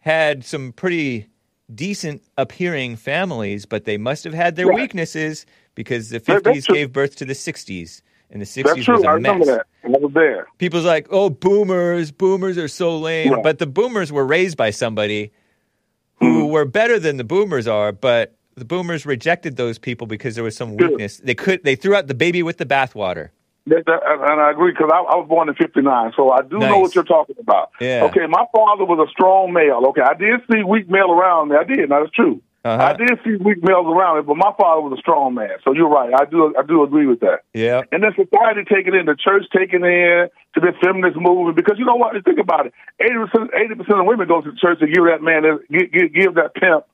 had 0.00 0.44
some 0.44 0.72
pretty 0.72 1.26
decent 1.74 2.22
appearing 2.38 2.96
families, 2.96 3.66
but 3.66 3.84
they 3.84 3.98
must 3.98 4.24
have 4.24 4.34
had 4.34 4.56
their 4.56 4.66
Right. 4.68 4.76
weaknesses 4.76 5.44
because 5.74 6.08
the 6.10 6.20
50s 6.20 6.66
true. 6.66 6.74
gave 6.74 6.92
birth 6.92 7.16
to 7.16 7.24
the 7.24 7.34
60s, 7.34 8.02
and 8.30 8.40
the 8.40 8.46
60s 8.46 8.74
That's 8.76 8.84
true. 8.86 8.94
was 8.96 9.04
a 9.04 9.08
I 9.08 9.12
remember 9.12 9.44
mess. 9.46 9.56
that. 9.58 9.66
I 9.84 9.88
was 9.98 10.12
there. 10.14 10.46
People's 10.58 10.84
like, 10.84 11.06
oh, 11.10 11.28
boomers, 11.30 12.10
boomers 12.12 12.56
are 12.56 12.68
so 12.68 12.96
lame. 12.98 13.32
Right. 13.34 13.42
But 13.42 13.58
the 13.58 13.66
boomers 13.66 14.10
were 14.10 14.24
raised 14.26 14.56
by 14.56 14.70
somebody 14.70 15.32
who 16.20 16.46
Hmm. 16.46 16.52
were 16.52 16.64
better 16.64 16.98
than 16.98 17.16
the 17.16 17.24
boomers 17.24 17.66
are, 17.66 17.92
but 17.92 18.34
the 18.56 18.64
boomers 18.64 19.06
rejected 19.06 19.56
those 19.56 19.78
people 19.78 20.06
because 20.06 20.34
there 20.34 20.44
was 20.44 20.56
some 20.56 20.76
weakness. 20.76 21.18
They 21.18 21.34
could 21.34 21.64
they 21.64 21.74
threw 21.74 21.94
out 21.94 22.06
the 22.06 22.14
baby 22.14 22.42
with 22.42 22.58
the 22.58 22.66
bathwater. 22.66 23.30
And 23.64 24.40
I 24.40 24.50
agree 24.50 24.72
because 24.72 24.90
I, 24.92 24.98
I 24.98 25.16
was 25.16 25.26
born 25.28 25.48
in 25.48 25.54
'59, 25.54 26.12
so 26.16 26.30
I 26.30 26.42
do 26.42 26.58
know 26.58 26.80
what 26.80 26.94
you're 26.96 27.04
talking 27.04 27.36
about. 27.38 27.70
Yeah. 27.80 28.04
Okay, 28.10 28.26
my 28.28 28.44
father 28.54 28.84
was 28.84 29.06
a 29.08 29.10
strong 29.10 29.52
male. 29.52 29.82
Okay, 29.90 30.02
I 30.02 30.14
did 30.14 30.40
see 30.50 30.64
weak 30.64 30.90
male 30.90 31.12
around 31.12 31.48
me. 31.50 31.56
I 31.56 31.64
did. 31.64 31.88
Now 31.88 32.00
that's 32.00 32.12
true. 32.12 32.42
Uh-huh. 32.64 32.82
I 32.82 32.92
did 32.94 33.18
see 33.24 33.34
weak 33.42 33.62
males 33.62 33.86
around 33.86 34.18
me, 34.18 34.22
but 34.22 34.36
my 34.36 34.52
father 34.56 34.82
was 34.82 34.96
a 34.96 35.00
strong 35.00 35.34
man. 35.34 35.50
So 35.64 35.72
you're 35.72 35.88
right. 35.88 36.14
I 36.14 36.24
do. 36.26 36.54
I 36.56 36.62
do 36.62 36.84
agree 36.84 37.06
with 37.06 37.18
that. 37.20 37.40
Yeah. 37.52 37.82
And 37.90 38.04
then 38.04 38.12
society 38.14 38.62
taking 38.72 38.94
in, 38.94 39.06
the 39.06 39.16
church 39.16 39.42
taking 39.56 39.82
in 39.84 40.28
to 40.54 40.60
the 40.60 40.72
feminist 40.80 41.16
movement 41.16 41.56
because 41.56 41.78
you 41.78 41.84
know 41.84 41.96
what? 41.96 42.14
Think 42.24 42.38
about 42.38 42.66
it. 42.66 42.74
Eighty 43.00 43.14
percent, 43.14 43.50
eighty 43.54 43.74
percent 43.74 43.98
of 43.98 44.06
women 44.06 44.28
go 44.28 44.40
to 44.42 44.54
church 44.54 44.78
to 44.78 44.86
give 44.86 45.04
that 45.06 45.22
man, 45.22 45.42
give, 45.70 45.90
give, 45.90 46.14
give 46.14 46.34
that 46.34 46.54
pimp 46.54 46.84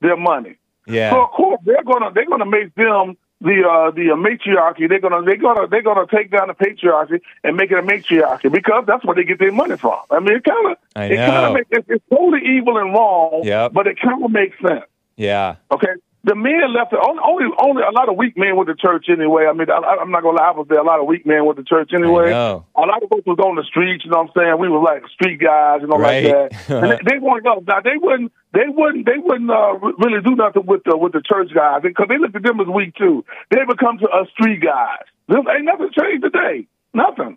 their 0.00 0.16
money. 0.16 0.58
Yeah. 0.86 1.12
So 1.12 1.24
of 1.24 1.30
course 1.30 1.60
they're 1.64 1.84
gonna 1.84 2.12
they're 2.12 2.28
gonna 2.28 2.44
make 2.44 2.74
them 2.74 3.16
the 3.40 3.64
uh, 3.64 3.90
the 3.92 4.12
uh, 4.12 4.16
matriarchy. 4.16 4.88
They're 4.88 5.00
gonna 5.00 5.22
they're 5.24 5.36
gonna 5.36 5.68
they're 5.68 5.82
gonna 5.82 6.06
take 6.06 6.30
down 6.30 6.48
the 6.48 6.54
patriarchy 6.54 7.20
and 7.42 7.56
make 7.56 7.70
it 7.70 7.78
a 7.78 7.82
matriarchy 7.82 8.52
because 8.52 8.84
that's 8.86 9.04
where 9.06 9.14
they 9.14 9.24
get 9.24 9.38
their 9.38 9.52
money 9.52 9.78
from. 9.78 10.00
I 10.10 10.20
mean, 10.20 10.36
it 10.36 10.44
kind 10.44 10.66
of 10.66 10.78
it 10.96 11.16
kind 11.16 11.46
of 11.46 11.52
makes 11.54 11.68
it's, 11.70 11.86
it's 11.88 12.04
totally 12.10 12.40
evil 12.58 12.76
and 12.76 12.92
wrong. 12.92 13.40
Yep. 13.44 13.72
But 13.72 13.86
it 13.86 13.98
kind 13.98 14.22
of 14.22 14.30
makes 14.30 14.56
sense. 14.60 14.84
Yeah. 15.16 15.56
Okay. 15.70 15.94
The 16.26 16.34
men 16.34 16.72
left. 16.72 16.94
Only, 16.94 17.20
only, 17.22 17.44
only 17.60 17.82
a 17.82 17.90
lot 17.92 18.08
of 18.08 18.16
weak 18.16 18.32
men 18.38 18.56
with 18.56 18.66
the 18.66 18.74
church 18.74 19.06
anyway. 19.10 19.44
I 19.44 19.52
mean, 19.52 19.68
I, 19.68 19.76
I'm 20.00 20.10
not 20.10 20.22
gonna 20.22 20.38
lie. 20.38 20.48
I 20.48 20.56
was 20.56 20.66
there. 20.70 20.80
A 20.80 20.82
lot 20.82 20.98
of 20.98 21.04
weak 21.06 21.26
men 21.26 21.44
with 21.44 21.58
the 21.58 21.62
church 21.64 21.90
anyway. 21.92 22.30
A 22.32 22.86
lot 22.88 23.02
of 23.02 23.12
us 23.12 23.20
was 23.26 23.36
on 23.44 23.56
the 23.56 23.62
streets. 23.68 24.06
You 24.06 24.10
know 24.10 24.22
what 24.24 24.30
I'm 24.32 24.32
saying? 24.34 24.58
We 24.58 24.70
were 24.70 24.80
like 24.80 25.02
street 25.12 25.36
guys. 25.38 25.80
You 25.82 25.88
know, 25.88 25.98
Right. 25.98 26.24
like 26.24 26.32
that. 26.50 26.70
and 26.82 26.92
they, 26.92 26.98
they 27.12 27.18
weren't. 27.20 27.44
no, 27.44 27.62
Now 27.68 27.80
they 27.84 28.00
wouldn't. 28.00 28.32
They 28.54 28.64
wouldn't. 28.72 29.04
They 29.04 29.18
wouldn't 29.20 29.50
uh, 29.50 29.76
really 30.00 30.22
do 30.24 30.34
nothing 30.34 30.64
with 30.64 30.82
the 30.88 30.96
with 30.96 31.12
the 31.12 31.20
church 31.20 31.52
guys 31.54 31.82
because 31.82 32.06
they 32.08 32.16
looked 32.16 32.36
at 32.36 32.42
them 32.42 32.58
as 32.58 32.68
weak 32.68 32.96
too. 32.96 33.22
They 33.50 33.60
become 33.68 33.98
to 33.98 34.08
us 34.08 34.26
street 34.32 34.62
guys. 34.64 35.04
This 35.28 35.44
ain't 35.44 35.66
nothing 35.68 35.90
changed 35.92 36.24
today. 36.24 36.66
Nothing. 36.94 37.36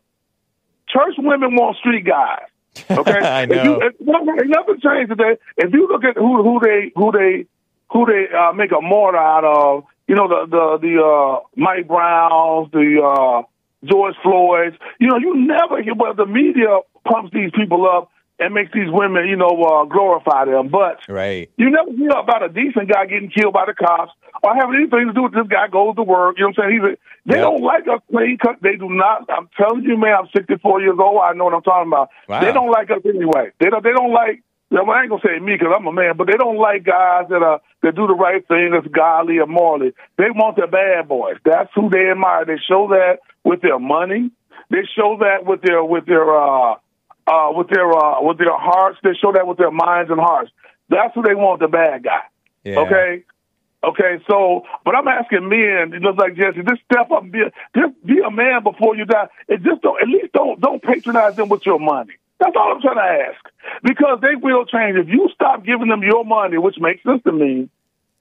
Church 0.87 1.15
women 1.17 1.55
want 1.55 1.75
street 1.83 2.05
guys. 2.05 2.47
Okay, 2.89 3.19
I 3.19 3.43
If 3.43 3.49
you, 3.49 3.55
know. 3.57 3.79
if, 3.83 3.93
no, 3.99 4.19
ain't 4.31 4.47
nothing 4.47 4.79
changed 4.79 5.09
today. 5.09 5.35
If 5.57 5.73
you 5.73 5.87
look 5.89 6.05
at 6.05 6.15
who 6.15 6.43
who 6.43 6.59
they 6.63 6.91
who 6.95 7.11
they 7.11 7.47
who 7.91 8.05
they 8.05 8.25
uh, 8.35 8.53
make 8.53 8.71
a 8.71 8.81
martyr 8.81 9.17
out 9.17 9.43
of, 9.45 9.83
you 10.07 10.15
know 10.15 10.27
the 10.27 10.45
the 10.49 10.77
the 10.81 11.03
uh, 11.03 11.39
Mike 11.55 11.87
Browns, 11.87 12.69
the 12.71 13.01
uh, 13.03 13.43
George 13.85 14.15
Floyd's. 14.23 14.75
You 14.99 15.07
know, 15.07 15.17
you 15.17 15.35
never 15.35 15.81
hear. 15.81 15.93
Well, 15.95 16.13
the 16.13 16.25
media 16.25 16.79
pumps 17.05 17.31
these 17.33 17.51
people 17.55 17.87
up 17.87 18.09
and 18.39 18.53
makes 18.53 18.71
these 18.71 18.89
women, 18.91 19.27
you 19.27 19.35
know, 19.35 19.49
uh, 19.49 19.85
glorify 19.85 20.45
them, 20.45 20.67
but. 20.69 20.99
Right. 21.09 21.49
You 21.57 21.71
never 21.71 21.91
hear 21.91 22.11
about 22.11 22.43
a 22.43 22.49
decent 22.49 22.87
guy 22.91 23.05
getting 23.07 23.31
killed 23.31 23.53
by 23.53 23.65
the 23.65 23.73
cops 23.73 24.11
or 24.43 24.53
having 24.53 24.75
anything 24.75 25.07
to 25.07 25.13
do 25.13 25.23
with 25.23 25.33
this 25.33 25.47
guy 25.49 25.67
goes 25.67 25.95
to 25.95 26.03
work. 26.03 26.37
You 26.37 26.43
know 26.45 26.53
what 26.55 26.63
I'm 26.65 26.69
saying? 26.69 26.81
He's 26.81 26.83
a, 26.93 26.97
they 27.25 27.37
Yep. 27.37 27.43
don't 27.43 27.63
like 27.63 27.87
us 27.87 27.99
clean 28.11 28.37
cut. 28.37 28.57
They 28.61 28.75
do 28.75 28.89
not. 28.89 29.27
I'm 29.29 29.49
telling 29.57 29.83
you, 29.83 29.97
man. 29.97 30.13
I'm 30.19 30.29
64 30.35 30.81
years 30.81 30.97
old. 31.01 31.19
I 31.23 31.33
know 31.33 31.45
what 31.45 31.55
I'm 31.55 31.63
talking 31.63 31.89
about. 31.91 32.09
Wow. 32.29 32.41
They 32.41 32.53
don't 32.53 32.69
like 32.69 32.91
us 32.91 33.01
anyway. 33.05 33.49
They 33.59 33.69
don't. 33.71 33.83
They 33.83 33.91
don't 33.91 34.13
like. 34.13 34.43
Well, 34.69 34.91
I 34.91 35.01
ain't 35.01 35.09
gonna 35.09 35.21
say 35.25 35.39
me 35.39 35.53
because 35.53 35.73
I'm 35.75 35.87
a 35.87 35.93
man, 35.93 36.17
but 36.17 36.27
they 36.27 36.33
don't 36.33 36.57
like 36.57 36.83
guys 36.83 37.25
that 37.29 37.41
are 37.41 37.61
that 37.83 37.95
do 37.95 38.07
the 38.07 38.13
right 38.13 38.45
thing, 38.47 38.71
that's 38.71 38.87
godly 38.87 39.39
or 39.39 39.47
morally. 39.47 39.93
They 40.17 40.29
want 40.29 40.57
the 40.57 40.67
bad 40.67 41.07
boys. 41.07 41.37
That's 41.45 41.69
who 41.73 41.89
they 41.89 42.09
admire. 42.11 42.45
They 42.45 42.57
show 42.67 42.89
that 42.89 43.19
with 43.43 43.61
their 43.61 43.79
money. 43.79 44.29
They 44.69 44.83
show 44.95 45.17
that 45.21 45.45
with 45.45 45.61
their 45.61 45.83
with 45.83 46.05
their 46.05 46.29
uh 46.29 46.75
uh 47.27 47.51
with 47.53 47.69
their 47.69 47.89
uh 47.89 48.21
with 48.21 48.39
their 48.39 48.57
hearts. 48.57 48.99
They 49.03 49.13
show 49.13 49.31
that 49.33 49.47
with 49.47 49.57
their 49.57 49.71
minds 49.71 50.11
and 50.11 50.19
hearts. 50.19 50.51
That's 50.89 51.13
who 51.15 51.21
they 51.21 51.35
want, 51.35 51.61
the 51.61 51.67
bad 51.67 52.03
guy. 52.03 52.23
Yeah. 52.63 52.79
Okay. 52.79 53.23
Okay, 53.83 54.17
so, 54.27 54.63
but 54.83 54.95
I'm 54.95 55.07
asking 55.07 55.47
men, 55.47 55.93
it 55.93 56.01
looks 56.01 56.17
like 56.17 56.35
Jesse, 56.35 56.63
just 56.67 56.81
step 56.91 57.11
up 57.11 57.21
and 57.21 57.31
be 57.31 57.41
a, 57.41 57.51
just 57.77 57.93
be 58.05 58.19
a 58.25 58.31
man 58.31 58.63
before 58.63 58.97
you 58.97 59.05
die. 59.05 59.27
And 59.47 59.63
just 59.63 59.81
don't, 59.81 60.01
at 60.01 60.07
least 60.07 60.33
don't, 60.33 60.59
don't 60.59 60.81
patronize 60.81 61.35
them 61.35 61.47
with 61.47 61.63
your 61.65 61.79
money. 61.79 62.13
That's 62.39 62.55
all 62.55 62.73
I'm 62.73 62.81
trying 62.81 62.95
to 62.95 63.01
ask. 63.31 63.43
Because 63.83 64.19
they 64.21 64.35
will 64.35 64.65
change. 64.65 64.97
If 64.97 65.07
you 65.07 65.29
stop 65.33 65.65
giving 65.65 65.87
them 65.87 66.03
your 66.03 66.23
money, 66.23 66.57
which 66.57 66.75
makes 66.79 67.03
sense 67.03 67.21
to 67.23 67.31
me, 67.31 67.69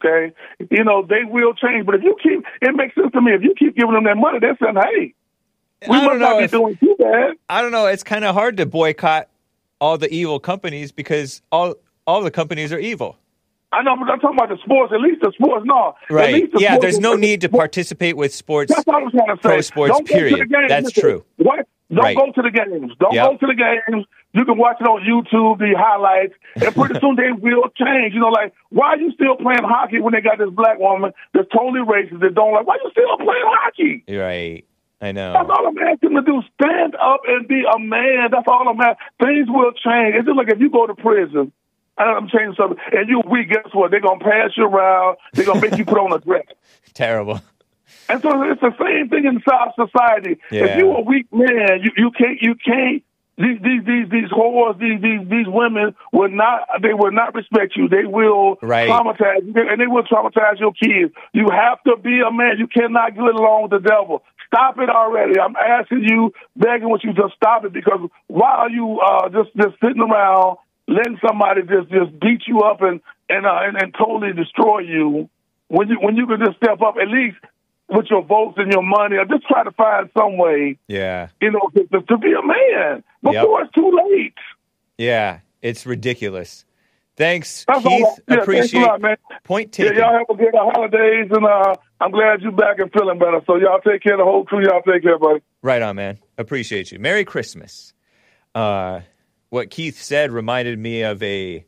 okay, 0.05 0.33
you 0.71 0.85
know, 0.85 1.03
they 1.07 1.25
will 1.25 1.53
change. 1.55 1.85
But 1.87 1.97
if 1.97 2.03
you 2.03 2.17
keep, 2.23 2.45
it 2.63 2.75
makes 2.75 2.95
sense 2.95 3.13
to 3.13 3.21
me. 3.21 3.33
If 3.33 3.43
you 3.43 3.55
keep 3.59 3.77
giving 3.77 3.93
them 3.95 4.05
that 4.05 4.17
money, 4.17 4.39
they're 4.41 4.57
saying, 4.63 4.77
hey, 4.77 5.15
we 5.89 5.97
I 5.97 6.07
must 6.07 6.19
don't 6.21 6.39
be 6.39 6.45
if- 6.45 6.51
doing 6.51 6.77
too 6.79 6.97
bad. 6.99 7.33
I 7.51 7.61
don't 7.63 7.73
know. 7.73 7.87
It's 7.87 8.03
kind 8.03 8.25
of 8.25 8.35
hard 8.35 8.57
to 8.57 8.67
boycott 8.67 9.29
all 9.81 9.99
the 9.99 10.13
evil 10.13 10.41
companies 10.41 10.91
because 10.93 11.43
all 11.53 11.75
all 12.07 12.23
the 12.23 12.31
companies 12.31 12.73
are 12.73 12.79
evil. 12.79 13.17
I 13.73 13.83
know, 13.83 13.97
but 13.97 14.09
I'm 14.09 14.21
talking 14.21 14.39
about 14.39 14.49
the 14.49 14.57
sports. 14.65 14.93
At 14.95 15.01
least 15.01 15.21
the 15.21 15.33
sports, 15.33 15.67
no. 15.67 15.95
At 16.09 16.15
Right. 16.15 16.35
least 16.35 16.53
the 16.53 16.61
Yeah, 16.61 16.79
there's 16.79 16.99
no 17.01 17.15
need 17.15 17.43
to 17.43 17.49
participate 17.51 18.17
with 18.17 18.33
sports. 18.33 18.73
That's 18.75 18.87
all 18.89 18.95
I 18.95 19.03
was 19.03 19.13
trying 19.13 19.27
to 19.27 19.37
say. 19.37 19.41
Pro 19.43 19.61
sports, 19.61 19.93
Don't 19.93 20.09
go 20.09 20.15
to 20.15 20.19
period. 20.21 20.49
That's 20.69 20.87
Listen, 20.87 21.01
true. 21.03 21.25
What? 21.37 21.67
Don't 21.93 22.05
Right. 22.05 22.17
go 22.17 22.33
to 22.33 22.43
the 22.43 22.51
games. 22.51 22.93
Don't 22.99 23.15
Yep. 23.15 23.25
go 23.31 23.37
to 23.37 23.47
the 23.47 23.55
games. 23.55 24.07
You 24.33 24.45
can 24.45 24.59
watch 24.59 24.77
it 24.81 24.87
on 24.87 25.03
YouTube, 25.03 25.59
the 25.59 25.73
highlights, 25.79 26.35
and 26.57 26.75
pretty 26.75 26.99
soon 27.01 27.15
they 27.17 27.31
will 27.33 27.69
change. 27.77 28.13
You 28.13 28.21
know, 28.21 28.29
like 28.29 28.53
why 28.71 28.89
are 28.95 28.99
you 28.99 29.13
still 29.13 29.37
playing 29.37 29.63
hockey 29.63 30.01
when 30.01 30.13
they 30.13 30.21
got 30.21 30.39
this 30.39 30.51
black 30.51 30.79
woman 30.79 31.13
that's 31.33 31.49
totally 31.51 31.81
racist 31.87 32.21
that 32.21 32.35
don't 32.35 32.53
like? 32.53 32.67
Why 32.67 32.75
are 32.75 32.81
you 32.85 32.91
still 32.91 33.17
playing 33.19 33.45
hockey? 33.47 34.05
Right. 34.09 34.65
I 35.01 35.13
know. 35.13 35.33
That's 35.35 35.51
all 35.51 35.67
I'm 35.69 35.79
asking 35.79 36.15
to 36.17 36.23
do. 36.23 36.43
Stand 36.61 36.97
up 36.97 37.21
and 37.29 37.47
be 37.47 37.63
a 37.65 37.79
man. 37.79 38.29
That's 38.33 38.49
all 38.49 38.67
I'm 38.69 38.81
asking. 38.81 39.07
Things 39.23 39.47
will 39.49 39.73
change. 39.73 40.17
It's 40.17 40.27
just 40.27 40.37
like 40.37 40.49
if 40.51 40.59
you 40.59 40.71
go 40.71 40.87
to 40.87 40.95
prison. 40.95 41.53
and 41.99 42.11
I'm 42.11 42.29
changing 42.29 42.55
something, 42.59 42.79
and 42.93 43.09
you 43.09 43.23
weak. 43.31 43.49
Guess 43.49 43.73
what? 43.73 43.91
They're 43.91 44.01
gonna 44.01 44.21
pass 44.21 44.51
you 44.57 44.65
around. 44.67 45.17
They're 45.35 45.47
gonna 45.47 45.61
make 45.63 45.79
you 45.79 45.85
put 45.87 45.97
on 45.99 46.13
a 46.13 46.19
dress. 46.19 46.45
Terrible. 46.95 47.41
And 48.09 48.23
so 48.23 48.31
it's 48.43 48.61
the 48.61 48.75
same 48.79 49.09
thing 49.09 49.25
in 49.25 49.43
South 49.49 49.75
society. 49.75 50.39
Yeah. 50.51 50.67
If 50.67 50.79
you're 50.79 50.99
a 50.99 51.03
weak 51.03 51.27
man, 51.33 51.83
you, 51.83 51.91
you 51.97 52.11
can't 52.13 52.41
you 52.41 52.55
can't 52.55 53.03
these 53.37 53.59
these 53.61 53.85
these 53.85 54.09
these 54.09 54.31
whores, 54.31 54.79
these 54.79 55.03
these 55.03 55.29
these 55.29 55.47
women 55.49 55.95
will 56.13 56.31
not 56.31 56.61
they 56.83 56.95
will 56.95 57.11
not 57.11 57.35
respect 57.35 57.75
you. 57.77 57.89
They 57.89 58.07
will 58.07 58.59
Right. 58.63 58.89
traumatize 58.89 59.45
you 59.45 59.55
and 59.57 59.81
they 59.81 59.89
will 59.89 60.05
traumatize 60.05 60.61
your 60.61 60.73
kids. 60.73 61.13
You 61.33 61.49
have 61.51 61.83
to 61.85 61.97
be 62.01 62.21
a 62.21 62.31
man. 62.31 62.59
You 62.59 62.69
cannot 62.69 63.15
get 63.15 63.25
along 63.25 63.69
with 63.69 63.83
the 63.83 63.89
devil. 63.89 64.23
Stop 64.47 64.79
it 64.79 64.89
already. 64.89 65.41
I'm 65.41 65.57
asking 65.57 66.05
you, 66.05 66.33
begging 66.55 66.89
with 66.89 67.03
you 67.03 67.13
to 67.13 67.29
stop 67.35 67.65
it 67.65 67.73
because 67.73 68.09
while 68.29 68.71
you 68.71 69.01
uh 69.01 69.29
just 69.31 69.51
just 69.57 69.75
sitting 69.83 70.01
around 70.01 70.59
letting 70.87 71.19
somebody 71.27 71.63
just 71.63 71.91
just 71.91 72.21
beat 72.21 72.43
you 72.47 72.61
up 72.61 72.83
and 72.83 73.01
and 73.29 73.45
uh, 73.45 73.59
and, 73.67 73.83
and 73.83 73.95
totally 73.99 74.33
destroy 74.33 74.79
you, 74.79 75.29
when 75.67 75.89
you 75.89 75.99
when 76.01 76.15
you 76.15 76.27
can 76.29 76.39
just 76.39 76.57
step 76.59 76.81
up 76.81 76.95
at 77.03 77.09
least 77.09 77.37
with 77.89 78.07
your 78.11 78.23
votes 78.23 78.55
and 78.59 78.73
your 78.73 78.83
money, 78.83 79.17
or 79.17 79.25
just 79.25 79.47
try 79.47 79.63
to 79.65 79.71
find 79.73 80.11
some 80.17 80.37
way, 80.39 80.79
Yeah. 80.89 81.29
you 81.41 81.51
know, 81.53 81.71
to, 81.75 82.01
to, 82.01 82.19
be 82.19 82.33
a 82.33 82.45
man 82.45 83.05
before 83.23 83.63
it's 83.63 83.73
too 83.73 83.93
late. 84.11 84.35
Yeah. 84.99 85.41
It's 85.63 85.87
ridiculous. 85.87 86.65
Thanks, 87.17 87.65
That's 87.67 87.85
all. 87.85 87.91
Keith. 87.91 88.01
Yeah, 88.01 88.15
thanks 88.27 88.29
a 88.29 88.43
Appreciate 88.43 88.83
lot, 88.83 89.01
man. 89.01 89.17
point 89.45 89.79
Yeah, 89.79 89.87
taken. 89.87 90.03
y'all 90.03 90.13
have 90.13 90.27
a 90.29 90.35
good 90.35 90.55
holidays, 90.55 91.29
and 91.31 91.47
uh, 91.47 91.75
I'm 92.01 92.11
glad 92.11 92.43
you're 92.43 92.53
back 92.53 92.79
and 92.79 92.93
feeling 92.93 93.19
better. 93.19 93.41
So 93.47 93.57
y'all 93.57 93.81
take 93.81 94.03
care 94.03 94.15
of 94.15 94.19
the 94.19 94.25
whole 94.25 94.45
crew. 94.45 94.63
Y'all 94.63 94.83
take 94.83 95.03
care, 95.03 95.19
buddy. 95.19 95.41
Right 95.63 95.81
on, 95.81 95.97
man. 95.97 96.19
Appreciate 96.37 96.93
you. 96.93 96.99
Merry 96.99 97.25
Christmas. 97.25 97.95
Uh, 98.55 99.01
what 99.49 99.71
Keith 99.71 100.01
said 100.03 100.31
reminded 100.31 100.79
me 100.79 101.03
of 101.03 101.23
a, 101.23 101.65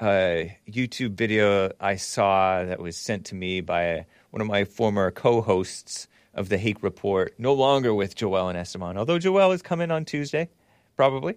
uh 0.00 0.44
YouTube 0.68 1.12
video 1.12 1.70
I 1.78 1.94
saw 1.96 2.64
that 2.64 2.80
was 2.80 2.96
sent 2.96 3.26
to 3.26 3.34
me 3.36 3.60
by 3.60 4.06
one 4.32 4.40
of 4.40 4.46
my 4.46 4.64
former 4.64 5.10
co-hosts 5.10 6.08
of 6.32 6.48
the 6.48 6.56
Hake 6.56 6.82
Report, 6.82 7.34
no 7.38 7.52
longer 7.52 7.92
with 7.92 8.14
Joel 8.14 8.48
and 8.48 8.56
Esteban, 8.56 8.96
although 8.96 9.18
Joel 9.18 9.52
is 9.52 9.60
coming 9.60 9.90
on 9.90 10.06
Tuesday, 10.06 10.48
probably. 10.96 11.36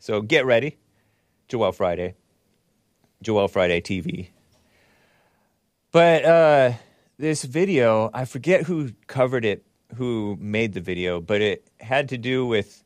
So 0.00 0.20
get 0.20 0.44
ready. 0.44 0.76
Joel 1.46 1.70
Friday. 1.70 2.16
Joel 3.22 3.46
Friday 3.46 3.80
TV. 3.80 4.30
But 5.92 6.24
uh, 6.24 6.72
this 7.16 7.44
video, 7.44 8.10
I 8.12 8.24
forget 8.24 8.64
who 8.64 8.90
covered 9.06 9.44
it, 9.44 9.64
who 9.94 10.36
made 10.40 10.72
the 10.72 10.80
video, 10.80 11.20
but 11.20 11.40
it 11.40 11.70
had 11.78 12.08
to 12.08 12.18
do 12.18 12.44
with 12.44 12.82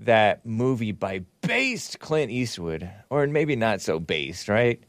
that 0.00 0.44
movie 0.44 0.92
by 0.92 1.24
based 1.40 2.00
Clint 2.00 2.30
Eastwood, 2.30 2.90
or 3.08 3.26
maybe 3.28 3.56
not 3.56 3.80
so 3.80 3.98
based, 3.98 4.48
right? 4.48 4.82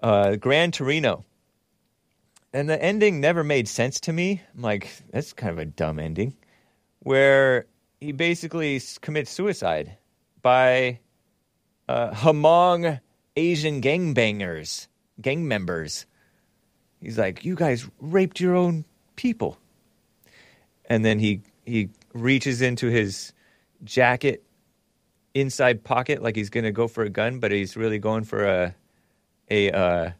Uh, 0.00 0.36
Gran 0.36 0.70
Torino. 0.70 1.24
And 2.56 2.70
the 2.70 2.82
ending 2.82 3.20
never 3.20 3.44
made 3.44 3.68
sense 3.68 4.00
to 4.00 4.14
me. 4.14 4.40
I'm 4.54 4.62
like, 4.62 4.88
that's 5.10 5.34
kind 5.34 5.50
of 5.50 5.58
a 5.58 5.66
dumb 5.66 5.98
ending, 5.98 6.34
where 7.00 7.66
he 8.00 8.12
basically 8.12 8.80
commits 9.02 9.30
suicide 9.30 9.98
by 10.40 11.00
uh, 11.86 12.12
Hmong 12.12 12.98
Asian 13.36 13.82
gangbangers, 13.82 14.88
gang 15.20 15.46
members. 15.46 16.06
He's 17.02 17.18
like, 17.18 17.44
you 17.44 17.56
guys 17.56 17.86
raped 18.00 18.40
your 18.40 18.56
own 18.56 18.86
people. 19.16 19.58
And 20.86 21.04
then 21.04 21.18
he 21.18 21.42
he 21.66 21.90
reaches 22.14 22.62
into 22.62 22.86
his 22.86 23.34
jacket 23.84 24.42
inside 25.34 25.84
pocket 25.84 26.22
like 26.22 26.34
he's 26.36 26.48
gonna 26.48 26.72
go 26.72 26.88
for 26.88 27.04
a 27.04 27.10
gun, 27.10 27.38
but 27.38 27.52
he's 27.52 27.76
really 27.76 27.98
going 27.98 28.24
for 28.24 28.46
a 28.46 28.74
a 29.50 29.70
uh, 29.72 30.10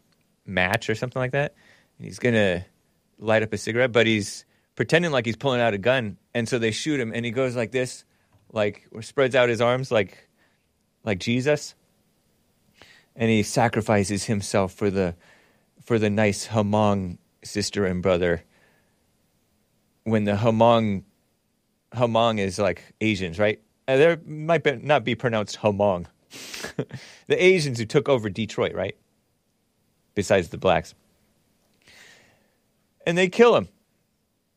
match 0.45 0.91
or 0.91 0.95
something 0.95 1.19
like 1.19 1.33
that. 1.33 1.55
He's 2.01 2.19
gonna 2.19 2.65
light 3.19 3.43
up 3.43 3.53
a 3.53 3.59
cigarette, 3.59 3.93
but 3.93 4.07
he's 4.07 4.45
pretending 4.75 5.11
like 5.11 5.27
he's 5.27 5.37
pulling 5.37 5.61
out 5.61 5.75
a 5.75 5.79
gun, 5.79 6.19
and 6.35 6.49
so 6.49 6.59
they 6.59 6.71
shoot 6.71 7.01
him, 7.01 7.13
and 7.15 7.25
he 7.25 7.31
goes 7.31 7.57
like 7.57 7.73
this, 7.73 8.05
like 8.53 8.87
spreads 9.01 9.35
out 9.35 9.49
his 9.49 9.61
arms 9.61 9.91
like 9.91 10.29
like 11.05 11.19
Jesus, 11.19 11.75
and 13.15 13.31
he 13.31 13.43
sacrifices 13.43 14.25
himself 14.25 14.73
for 14.73 14.91
the 14.91 15.15
for 15.83 15.99
the 15.99 16.11
nice 16.11 16.49
Hmong 16.49 17.19
sister 17.43 17.87
and 17.87 18.03
brother. 18.03 18.45
When 20.05 20.25
the 20.25 20.33
Hmong 20.33 21.05
Hmong 21.93 22.39
is 22.39 22.59
like 22.59 22.83
Asians, 23.01 23.39
right? 23.39 23.61
Uh, 23.89 23.97
there 23.97 24.21
might 24.27 24.65
be, 24.65 24.77
not 24.77 25.05
be 25.05 25.15
pronounced 25.15 25.59
Hmong. 25.61 26.07
the 27.27 27.45
Asians 27.45 27.79
who 27.79 27.87
took 27.87 28.09
over 28.09 28.29
Detroit, 28.29 28.75
right? 28.75 28.97
Besides 30.15 30.49
the 30.49 30.59
blacks. 30.59 30.95
And 33.07 33.17
they 33.17 33.29
kill 33.29 33.57
him. 33.57 33.69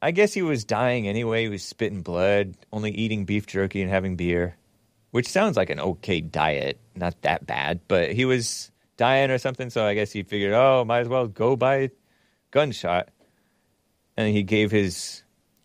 I 0.02 0.12
guess 0.12 0.34
he 0.34 0.42
was 0.42 0.66
dying 0.66 1.08
anyway. 1.08 1.44
He 1.44 1.50
was 1.50 1.64
spitting 1.64 2.02
blood, 2.02 2.56
only 2.74 2.92
eating 2.92 3.26
beef 3.26 3.46
jerky 3.46 3.82
and 3.82 3.92
having 3.92 4.16
beer, 4.16 4.58
which 5.12 5.28
sounds 5.28 5.56
like 5.56 5.70
an 5.70 5.80
okay 5.80 6.20
diet. 6.22 6.80
Not 6.96 7.22
that 7.22 7.46
bad, 7.46 7.82
but 7.88 8.12
he 8.14 8.26
was 8.26 8.72
dying 8.98 9.30
or 9.30 9.38
something. 9.38 9.70
So 9.70 9.86
I 9.86 9.94
guess 9.94 10.12
he 10.12 10.24
figured, 10.24 10.54
oh, 10.54 10.84
might 10.86 11.02
as 11.02 11.08
well 11.08 11.28
go 11.28 11.56
by 11.56 11.92
gunshot. 12.52 13.10
And 14.18 14.34
he 14.34 14.44
gave 14.44 14.72
his 14.72 15.24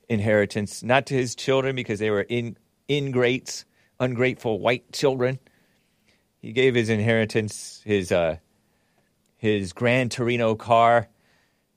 inheritance 0.08 0.82
not 0.82 1.06
to 1.06 1.14
his 1.14 1.34
children 1.34 1.74
because 1.74 1.98
they 1.98 2.10
were 2.10 2.22
in, 2.22 2.56
ingrates, 2.88 3.64
ungrateful 3.98 4.58
white 4.58 4.92
children. 4.92 5.38
He 6.40 6.52
gave 6.52 6.74
his 6.74 6.90
inheritance, 6.90 7.80
his 7.84 8.12
uh, 8.12 8.36
his 9.36 9.72
Gran 9.72 10.08
Torino 10.08 10.54
car, 10.54 11.08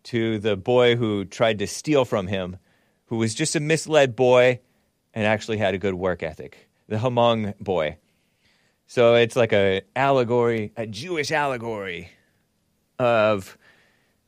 to 0.08 0.40
the 0.40 0.56
boy 0.56 0.96
who 0.96 1.26
tried 1.26 1.60
to 1.60 1.68
steal 1.68 2.06
from 2.06 2.28
him, 2.28 2.58
who 3.08 3.18
was 3.18 3.36
just 3.36 3.58
a 3.58 3.60
misled 3.60 4.16
boy 4.16 4.60
and 5.14 5.26
actually 5.26 5.58
had 5.58 5.74
a 5.74 5.78
good 5.78 5.96
work 5.96 6.24
ethic. 6.24 6.70
The 6.88 6.96
Hmong 6.96 7.58
boy. 7.60 7.98
So 8.86 9.16
it's 9.16 9.36
like 9.36 9.52
a 9.52 9.82
allegory, 9.98 10.72
a 10.78 10.88
Jewish 10.88 11.30
allegory 11.32 12.10
of 12.98 13.58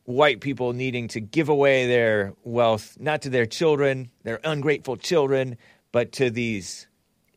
white 0.04 0.42
people 0.42 0.74
needing 0.74 1.08
to 1.10 1.22
give 1.22 1.48
away 1.48 1.88
their 1.88 2.34
wealth, 2.44 2.98
not 3.00 3.22
to 3.22 3.30
their 3.30 3.46
children, 3.46 4.12
their 4.24 4.42
ungrateful 4.44 4.98
children, 4.98 5.56
but 5.94 6.12
to 6.14 6.30
these 6.30 6.88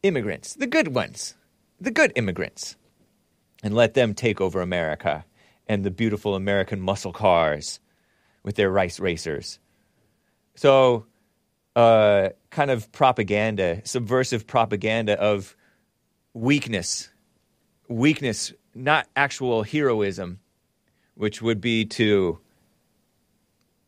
immigrants, 0.03 0.55
the 0.55 0.67
good 0.67 0.89
ones, 0.89 1.37
the 1.81 1.93
good 1.93 2.13
immigrants, 2.17 2.77
and 3.63 3.73
let 3.73 3.95
them 3.95 4.15
take 4.15 4.41
over 4.41 4.61
America 4.61 5.25
and 5.69 5.85
the 5.85 5.93
beautiful 5.93 6.35
American 6.35 6.81
muscle 6.81 7.13
cars 7.13 7.79
with 8.43 8.57
their 8.57 8.71
rice 8.71 9.01
racers. 9.01 9.59
So, 10.55 11.07
uh, 11.75 12.31
kind 12.51 12.71
of 12.71 12.91
propaganda, 12.93 13.81
subversive 13.85 14.47
propaganda 14.47 15.19
of 15.19 15.57
weakness, 16.35 17.09
weakness, 17.89 18.53
not 18.75 19.07
actual 19.17 19.63
heroism, 19.63 20.41
which 21.15 21.41
would 21.41 21.61
be 21.61 21.85
to 21.85 22.39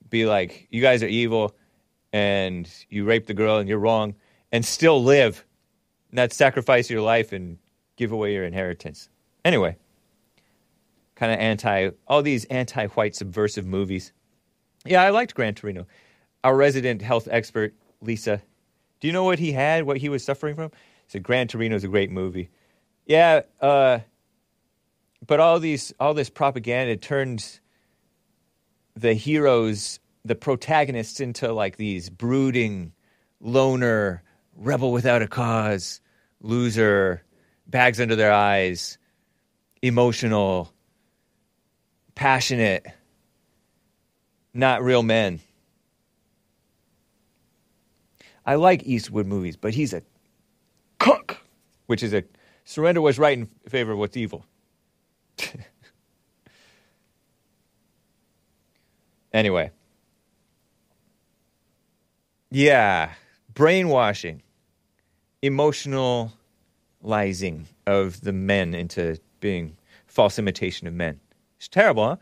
be 0.09 0.27
like, 0.27 0.69
you 0.71 0.81
guys 0.81 1.03
are 1.03 1.09
evil 1.09 1.55
and 2.13 2.71
you 2.89 3.05
raped 3.05 3.27
the 3.27 3.35
girl 3.35 3.59
and 3.59 3.69
you're 3.69 3.79
wrong, 3.79 4.15
and 4.53 4.65
still 4.65 5.03
live, 5.03 5.45
not 6.13 6.33
sacrifice 6.33 6.89
your 6.89 7.01
life 7.01 7.33
and 7.33 7.59
give 7.97 8.13
away 8.13 8.33
your 8.33 8.45
inheritance. 8.45 9.09
Anyway, 9.45 9.77
kind 11.17 11.33
of 11.33 11.41
anti, 11.41 11.91
all 12.07 12.23
these 12.23 12.45
anti 12.45 12.87
white 12.87 13.17
subversive 13.17 13.67
movies. 13.67 14.13
Yeah, 14.85 15.03
I 15.03 15.11
liked 15.11 15.35
Gran 15.35 15.55
Torino. 15.55 15.87
Our 16.43 16.55
resident 16.57 17.01
health 17.01 17.27
expert, 17.31 17.75
Lisa, 18.01 18.43
do 19.01 19.07
you 19.07 19.13
know 19.13 19.25
what 19.25 19.39
he 19.39 19.53
had, 19.53 19.85
what 19.85 19.97
he 19.97 20.09
was 20.09 20.25
suffering 20.25 20.55
from? 20.55 20.71
He 20.71 21.09
said 21.09 21.23
Gran 21.23 21.49
Torino 21.49 21.77
is 21.77 21.85
a 21.85 21.89
great 21.89 22.11
movie. 22.11 22.51
Yeah, 23.07 23.43
uh, 23.61 24.01
but 25.27 25.41
all 25.41 25.59
these, 25.59 25.93
all 25.99 26.15
this 26.15 26.31
propaganda 26.31 26.97
turned 26.97 27.61
the 28.95 29.15
heroes, 29.15 30.01
the 30.25 30.35
protagonists, 30.35 31.21
into 31.21 31.53
like 31.53 31.77
these 31.77 32.11
brooding, 32.11 32.93
loner, 33.41 34.23
rebel 34.57 34.93
without 34.93 35.23
a 35.23 35.27
cause, 35.27 36.01
loser, 36.41 37.23
bags 37.67 38.01
under 38.01 38.17
their 38.17 38.33
eyes, 38.33 38.99
emotional, 39.83 40.73
passionate, 42.15 42.87
not 44.55 44.83
real 44.83 45.03
men. 45.03 45.41
I 48.47 48.55
like 48.55 48.85
Eastwood 48.85 49.27
movies, 49.27 49.57
but 49.57 49.75
he's 49.75 49.93
a 49.93 50.03
cook, 50.99 51.39
which 51.87 52.03
is 52.03 52.15
a 52.15 52.25
surrender 52.65 53.01
what's 53.01 53.19
right 53.19 53.37
in 53.37 53.49
favor 53.69 53.93
of 53.93 53.99
what's 53.99 54.17
evil. 54.17 54.47
anyway. 59.33 59.71
Yeah, 62.51 63.13
brainwashing, 63.53 64.43
emotionalizing 65.43 66.31
of 67.87 68.21
the 68.21 68.33
men 68.33 68.75
into 68.75 69.19
being 69.41 69.77
false 70.07 70.39
imitation 70.39 70.87
of 70.87 70.95
men. 70.95 71.21
It's 71.57 71.69
terrible, 71.69 72.05
huh? 72.05 72.17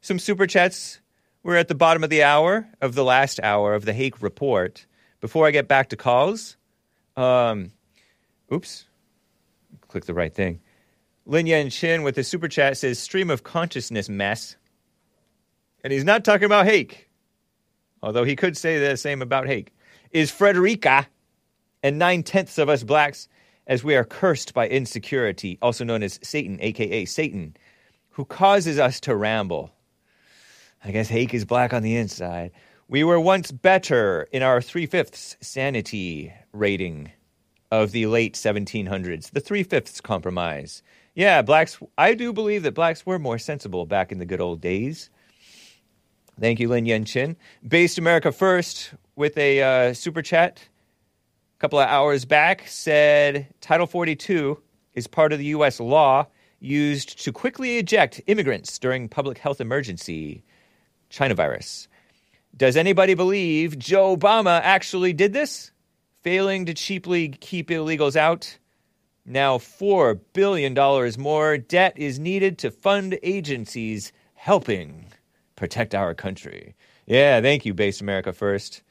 Some 0.00 0.18
super 0.18 0.46
chats. 0.46 1.00
We're 1.46 1.54
at 1.54 1.68
the 1.68 1.76
bottom 1.76 2.02
of 2.02 2.10
the 2.10 2.24
hour 2.24 2.66
of 2.80 2.96
the 2.96 3.04
last 3.04 3.38
hour 3.40 3.74
of 3.74 3.84
the 3.84 3.92
Hake 3.92 4.20
Report. 4.20 4.84
Before 5.20 5.46
I 5.46 5.52
get 5.52 5.68
back 5.68 5.90
to 5.90 5.96
calls, 5.96 6.56
um, 7.16 7.70
oops, 8.52 8.86
click 9.86 10.06
the 10.06 10.12
right 10.12 10.34
thing. 10.34 10.60
Lin 11.24 11.46
Yan 11.46 11.70
Chin 11.70 12.02
with 12.02 12.16
the 12.16 12.24
super 12.24 12.48
chat 12.48 12.76
says 12.76 12.98
stream 12.98 13.30
of 13.30 13.44
consciousness 13.44 14.08
mess. 14.08 14.56
And 15.84 15.92
he's 15.92 16.04
not 16.04 16.24
talking 16.24 16.46
about 16.46 16.66
Hake, 16.66 17.08
although 18.02 18.24
he 18.24 18.34
could 18.34 18.56
say 18.56 18.80
the 18.80 18.96
same 18.96 19.22
about 19.22 19.46
Hake. 19.46 19.72
Is 20.10 20.32
Frederica 20.32 21.06
and 21.80 21.96
nine 21.96 22.24
tenths 22.24 22.58
of 22.58 22.68
us 22.68 22.82
blacks, 22.82 23.28
as 23.68 23.84
we 23.84 23.94
are 23.94 24.02
cursed 24.02 24.52
by 24.52 24.66
insecurity, 24.66 25.58
also 25.62 25.84
known 25.84 26.02
as 26.02 26.18
Satan, 26.24 26.58
aka 26.60 27.04
Satan, 27.04 27.56
who 28.10 28.24
causes 28.24 28.80
us 28.80 28.98
to 28.98 29.14
ramble. 29.14 29.70
I 30.86 30.92
guess 30.92 31.08
Hake 31.08 31.34
is 31.34 31.44
black 31.44 31.72
on 31.74 31.82
the 31.82 31.96
inside. 31.96 32.52
We 32.86 33.02
were 33.02 33.18
once 33.18 33.50
better 33.50 34.28
in 34.30 34.44
our 34.44 34.62
three 34.62 34.86
fifths 34.86 35.36
sanity 35.40 36.32
rating 36.52 37.10
of 37.72 37.90
the 37.90 38.06
late 38.06 38.34
1700s, 38.34 39.32
the 39.32 39.40
three 39.40 39.64
fifths 39.64 40.00
compromise. 40.00 40.84
Yeah, 41.16 41.42
blacks. 41.42 41.80
I 41.98 42.14
do 42.14 42.32
believe 42.32 42.62
that 42.62 42.74
blacks 42.74 43.04
were 43.04 43.18
more 43.18 43.36
sensible 43.36 43.84
back 43.84 44.12
in 44.12 44.20
the 44.20 44.26
good 44.26 44.40
old 44.40 44.60
days. 44.60 45.10
Thank 46.38 46.60
you, 46.60 46.68
Lin 46.68 46.86
Yen 46.86 47.04
Chin. 47.04 47.36
Based 47.66 47.98
America 47.98 48.30
First 48.30 48.94
with 49.16 49.36
a 49.36 49.62
uh, 49.62 49.92
super 49.92 50.22
chat 50.22 50.68
a 51.56 51.58
couple 51.58 51.80
of 51.80 51.88
hours 51.88 52.24
back 52.24 52.62
said 52.68 53.48
Title 53.60 53.88
42 53.88 54.62
is 54.94 55.08
part 55.08 55.32
of 55.32 55.40
the 55.40 55.46
U.S. 55.46 55.80
law 55.80 56.26
used 56.60 57.22
to 57.24 57.32
quickly 57.32 57.78
eject 57.78 58.20
immigrants 58.26 58.78
during 58.78 59.08
public 59.08 59.38
health 59.38 59.60
emergency, 59.60 60.44
China 61.16 61.34
virus. 61.34 61.88
Does 62.54 62.76
anybody 62.76 63.14
believe 63.14 63.78
Joe 63.78 64.14
Obama 64.14 64.60
actually 64.62 65.14
did 65.14 65.32
this? 65.32 65.70
Failing 66.22 66.66
to 66.66 66.74
cheaply 66.74 67.30
keep 67.30 67.70
illegals 67.70 68.16
out? 68.16 68.58
Now, 69.24 69.56
$4 69.56 70.20
billion 70.34 70.74
more 71.18 71.56
debt 71.56 71.94
is 71.96 72.18
needed 72.18 72.58
to 72.58 72.70
fund 72.70 73.18
agencies 73.22 74.12
helping 74.34 75.06
protect 75.56 75.94
our 75.94 76.12
country. 76.12 76.74
Yeah, 77.06 77.40
thank 77.40 77.64
you, 77.64 77.72
Base 77.72 78.02
America 78.02 78.34
First. 78.34 78.82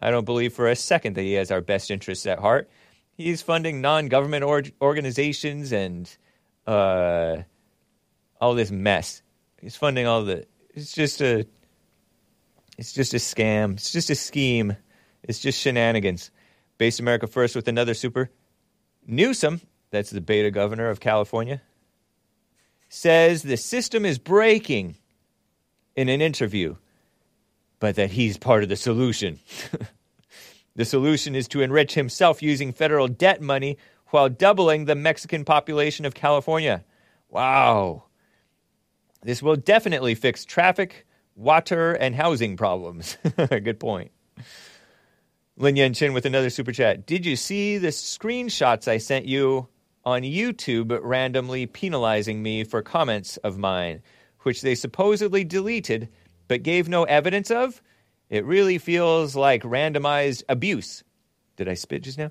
I 0.00 0.10
don't 0.10 0.24
believe 0.24 0.54
for 0.54 0.68
a 0.68 0.76
second 0.76 1.16
that 1.16 1.22
he 1.22 1.34
has 1.34 1.50
our 1.50 1.60
best 1.60 1.90
interests 1.90 2.24
at 2.24 2.38
heart. 2.38 2.70
He's 3.14 3.42
funding 3.42 3.82
non 3.82 4.06
government 4.08 4.42
or- 4.42 4.62
organizations 4.80 5.72
and 5.72 6.08
uh, 6.66 7.42
all 8.40 8.54
this 8.54 8.70
mess. 8.70 9.22
He's 9.60 9.76
funding 9.76 10.06
all 10.06 10.24
the. 10.24 10.46
It's 10.74 10.92
just 10.92 11.20
a. 11.20 11.46
It's 12.78 12.92
just 12.92 13.12
a 13.12 13.18
scam. 13.18 13.74
It's 13.74 13.92
just 13.92 14.08
a 14.08 14.14
scheme. 14.14 14.76
It's 15.24 15.40
just 15.40 15.60
shenanigans. 15.60 16.30
Base 16.78 17.00
America 17.00 17.26
First 17.26 17.56
with 17.56 17.68
another 17.68 17.92
super. 17.92 18.30
Newsom, 19.06 19.60
that's 19.90 20.10
the 20.10 20.20
beta 20.20 20.50
governor 20.50 20.88
of 20.88 21.00
California, 21.00 21.60
says 22.88 23.42
the 23.42 23.56
system 23.56 24.04
is 24.04 24.18
breaking 24.18 24.96
in 25.96 26.08
an 26.08 26.20
interview, 26.20 26.76
but 27.80 27.96
that 27.96 28.10
he's 28.10 28.38
part 28.38 28.62
of 28.62 28.68
the 28.68 28.76
solution. 28.76 29.40
the 30.76 30.84
solution 30.84 31.34
is 31.34 31.48
to 31.48 31.62
enrich 31.62 31.94
himself 31.94 32.42
using 32.42 32.72
federal 32.72 33.08
debt 33.08 33.42
money 33.42 33.76
while 34.08 34.28
doubling 34.28 34.84
the 34.84 34.94
Mexican 34.94 35.44
population 35.44 36.04
of 36.04 36.14
California. 36.14 36.84
Wow. 37.28 38.04
This 39.22 39.42
will 39.42 39.56
definitely 39.56 40.14
fix 40.14 40.44
traffic, 40.44 41.06
water, 41.38 41.92
and 41.92 42.14
housing 42.14 42.56
problems. 42.56 43.16
Good 43.36 43.80
point. 43.80 44.10
Lin 45.56 45.76
Yen 45.76 45.94
Chin 45.94 46.12
with 46.12 46.26
another 46.26 46.50
super 46.50 46.72
chat. 46.72 47.06
Did 47.06 47.24
you 47.24 47.36
see 47.36 47.78
the 47.78 47.88
screenshots 47.88 48.88
I 48.88 48.98
sent 48.98 49.26
you 49.26 49.68
on 50.04 50.22
YouTube 50.22 50.98
randomly 51.02 51.66
penalizing 51.66 52.42
me 52.42 52.64
for 52.64 52.82
comments 52.82 53.36
of 53.38 53.58
mine, 53.58 54.02
which 54.42 54.62
they 54.62 54.74
supposedly 54.74 55.44
deleted 55.44 56.08
but 56.48 56.62
gave 56.62 56.88
no 56.88 57.04
evidence 57.04 57.50
of? 57.50 57.82
It 58.30 58.44
really 58.44 58.78
feels 58.78 59.34
like 59.34 59.62
randomized 59.62 60.42
abuse. 60.48 61.02
Did 61.56 61.68
I 61.68 61.74
spit 61.74 62.02
just 62.02 62.18
now? 62.18 62.30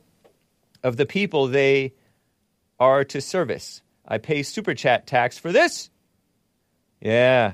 Of 0.83 0.97
the 0.97 1.05
people 1.05 1.47
they 1.47 1.93
are 2.79 3.03
to 3.05 3.19
service. 3.19 3.81
I 4.07 4.19
pay 4.19 4.43
super 4.43 4.73
chat 4.73 5.07
tax 5.07 5.37
for 5.37 5.51
this. 5.51 5.89
Yeah. 7.01 7.53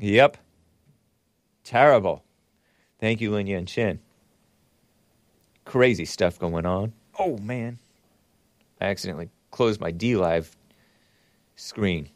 Yep. 0.00 0.38
Terrible. 1.62 2.24
Thank 2.98 3.20
you, 3.20 3.30
Lin 3.30 3.46
Yan 3.46 3.66
Chin. 3.66 4.00
Crazy 5.66 6.06
stuff 6.06 6.38
going 6.38 6.64
on. 6.64 6.94
Oh, 7.18 7.36
man. 7.38 7.78
I 8.80 8.86
accidentally 8.86 9.28
closed 9.50 9.80
my 9.80 9.92
DLive 9.92 10.50
screen. 11.54 12.08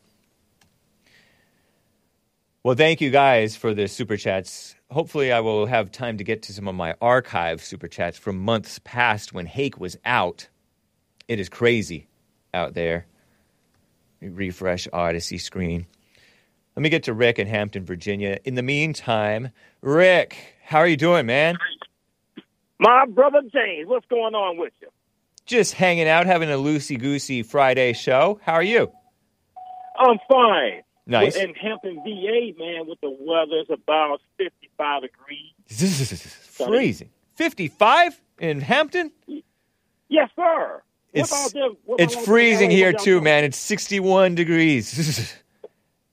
Well, 2.62 2.74
thank 2.74 3.02
you 3.02 3.10
guys 3.10 3.54
for 3.54 3.74
the 3.74 3.86
super 3.86 4.16
chats. 4.16 4.74
Hopefully, 4.90 5.30
I 5.30 5.40
will 5.40 5.66
have 5.66 5.92
time 5.92 6.16
to 6.16 6.24
get 6.24 6.42
to 6.44 6.54
some 6.54 6.66
of 6.66 6.74
my 6.74 6.94
archive 7.02 7.62
super 7.62 7.88
chats 7.88 8.16
from 8.16 8.38
months 8.38 8.80
past 8.82 9.34
when 9.34 9.44
Hake 9.44 9.78
was 9.78 9.98
out. 10.06 10.48
It 11.28 11.38
is 11.38 11.50
crazy 11.50 12.08
out 12.54 12.72
there. 12.72 13.04
Refresh 14.22 14.88
Odysee 14.90 15.36
screen. 15.36 15.86
Let 16.76 16.82
me 16.82 16.88
get 16.88 17.04
to 17.04 17.14
Rick 17.14 17.38
in 17.38 17.46
Hampton, 17.46 17.84
Virginia. 17.84 18.38
In 18.44 18.54
the 18.56 18.62
meantime, 18.62 19.50
Rick, 19.80 20.36
how 20.64 20.78
are 20.78 20.88
you 20.88 20.96
doing, 20.96 21.26
man? 21.26 21.56
My 22.80 23.06
brother 23.06 23.42
James, 23.42 23.88
what's 23.88 24.06
going 24.06 24.34
on 24.34 24.56
with 24.56 24.72
you? 24.82 24.88
Just 25.46 25.74
hanging 25.74 26.08
out, 26.08 26.26
having 26.26 26.50
a 26.50 26.54
loosey 26.56 26.98
goosey 26.98 27.42
Friday 27.42 27.92
show. 27.92 28.40
How 28.42 28.54
are 28.54 28.62
you? 28.62 28.90
I'm 29.98 30.18
fine. 30.28 30.82
Nice. 31.06 31.36
In 31.36 31.54
Hampton, 31.54 31.96
VA, 32.02 32.52
man, 32.58 32.86
with 32.88 33.00
the 33.00 33.10
weather, 33.10 33.58
it's 33.60 33.70
about 33.70 34.20
55 34.38 35.02
degrees. 35.02 35.52
Freezing. 36.56 37.10
55 37.36 38.20
in 38.40 38.60
Hampton? 38.60 39.12
Yes, 40.08 40.30
sir. 40.34 40.82
It's, 41.12 41.52
them- 41.52 41.76
it's 41.98 42.16
freezing 42.16 42.70
here 42.70 42.92
too, 42.92 43.20
man. 43.20 43.44
It's 43.44 43.58
61 43.58 44.34
degrees. 44.34 45.36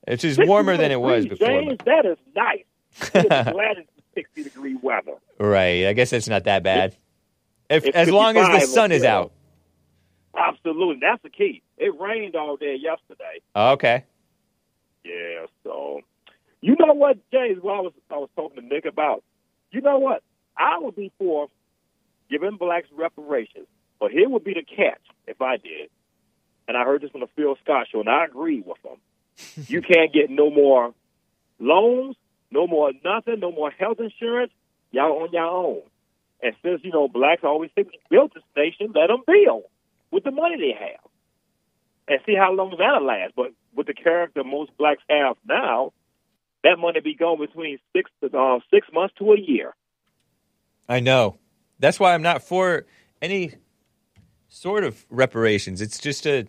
it's 0.06 0.22
just 0.22 0.40
warmer 0.44 0.76
than 0.76 0.90
it 0.90 1.00
was 1.00 1.26
before. 1.26 1.46
James, 1.46 1.78
that 1.84 2.06
is 2.06 2.18
nice. 2.34 2.64
Glad 3.12 3.78
it's 3.78 3.90
60 4.14 4.44
degree 4.44 4.76
weather. 4.80 5.14
Right. 5.38 5.86
I 5.86 5.92
guess 5.92 6.12
it's 6.12 6.28
not 6.28 6.44
that 6.44 6.62
bad. 6.62 6.96
If, 7.70 7.86
as 7.86 8.10
long 8.10 8.36
as 8.36 8.48
the 8.48 8.66
sun 8.66 8.92
is 8.92 9.04
out. 9.04 9.32
Absolutely. 10.36 10.98
That's 11.00 11.22
the 11.22 11.30
key. 11.30 11.62
It 11.78 11.98
rained 11.98 12.36
all 12.36 12.56
day 12.56 12.76
yesterday. 12.80 13.40
Okay. 13.54 14.04
Yeah, 15.04 15.46
so 15.64 16.00
you 16.60 16.76
know 16.78 16.94
what, 16.94 17.18
James? 17.32 17.58
What 17.60 17.74
I 17.74 17.80
was 17.80 17.92
I 18.10 18.16
was 18.16 18.30
talking 18.36 18.62
to 18.62 18.66
Nick 18.66 18.84
about. 18.84 19.24
You 19.72 19.80
know 19.80 19.98
what? 19.98 20.22
I 20.56 20.78
would 20.78 20.94
be 20.94 21.10
for 21.18 21.48
giving 22.30 22.56
blacks 22.56 22.88
reparations, 22.94 23.66
but 23.98 24.10
here 24.12 24.28
would 24.28 24.44
be 24.44 24.54
the 24.54 24.62
catch 24.62 25.00
if 25.26 25.40
I 25.42 25.56
did. 25.56 25.90
And 26.68 26.76
I 26.76 26.84
heard 26.84 27.02
this 27.02 27.10
on 27.14 27.20
the 27.20 27.26
Phil 27.34 27.56
Scott 27.64 27.88
show, 27.90 28.00
and 28.00 28.08
I 28.08 28.24
agree 28.24 28.60
with 28.60 28.78
him. 28.84 28.98
You 29.56 29.82
can't 29.82 30.12
get 30.12 30.30
no 30.30 30.50
more 30.50 30.94
loans, 31.58 32.16
no 32.50 32.66
more 32.66 32.92
nothing, 33.04 33.40
no 33.40 33.52
more 33.52 33.70
health 33.70 33.98
insurance. 34.00 34.52
Y'all 34.90 35.22
on 35.22 35.30
your 35.32 35.44
own. 35.44 35.82
And 36.42 36.54
since 36.62 36.80
you 36.82 36.90
know 36.90 37.08
blacks 37.08 37.42
always 37.44 37.70
we 37.76 37.86
built 38.10 38.34
this 38.34 38.42
nation, 38.56 38.92
let 38.94 39.08
them 39.08 39.22
build 39.26 39.64
with 40.10 40.24
the 40.24 40.30
money 40.30 40.56
they 40.56 40.76
have, 40.78 41.00
and 42.08 42.18
see 42.26 42.34
how 42.34 42.52
long 42.52 42.74
that'll 42.78 43.06
last. 43.06 43.34
But 43.36 43.52
with 43.74 43.86
the 43.86 43.94
character 43.94 44.42
most 44.44 44.76
blacks 44.76 45.02
have 45.08 45.36
now, 45.48 45.92
that 46.64 46.78
money 46.78 47.00
be 47.00 47.14
gone 47.14 47.38
between 47.38 47.78
six 47.92 48.10
to 48.20 48.36
uh, 48.36 48.58
six 48.70 48.88
months 48.92 49.14
to 49.18 49.32
a 49.32 49.40
year. 49.40 49.74
I 50.88 51.00
know. 51.00 51.38
That's 51.78 51.98
why 51.98 52.14
I'm 52.14 52.22
not 52.22 52.42
for 52.42 52.86
any 53.20 53.54
sort 54.48 54.84
of 54.84 55.04
reparations. 55.10 55.80
It's 55.80 55.98
just 55.98 56.26
a 56.26 56.46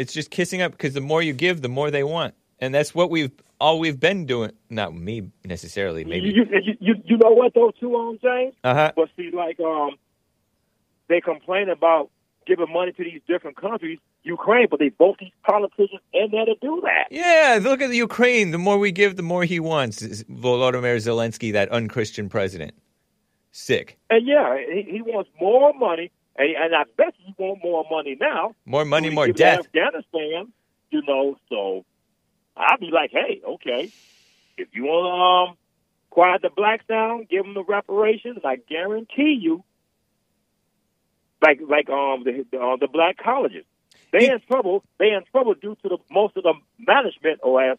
it's 0.00 0.14
just 0.14 0.30
kissing 0.30 0.62
up 0.62 0.72
because 0.72 0.94
the 0.94 1.00
more 1.02 1.20
you 1.20 1.34
give, 1.34 1.60
the 1.60 1.68
more 1.68 1.90
they 1.90 2.02
want. 2.02 2.34
And 2.58 2.74
that's 2.74 2.94
what 2.94 3.10
we've 3.10 3.32
all 3.60 3.78
we've 3.78 4.00
been 4.00 4.24
doing. 4.24 4.52
Not 4.70 4.94
me 4.94 5.30
necessarily, 5.44 6.04
maybe. 6.04 6.30
You, 6.30 6.46
you, 6.62 6.76
you, 6.80 6.94
you 7.04 7.16
know 7.18 7.32
what 7.32 7.52
though, 7.54 7.70
too, 7.78 7.92
on 7.94 8.18
James. 8.22 8.54
Uh-huh. 8.64 8.92
But 8.96 9.10
see, 9.14 9.30
like 9.30 9.60
um, 9.60 9.90
they 11.08 11.20
complain 11.20 11.68
about 11.68 12.10
giving 12.46 12.72
money 12.72 12.92
to 12.92 13.04
these 13.04 13.20
different 13.28 13.58
countries, 13.58 13.98
Ukraine, 14.22 14.68
but 14.70 14.78
they 14.78 14.88
vote 14.88 15.16
these 15.20 15.32
politicians 15.42 16.00
in 16.14 16.30
there 16.30 16.46
to 16.46 16.54
do 16.62 16.80
that. 16.82 17.08
Yeah, 17.10 17.58
look 17.60 17.82
at 17.82 17.90
the 17.90 17.96
Ukraine. 17.96 18.52
The 18.52 18.58
more 18.58 18.78
we 18.78 18.92
give, 18.92 19.16
the 19.16 19.22
more 19.22 19.44
he 19.44 19.60
wants. 19.60 20.00
Is 20.00 20.24
Volodymyr 20.24 20.96
Zelensky, 20.96 21.52
that 21.52 21.68
unchristian 21.68 22.30
president. 22.30 22.72
Sick. 23.52 23.98
And 24.08 24.26
yeah, 24.26 24.56
he, 24.56 24.92
he 24.92 25.02
wants 25.02 25.28
more 25.38 25.74
money, 25.74 26.10
and, 26.36 26.48
and 26.56 26.74
I 26.74 26.84
bet 26.96 27.14
you 27.18 27.34
want 27.38 27.62
more 27.62 27.84
money 27.90 28.16
now. 28.20 28.54
More 28.64 28.84
money, 28.84 29.10
more 29.10 29.28
death. 29.28 29.60
Afghanistan, 29.60 30.52
you 30.90 31.02
know. 31.06 31.36
So 31.48 31.84
I'd 32.56 32.80
be 32.80 32.90
like, 32.92 33.10
hey, 33.10 33.42
okay, 33.46 33.90
if 34.56 34.68
you 34.72 34.84
want 34.84 35.48
to 35.48 35.52
um, 35.52 35.56
quiet 36.10 36.42
the 36.42 36.50
blacks 36.50 36.84
down, 36.88 37.26
give 37.30 37.44
them 37.44 37.54
the 37.54 37.64
reparations, 37.64 38.38
I 38.44 38.56
guarantee 38.56 39.38
you, 39.40 39.64
like 41.42 41.60
like 41.66 41.88
um 41.88 42.24
the 42.24 42.44
the, 42.50 42.58
uh, 42.58 42.76
the 42.76 42.88
black 42.88 43.16
colleges, 43.18 43.64
they 44.12 44.30
in 44.30 44.40
trouble. 44.46 44.84
They 44.98 45.10
in 45.10 45.22
trouble 45.30 45.54
due 45.54 45.76
to 45.82 45.88
the 45.88 45.98
most 46.10 46.36
of 46.36 46.42
the 46.42 46.54
management, 46.78 47.40
or 47.42 47.72
as 47.72 47.78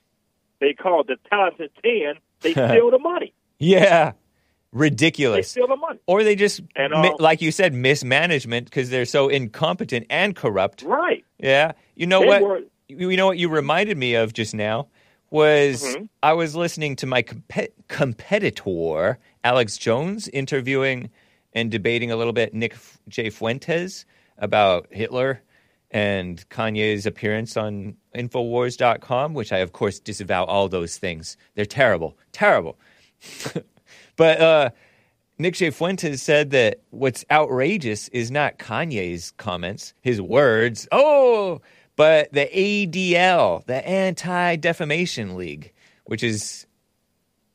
they 0.59 0.73
call 0.73 1.01
it, 1.01 1.07
the 1.07 1.17
talented 1.29 1.71
ten. 1.83 2.15
They 2.41 2.51
steal 2.53 2.91
the 2.91 2.99
money. 2.99 3.33
Yeah. 3.59 4.13
They 4.73 4.79
Ridiculous. 4.79 5.49
steal 5.51 5.67
the 5.67 5.75
money. 5.75 5.99
Or 6.07 6.23
they 6.23 6.35
just, 6.35 6.61
And, 6.77 6.93
mi- 7.01 7.09
uh, 7.09 7.15
like 7.19 7.41
you 7.41 7.51
said, 7.51 7.73
mismanagement 7.73 8.65
because 8.65 8.89
they're 8.89 9.05
so 9.05 9.27
incompetent 9.27 10.07
and 10.09 10.33
corrupt. 10.35 10.83
Right. 10.83 11.25
Yeah. 11.39 11.73
You 11.95 12.07
know 12.07 12.21
They 12.21 12.27
what? 12.27 12.41
were- 12.41 12.61
you 12.87 13.15
know 13.17 13.25
what 13.27 13.37
you 13.37 13.49
reminded 13.49 13.97
me 13.97 14.15
of 14.15 14.31
just 14.33 14.53
now 14.55 14.87
was 15.29 15.83
Mhm. 15.83 16.07
I 16.23 16.33
was 16.33 16.55
listening 16.55 16.95
to 16.97 17.05
my 17.05 17.21
compe- 17.23 17.71
competitor 17.87 19.17
Alex 19.43 19.77
Jones 19.77 20.27
interviewing 20.29 21.09
and 21.53 21.69
debating 21.71 22.11
a 22.11 22.15
little 22.15 22.33
bit 22.33 22.53
Nick 22.53 22.73
F- 22.73 22.97
J 23.09 23.29
Fuentes 23.29 24.05
about 24.37 24.87
Hitler 24.91 25.41
and 25.89 26.47
Kanye's 26.49 27.05
appearance 27.05 27.57
on 27.57 27.95
Infowars.com, 28.15 29.33
which 29.33 29.51
I, 29.51 29.57
of 29.59 29.73
course, 29.73 29.99
disavow 29.99 30.45
all 30.45 30.69
those 30.69 30.97
things. 30.97 31.35
They're 31.55 31.65
terrible, 31.65 32.17
terrible. 32.31 32.77
but 34.21 34.39
uh, 34.39 34.69
Nick 35.39 35.55
J. 35.55 35.71
Fuentes 35.71 36.21
said 36.21 36.51
that 36.51 36.81
what's 36.91 37.25
outrageous 37.31 38.07
is 38.09 38.29
not 38.29 38.59
Kanye's 38.59 39.31
comments, 39.37 39.95
his 40.01 40.21
words, 40.21 40.87
oh, 40.91 41.59
but 41.95 42.31
the 42.31 42.45
ADL, 42.45 43.65
the 43.65 43.83
Anti 43.83 44.57
Defamation 44.57 45.37
League, 45.37 45.73
which 46.05 46.21
is 46.21 46.67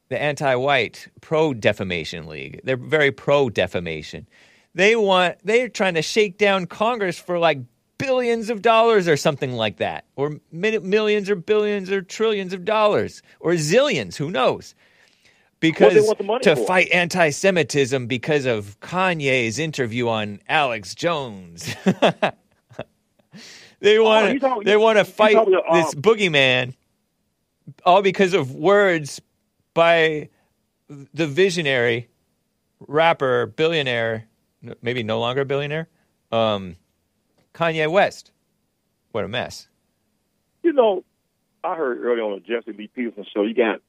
the 0.08 0.20
anti 0.20 0.56
white 0.56 1.06
pro 1.20 1.54
defamation 1.54 2.26
league. 2.26 2.60
They're 2.64 2.76
very 2.76 3.12
pro 3.12 3.48
defamation. 3.48 4.26
They 4.74 4.96
want, 4.96 5.36
they're 5.44 5.68
trying 5.68 5.94
to 5.94 6.02
shake 6.02 6.36
down 6.36 6.66
Congress 6.66 7.16
for 7.16 7.38
like 7.38 7.60
billions 7.96 8.50
of 8.50 8.60
dollars 8.60 9.06
or 9.06 9.16
something 9.16 9.52
like 9.52 9.76
that, 9.76 10.04
or 10.16 10.40
mi- 10.50 10.78
millions 10.78 11.30
or 11.30 11.36
billions 11.36 11.92
or 11.92 12.02
trillions 12.02 12.52
of 12.52 12.64
dollars, 12.64 13.22
or 13.38 13.52
zillions, 13.52 14.16
who 14.16 14.32
knows? 14.32 14.74
Because 15.72 16.06
want 16.06 16.18
the 16.18 16.24
money 16.24 16.42
to 16.44 16.56
for? 16.56 16.66
fight 16.66 16.88
anti 16.92 17.30
Semitism 17.30 18.06
because 18.06 18.46
of 18.46 18.78
Kanye's 18.80 19.58
interview 19.58 20.08
on 20.08 20.40
Alex 20.48 20.94
Jones. 20.94 21.74
they 23.80 23.98
want 23.98 24.42
Oh, 24.42 24.62
they 24.64 24.76
want 24.76 24.98
to 24.98 25.04
fight 25.04 25.34
talking 25.34 25.54
um, 25.54 25.76
this 25.76 25.94
boogeyman 25.94 26.74
all 27.84 28.02
because 28.02 28.34
of 28.34 28.54
words 28.54 29.20
by 29.74 30.28
the 30.88 31.26
visionary 31.26 32.08
rapper, 32.86 33.46
billionaire, 33.46 34.26
maybe 34.82 35.02
no 35.02 35.20
longer 35.20 35.42
a 35.42 35.44
billionaire, 35.44 35.88
um, 36.32 36.76
Kanye 37.54 37.90
West. 37.90 38.32
What 39.12 39.24
a 39.24 39.28
mess. 39.28 39.68
You 40.62 40.72
know, 40.72 41.04
I 41.64 41.74
heard 41.74 42.00
earlier 42.00 42.22
on 42.22 42.34
the 42.34 42.40
Jesse 42.40 42.76
Lee 42.76 42.88
Peterson 42.88 43.24
show, 43.32 43.42
you 43.42 43.54
got 43.54 43.80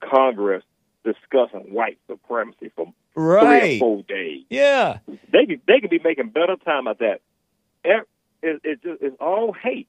Congress 0.00 0.62
discussing 1.04 1.72
white 1.72 1.98
supremacy 2.08 2.70
for 2.74 2.92
three 3.14 3.76
or 3.76 3.78
four 3.78 4.02
days. 4.02 4.44
Yeah. 4.50 4.98
They 5.32 5.46
could 5.46 5.60
they 5.66 5.80
could 5.80 5.90
be 5.90 6.00
making 6.02 6.30
better 6.30 6.56
time 6.56 6.86
at 6.88 6.98
that. 6.98 7.20
Ev- 7.84 8.06
It, 8.42 8.60
it 8.64 8.82
just, 8.82 9.02
it's 9.02 9.16
all 9.20 9.52
hate. 9.52 9.88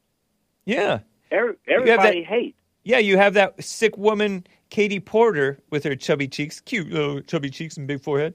Yeah. 0.66 1.00
Every, 1.32 1.56
everybody 1.68 2.22
that- 2.22 2.28
hates. 2.28 2.56
Yeah, 2.84 2.98
you 3.00 3.18
have 3.18 3.34
that 3.36 3.62
sick 3.64 3.98
woman, 3.98 4.48
Katie 4.70 5.02
Porter, 5.02 5.60
with 5.70 5.84
her 5.84 5.96
chubby 5.96 6.28
cheeks, 6.28 6.60
cute 6.62 6.90
little 6.90 7.22
chubby 7.22 7.50
cheeks 7.50 7.78
and 7.78 7.86
big 7.86 8.02
forehead, 8.02 8.34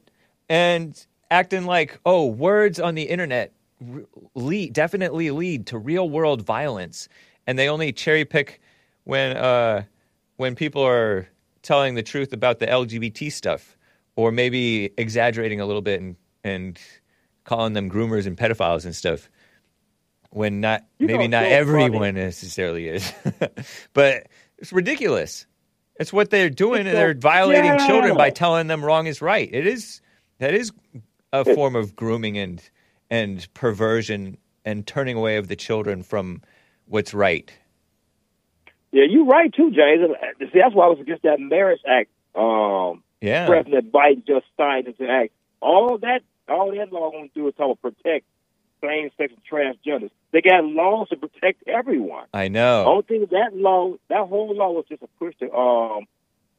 and 0.49 1.05
acting 1.31 1.65
like, 1.65 1.99
oh, 2.05 2.27
words 2.27 2.79
on 2.79 2.95
the 2.95 3.03
internet 3.05 3.53
lead, 4.35 4.73
definitely 4.75 5.31
lead 5.31 5.67
to 5.69 5.79
real 5.79 6.09
world 6.09 6.43
violence, 6.43 7.09
and 7.47 7.59
they 7.59 7.69
only 7.69 7.91
cherry 7.91 8.25
pick 8.25 8.61
when 9.05 9.37
uh, 9.37 9.83
when 10.37 10.55
people 10.55 10.83
are 10.87 11.27
telling 11.65 11.97
the 11.97 12.03
truth 12.05 12.33
about 12.33 12.61
the 12.61 12.67
LGBT 12.69 13.33
stuff, 13.33 13.77
or 14.15 14.31
maybe 14.31 14.93
exaggerating 14.97 15.61
a 15.61 15.67
little 15.67 15.83
bit 15.83 16.01
and 16.01 16.15
and 16.45 16.79
calling 17.43 17.73
them 17.73 17.91
groomers 17.91 18.27
and 18.27 18.37
pedophiles 18.37 18.85
and 18.85 18.95
stuff 18.95 19.29
when 20.31 20.61
not 20.61 20.85
You 20.99 21.07
maybe 21.09 21.27
not 21.29 21.45
so 21.45 21.51
everyone 21.51 22.15
necessarily 22.15 22.89
is. 22.89 23.13
But 23.93 24.29
it's 24.59 24.73
ridiculous. 24.73 25.47
It's 25.99 26.13
what 26.13 26.31
they're 26.31 26.51
doing 26.51 26.83
It's 26.83 26.89
and 26.91 26.97
they're 26.99 27.15
violating 27.15 27.65
Yeah. 27.67 27.87
children 27.87 28.17
by 28.17 28.31
telling 28.31 28.67
them 28.69 28.85
wrong 28.85 29.07
is 29.07 29.21
right. 29.23 29.49
It 29.53 29.67
is 29.67 30.01
that 30.39 30.55
is 30.55 30.73
a 31.33 31.45
form 31.45 31.77
of 31.77 31.97
grooming 31.97 32.39
and 32.39 32.63
and 33.11 33.47
perversion 33.55 34.39
and 34.65 34.87
turning 34.87 35.17
away 35.17 35.37
of 35.37 35.49
the 35.49 35.57
children 35.57 36.03
from 36.03 36.43
what's 36.87 37.15
right 37.15 37.53
Yeah, 38.95 39.05
you're 39.11 39.27
right 39.27 39.53
too, 39.53 39.71
James. 39.73 40.03
Uh, 40.09 40.45
See, 40.53 40.61
that's 40.61 40.73
why 40.75 40.87
I 40.87 40.89
was 40.89 41.01
against 41.01 41.25
that 41.25 41.41
Marriage 41.41 41.81
Act. 41.87 42.11
Um, 42.37 43.03
yeah 43.21 43.47
President 43.47 43.91
Biden 43.93 44.25
just 44.27 44.47
signed 44.57 44.87
into 44.87 45.09
act. 45.11 45.33
All 45.61 45.99
that, 45.99 46.21
all 46.49 46.71
that 46.75 46.93
law 46.93 47.11
going 47.11 47.29
to 47.29 47.35
do 47.35 47.49
is 47.49 47.55
help 47.59 47.81
protect 47.83 48.25
same-sex 48.83 49.33
and 49.33 49.43
transgenders. 49.51 50.11
They 50.33 50.43
got 50.43 50.63
laws 50.65 51.09
to 51.09 51.17
protect 51.17 51.67
everyone. 51.67 52.27
i 52.35 52.49
know 52.49 52.85
Only 52.87 53.03
thing 53.03 53.27
that 53.31 53.57
law, 53.57 53.95
that 54.11 54.29
whole 54.29 54.55
law 54.55 54.71
was 54.73 54.85
just 54.89 55.03
a 55.03 55.07
push 55.19 55.35
the 55.41 55.51
um, 55.53 56.05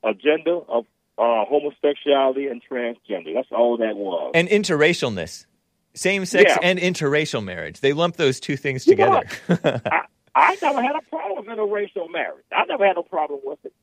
agenda 0.04 0.60
of 0.68 0.86
uh, 1.18 1.46
homosexuality 1.46 2.48
and 2.48 2.62
transgender. 2.70 3.34
That's 3.34 3.48
all 3.52 3.78
that 3.78 3.96
was. 3.96 4.32
and 4.34 4.48
interracialness 4.50 5.46
same 5.94 6.26
sex 6.26 6.52
Yeah. 6.52 6.58
and 6.62 6.78
interracial 6.78 7.42
marriage 7.42 7.80
they 7.80 7.94
lump 7.94 8.18
those 8.18 8.42
two 8.42 8.58
things 8.58 8.86
You 8.86 8.94
together 8.98 9.24
I 9.86 10.02
never 10.62 10.82
had 10.82 10.96
a 10.96 11.02
problem 11.10 11.46
with 11.46 11.58
interracial 11.58 12.12
marriage. 12.12 12.44
I 12.52 12.66
never 12.66 12.86
had 12.86 12.96
no 12.96 13.04
problem 13.04 13.40
with 13.44 13.60
it. 13.66 13.74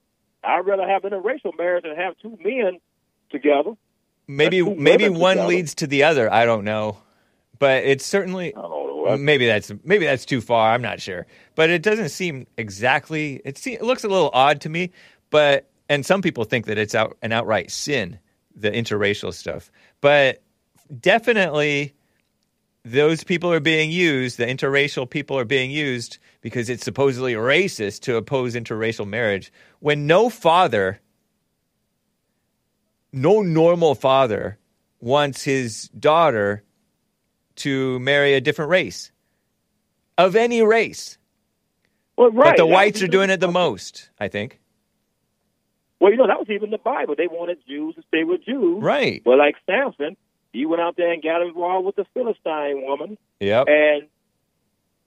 I'd 0.45 0.67
rather 0.67 0.87
have 0.87 1.03
interracial 1.03 1.57
marriage 1.57 1.85
than 1.85 1.97
have 1.97 2.15
two 2.21 2.37
men 2.43 2.79
together. 3.31 3.73
maybe 4.27 4.63
maybe 4.63 5.09
one 5.09 5.37
together. 5.37 5.49
leads 5.49 5.75
to 5.77 5.87
the 5.87 6.03
other 6.05 6.31
i 6.33 6.45
don't 6.45 6.65
know 6.65 6.99
but 7.59 7.83
it's 7.85 8.05
certainly 8.05 8.55
I 8.55 8.61
don't 8.61 8.71
know. 8.71 9.05
That's- 9.05 9.21
maybe 9.21 9.47
that's 9.47 9.73
maybe 9.85 10.05
that's 10.05 10.25
too 10.27 10.41
far 10.43 10.73
i'm 10.75 10.83
not 10.83 11.01
sure 11.01 11.27
but 11.55 11.71
it 11.71 11.83
doesn't 11.83 12.11
seem 12.11 12.47
exactly 12.59 13.41
it, 13.45 13.57
se- 13.57 13.75
it 13.75 13.83
looks 13.83 14.05
a 14.05 14.09
little 14.09 14.31
odd 14.35 14.61
to 14.63 14.69
me 14.69 14.91
but 15.31 15.71
and 15.89 16.05
some 16.05 16.21
people 16.23 16.45
think 16.45 16.67
that 16.67 16.77
it's 16.79 16.95
out 16.95 17.17
an 17.23 17.33
outright 17.33 17.71
sin 17.71 18.19
the 18.55 18.71
interracial 18.71 19.33
stuff 19.33 19.71
but 20.03 20.43
definitely 21.01 21.95
those 22.85 23.25
people 23.25 23.51
are 23.53 23.61
being 23.61 23.91
used 23.91 24.39
the 24.39 24.47
interracial 24.47 25.09
people 25.09 25.39
are 25.39 25.45
being 25.47 25.71
used 25.71 26.19
because 26.43 26.69
it's 26.69 26.85
supposedly 26.85 27.33
racist 27.33 28.01
to 28.03 28.17
oppose 28.17 28.55
interracial 28.55 29.07
marriage 29.09 29.51
when 29.81 30.07
no 30.07 30.29
father 30.29 31.01
no 33.13 33.41
normal 33.43 33.95
father 33.95 34.59
wants 35.01 35.43
his 35.45 35.89
daughter 35.99 36.63
to 37.57 37.99
marry 38.01 38.35
a 38.35 38.41
different 38.41 38.71
race 38.71 39.13
of 40.19 40.37
any 40.37 40.63
race. 40.63 41.19
Well, 42.17 42.31
right. 42.31 42.51
But 42.51 42.57
the 42.57 42.67
whites 42.67 43.03
are 43.03 43.09
doing 43.09 43.31
it 43.31 43.41
the 43.41 43.51
most, 43.51 44.11
I 44.19 44.29
think. 44.29 44.61
Well, 46.01 46.11
you 46.11 46.17
know, 46.17 46.27
that 46.27 46.39
was 46.39 46.49
even 46.51 46.71
the 46.71 46.79
Bible. 46.79 47.15
They 47.17 47.27
wanted 47.27 47.59
Jews 47.67 47.95
to 47.97 48.03
stay 48.09 48.25
with 48.25 48.45
Jews. 48.45 48.83
Right. 48.83 49.23
But 49.25 49.39
like 49.39 49.57
Samson, 49.67 50.17
he 50.53 50.67
went 50.67 50.83
out 50.83 50.97
there 50.97 51.13
and 51.13 51.23
got 51.23 51.43
involved 51.43 51.87
with 51.87 51.97
the 51.97 52.05
Philistine 52.15 52.83
woman 52.87 53.19
Yep. 53.41 53.67
and 53.69 54.03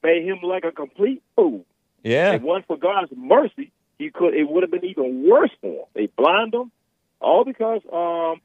made 0.05 0.23
him 0.25 0.39
like 0.43 0.63
a 0.63 0.71
complete 0.71 1.23
fool. 1.35 1.65
Yeah. 2.03 2.33
It 2.33 2.41
wasn't 2.41 2.67
for 2.67 2.77
God's 2.77 3.11
mercy, 3.15 3.71
he 3.97 4.11
could. 4.11 4.33
It 4.33 4.47
would 4.49 4.63
have 4.63 4.71
been 4.71 4.85
even 4.85 5.27
worse 5.27 5.51
for 5.61 5.71
him. 5.71 5.85
They 5.93 6.07
blind 6.07 6.53
him, 6.53 6.71
all 7.19 7.43
because 7.43 7.81
um 7.91 8.41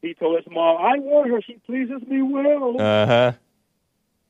he 0.00 0.14
told 0.14 0.36
his 0.36 0.46
mom, 0.52 0.78
"I 0.80 0.98
want 0.98 1.30
her. 1.30 1.40
She 1.42 1.54
pleases 1.66 2.02
me 2.06 2.22
well." 2.22 2.80
Uh 2.80 3.06
huh. 3.06 3.32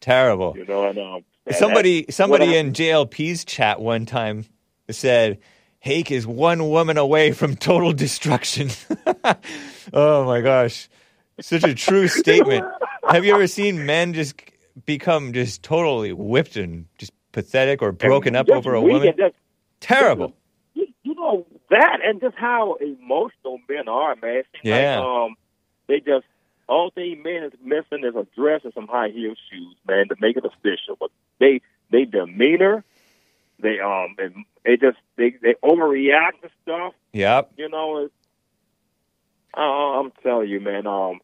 Terrible. 0.01 0.55
you 0.57 0.65
know, 0.65 0.89
and 0.89 0.99
um, 0.99 1.25
Somebody 1.51 2.07
somebody 2.11 2.57
in 2.57 2.73
JLP's 2.73 3.45
chat 3.45 3.81
one 3.81 4.07
time 4.07 4.47
said 4.91 5.39
Hake 5.81 6.11
is 6.11 6.27
one 6.27 6.69
woman 6.71 6.97
away 6.99 7.33
from 7.33 7.57
total 7.57 7.93
destruction. 7.93 8.71
oh 9.93 10.25
my 10.25 10.41
gosh. 10.41 10.89
Such 11.41 11.65
a 11.65 11.75
true 11.75 12.07
statement. 12.23 12.65
Have 13.09 13.25
you 13.25 13.35
ever 13.35 13.49
seen 13.49 13.85
men 13.87 14.15
just 14.15 14.41
become 14.87 15.33
just 15.33 15.63
totally 15.63 16.13
whipped 16.13 16.57
and 16.57 16.87
just 16.99 17.13
pathetic 17.33 17.83
or 17.83 17.93
broken 17.93 18.37
up 18.37 18.49
over 18.51 18.75
a 18.75 18.81
woman? 18.81 19.15
just- 19.17 19.37
Terrible. 19.81 20.33
you, 20.75 20.87
you 21.03 21.15
know 21.15 21.45
that, 21.71 21.99
and 22.05 22.21
just 22.21 22.37
how 22.37 22.75
emotional 22.75 23.59
men 23.69 23.89
are, 23.89 24.15
man. 24.17 24.45
Yeah. 24.63 24.99
Like, 24.99 25.07
um, 25.07 25.37
they 25.89 26.01
just 26.01 26.25
all 26.69 26.93
they 26.95 27.15
men 27.17 27.43
is 27.45 27.53
missing 27.63 28.05
is 28.05 28.15
a 28.15 28.27
dress 28.37 28.61
and 28.65 28.73
some 28.75 28.87
high 28.87 29.09
heel 29.09 29.35
shoes, 29.51 29.77
man, 29.87 30.09
to 30.09 30.17
make 30.21 30.37
it 30.37 30.45
official. 30.45 30.97
But 30.99 31.11
they 31.39 31.61
they 31.91 32.05
demeanor, 32.05 32.85
they 33.59 33.81
um, 33.81 34.15
and 34.19 34.45
they 34.65 34.77
just 34.77 34.99
they 35.17 35.35
they 35.43 35.55
overreact 35.63 36.43
to 36.43 36.51
stuff. 36.63 36.95
Yep. 37.13 37.53
You 37.57 37.69
know, 37.69 38.05
it's, 38.05 38.15
uh, 39.57 39.61
I'm 39.61 40.13
telling 40.23 40.49
you, 40.49 40.61
man. 40.61 40.87
Um, 40.87 41.21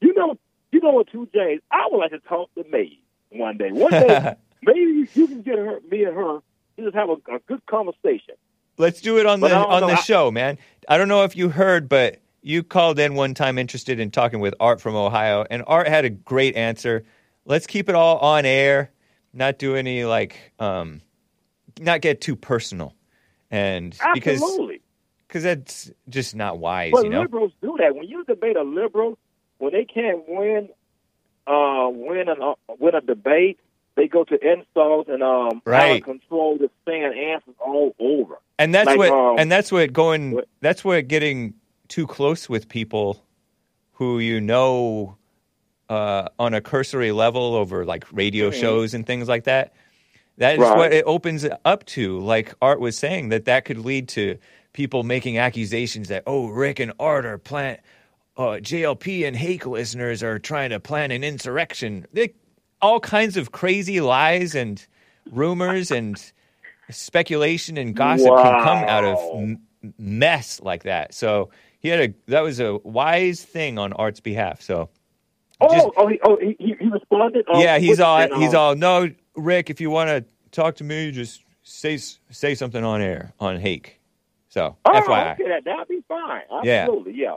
you 0.00 0.12
know, 0.14 0.36
you 0.72 0.80
know 0.80 0.90
what, 0.90 1.08
two 1.10 1.28
James. 1.34 1.62
I 1.70 1.86
would 1.90 1.98
like 1.98 2.10
to 2.10 2.18
talk 2.20 2.52
to 2.54 2.64
May 2.70 2.98
one 3.30 3.56
day. 3.56 3.70
One 3.72 3.90
day, 3.90 4.34
maybe 4.62 5.08
you 5.14 5.26
can 5.26 5.42
get 5.42 5.58
her, 5.58 5.80
me 5.90 6.04
and 6.04 6.14
her, 6.16 6.38
just 6.78 6.94
have 6.94 7.08
a, 7.10 7.14
a 7.34 7.38
good 7.46 7.64
conversation. 7.66 8.34
Let's 8.78 9.00
do 9.00 9.18
it 9.18 9.26
on 9.26 9.40
But 9.40 9.48
the 9.48 9.56
on 9.56 9.80
know, 9.82 9.88
the 9.88 9.92
I- 9.94 10.00
show, 10.02 10.30
man. 10.30 10.58
I 10.88 10.96
don't 10.98 11.08
know 11.08 11.24
if 11.24 11.36
you 11.36 11.48
heard, 11.50 11.88
but 11.88 12.20
you 12.42 12.62
called 12.62 12.98
in 12.98 13.14
one 13.14 13.34
time 13.34 13.58
interested 13.58 14.00
in 14.00 14.10
talking 14.10 14.40
with 14.40 14.54
Art 14.60 14.80
from 14.80 14.94
Ohio, 14.96 15.44
and 15.50 15.62
Art 15.66 15.86
had 15.88 16.04
a 16.04 16.10
great 16.10 16.56
answer. 16.56 17.04
Let's 17.44 17.66
keep 17.66 17.88
it 17.88 17.94
all 17.94 18.18
on 18.18 18.46
air, 18.46 18.90
not 19.34 19.58
do 19.58 19.76
any 19.76 20.04
like, 20.04 20.52
um, 20.58 21.02
not 21.78 22.00
get 22.00 22.20
too 22.20 22.36
personal, 22.36 22.94
and 23.50 23.96
because 24.14 24.42
because 25.28 25.42
that's 25.42 25.90
just 26.08 26.34
not 26.34 26.58
wise, 26.58 26.92
But 26.92 27.04
you 27.04 27.10
know. 27.10 27.20
liberals 27.20 27.52
do 27.60 27.76
that. 27.78 27.94
When 27.94 28.08
you 28.08 28.24
debate 28.24 28.56
a 28.56 28.62
liberal, 28.62 29.18
when 29.60 29.72
they 29.72 29.86
can't 29.86 30.28
win, 30.28 30.70
uh, 31.46 31.88
win 31.90 32.28
an 32.28 32.42
uh, 32.42 32.54
win 32.80 32.96
a 32.96 33.02
debate, 33.02 33.60
they 33.96 34.08
go 34.08 34.24
to 34.24 34.34
insults 34.34 35.08
and 35.10 35.22
um 35.22 35.62
Right. 35.66 36.04
control 36.04 36.58
the 36.58 36.70
saying 36.86 37.04
answers 37.34 37.56
all 37.64 37.94
over. 38.00 38.36
and 38.58 38.74
that's 38.74 38.86
Like, 38.86 38.98
what 38.98 39.10
um, 39.12 39.36
and 39.38 39.52
that's 39.52 39.72
what 39.72 39.92
going 39.92 40.42
that's 40.60 40.84
what 40.84 41.08
getting 41.08 41.54
too 41.88 42.06
close 42.06 42.48
with 42.48 42.68
people 42.68 43.24
who 43.94 44.18
you 44.20 44.40
know 44.40 45.16
uh, 45.88 46.28
on 46.38 46.54
a 46.54 46.60
cursory 46.60 47.12
level 47.12 47.54
over 47.54 47.84
like 47.84 48.06
radio 48.12 48.50
Mhm. 48.50 48.52
shows 48.52 48.94
and 48.94 49.06
things 49.06 49.28
like 49.28 49.44
that 49.44 49.72
that 50.38 50.56
is 50.58 50.62
Right. 50.62 50.76
what 50.76 50.92
it 50.92 51.04
opens 51.06 51.46
up 51.64 51.84
to 51.86 52.18
like 52.20 52.54
art 52.62 52.80
was 52.80 52.98
saying 52.98 53.30
that 53.30 53.46
that 53.46 53.64
could 53.66 53.78
lead 53.78 54.08
to 54.08 54.38
people 54.72 55.02
making 55.04 55.38
accusations 55.38 56.08
that 56.08 56.22
oh 56.26 56.48
rick 56.48 56.80
and 56.80 56.92
art 57.00 57.26
are 57.26 57.38
plan 57.38 57.78
uh, 58.36 58.58
jlp 58.62 59.26
and 59.26 59.36
hake 59.36 59.66
listeners 59.66 60.22
are 60.22 60.38
trying 60.38 60.70
to 60.70 60.80
plan 60.80 61.10
an 61.10 61.22
insurrection 61.24 62.06
they, 62.12 62.32
all 62.80 63.00
kinds 63.00 63.36
of 63.36 63.52
crazy 63.52 64.00
lies 64.00 64.54
and 64.54 64.86
rumors 65.30 65.90
and 65.90 66.32
speculation 66.90 67.76
and 67.76 67.94
gossip 67.94 68.28
can 68.28 68.62
come 68.62 68.78
out 68.84 69.04
of 69.04 69.18
m- 69.34 69.60
mess 69.98 70.60
like 70.60 70.82
that. 70.84 71.14
So 71.14 71.50
he 71.78 71.88
had 71.88 72.00
a 72.00 72.14
that 72.30 72.40
was 72.40 72.58
a 72.60 72.78
wise 72.78 73.44
thing 73.44 73.78
on 73.78 73.92
Art's 73.92 74.20
behalf. 74.20 74.60
So 74.62 74.88
Oh, 75.62 75.92
oh, 75.98 76.08
he, 76.08 76.18
oh, 76.24 76.38
he, 76.40 76.56
he 76.58 76.88
responded. 76.88 77.44
Oh, 77.46 77.60
yeah, 77.60 77.78
he's 77.78 78.00
all 78.00 78.18
he's 78.38 78.54
um, 78.54 78.60
all 78.60 78.74
no, 78.76 79.10
Rick. 79.36 79.68
If 79.68 79.78
you 79.80 79.90
want 79.90 80.08
to 80.08 80.24
talk 80.52 80.76
to 80.76 80.84
me, 80.84 81.10
just 81.10 81.42
say 81.62 81.98
say 81.98 82.54
something 82.54 82.82
on 82.82 83.02
air 83.02 83.34
on 83.38 83.58
Hake. 83.60 84.00
So 84.48 84.76
Oh, 84.86 84.90
FYI. 84.90 85.34
okay, 85.34 85.48
that 85.48 85.64
that'd 85.64 85.86
be 85.86 86.02
fine. 86.08 86.42
Yeah. 86.62 86.84
Absolutely, 86.84 87.12
yeah. 87.14 87.36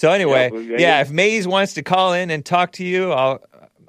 So 0.00 0.10
anyway, 0.10 0.50
Yeah, 0.50 0.78
yeah, 0.78 1.00
if 1.02 1.10
Mays 1.10 1.46
wants 1.46 1.74
to 1.74 1.82
call 1.82 2.14
in 2.14 2.30
and 2.30 2.42
talk 2.42 2.72
to 2.72 2.84
you, 2.86 3.12
I'll 3.12 3.42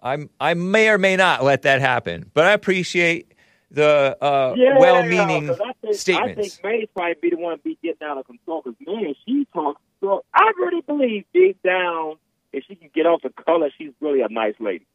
I'm 0.03 0.29
I 0.41 0.55
may 0.55 0.89
or 0.89 0.97
may 0.97 1.15
not 1.15 1.41
let 1.41 1.61
that 1.61 1.79
happen. 1.79 2.29
But 2.33 2.47
I 2.47 2.51
appreciate 2.51 3.33
the 3.71 4.17
uh, 4.21 4.53
Yeah, 4.57 4.77
well-meaning 4.77 5.49
I 5.49 5.71
think, 5.81 5.95
statements. 5.95 6.37
I 6.37 6.41
think 6.41 6.53
May's 6.65 6.87
probably 6.93 7.15
be 7.21 7.29
the 7.29 7.37
one 7.37 7.59
be 7.63 7.77
getting 7.81 8.05
out 8.05 8.17
of 8.17 8.25
control 8.25 8.61
because 8.61 8.77
man, 8.85 9.15
she 9.25 9.47
talks. 9.53 9.79
So 10.01 10.25
I 10.33 10.51
really 10.57 10.81
believe 10.81 11.23
deep 11.33 11.63
down, 11.63 12.15
if 12.51 12.65
she 12.67 12.75
can 12.75 12.89
get 12.93 13.05
off 13.05 13.21
the 13.21 13.29
color, 13.29 13.69
she's 13.77 13.93
really 14.01 14.19
a 14.19 14.27
nice 14.27 14.55
lady. 14.59 14.85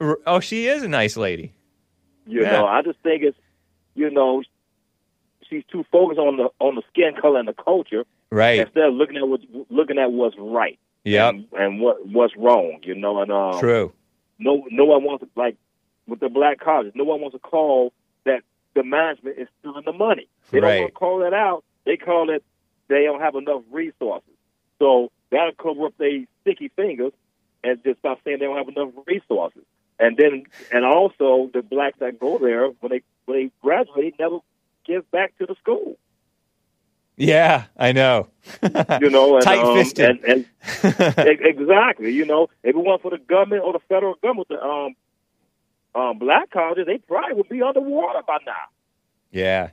R- 0.00 0.20
Oh, 0.28 0.38
she 0.38 0.68
is 0.68 0.84
a 0.84 0.88
nice 0.88 1.16
lady. 1.16 1.54
You 2.24 2.42
Yeah. 2.42 2.52
know, 2.52 2.66
I 2.66 2.82
just 2.82 3.00
think 3.00 3.24
it's, 3.24 3.36
you 3.96 4.10
know, 4.10 4.44
she's 5.48 5.64
too 5.70 5.84
focused 5.90 6.18
on 6.18 6.36
the 6.36 6.48
on 6.60 6.74
the 6.74 6.82
skin 6.90 7.12
color 7.20 7.38
and 7.38 7.48
the 7.48 7.54
culture 7.54 8.04
Right. 8.30 8.58
instead 8.60 8.84
of 8.84 8.94
looking 8.94 9.16
at 9.16 9.28
what 9.28 9.40
looking 9.70 9.98
at 9.98 10.10
what's 10.12 10.36
right 10.38 10.78
yeah, 11.04 11.28
and, 11.28 11.46
and 11.52 11.80
what 11.80 12.04
what's 12.06 12.36
wrong. 12.36 12.80
You 12.82 12.96
know, 12.96 13.22
and 13.22 13.30
um, 13.30 13.60
True. 13.60 13.92
no 14.40 14.66
no 14.70 14.84
one 14.84 15.04
wants 15.04 15.22
to 15.24 15.30
like 15.36 15.56
with 16.08 16.18
the 16.20 16.28
black 16.28 16.58
colleges, 16.58 16.92
no 16.96 17.04
one 17.04 17.20
wants 17.20 17.34
to 17.34 17.38
call 17.38 17.92
that 18.24 18.42
the 18.74 18.82
management 18.82 19.38
is 19.38 19.46
stealing 19.60 19.84
the 19.86 19.92
money. 19.92 20.28
They 20.50 20.60
don't 20.60 20.80
want 20.80 20.92
to 20.92 20.98
call 20.98 21.20
that 21.20 21.32
out. 21.32 21.64
They 21.84 21.96
call 21.96 22.30
it 22.30 22.42
they 22.88 23.04
don't 23.04 23.20
have 23.20 23.36
enough 23.36 23.62
resources. 23.70 24.34
So 24.80 25.10
that'll 25.30 25.52
cover 25.52 25.86
up 25.86 25.94
their 25.98 26.24
sticky 26.42 26.68
fingers 26.74 27.12
and 27.62 27.82
just 27.84 28.00
stop 28.00 28.18
saying 28.24 28.38
they 28.40 28.46
don't 28.46 28.56
have 28.58 28.68
enough 28.68 28.90
resources. 29.06 29.62
And 29.98 30.16
then 30.16 30.44
and 30.72 30.84
also 30.84 31.50
the 31.54 31.62
blacks 31.62 31.98
that 32.00 32.18
go 32.18 32.38
there 32.38 32.66
when 32.80 32.90
they 32.90 33.02
when 33.26 33.38
they 33.38 33.50
graduate 33.62 34.16
never 34.18 34.38
give 34.86 35.10
back 35.10 35.36
to 35.38 35.46
the 35.46 35.54
school. 35.56 35.96
Yeah, 37.16 37.64
I 37.76 37.92
know. 37.92 38.28
You 39.00 39.10
know, 39.10 39.36
and, 39.36 39.44
Tight-fisted. 39.44 40.10
Um, 40.10 40.18
and, 40.28 40.46
and 41.18 41.28
exactly. 41.40 42.10
You 42.12 42.24
know, 42.24 42.48
if 42.62 42.74
it 42.74 42.76
weren't 42.76 43.02
for 43.02 43.10
the 43.10 43.18
government 43.18 43.62
or 43.64 43.72
the 43.72 43.80
federal 43.88 44.14
government, 44.22 44.48
the 44.48 44.62
um, 44.62 44.94
um, 45.94 46.18
black 46.18 46.50
colleges, 46.50 46.86
they 46.86 46.98
probably 46.98 47.34
would 47.34 47.48
be 47.48 47.62
underwater 47.62 48.22
by 48.26 48.38
now. 48.46 48.52
Yeah. 49.30 49.70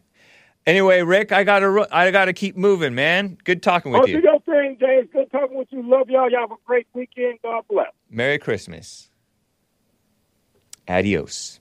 Anyway, 0.65 1.01
Rick, 1.01 1.31
I 1.31 1.43
gotta 1.43 1.87
I 1.91 2.09
gotta 2.11 2.33
keep 2.33 2.55
moving, 2.55 2.95
man. 2.95 3.37
Good 3.43 3.61
talking 3.61 3.91
with 3.91 4.01
oh, 4.03 4.07
you. 4.07 4.21
do 4.21 4.23
your 4.23 4.39
thing, 4.41 4.77
James. 4.79 5.09
Good 5.11 5.29
talking 5.31 5.57
with 5.57 5.67
you. 5.71 5.81
Love 5.87 6.09
y'all. 6.09 6.31
Y'all 6.31 6.41
have 6.41 6.51
a 6.51 6.55
great 6.65 6.87
weekend. 6.93 7.39
God 7.43 7.65
bless. 7.69 7.91
Merry 8.09 8.39
Christmas. 8.39 9.09
Adios. 10.87 11.59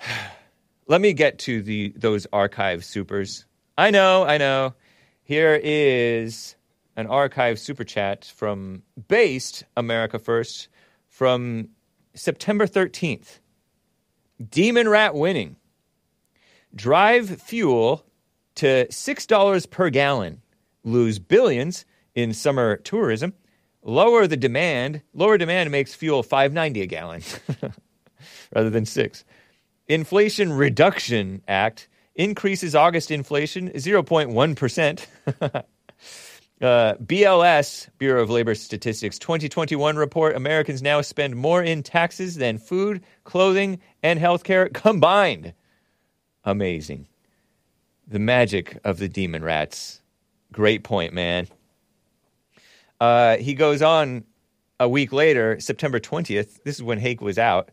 Let 0.86 1.00
me 1.00 1.12
get 1.12 1.38
to 1.40 1.62
the 1.62 1.92
those 1.96 2.26
archive 2.32 2.84
supers. 2.84 3.46
I 3.78 3.90
know, 3.90 4.24
I 4.24 4.38
know. 4.38 4.74
Here 5.22 5.58
is 5.62 6.56
an 6.96 7.06
archive 7.06 7.58
super 7.58 7.84
chat 7.84 8.24
from 8.24 8.82
based 9.08 9.64
America 9.76 10.18
First 10.18 10.68
from 11.08 11.68
September 12.14 12.66
13th. 12.66 13.38
Demon 14.50 14.88
Rat 14.88 15.14
winning. 15.14 15.56
Drive 16.74 17.40
fuel 17.40 18.04
to 18.56 18.86
$6 18.86 19.70
per 19.70 19.90
gallon. 19.90 20.42
Lose 20.84 21.18
billions 21.18 21.84
in 22.14 22.32
summer 22.32 22.76
tourism. 22.76 23.34
Lower 23.82 24.26
the 24.26 24.36
demand. 24.36 25.02
Lower 25.14 25.38
demand 25.38 25.70
makes 25.70 25.94
fuel 25.94 26.22
5.90 26.22 26.82
a 26.82 26.86
gallon 26.86 27.22
rather 28.54 28.70
than 28.70 28.84
6. 28.84 29.24
Inflation 29.92 30.54
Reduction 30.54 31.42
Act 31.46 31.86
increases 32.14 32.74
August 32.74 33.10
inflation 33.10 33.68
0.1%. 33.70 35.64
Uh, 36.60 36.94
BLS, 36.98 37.88
Bureau 37.98 38.22
of 38.22 38.30
Labor 38.30 38.54
Statistics 38.54 39.18
2021 39.18 39.96
report 39.96 40.36
Americans 40.36 40.80
now 40.80 41.00
spend 41.00 41.34
more 41.34 41.60
in 41.60 41.82
taxes 41.82 42.36
than 42.36 42.56
food, 42.56 43.02
clothing, 43.24 43.80
and 44.04 44.20
healthcare 44.20 44.72
combined. 44.72 45.54
Amazing. 46.44 47.08
The 48.06 48.20
magic 48.20 48.78
of 48.84 48.98
the 48.98 49.08
demon 49.08 49.42
rats. 49.42 50.02
Great 50.52 50.84
point, 50.84 51.12
man. 51.12 51.48
Uh, 53.00 53.38
he 53.38 53.54
goes 53.54 53.82
on 53.82 54.22
a 54.78 54.88
week 54.88 55.12
later, 55.12 55.58
September 55.58 55.98
20th. 55.98 56.62
This 56.62 56.76
is 56.76 56.82
when 56.84 57.00
Hake 57.00 57.20
was 57.20 57.38
out 57.38 57.72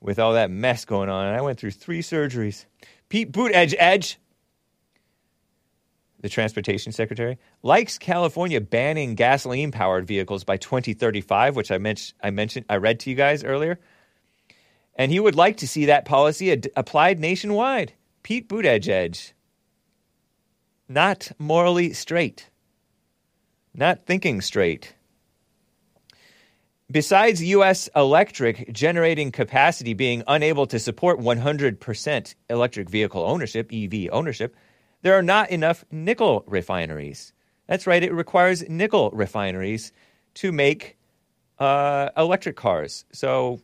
with 0.00 0.18
all 0.18 0.34
that 0.34 0.50
mess 0.50 0.84
going 0.84 1.08
on. 1.08 1.26
And 1.26 1.36
I 1.36 1.40
went 1.40 1.58
through 1.58 1.72
three 1.72 2.02
surgeries. 2.02 2.66
Pete 3.08 3.32
Buttigieg, 3.32 3.74
Edge, 3.78 4.18
the 6.20 6.28
transportation 6.28 6.92
secretary, 6.92 7.38
likes 7.62 7.98
California 7.98 8.60
banning 8.60 9.14
gasoline 9.14 9.70
powered 9.70 10.06
vehicles 10.06 10.44
by 10.44 10.56
2035, 10.56 11.56
which 11.56 11.70
I, 11.70 11.78
men- 11.78 11.96
I 12.22 12.30
mentioned, 12.30 12.66
I 12.68 12.76
read 12.76 13.00
to 13.00 13.10
you 13.10 13.16
guys 13.16 13.44
earlier. 13.44 13.78
And 14.96 15.12
he 15.12 15.20
would 15.20 15.34
like 15.34 15.58
to 15.58 15.68
see 15.68 15.86
that 15.86 16.04
policy 16.04 16.50
ad- 16.52 16.70
applied 16.74 17.20
nationwide. 17.20 17.92
Pete 18.22 18.48
Buttigieg, 18.48 19.32
not 20.88 21.30
morally 21.38 21.92
straight, 21.92 22.50
not 23.72 24.04
thinking 24.04 24.40
straight. 24.40 24.95
Besides 26.90 27.42
U.S. 27.42 27.88
electric 27.96 28.72
generating 28.72 29.32
capacity 29.32 29.92
being 29.92 30.22
unable 30.28 30.68
to 30.68 30.78
support 30.78 31.18
100% 31.18 32.34
electric 32.48 32.88
vehicle 32.88 33.24
ownership, 33.24 33.72
EV 33.72 34.08
ownership, 34.12 34.54
there 35.02 35.14
are 35.14 35.22
not 35.22 35.50
enough 35.50 35.84
nickel 35.90 36.44
refineries. 36.46 37.32
That's 37.66 37.88
right, 37.88 38.02
it 38.02 38.12
requires 38.12 38.68
nickel 38.68 39.10
refineries 39.10 39.92
to 40.34 40.52
make 40.52 40.96
uh, 41.58 42.10
electric 42.16 42.54
cars. 42.54 43.04
So, 43.12 43.60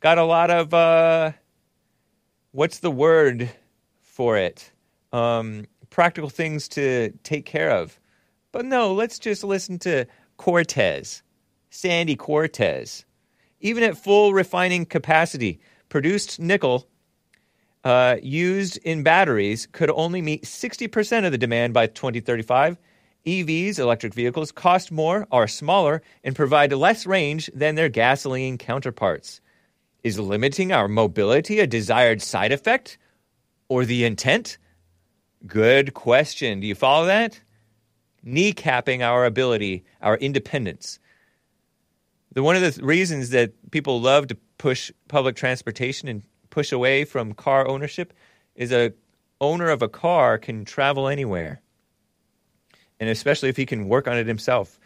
got 0.00 0.16
a 0.16 0.24
lot 0.24 0.50
of, 0.50 0.72
uh, 0.72 1.32
what's 2.52 2.78
the 2.78 2.90
word 2.90 3.50
for 4.00 4.38
it? 4.38 4.72
Um, 5.12 5.66
practical 5.90 6.30
things 6.30 6.66
to 6.68 7.10
take 7.24 7.44
care 7.44 7.70
of. 7.70 8.00
But 8.52 8.64
no, 8.64 8.94
let's 8.94 9.18
just 9.18 9.44
listen 9.44 9.78
to 9.80 10.06
Cortez. 10.38 11.22
Sandy 11.76 12.16
Cortez. 12.16 13.04
Even 13.60 13.82
at 13.82 13.98
full 13.98 14.32
refining 14.32 14.86
capacity, 14.86 15.60
produced 15.90 16.40
nickel 16.40 16.88
uh, 17.84 18.16
used 18.22 18.78
in 18.78 19.02
batteries 19.02 19.68
could 19.72 19.90
only 19.90 20.22
meet 20.22 20.44
60% 20.44 21.26
of 21.26 21.32
the 21.32 21.38
demand 21.38 21.74
by 21.74 21.86
2035. 21.86 22.78
EVs, 23.26 23.78
electric 23.78 24.14
vehicles, 24.14 24.50
cost 24.50 24.90
more, 24.90 25.28
are 25.30 25.46
smaller, 25.46 26.00
and 26.24 26.34
provide 26.34 26.72
less 26.72 27.04
range 27.04 27.50
than 27.52 27.74
their 27.74 27.90
gasoline 27.90 28.56
counterparts. 28.56 29.42
Is 30.02 30.18
limiting 30.18 30.72
our 30.72 30.88
mobility 30.88 31.60
a 31.60 31.66
desired 31.66 32.22
side 32.22 32.52
effect 32.52 32.96
or 33.68 33.84
the 33.84 34.04
intent? 34.04 34.56
Good 35.46 35.92
question. 35.92 36.60
Do 36.60 36.66
you 36.66 36.74
follow 36.74 37.06
that? 37.06 37.40
Kneecapping 38.24 39.02
our 39.02 39.26
ability, 39.26 39.84
our 40.00 40.16
independence. 40.16 40.98
The 42.36 42.42
one 42.42 42.54
of 42.54 42.60
the 42.60 42.84
reasons 42.84 43.30
that 43.30 43.70
people 43.70 43.98
love 43.98 44.26
to 44.26 44.36
push 44.58 44.92
public 45.08 45.36
transportation 45.36 46.06
and 46.06 46.22
push 46.50 46.70
away 46.70 47.06
from 47.06 47.32
car 47.32 47.66
ownership 47.66 48.12
is 48.54 48.72
a 48.72 48.92
owner 49.40 49.70
of 49.70 49.80
a 49.80 49.88
car 49.88 50.36
can 50.36 50.66
travel 50.66 51.08
anywhere. 51.08 51.62
And 53.00 53.08
especially 53.08 53.48
if 53.48 53.56
he 53.56 53.64
can 53.64 53.88
work 53.88 54.06
on 54.06 54.18
it 54.18 54.26
himself. 54.26 54.78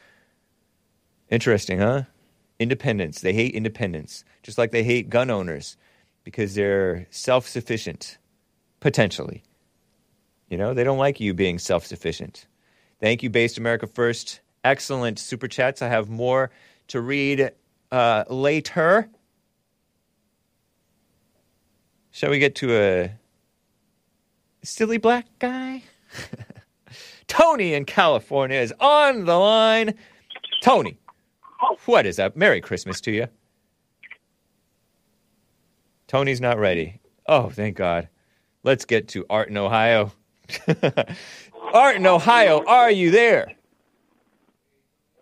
Interesting, 1.29 1.81
huh? 1.81 2.05
independence. 2.61 3.21
They 3.21 3.33
hate 3.33 3.53
independence, 3.53 4.23
just 4.45 4.57
like 4.57 4.71
they 4.71 4.85
hate 4.85 5.11
gun 5.11 5.29
owners 5.29 5.77
because 6.23 6.55
they're 6.55 7.09
self 7.11 7.49
sufficient, 7.49 8.19
potentially. 8.79 9.43
You 10.49 10.57
know, 10.57 10.73
they 10.73 10.85
don't 10.85 10.99
like 10.99 11.19
you 11.19 11.35
being 11.35 11.59
self 11.59 11.85
sufficient. 11.85 12.47
Thank 13.01 13.25
you, 13.25 13.31
Based 13.31 13.59
America 13.59 13.89
First. 13.89 14.39
Excellent 14.63 15.19
super 15.19 15.49
chats. 15.49 15.83
I 15.83 15.89
have 15.89 16.09
more 16.09 16.53
to 16.91 17.01
read 17.01 17.53
uh, 17.93 18.25
later. 18.29 19.09
Shall 22.11 22.31
we 22.31 22.39
get 22.39 22.57
to 22.57 22.77
a 22.77 23.13
silly 24.63 24.99
black 24.99 25.27
guy? 25.39 25.85
Tony 27.29 27.75
in 27.75 27.85
California 27.85 28.59
is 28.59 28.75
on 28.81 29.25
the 29.25 29.37
line. 29.37 29.95
Tony, 30.63 30.99
what 31.87 32.07
is 32.07 32.19
up? 32.19 32.37
Merry 32.37 32.61
Christmas 32.61 33.01
to 33.03 33.13
you. 33.13 33.27
Tony's 36.09 36.41
not 36.41 36.59
ready. 36.59 37.01
Oh, 37.27 37.51
thank 37.51 37.77
God. 37.77 38.09
Let's 38.65 38.85
get 38.85 39.07
to 39.09 39.25
Art 39.31 39.49
in 39.49 39.57
Ohio. 39.57 40.13
Art 41.73 41.97
in 41.97 42.07
Ohio, 42.07 42.65
are 42.67 42.91
you 42.91 43.13
there? 43.13 43.53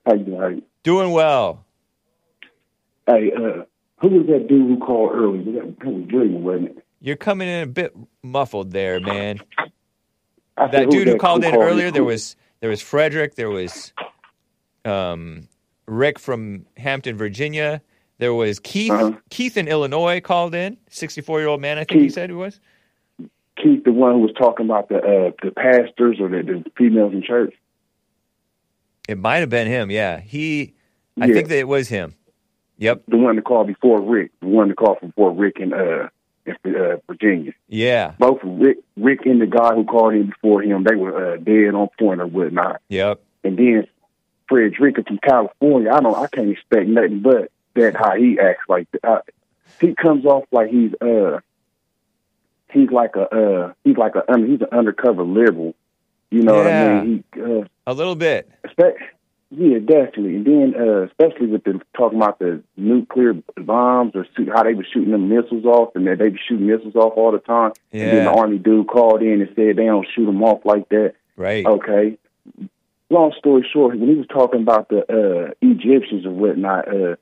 How 0.07 0.15
you 0.15 0.25
doing? 0.25 0.63
Doing 0.89 1.11
well. 1.11 1.67
Hey, 3.07 3.31
uh, 3.31 3.65
who 3.99 4.09
was 4.09 4.27
that 4.29 4.49
dude 4.49 4.71
who 4.71 4.79
called 4.79 5.13
early? 5.13 5.43
That, 5.53 5.85
was 5.85 6.09
William, 6.11 6.43
wasn't 6.43 6.79
it? 6.79 6.85
You're 7.03 7.17
coming 7.17 7.47
in 7.47 7.63
a 7.63 7.67
bit 7.67 7.95
muffled 8.23 8.71
there, 8.71 8.99
man. 8.99 9.39
Said, 9.59 10.73
That 10.73 10.89
dude 10.89 11.07
who 11.07 11.13
that 11.13 11.21
called 11.21 11.45
in 11.45 11.51
called 11.51 11.63
earlier, 11.63 11.91
there 11.91 12.05
was 12.05 12.37
there 12.61 12.71
was 12.71 12.81
Frederick, 12.81 13.35
there 13.35 13.51
was 13.51 13.93
um, 14.87 15.47
Rick 15.85 16.19
from 16.19 16.65
Hampton, 16.79 17.19
Virginia. 17.19 17.83
There 18.17 18.33
was 18.33 18.59
Keith. 18.59 18.91
Uh-huh. 18.91 19.13
Keith 19.29 19.59
in 19.59 19.69
Illinois 19.69 20.23
called 20.23 20.55
in. 20.55 20.79
Sixty-four 20.89 21.39
year 21.39 21.49
old 21.49 21.61
man, 21.61 21.77
I 21.77 21.85
think 21.85 22.01
he 22.01 22.09
said 22.09 22.31
he 22.31 22.35
was. 22.35 22.61
Keith, 23.63 23.85
the 23.85 23.93
one 23.93 24.13
who 24.15 24.21
was 24.21 24.33
talking 24.39 24.65
about 24.65 24.89
the 24.89 24.97
uh, 24.97 25.33
the 25.43 25.51
pastors 25.51 26.17
or 26.19 26.31
the, 26.31 26.43
the 26.43 26.65
females 26.79 27.13
in 27.13 27.23
church. 27.23 27.53
It 29.07 29.19
might 29.19 29.41
have 29.41 29.51
been 29.51 29.67
him. 29.67 29.91
Yeah, 29.91 30.21
he. 30.21 30.77
I 31.21 31.27
Yeah. 31.27 31.35
think 31.35 31.49
that 31.49 31.59
it 31.59 31.69
was 31.69 31.89
him. 31.89 32.15
Yep. 32.79 33.03
The 33.09 33.17
one 33.17 33.37
that 33.37 33.45
called 33.45 33.67
before 33.67 34.01
Rick, 34.01 34.31
the 34.41 34.47
one 34.47 34.69
that 34.69 34.77
called 34.77 34.99
before 35.01 35.33
Rick 35.33 35.59
in 35.59 35.73
uh, 35.73 36.09
in 36.47 36.77
uh, 36.77 36.97
Virginia. 37.07 37.53
Yeah. 37.69 38.13
Both 38.19 38.41
Rick, 38.43 38.79
Rick 38.97 39.27
and 39.27 39.41
the 39.41 39.47
guy 39.47 39.75
who 39.75 39.85
called 39.85 40.15
in 40.15 40.27
before 40.29 40.63
him, 40.63 40.85
they 40.85 40.95
were 40.95 41.35
uh, 41.35 41.37
dead 41.37 41.75
on 41.75 41.89
point 41.99 42.21
or 42.21 42.27
whatnot. 42.27 42.81
Yep. 42.89 43.21
And 43.45 43.59
then 43.59 43.87
Frederica 44.49 45.03
from 45.07 45.19
California, 45.19 45.91
I 45.93 46.01
don't, 46.01 46.17
I 46.17 46.27
can't 46.29 46.51
expect 46.51 46.87
nothing 46.89 47.21
but 47.21 47.51
that 47.75 47.97
how 47.97 48.15
he 48.17 48.39
acts 48.41 48.65
like 48.69 48.89
that. 48.93 49.05
Uh, 49.05 49.21
he 49.81 49.95
comes 49.95 50.25
off 50.25 50.45
like 50.53 50.71
he's 50.71 50.93
uh, 51.01 51.41
he's 52.73 52.91
like 52.91 53.17
a 53.17 53.23
uh, 53.23 53.73
he's 53.85 53.97
like 53.97 54.15
a 54.15 54.33
um, 54.33 54.47
he's 54.49 54.61
an 54.61 54.69
undercover 54.73 55.23
liberal. 55.25 55.75
You 56.31 56.43
know 56.43 56.55
what 56.57 56.67
I 56.67 57.01
mean? 57.03 57.25
He, 57.35 57.41
uh, 57.41 57.65
A 57.87 57.95
little 57.95 58.15
bit. 58.15 58.51
Espe- 58.67 58.97
Yeah, 59.51 59.79
definitely. 59.79 60.37
And 60.37 60.47
then, 60.47 60.75
uh, 60.79 61.03
especially 61.05 61.47
with 61.47 61.65
the 61.65 61.81
talking 61.97 62.19
about 62.21 62.39
the 62.39 62.63
nuclear 62.77 63.33
bombs 63.57 64.13
or 64.15 64.27
shoot, 64.37 64.49
how 64.53 64.63
they 64.63 64.75
were 64.75 64.87
shooting 64.93 65.13
them 65.13 65.31
missiles 65.31 65.65
off, 65.65 65.97
and 65.97 66.07
that 66.07 66.19
they 66.19 66.29
be 66.29 66.39
shooting 66.47 66.67
missiles 66.67 66.95
off 66.95 67.15
all 67.17 67.33
the 67.33 67.39
time. 67.39 67.73
Yeah. 67.91 68.03
And 68.03 68.19
then 68.19 68.25
the 68.27 68.31
army 68.31 68.59
dude 68.59 68.89
called 68.89 69.23
in 69.23 69.41
and 69.41 69.49
said 69.57 69.77
they 69.77 69.87
don't 69.87 70.07
shoot 70.15 70.27
them 70.27 70.43
off 70.43 70.67
like 70.67 70.91
that. 70.91 71.15
Right. 71.37 71.65
Okay. 71.65 72.19
Long 73.09 73.33
story 73.39 73.67
short, 73.73 73.99
when 73.99 74.11
he 74.11 74.17
was 74.17 74.27
talking 74.27 74.61
about 74.61 74.91
the 74.91 75.01
uh, 75.01 75.55
Egyptians 75.63 76.27
and 76.27 76.37
whatnot, 76.37 76.89
uh, 76.89 77.17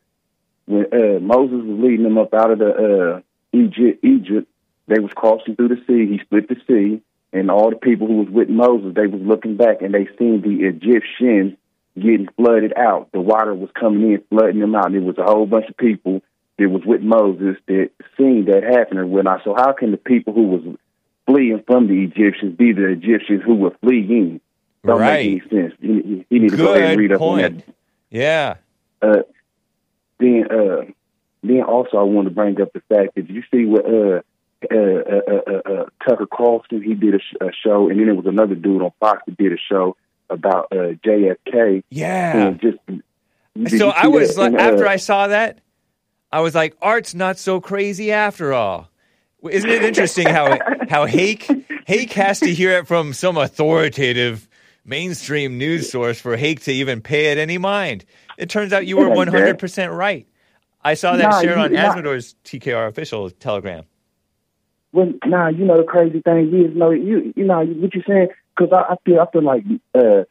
when 0.66 0.86
uh, 0.92 1.20
Moses 1.20 1.64
was 1.64 1.78
leading 1.80 2.02
them 2.02 2.18
up 2.18 2.34
out 2.34 2.50
of 2.50 2.58
the 2.58 2.70
uh, 2.72 3.20
Egypt, 3.56 4.04
Egypt, 4.04 4.48
they 4.88 4.98
was 4.98 5.12
crossing 5.14 5.54
through 5.54 5.68
the 5.68 5.80
sea. 5.86 6.10
He 6.10 6.18
split 6.24 6.48
the 6.48 6.56
sea, 6.66 7.02
and 7.32 7.52
all 7.52 7.70
the 7.70 7.76
people 7.76 8.08
who 8.08 8.16
was 8.16 8.28
with 8.30 8.48
Moses, 8.48 8.94
they 8.96 9.06
was 9.06 9.20
looking 9.22 9.56
back 9.56 9.80
and 9.80 9.94
they 9.94 10.08
seen 10.18 10.42
the 10.42 10.66
Egyptians 10.66 11.56
getting 11.96 12.28
flooded 12.36 12.72
out. 12.76 13.10
The 13.12 13.20
water 13.20 13.54
was 13.54 13.70
coming 13.78 14.12
in, 14.12 14.22
flooding 14.28 14.60
them 14.60 14.74
out. 14.74 14.86
And 14.86 14.96
it 14.96 15.02
was 15.02 15.18
a 15.18 15.24
whole 15.24 15.46
bunch 15.46 15.66
of 15.68 15.76
people 15.76 16.22
that 16.58 16.68
was 16.68 16.82
with 16.84 17.02
Moses 17.02 17.56
that 17.66 17.90
seen 18.16 18.46
that 18.46 18.62
happen 18.62 18.98
and 18.98 19.10
whatnot. 19.10 19.42
So 19.44 19.54
how 19.56 19.72
can 19.72 19.90
the 19.90 19.96
people 19.96 20.32
who 20.32 20.42
was 20.48 20.76
fleeing 21.26 21.62
from 21.66 21.88
the 21.88 22.02
Egyptians 22.04 22.56
be 22.56 22.72
the 22.72 22.86
Egyptians 22.88 23.42
who 23.44 23.54
were 23.56 23.76
fleeing? 23.82 24.40
Don't 24.84 25.00
Right. 25.00 25.32
make 25.42 25.52
any 25.52 25.62
sense. 25.62 25.74
You, 25.80 26.24
you- 26.30 26.40
need 26.40 26.50
to 26.50 26.56
go 26.56 26.74
ahead 26.74 26.90
and 26.90 26.96
Good 26.96 27.02
read 27.02 27.12
up 27.12 27.20
on 27.20 27.38
that. 27.38 27.52
Yeah. 28.10 28.54
Uh, 29.02 29.22
then, 30.18 30.44
uh, 30.50 30.84
then 31.42 31.62
also 31.62 31.98
I 31.98 32.02
want 32.04 32.28
to 32.28 32.34
bring 32.34 32.60
up 32.60 32.72
the 32.72 32.80
fact 32.88 33.16
that 33.16 33.28
you 33.28 33.42
see 33.52 33.64
what 33.66 33.84
uh, 33.84 34.20
uh, 34.70 34.76
uh, 34.76 35.20
uh, 35.46 35.72
uh, 35.72 35.84
Tucker 36.06 36.26
Carlson 36.26 36.82
he 36.82 36.94
did 36.94 37.14
a, 37.16 37.18
sh- 37.18 37.36
a 37.40 37.50
show, 37.52 37.88
and 37.90 37.98
then 37.98 38.06
there 38.06 38.14
was 38.14 38.26
another 38.26 38.54
dude 38.54 38.80
on 38.82 38.92
Fox 39.00 39.22
that 39.26 39.36
did 39.36 39.52
a 39.52 39.58
show 39.58 39.96
about 40.30 40.68
uh, 40.72 40.94
JFK. 41.04 41.82
Yeah. 41.90 42.50
Just 42.50 42.78
So 43.78 43.90
I 43.90 44.06
was 44.08 44.36
like, 44.36 44.52
uh, 44.54 44.58
after 44.58 44.86
I 44.86 44.96
saw 44.96 45.28
that, 45.28 45.58
I 46.32 46.40
was 46.40 46.54
like, 46.54 46.76
art's 46.82 47.14
not 47.14 47.38
so 47.38 47.60
crazy 47.60 48.12
after 48.12 48.52
all. 48.52 48.90
Isn't 49.48 49.70
it 49.70 49.84
interesting 49.84 50.26
how 50.26 50.58
how 50.88 51.06
Hake 51.06 51.48
Hake 51.86 52.12
has 52.14 52.40
to 52.40 52.52
hear 52.52 52.72
it 52.78 52.86
from 52.86 53.12
some 53.12 53.36
authoritative 53.36 54.48
mainstream 54.84 55.58
news 55.58 55.90
source 55.90 56.20
for 56.20 56.36
Hake 56.36 56.62
to 56.64 56.72
even 56.72 57.00
pay 57.00 57.32
it 57.32 57.38
any 57.38 57.58
mind? 57.58 58.04
It 58.38 58.50
turns 58.50 58.72
out 58.72 58.86
you 58.86 58.96
were 58.96 59.08
one 59.08 59.28
hundred 59.28 59.58
percent 59.58 59.92
right. 59.92 60.26
I 60.82 60.94
saw 60.94 61.16
that 61.16 61.30
Nah, 61.30 61.40
shared 61.40 61.58
on 61.58 61.72
nah. 61.72 61.80
Asmodee's 61.80 62.36
TKR 62.44 62.88
official 62.88 63.30
telegram. 63.30 63.84
Well, 64.92 65.12
nah, 65.24 65.48
you 65.48 65.64
know 65.64 65.76
the 65.76 65.82
crazy 65.82 66.20
thing 66.20 66.52
is, 66.54 66.76
no, 66.76 66.90
you 66.90 67.32
you 67.36 67.44
know 67.44 67.64
what 67.64 67.94
you're 67.94 68.04
saying? 68.06 68.28
Because 68.56 68.72
I, 68.72 68.94
I 68.94 68.96
feel 69.04 69.20
I 69.20 69.30
feel 69.30 69.42
like 69.42 69.64
uh, 69.94 70.24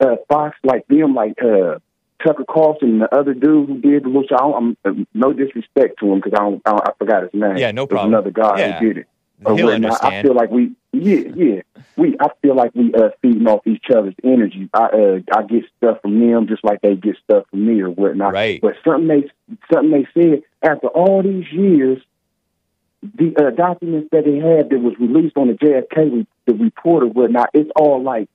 uh, 0.00 0.16
Fox, 0.28 0.56
like 0.64 0.86
them, 0.88 1.14
like 1.14 1.34
uh, 1.42 1.78
Tucker 2.24 2.44
Carlson, 2.48 2.90
and 2.90 3.02
the 3.02 3.14
other 3.14 3.34
dude 3.34 3.68
who 3.68 3.78
did 3.80 4.04
show. 4.04 4.34
I 4.34 4.38
don't, 4.38 4.78
I'm, 4.84 5.06
no 5.14 5.32
disrespect 5.32 6.00
to 6.00 6.12
him 6.12 6.20
because 6.20 6.32
I 6.34 6.42
don't, 6.42 6.62
I, 6.64 6.70
don't, 6.70 6.88
I 6.88 6.92
forgot 6.98 7.22
his 7.22 7.34
name. 7.34 7.56
Yeah, 7.56 7.70
no 7.72 7.86
problem. 7.86 8.12
Another 8.12 8.30
guy 8.30 8.58
Yeah. 8.58 8.78
who 8.78 8.86
did 8.86 8.98
it. 8.98 9.06
He'll 9.40 9.54
whatnot. 9.66 9.72
I 9.72 9.74
understand. 9.74 10.26
feel 10.26 10.34
like 10.34 10.50
we, 10.50 10.72
yeah, 10.92 11.28
yeah, 11.34 11.60
we. 11.96 12.16
I 12.20 12.28
feel 12.40 12.54
like 12.54 12.74
we 12.74 12.94
uh, 12.94 13.10
feeding 13.20 13.46
off 13.46 13.66
each 13.66 13.86
other's 13.94 14.14
energy. 14.22 14.70
I 14.72 14.84
uh, 14.84 15.18
I 15.36 15.42
get 15.42 15.64
stuff 15.76 16.00
from 16.02 16.18
them 16.20 16.46
just 16.46 16.64
like 16.64 16.80
they 16.80 16.94
get 16.94 17.16
stuff 17.24 17.44
from 17.50 17.66
me 17.66 17.82
or 17.82 17.90
whatnot. 17.90 18.32
Right. 18.32 18.60
But 18.60 18.74
something 18.84 19.08
they 19.08 19.30
something 19.72 19.90
they 19.90 20.06
said 20.14 20.42
after 20.62 20.86
all 20.86 21.22
these 21.22 21.50
years, 21.52 22.00
the 23.14 23.34
uh, 23.36 23.50
documents 23.50 24.08
that 24.12 24.24
they 24.24 24.38
had 24.38 24.70
that 24.70 24.80
was 24.80 24.94
released 24.98 25.36
on 25.36 25.48
the 25.48 25.54
JFK 25.54 26.26
the 26.46 26.54
reporter, 26.54 27.06
whatnot, 27.06 27.50
it's 27.52 27.70
all 27.76 28.02
like 28.02 28.28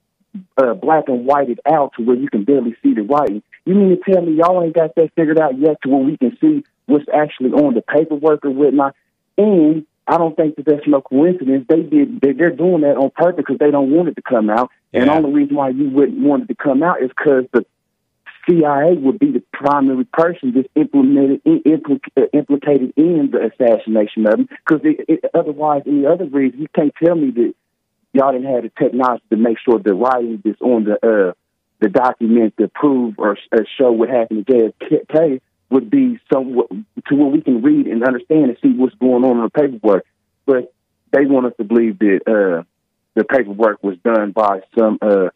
uh, 0.58 0.74
black 0.74 1.06
and 1.08 1.26
whited 1.26 1.60
out 1.66 1.94
to 1.98 2.04
where 2.04 2.16
you 2.16 2.30
can 2.30 2.44
barely 2.44 2.76
see 2.84 2.94
the 2.94 3.02
writing. 3.02 3.41
You 3.66 3.76
mean 3.76 3.90
to 3.90 4.12
tell 4.12 4.22
me 4.22 4.34
y'all 4.34 4.64
ain't 4.64 4.76
got 4.76 4.96
that 4.96 5.12
figured 5.16 5.40
out 5.40 5.58
yet 5.58 5.82
to 5.84 5.90
where 5.90 6.04
we 6.04 6.18
can 6.18 6.38
see 6.40 6.64
what's 6.86 7.06
actually 7.14 7.52
on 7.52 7.74
the 7.74 7.82
paperwork 7.82 8.46
or 8.46 8.52
whatnot? 8.52 8.96
And 9.38 9.86
I 10.08 10.18
don't 10.18 10.36
think 10.36 10.56
that 10.56 10.66
that's 10.66 10.88
no 10.88 11.02
coincidence. 11.02 11.66
They 11.70 11.82
did. 11.82 12.22
They, 12.22 12.34
they're 12.34 12.56
doing 12.56 12.82
that 12.82 12.98
on 12.98 13.12
purpose 13.12 13.46
because 13.48 13.60
they 13.60 13.72
don't 13.72 13.91
want 13.91 14.10
it 14.10 14.16
to 14.16 14.22
come 14.22 14.50
out. 14.50 14.72
And 14.91 15.08
the 15.08 15.14
only 15.14 15.32
reason 15.32 15.56
why 15.56 15.70
you 15.70 15.90
wouldn't 15.90 16.20
want 16.20 16.44
it 16.44 16.48
to 16.48 16.56
come 16.56 16.82
out 16.82 17.02
is 17.02 17.10
because 17.10 17.46
the 17.54 17.66
CIA 18.49 18.95
would 18.95 19.19
be 19.19 19.31
the 19.31 19.43
primary 19.53 20.05
person 20.05 20.53
that's 20.55 20.67
implemented, 20.76 21.41
in, 21.45 21.61
impl- 21.63 21.99
uh, 22.17 22.21
implicated 22.34 22.93
in 22.97 23.31
the 23.31 23.51
assassination 23.51 24.26
of 24.26 24.39
him. 24.39 24.49
Because 24.67 24.81
otherwise, 25.34 25.84
any 25.85 26.05
other 26.05 26.26
reason, 26.26 26.59
you 26.59 26.67
can't 26.73 26.93
tell 27.03 27.15
me 27.15 27.31
that 27.31 27.53
y'all 28.13 28.31
didn't 28.31 28.51
have 28.51 28.63
the 28.63 28.71
technology 28.77 29.23
to 29.30 29.38
make 29.38 29.57
sure 29.59 29.80
the 29.80 29.93
writing 29.93 30.41
that's 30.43 30.61
on 30.61 30.85
the 30.85 30.95
uh, 30.95 31.34
the 31.80 31.89
document 31.89 32.53
to 32.57 32.67
prove 32.67 33.15
or 33.17 33.38
uh, 33.53 33.61
show 33.77 33.91
what 33.91 34.09
happened 34.09 34.45
to 34.47 34.73
JFK 34.81 35.39
would 35.69 35.89
be 35.89 36.19
somewhat 36.34 36.69
to 36.69 37.15
where 37.15 37.27
we 37.27 37.41
can 37.41 37.61
read 37.61 37.88
and 37.88 38.03
understand 38.03 38.45
and 38.45 38.57
see 38.61 38.73
what's 38.77 38.95
going 38.95 39.23
on 39.23 39.38
in 39.38 39.43
the 39.43 39.49
paperwork. 39.49 40.05
But 40.45 40.73
they 41.11 41.26
want 41.26 41.45
us 41.45 41.53
to 41.57 41.63
believe 41.63 41.99
that 41.99 42.19
uh, 42.27 42.63
the 43.15 43.23
paperwork 43.23 43.84
was 43.84 43.97
done 44.03 44.31
by 44.31 44.61
some 44.77 44.97
uh, 45.01 45.30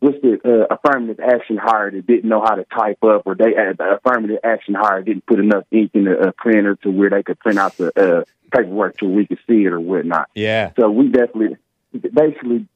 what's 0.00 0.20
the 0.22 0.38
uh, 0.44 0.74
affirmative 0.74 1.20
action 1.20 1.56
hire 1.56 1.90
that 1.90 2.06
didn't 2.06 2.28
know 2.28 2.40
how 2.40 2.54
to 2.54 2.64
type 2.64 3.02
up, 3.02 3.22
or 3.26 3.34
they 3.34 3.56
uh, 3.56 3.72
the 3.76 3.96
affirmative 3.96 4.38
action 4.44 4.74
hire 4.74 5.02
didn't 5.02 5.26
put 5.26 5.38
enough 5.38 5.64
ink 5.70 5.90
in 5.94 6.04
the 6.04 6.18
uh, 6.18 6.32
printer 6.36 6.76
to 6.76 6.90
where 6.90 7.10
they 7.10 7.22
could 7.22 7.38
print 7.38 7.58
out 7.58 7.76
the 7.76 7.92
uh, 7.98 8.24
paperwork 8.52 8.98
to 8.98 9.06
where 9.06 9.16
we 9.16 9.26
could 9.26 9.38
see 9.46 9.64
it 9.64 9.72
or 9.72 9.80
whatnot. 9.80 10.28
Yeah. 10.34 10.72
So 10.78 10.90
we 10.90 11.08
definitely, 11.08 11.56
basically, 11.92 12.66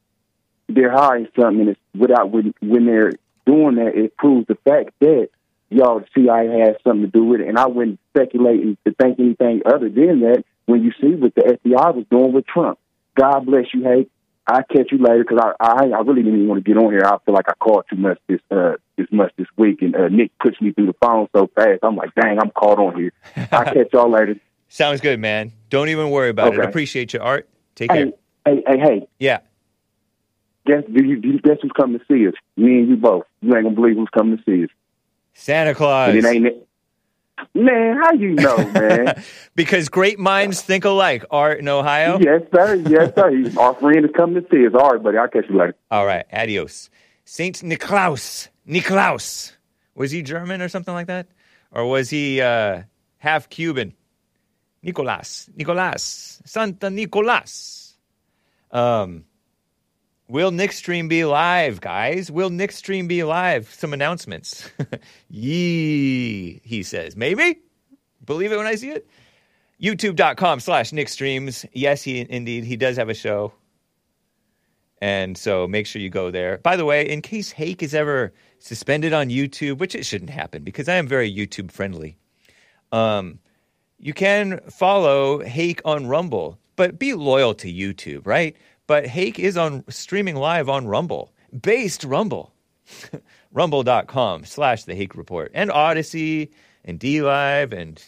they're 0.68 0.92
hiring 0.92 1.28
something, 1.38 1.60
and 1.60 1.68
it's 1.70 1.80
without 1.94 2.30
when 2.30 2.54
when 2.60 2.86
they're 2.86 3.12
doing 3.46 3.76
that, 3.76 3.92
it 3.94 4.16
proves 4.16 4.46
the 4.48 4.56
fact 4.56 4.90
that 5.00 5.28
y'all 5.70 6.00
the 6.00 6.06
CIA 6.14 6.60
has 6.60 6.76
something 6.84 7.02
to 7.02 7.10
do 7.10 7.24
with 7.24 7.40
it. 7.40 7.48
And 7.48 7.58
I 7.58 7.66
wouldn't 7.66 8.00
speculate 8.10 8.78
to 8.84 8.94
think 8.94 9.18
anything 9.18 9.62
other 9.64 9.88
than 9.88 10.20
that 10.20 10.44
when 10.66 10.82
you 10.82 10.92
see 11.00 11.14
what 11.14 11.34
the 11.34 11.58
FBI 11.64 11.94
was 11.94 12.04
doing 12.10 12.32
with 12.32 12.46
Trump. 12.46 12.78
God 13.14 13.46
bless 13.46 13.66
you, 13.74 13.84
Hank. 13.84 14.10
I 14.46 14.62
catch 14.62 14.90
you 14.90 14.98
later 14.98 15.24
because 15.24 15.38
I, 15.60 15.64
I 15.64 15.84
I 15.86 16.00
really 16.00 16.22
didn't 16.22 16.34
even 16.34 16.48
want 16.48 16.64
to 16.64 16.68
get 16.68 16.82
on 16.82 16.90
here. 16.90 17.04
I 17.04 17.16
feel 17.24 17.34
like 17.34 17.48
I 17.48 17.54
called 17.54 17.84
too 17.88 17.96
much 17.96 18.18
this 18.28 18.40
uh 18.50 18.72
this 18.96 19.06
much 19.12 19.32
this 19.36 19.46
week, 19.56 19.82
and 19.82 19.94
uh, 19.94 20.08
Nick 20.08 20.36
pushed 20.38 20.60
me 20.60 20.72
through 20.72 20.86
the 20.86 20.94
phone 21.00 21.28
so 21.34 21.48
fast. 21.54 21.80
I'm 21.82 21.96
like, 21.96 22.14
dang, 22.14 22.38
I'm 22.40 22.50
caught 22.50 22.78
on 22.78 22.96
here. 22.96 23.12
I 23.36 23.64
catch 23.64 23.92
y'all 23.92 24.10
later. 24.10 24.36
Sounds 24.68 25.00
good, 25.00 25.20
man. 25.20 25.52
Don't 25.70 25.90
even 25.90 26.10
worry 26.10 26.30
about 26.30 26.54
it. 26.54 26.58
Okay. 26.58 26.68
Appreciate 26.68 27.12
you, 27.12 27.20
Art. 27.20 27.48
Take 27.74 27.90
care. 27.90 28.06
Hey, 28.06 28.12
hey, 28.46 28.62
hey, 28.66 28.78
hey. 28.78 29.08
Yeah. 29.18 29.38
Guess 30.66 30.84
do 30.92 31.04
you, 31.04 31.16
do 31.20 31.28
you 31.28 31.40
guess 31.40 31.58
who's 31.60 31.72
coming 31.72 31.98
to 31.98 32.04
see 32.06 32.26
us? 32.26 32.34
Me 32.56 32.78
and 32.78 32.88
you 32.88 32.96
both. 32.96 33.24
You 33.40 33.54
ain't 33.54 33.64
gonna 33.64 33.74
believe 33.74 33.96
who's 33.96 34.08
coming 34.16 34.38
to 34.38 34.42
see 34.44 34.64
us. 34.64 34.70
Santa 35.34 35.74
Claus. 35.74 36.10
And 36.10 36.18
it 36.18 36.24
ain't 36.24 36.46
it. 36.46 36.68
Man, 37.54 37.98
how 38.02 38.12
you 38.12 38.30
know, 38.34 38.56
man? 38.72 39.22
because 39.54 39.88
great 39.88 40.18
minds 40.18 40.62
think 40.62 40.84
alike. 40.84 41.24
Art 41.30 41.58
in 41.60 41.68
Ohio. 41.68 42.18
yes, 42.20 42.42
sir. 42.54 42.74
Yes, 42.74 43.12
sir. 43.14 43.30
He's- 43.30 43.56
Our 43.56 43.74
friend 43.74 44.04
is 44.04 44.10
coming 44.16 44.42
to 44.42 44.48
see 44.50 44.66
us. 44.66 44.72
All 44.74 44.90
right, 44.90 45.02
buddy. 45.02 45.18
I'll 45.18 45.28
catch 45.28 45.44
you 45.48 45.58
later. 45.58 45.74
All 45.90 46.06
right. 46.06 46.24
Adios. 46.32 46.90
Saint 47.24 47.56
Niklaus. 47.62 48.48
Niklaus. 48.68 49.52
Was 49.94 50.10
he 50.10 50.22
German 50.22 50.62
or 50.62 50.68
something 50.68 50.94
like 50.94 51.06
that? 51.08 51.26
Or 51.70 51.86
was 51.88 52.10
he 52.10 52.40
uh, 52.40 52.82
half 53.18 53.48
Cuban? 53.48 53.94
Nicolas. 54.82 55.48
Nicolas. 55.54 56.40
Santa 56.44 56.90
Nicolas. 56.90 57.94
Um, 58.70 59.24
will 60.32 60.50
Nick 60.50 60.72
Stream 60.72 61.08
be 61.08 61.26
live, 61.26 61.82
guys? 61.82 62.30
Will 62.30 62.48
Nick 62.48 62.72
Stream 62.72 63.06
be 63.06 63.22
live? 63.22 63.68
Some 63.74 63.92
announcements. 63.92 64.68
Yee, 65.28 66.62
he 66.64 66.82
says. 66.82 67.14
Maybe? 67.16 67.60
Believe 68.24 68.50
it 68.50 68.56
when 68.56 68.66
I 68.66 68.76
see 68.76 68.90
it? 68.90 69.06
YouTube.com 69.80 70.60
slash 70.60 70.90
Nick 70.90 71.10
Streams. 71.10 71.66
Yes, 71.74 72.02
he 72.02 72.26
indeed. 72.28 72.64
He 72.64 72.76
does 72.76 72.96
have 72.96 73.10
a 73.10 73.14
show. 73.14 73.52
And 75.02 75.36
so 75.36 75.68
make 75.68 75.86
sure 75.86 76.00
you 76.00 76.08
go 76.08 76.30
there. 76.30 76.58
By 76.58 76.76
the 76.76 76.86
way, 76.86 77.06
in 77.06 77.20
case 77.20 77.50
Hake 77.50 77.82
is 77.82 77.94
ever 77.94 78.32
suspended 78.58 79.12
on 79.12 79.28
YouTube, 79.28 79.78
which 79.78 79.94
it 79.94 80.06
shouldn't 80.06 80.30
happen 80.30 80.62
because 80.62 80.88
I 80.88 80.94
am 80.94 81.06
very 81.06 81.30
YouTube 81.30 81.70
friendly, 81.70 82.16
um, 82.90 83.38
you 83.98 84.14
can 84.14 84.60
follow 84.70 85.40
Hake 85.40 85.82
on 85.84 86.06
Rumble, 86.06 86.58
but 86.76 86.98
be 86.98 87.12
loyal 87.12 87.52
to 87.54 87.70
YouTube, 87.70 88.26
right? 88.26 88.56
But 88.86 89.06
Hake 89.06 89.38
is 89.38 89.56
on 89.56 89.84
streaming 89.88 90.36
live 90.36 90.68
on 90.68 90.86
Rumble, 90.86 91.32
based 91.58 92.04
Rumble, 92.04 92.52
rumble.com 93.52 94.44
slash 94.44 94.84
the 94.84 94.94
Hake 94.94 95.14
Report, 95.14 95.50
and 95.54 95.70
Odysee, 95.70 96.50
and 96.84 96.98
DLive, 96.98 97.72
and 97.72 98.02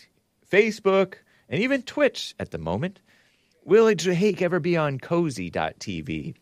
Facebook, 0.50 1.14
and 1.48 1.62
even 1.62 1.82
Twitch 1.82 2.34
at 2.38 2.50
the 2.50 2.58
moment. 2.58 3.00
Will 3.64 3.88
Hake 3.88 4.42
ever 4.42 4.60
be 4.60 4.76
on 4.76 4.98
cozy.tv? 4.98 6.34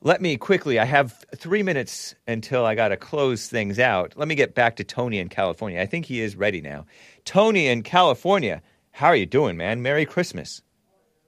Let 0.00 0.20
me 0.20 0.36
quickly, 0.36 0.78
I 0.78 0.84
have 0.84 1.24
three 1.34 1.62
minutes 1.62 2.14
until 2.26 2.66
I 2.66 2.74
got 2.74 2.88
to 2.88 2.96
close 2.96 3.48
things 3.48 3.78
out. 3.78 4.12
Let 4.16 4.28
me 4.28 4.34
get 4.34 4.54
back 4.54 4.76
to 4.76 4.84
Tony 4.84 5.18
in 5.18 5.30
California. 5.30 5.80
I 5.80 5.86
think 5.86 6.04
he 6.04 6.20
is 6.20 6.36
ready 6.36 6.60
now. 6.60 6.84
Tony 7.24 7.68
in 7.68 7.82
California, 7.82 8.60
how 8.90 9.06
are 9.06 9.16
you 9.16 9.24
doing, 9.24 9.56
man? 9.56 9.80
Merry 9.80 10.04
Christmas. 10.04 10.60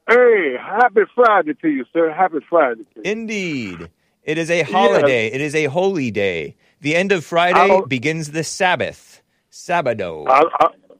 Hey, 0.08 0.56
happy 0.60 1.00
Friday 1.14 1.54
to 1.54 1.68
you, 1.68 1.84
sir. 1.92 2.12
Happy 2.12 2.38
Friday. 2.48 2.82
To 2.94 2.96
you. 2.96 3.02
Indeed. 3.04 3.90
It 4.22 4.38
is 4.38 4.50
a 4.50 4.62
holiday. 4.62 5.28
It 5.28 5.40
is 5.40 5.54
a 5.54 5.64
holy 5.64 6.10
day. 6.10 6.56
The 6.80 6.94
end 6.96 7.12
of 7.12 7.24
Friday 7.24 7.80
begins 7.88 8.30
the 8.32 8.44
Sabbath. 8.44 9.22
Sabado. 9.50 10.26
I, 10.28 10.42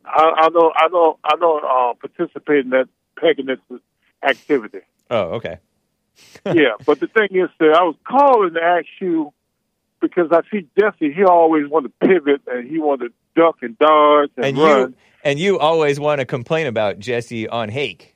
I, 0.05 0.33
I 0.45 0.49
don't, 0.49 0.75
I 0.77 0.89
don't, 0.89 1.19
I 1.25 1.37
don't 1.39 1.65
uh, 1.65 1.95
participate 1.95 2.65
in 2.65 2.71
that 2.71 2.89
paganistic 3.23 3.81
activity. 4.27 4.81
oh, 5.11 5.35
okay. 5.35 5.59
yeah, 6.47 6.71
but 6.87 6.99
the 6.99 7.09
thing 7.09 7.29
is, 7.33 7.51
sir, 7.59 7.75
I 7.75 7.83
was 7.83 7.95
calling 8.09 8.55
to 8.55 8.63
ask 8.63 8.87
you 9.03 9.35
because 10.01 10.29
I 10.33 10.41
see 10.51 10.67
Jesse. 10.79 11.13
He 11.13 11.25
always 11.25 11.69
want 11.69 11.85
to 11.85 12.07
pivot 12.09 12.41
and 12.47 12.67
he 12.69 12.79
want 12.79 13.03
to 13.03 13.09
duck 13.37 13.57
and 13.61 13.79
dodge 13.79 14.31
and, 14.37 14.47
And 14.47 14.59
run. 14.59 14.81
you 14.81 14.95
and 15.25 15.39
you 15.39 15.59
always 15.59 16.01
want 16.01 16.21
to 16.21 16.25
complain 16.25 16.67
about 16.67 16.99
Jesse 16.99 17.47
on 17.49 17.69
Hake. 17.69 18.16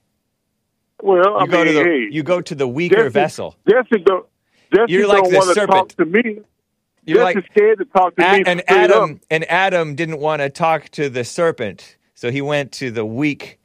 Well, 1.03 1.39
I 1.39 1.45
You 1.45 1.51
go 1.51 1.65
mean, 1.65 1.67
to 1.67 1.73
the 1.73 1.85
hey, 1.85 2.09
you 2.11 2.23
go 2.23 2.41
to 2.41 2.55
the 2.55 2.69
weaker 2.69 2.97
Jesse- 2.97 3.11
vessel. 3.11 3.57
Jesse 3.69 4.03
don't. 4.05 4.27
Jesse 4.75 4.93
You're 4.93 5.07
like 5.09 5.23
don't 5.25 5.33
the 5.33 5.37
want 5.39 5.49
to 5.49 5.55
serpent. 5.55 5.89
talk 5.91 5.97
to 5.99 6.05
me. 6.05 6.41
You're 7.07 7.19
Jesse's 7.25 7.35
like 7.37 7.45
scared 7.53 7.79
to 7.79 7.85
talk 7.87 8.17
to 8.17 8.23
A- 8.23 8.39
me. 8.39 8.45
and 8.47 8.63
Adam 8.69 9.11
up. 9.15 9.19
and 9.31 9.45
Adam 9.51 9.95
didn't 9.95 10.19
want 10.21 10.43
to 10.43 10.51
talk 10.51 10.89
to 10.91 11.09
the 11.09 11.25
serpent, 11.25 11.97
so 12.15 12.31
he 12.31 12.41
went 12.41 12.73
to 12.73 12.91
the 12.91 13.05
weak 13.05 13.59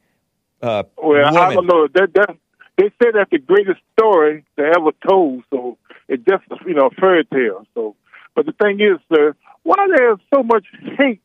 uh, 0.62 0.84
Well, 0.96 1.08
woman. 1.08 1.36
I 1.36 1.54
don't 1.54 1.66
know. 1.66 1.86
That, 1.94 2.14
that 2.14 2.36
they 2.78 2.88
say 3.02 3.10
that's 3.12 3.30
the 3.30 3.38
greatest 3.38 3.80
story 3.98 4.44
they 4.56 4.64
ever 4.64 4.90
told. 5.08 5.44
So 5.50 5.78
it's 6.08 6.24
just 6.28 6.44
you 6.66 6.74
know 6.74 6.86
a 6.86 6.90
fairy 7.00 7.24
tale. 7.32 7.66
So, 7.74 7.94
but 8.34 8.46
the 8.46 8.52
thing 8.52 8.80
is, 8.80 8.98
sir, 9.14 9.34
why 9.62 9.86
there's 9.96 10.18
so 10.34 10.42
much 10.42 10.64
hate 10.98 11.20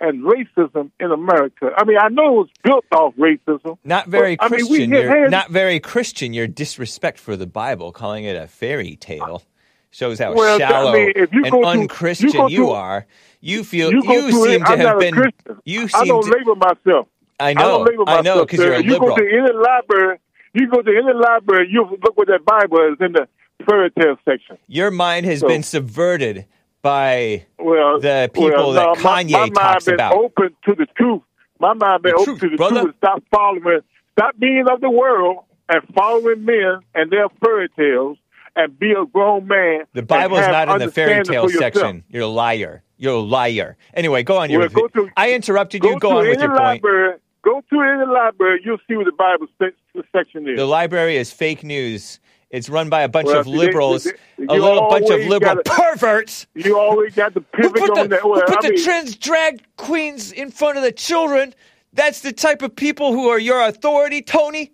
and 0.00 0.22
racism 0.24 0.90
in 1.00 1.10
America? 1.12 1.70
I 1.76 1.84
mean, 1.84 1.98
I 2.00 2.08
know 2.08 2.26
it 2.26 2.36
was 2.38 2.48
built 2.64 2.84
off 2.92 3.14
racism. 3.16 3.78
Not 3.84 4.06
very 4.08 4.36
but, 4.36 4.46
I 4.46 4.48
mean, 4.56 4.66
Christian. 4.66 4.90
You're 4.90 5.08
hands- 5.08 5.30
not 5.30 5.50
very 5.50 5.78
Christian. 5.80 6.32
Your 6.32 6.46
disrespect 6.46 7.18
for 7.18 7.36
the 7.36 7.46
Bible, 7.46 7.92
calling 7.92 8.24
it 8.24 8.36
a 8.36 8.46
fairy 8.46 8.96
tale, 8.96 9.42
shows 9.90 10.18
how 10.18 10.34
Well, 10.34 10.56
I 10.56 10.58
shallow 10.58 10.92
mean, 10.92 11.12
if 11.16 11.32
you 11.32 11.44
and 11.44 11.52
to- 11.52 11.64
unchristian 11.64 12.30
you 12.30 12.48
you 12.48 12.64
to- 12.66 12.70
are. 12.70 13.06
You 13.42 13.64
feel 13.64 13.90
You 13.90 14.02
you, 14.04 14.30
seem 14.32 14.62
it, 14.62 14.66
to 14.66 14.72
I'm 14.72 14.78
have 14.80 14.98
been. 14.98 15.14
Christian. 15.14 15.58
You 15.64 15.88
I 15.94 16.04
don't 16.04 16.24
to. 16.24 16.30
label 16.30 16.56
myself. 16.56 17.08
I 17.38 17.50
I 17.50 17.52
know. 17.54 17.78
label 17.82 18.04
I 18.06 18.16
myself. 18.18 18.24
know 18.24 18.44
because 18.44 18.58
you're 18.60 18.74
a 18.74 18.82
you 18.82 18.92
liberal. 18.92 19.16
go 19.16 19.22
to 19.22 19.28
any 19.30 19.52
library. 19.52 20.18
You 20.52 20.68
go 20.68 20.82
to 20.82 20.90
any 20.90 21.12
library. 21.14 21.68
You 21.70 21.86
look 22.02 22.16
what 22.18 22.28
that 22.28 22.44
Bible 22.44 22.92
is 22.92 22.98
in 23.00 23.12
the 23.12 23.26
fairy 23.66 23.90
tale 23.98 24.16
section. 24.26 24.58
Your 24.68 24.90
mind 24.90 25.24
has 25.24 25.40
So- 25.40 25.48
been 25.48 25.62
subverted 25.62 26.44
by 26.82 27.44
well, 27.58 28.00
the 28.00 28.30
people 28.32 28.50
well, 28.50 28.72
that 28.72 28.96
no, 28.98 29.02
my- 29.02 29.24
Kanye 29.24 29.32
my, 29.32 29.38
mind 29.40 29.54
talks 29.54 29.84
been 29.84 29.94
about. 29.94 30.14
open 30.14 30.50
to 30.64 30.74
the 30.74 30.86
truth. 30.96 31.22
My 31.58 31.74
mind 31.74 32.02
been 32.02 32.12
The 32.14 32.20
open 32.20 32.24
truth, 32.38 32.40
to 32.40 32.48
the 32.50 32.56
brother. 32.56 32.82
truth. 32.82 32.94
Stop 32.98 33.22
following, 33.30 33.80
stop 34.12 34.38
being 34.38 34.64
of 34.70 34.80
the 34.80 34.90
world, 34.90 35.44
and 35.68 35.82
following 35.94 36.44
men 36.44 36.80
and 36.94 37.10
their 37.10 37.28
fairy 37.44 37.68
tales, 37.76 38.18
and 38.56 38.78
be 38.78 38.92
a 38.92 39.04
grown 39.06 39.46
man. 39.46 39.82
The 39.92 40.02
Bible 40.02 40.38
is 40.38 40.46
not 40.48 40.68
in 40.70 40.78
the 40.86 40.90
fairy 40.92 41.22
tale 41.24 41.48
section. 41.48 42.04
You're 42.08 42.22
a 42.22 42.26
liar. 42.26 42.82
You're 42.96 43.14
a 43.14 43.20
liar. 43.20 43.76
Anyway, 43.94 44.22
go 44.22 44.36
on. 44.38 44.50
Your 44.50 44.60
Well, 44.60 44.68
go 44.68 44.88
to- 44.88 45.10
I 45.16 45.32
interrupted 45.32 45.84
you. 45.84 45.98
Go 45.98 46.10
to 46.10 46.16
on 46.16 46.28
with 46.28 46.40
your 46.40 46.48
point. 46.50 46.60
library. 46.60 47.18
Go 47.42 47.62
to 47.70 47.80
any 47.80 48.04
library. 48.04 48.60
You'll 48.64 48.76
see 48.88 48.96
what 48.96 49.06
the 49.06 49.12
Bible 49.12 49.46
se- 49.58 50.02
section 50.12 50.46
is. 50.48 50.58
The 50.58 50.66
library 50.66 51.16
is 51.16 51.32
fake 51.32 51.64
news. 51.64 52.20
It's 52.50 52.68
run 52.68 52.88
by 52.88 53.02
a 53.02 53.08
bunch 53.08 53.26
Well, 53.26 53.38
of 53.40 53.46
see, 53.46 53.52
they- 53.52 53.58
liberals, 53.58 54.04
they- 54.04 54.44
a 54.48 54.54
little 54.54 54.88
bunch 54.88 55.08
of 55.08 55.20
liberal 55.26 55.56
gotta- 55.56 55.62
perverts. 55.70 56.46
You 56.54 56.78
always 56.78 57.14
got 57.14 57.32
the 57.34 57.44
Who 57.54 57.62
pivot 57.70 57.74
put 57.80 57.90
on 57.90 57.96
the, 58.04 58.08
that. 58.16 58.20
who 58.22 58.34
put 58.44 58.58
I 58.58 58.62
the 58.62 58.70
mean, 58.74 58.82
trans 58.84 59.14
drag 59.16 59.62
queens 59.76 60.32
in 60.32 60.50
front 60.50 60.76
of 60.76 60.82
the 60.82 60.90
children? 60.92 61.54
That's 61.92 62.20
the 62.22 62.32
type 62.32 62.62
of 62.62 62.74
people 62.74 63.12
who 63.12 63.28
are 63.28 63.38
your 63.38 63.62
authority, 63.62 64.20
Tony. 64.22 64.72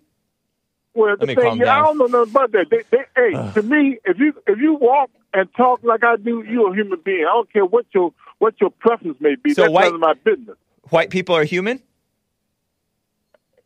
Well, 0.95 1.15
the 1.17 1.27
me 1.27 1.35
thing 1.35 1.43
calm 1.43 1.61
is, 1.61 1.67
I 1.67 1.79
don't 1.81 1.97
know 1.99 2.05
nothing 2.07 2.31
about 2.31 2.51
that. 2.53 2.65
They, 2.71 2.81
they, 2.89 3.05
hey, 3.15 3.51
to 3.53 3.61
me, 3.61 3.99
if 4.05 4.17
you 4.17 4.33
if 4.47 4.57
you 4.57 4.73
walk 4.73 5.11
and 5.31 5.47
talk 5.55 5.79
like 5.83 6.03
I 6.03 6.15
do, 6.15 6.43
you're 6.49 6.71
a 6.71 6.75
human 6.75 6.99
being. 7.05 7.25
I 7.25 7.33
don't 7.33 7.51
care 7.53 7.65
what 7.65 7.85
your 7.93 8.11
what 8.39 8.55
your 8.59 8.71
preference 8.71 9.17
may 9.21 9.35
be. 9.35 9.53
So 9.53 9.61
That's 9.63 9.73
white- 9.73 9.85
none 9.85 9.93
of 9.95 9.99
my 9.99 10.13
business. 10.15 10.57
White 10.89 11.11
people 11.11 11.35
are 11.35 11.43
human. 11.43 11.83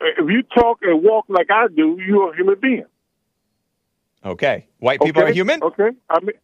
If 0.01 0.29
you 0.29 0.43
talk 0.43 0.79
and 0.81 1.01
walk 1.03 1.25
like 1.29 1.49
I 1.49 1.67
do, 1.73 1.97
you're 2.05 2.33
a 2.33 2.35
human 2.35 2.55
being. 2.59 2.85
Okay, 4.23 4.67
white 4.79 5.01
people 5.01 5.21
Okay? 5.23 5.31
are 5.31 5.33
human. 5.33 5.61
Okay, 5.63 5.89
I 6.09 6.19
mean, 6.19 6.35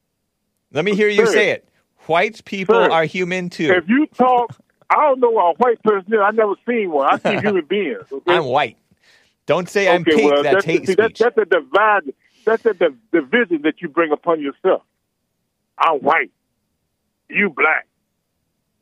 Let 0.71 0.85
me 0.85 0.95
hear 0.95 1.09
you 1.09 1.25
Sir. 1.25 1.31
say 1.33 1.49
it. 1.51 1.69
White 2.07 2.43
people 2.45 2.75
Sir. 2.75 2.91
are 2.91 3.05
human 3.05 3.49
too. 3.49 3.71
if 3.71 3.87
you 3.87 4.07
talk, 4.17 4.55
I 4.89 4.95
don't 4.95 5.19
know 5.19 5.29
what 5.29 5.43
a 5.43 5.53
white 5.57 5.83
person 5.83 6.13
is. 6.13 6.19
I 6.23 6.31
never 6.31 6.53
seen 6.67 6.89
one. 6.91 7.07
I 7.11 7.17
see 7.17 7.37
human 7.45 7.65
beings. 7.65 7.99
Okay? 8.11 8.31
I'm 8.31 8.45
white. 8.45 8.77
Don't 9.45 9.69
say 9.69 9.87
I'm 9.87 10.03
pink. 10.03 10.31
well, 10.31 10.43
that's 10.43 10.55
that's, 10.55 10.65
hate 10.65 10.87
see, 10.87 10.93
speech. 10.93 11.19
That's, 11.19 11.35
that's 11.35 11.37
a 11.37 11.45
divide. 11.45 12.13
That's 12.45 12.65
a 12.65 12.73
div- 12.73 12.97
division 13.11 13.61
that 13.63 13.81
you 13.81 13.89
bring 13.89 14.11
upon 14.11 14.41
yourself. 14.41 14.83
I'm 15.77 15.99
white. 15.99 16.31
You 17.29 17.49
black. 17.49 17.87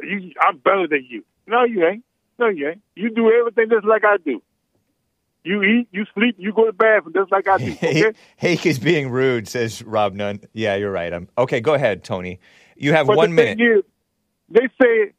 You, 0.01 0.31
I'm 0.39 0.57
better 0.57 0.87
than 0.87 1.05
you. 1.09 1.23
No, 1.47 1.63
you 1.63 1.85
ain't. 1.85 2.03
No, 2.37 2.47
you 2.47 2.69
ain't. 2.69 2.81
You 2.95 3.09
do 3.09 3.31
everything 3.31 3.69
just 3.69 3.85
like 3.85 4.03
I 4.05 4.17
do. 4.23 4.41
You 5.45 5.61
eat, 5.61 5.87
you 5.91 6.05
sleep, 6.15 6.35
you 6.39 6.51
go 6.51 6.65
to 6.65 6.73
bathroom 6.73 7.13
just 7.13 7.31
like 7.31 7.47
I 7.47 7.57
do. 7.57 7.71
Okay. 7.75 8.13
Hake 8.37 8.65
is 8.65 8.79
being 8.79 9.09
rude, 9.09 9.47
says 9.47 9.83
Rob 9.83 10.13
Nunn. 10.13 10.41
Yeah, 10.53 10.75
you're 10.75 10.91
right. 10.91 11.13
I'm 11.13 11.29
okay. 11.37 11.61
Go 11.61 11.75
ahead, 11.75 12.03
Tony. 12.03 12.39
You 12.75 12.93
have 12.93 13.07
but 13.07 13.15
one 13.15 13.29
the 13.29 13.35
minute. 13.35 13.61
is, 13.61 13.83
they 14.49 14.67
say 14.81 15.13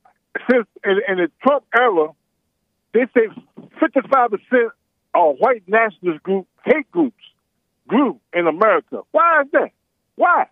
since 0.51 0.67
in, 0.85 1.01
in 1.09 1.17
the 1.19 1.31
Trump 1.43 1.65
era, 1.79 2.09
they 2.93 3.07
say 3.15 3.29
55 3.81 4.31
percent 4.31 4.73
of 5.15 5.37
white 5.39 5.63
nationalist 5.67 6.23
group 6.23 6.47
hate 6.65 6.91
groups 6.91 7.23
grew 7.87 8.21
in 8.33 8.47
America. 8.47 9.03
Why 9.13 9.43
is 9.43 9.49
that? 9.53 9.71
Why? 10.17 10.47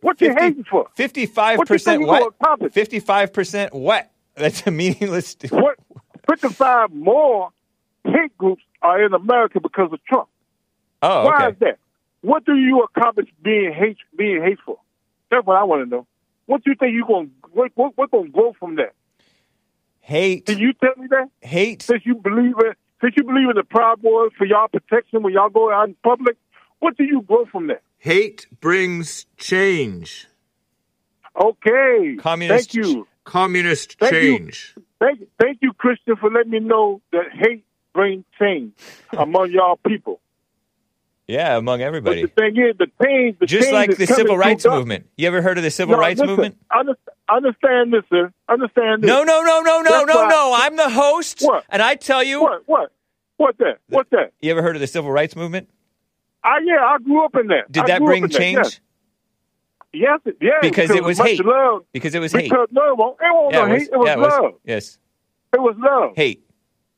What 0.00 0.20
you 0.20 0.34
hating 0.38 0.64
for? 0.70 0.86
Fifty-five 0.94 1.58
What 1.58 1.68
you 1.68 1.74
percent 1.74 2.02
think 2.04 2.32
what? 2.40 2.72
Fifty-five 2.72 3.32
percent 3.32 3.74
what? 3.74 4.10
That's 4.36 4.66
a 4.66 4.70
meaningless. 4.70 5.36
What? 5.50 5.78
55 6.28 6.92
more 6.92 7.50
hate 8.04 8.36
groups 8.36 8.62
are 8.82 9.04
in 9.04 9.14
America 9.14 9.60
because 9.60 9.92
of 9.92 10.02
Trump. 10.04 10.28
Oh, 11.02 11.24
Why 11.26 11.50
is 11.50 11.56
that? 11.60 11.78
what 12.22 12.44
do 12.44 12.56
you 12.56 12.82
accomplish 12.82 13.28
being 13.42 13.72
hate 13.72 13.98
being 14.16 14.42
hateful? 14.42 14.82
That's 15.30 15.46
what 15.46 15.56
I 15.56 15.64
want 15.64 15.84
to 15.84 15.90
know. 15.90 16.06
What 16.46 16.64
do 16.64 16.70
you 16.70 16.76
think 16.76 16.92
you 16.94 17.04
going 17.06 17.30
what 17.52 17.72
what 17.74 17.92
what 17.96 18.10
going 18.10 18.26
to 18.26 18.30
grow 18.30 18.52
from 18.58 18.76
that? 18.76 18.92
Hate. 20.00 20.46
Can 20.46 20.58
you 20.58 20.72
tell 20.72 20.94
me 20.96 21.08
that? 21.10 21.28
Hate. 21.40 21.82
Since 21.82 22.02
you 22.06 22.14
believe 22.14 22.54
in 22.64 22.72
since 23.00 23.14
you 23.16 23.24
believe 23.24 23.50
in 23.50 23.56
the 23.56 23.64
Proud 23.64 24.02
Boys 24.02 24.30
for 24.38 24.46
y'all 24.46 24.68
protection 24.68 25.22
when 25.22 25.32
y'all 25.34 25.50
go 25.50 25.72
out 25.72 25.88
in 25.88 25.96
public, 26.02 26.36
what 26.78 26.96
do 26.96 27.04
you 27.04 27.22
grow 27.22 27.44
from 27.46 27.66
that? 27.68 27.82
Hate 27.98 28.46
brings 28.60 29.26
change. 29.36 30.28
Okay. 31.40 32.16
Communist 32.18 32.72
Thank 32.72 32.86
you. 32.86 33.06
Communist 33.24 33.98
Thank 33.98 34.12
you. 34.12 34.38
change. 34.38 34.74
Thank, 34.98 35.20
thank 35.40 35.58
you, 35.60 35.72
Christian, 35.74 36.16
for 36.16 36.30
letting 36.30 36.52
me 36.52 36.60
know 36.60 37.02
that 37.12 37.24
hate 37.32 37.64
brings 37.96 38.24
change 38.38 38.72
among 39.12 39.50
y'all 39.50 39.76
people. 39.76 40.20
Yeah, 41.28 41.56
among 41.56 41.80
But 41.80 41.86
everybody. 41.86 42.22
the 42.22 42.28
thing 42.28 42.56
is, 42.56 42.76
the 42.78 42.86
change, 43.04 43.40
the 43.40 43.46
Just 43.46 43.64
change 43.64 43.74
like 43.74 43.96
the 43.96 44.06
civil 44.06 44.38
rights 44.38 44.64
movement. 44.64 45.08
You 45.16 45.26
ever 45.26 45.42
heard 45.42 45.58
of 45.58 45.64
the 45.64 45.72
civil 45.72 45.96
No, 45.96 46.00
rights 46.00 46.20
listen, 46.20 46.30
movement? 46.36 46.56
Understand, 46.70 47.16
understand 47.28 47.92
this, 47.92 48.04
sir. 48.08 48.32
Understand 48.48 49.02
this. 49.02 49.08
No, 49.08 49.24
no, 49.24 49.42
no, 49.42 49.60
no, 49.60 49.80
no, 49.80 49.90
That's 49.90 50.06
no, 50.06 50.14
why- 50.22 50.28
no. 50.28 50.54
I'm 50.56 50.76
the 50.76 50.88
host, 50.88 51.40
What? 51.42 51.64
and 51.68 51.82
I 51.82 51.96
tell 51.96 52.22
you. 52.22 52.42
What? 52.42 52.62
What? 52.66 52.92
What 53.38 53.58
that? 53.58 53.78
What 53.88 54.08
that? 54.10 54.34
You 54.40 54.52
ever 54.52 54.62
heard 54.62 54.76
of 54.76 54.80
the 54.80 54.86
civil 54.86 55.10
rights 55.10 55.34
movement? 55.34 55.68
I 56.44 56.60
yeah, 56.64 56.76
I 56.76 56.98
grew 57.02 57.24
up 57.24 57.34
in 57.34 57.48
that. 57.48 57.72
Did 57.72 57.82
I 57.82 57.86
that 57.88 58.02
bring 58.02 58.22
in 58.22 58.30
that, 58.30 58.38
change? 58.38 58.58
Yes, 59.92 60.20
yes, 60.24 60.34
yes 60.40 60.54
Because 60.62 60.90
it 60.90 61.02
was 61.02 61.18
hate. 61.18 61.44
Love. 61.44 61.86
Because 61.92 62.14
it 62.14 62.20
was 62.20 62.30
hate. 62.30 62.50
Because 62.50 62.68
no, 62.70 62.92
it 62.92 62.96
wasn't, 62.96 63.18
Yeah, 63.20 63.58
no 63.58 63.64
it 63.66 63.72
was. 63.72 63.82
hate. 63.82 63.90
It 63.92 63.98
was 63.98 64.06
yeah, 64.06 64.12
it 64.12 64.18
was. 64.20 64.28
love. 64.32 64.52
Yes. 64.64 64.98
It 65.54 65.60
was 65.60 65.74
love. 65.78 66.12
Hate. 66.14 66.45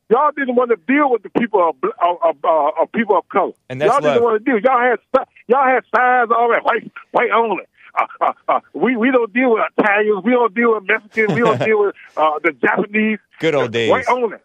Y'all 0.09 0.31
didn't 0.35 0.55
want 0.55 0.71
to 0.71 0.77
deal 0.87 1.11
with 1.11 1.21
the 1.21 1.29
people 1.29 1.69
of, 1.69 1.75
of, 2.01 2.17
of, 2.23 2.35
uh, 2.43 2.81
of 2.81 2.91
people 2.91 3.15
of 3.17 3.29
color. 3.29 3.53
And 3.69 3.79
that's 3.79 3.91
y'all 3.91 4.01
didn't 4.01 4.23
want 4.23 4.43
to 4.43 4.51
deal. 4.51 4.59
Y'all 4.59 4.79
had 4.79 4.99
y'all 5.47 5.65
had 5.65 5.83
signs 5.95 6.31
all 6.35 6.49
that 6.49 6.63
white 6.63 6.91
white 7.11 7.29
only. 7.31 7.63
Uh, 7.93 8.05
uh, 8.21 8.33
uh, 8.47 8.59
we 8.73 8.95
we 8.95 9.11
don't 9.11 9.31
deal 9.33 9.51
with 9.51 9.63
Italians. 9.77 10.23
We 10.23 10.31
don't 10.31 10.53
deal 10.53 10.73
with 10.73 10.83
Mexicans. 10.87 11.33
We 11.33 11.41
don't 11.41 11.59
deal 11.63 11.79
with 11.81 11.95
uh, 12.17 12.39
the 12.43 12.53
Japanese. 12.53 13.19
Good 13.39 13.53
old 13.53 13.71
days. 13.71 13.91
White 13.91 14.07
only. 14.07 14.37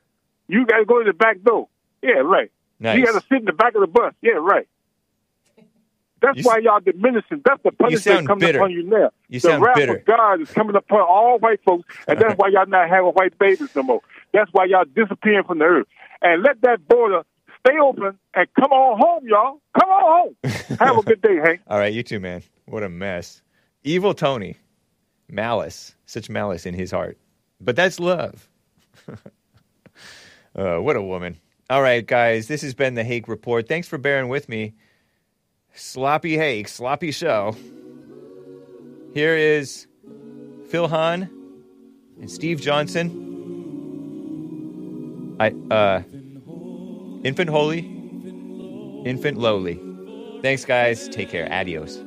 You 0.48 0.66
got 0.66 0.78
to 0.78 0.84
go 0.84 0.98
to 1.02 1.04
the 1.10 1.16
back 1.16 1.42
door. 1.42 1.68
Yeah, 2.02 2.20
right. 2.24 2.50
Nice. 2.78 2.98
You 2.98 3.06
got 3.06 3.12
to 3.12 3.26
sit 3.28 3.38
in 3.38 3.44
the 3.46 3.52
back 3.52 3.74
of 3.74 3.80
the 3.80 3.86
bus. 3.86 4.12
Yeah, 4.20 4.32
right. 4.32 4.68
That's 6.24 6.38
You 6.38 6.44
why 6.44 6.58
y'all 6.58 6.80
diminishing. 6.80 7.42
That's 7.44 7.62
the 7.62 7.70
punishment 7.70 8.26
coming 8.26 8.40
bitter. 8.40 8.58
upon 8.58 8.70
you 8.70 8.82
now. 8.84 9.10
You 9.28 9.40
the 9.40 9.48
sound 9.48 9.62
wrath 9.62 9.76
bitter. 9.76 9.96
of 9.96 10.04
God 10.06 10.40
is 10.40 10.50
coming 10.50 10.74
upon 10.74 11.02
all 11.02 11.38
white 11.38 11.62
folks, 11.64 11.84
and 12.08 12.18
that's 12.18 12.38
why 12.38 12.48
y'all 12.48 12.66
not 12.66 12.88
having 12.88 13.10
white 13.10 13.38
babies 13.38 13.68
no 13.76 13.82
more. 13.82 14.00
That's 14.32 14.50
why 14.52 14.64
y'all 14.64 14.86
disappearing 14.86 15.44
from 15.44 15.58
the 15.58 15.66
earth. 15.66 15.86
And 16.22 16.42
let 16.42 16.62
that 16.62 16.88
border 16.88 17.24
stay 17.60 17.74
open 17.78 18.18
and 18.32 18.48
come 18.58 18.72
on 18.72 18.98
home, 18.98 19.28
y'all. 19.28 19.60
Come 19.78 19.90
on 19.90 20.34
home. 20.42 20.78
Have 20.78 20.96
a 20.96 21.02
good 21.02 21.20
day, 21.20 21.36
Hank. 21.44 21.60
All 21.68 21.78
right, 21.78 21.92
you 21.92 22.02
too, 22.02 22.20
man. 22.20 22.42
What 22.64 22.82
a 22.82 22.88
mess. 22.88 23.42
Evil 23.82 24.14
Tony. 24.14 24.56
Malice. 25.28 25.94
Such 26.06 26.30
malice 26.30 26.64
in 26.64 26.72
his 26.72 26.90
heart. 26.90 27.18
But 27.60 27.76
that's 27.76 28.00
love. 28.00 28.48
uh, 30.56 30.78
what 30.78 30.96
a 30.96 31.02
woman. 31.02 31.36
All 31.68 31.82
right, 31.82 32.06
guys, 32.06 32.48
this 32.48 32.62
has 32.62 32.72
been 32.72 32.94
the 32.94 33.04
Hake 33.04 33.28
Report. 33.28 33.68
Thanks 33.68 33.88
for 33.88 33.98
bearing 33.98 34.28
with 34.28 34.48
me. 34.48 34.72
Sloppy 35.74 36.36
Hake, 36.36 36.68
sloppy 36.68 37.10
show. 37.10 37.56
Here 39.12 39.36
is 39.36 39.88
Phil 40.68 40.86
Hahn 40.86 41.28
and 42.20 42.30
Steve 42.30 42.60
Johnson. 42.60 43.22
I 45.40 45.50
uh 45.72 46.02
Infant 47.24 47.50
Holy, 47.50 47.80
Infant 49.04 49.36
Lowly. 49.38 49.80
Thanks, 50.42 50.64
guys. 50.64 51.08
Take 51.08 51.30
care. 51.30 51.50
Adios. 51.52 52.03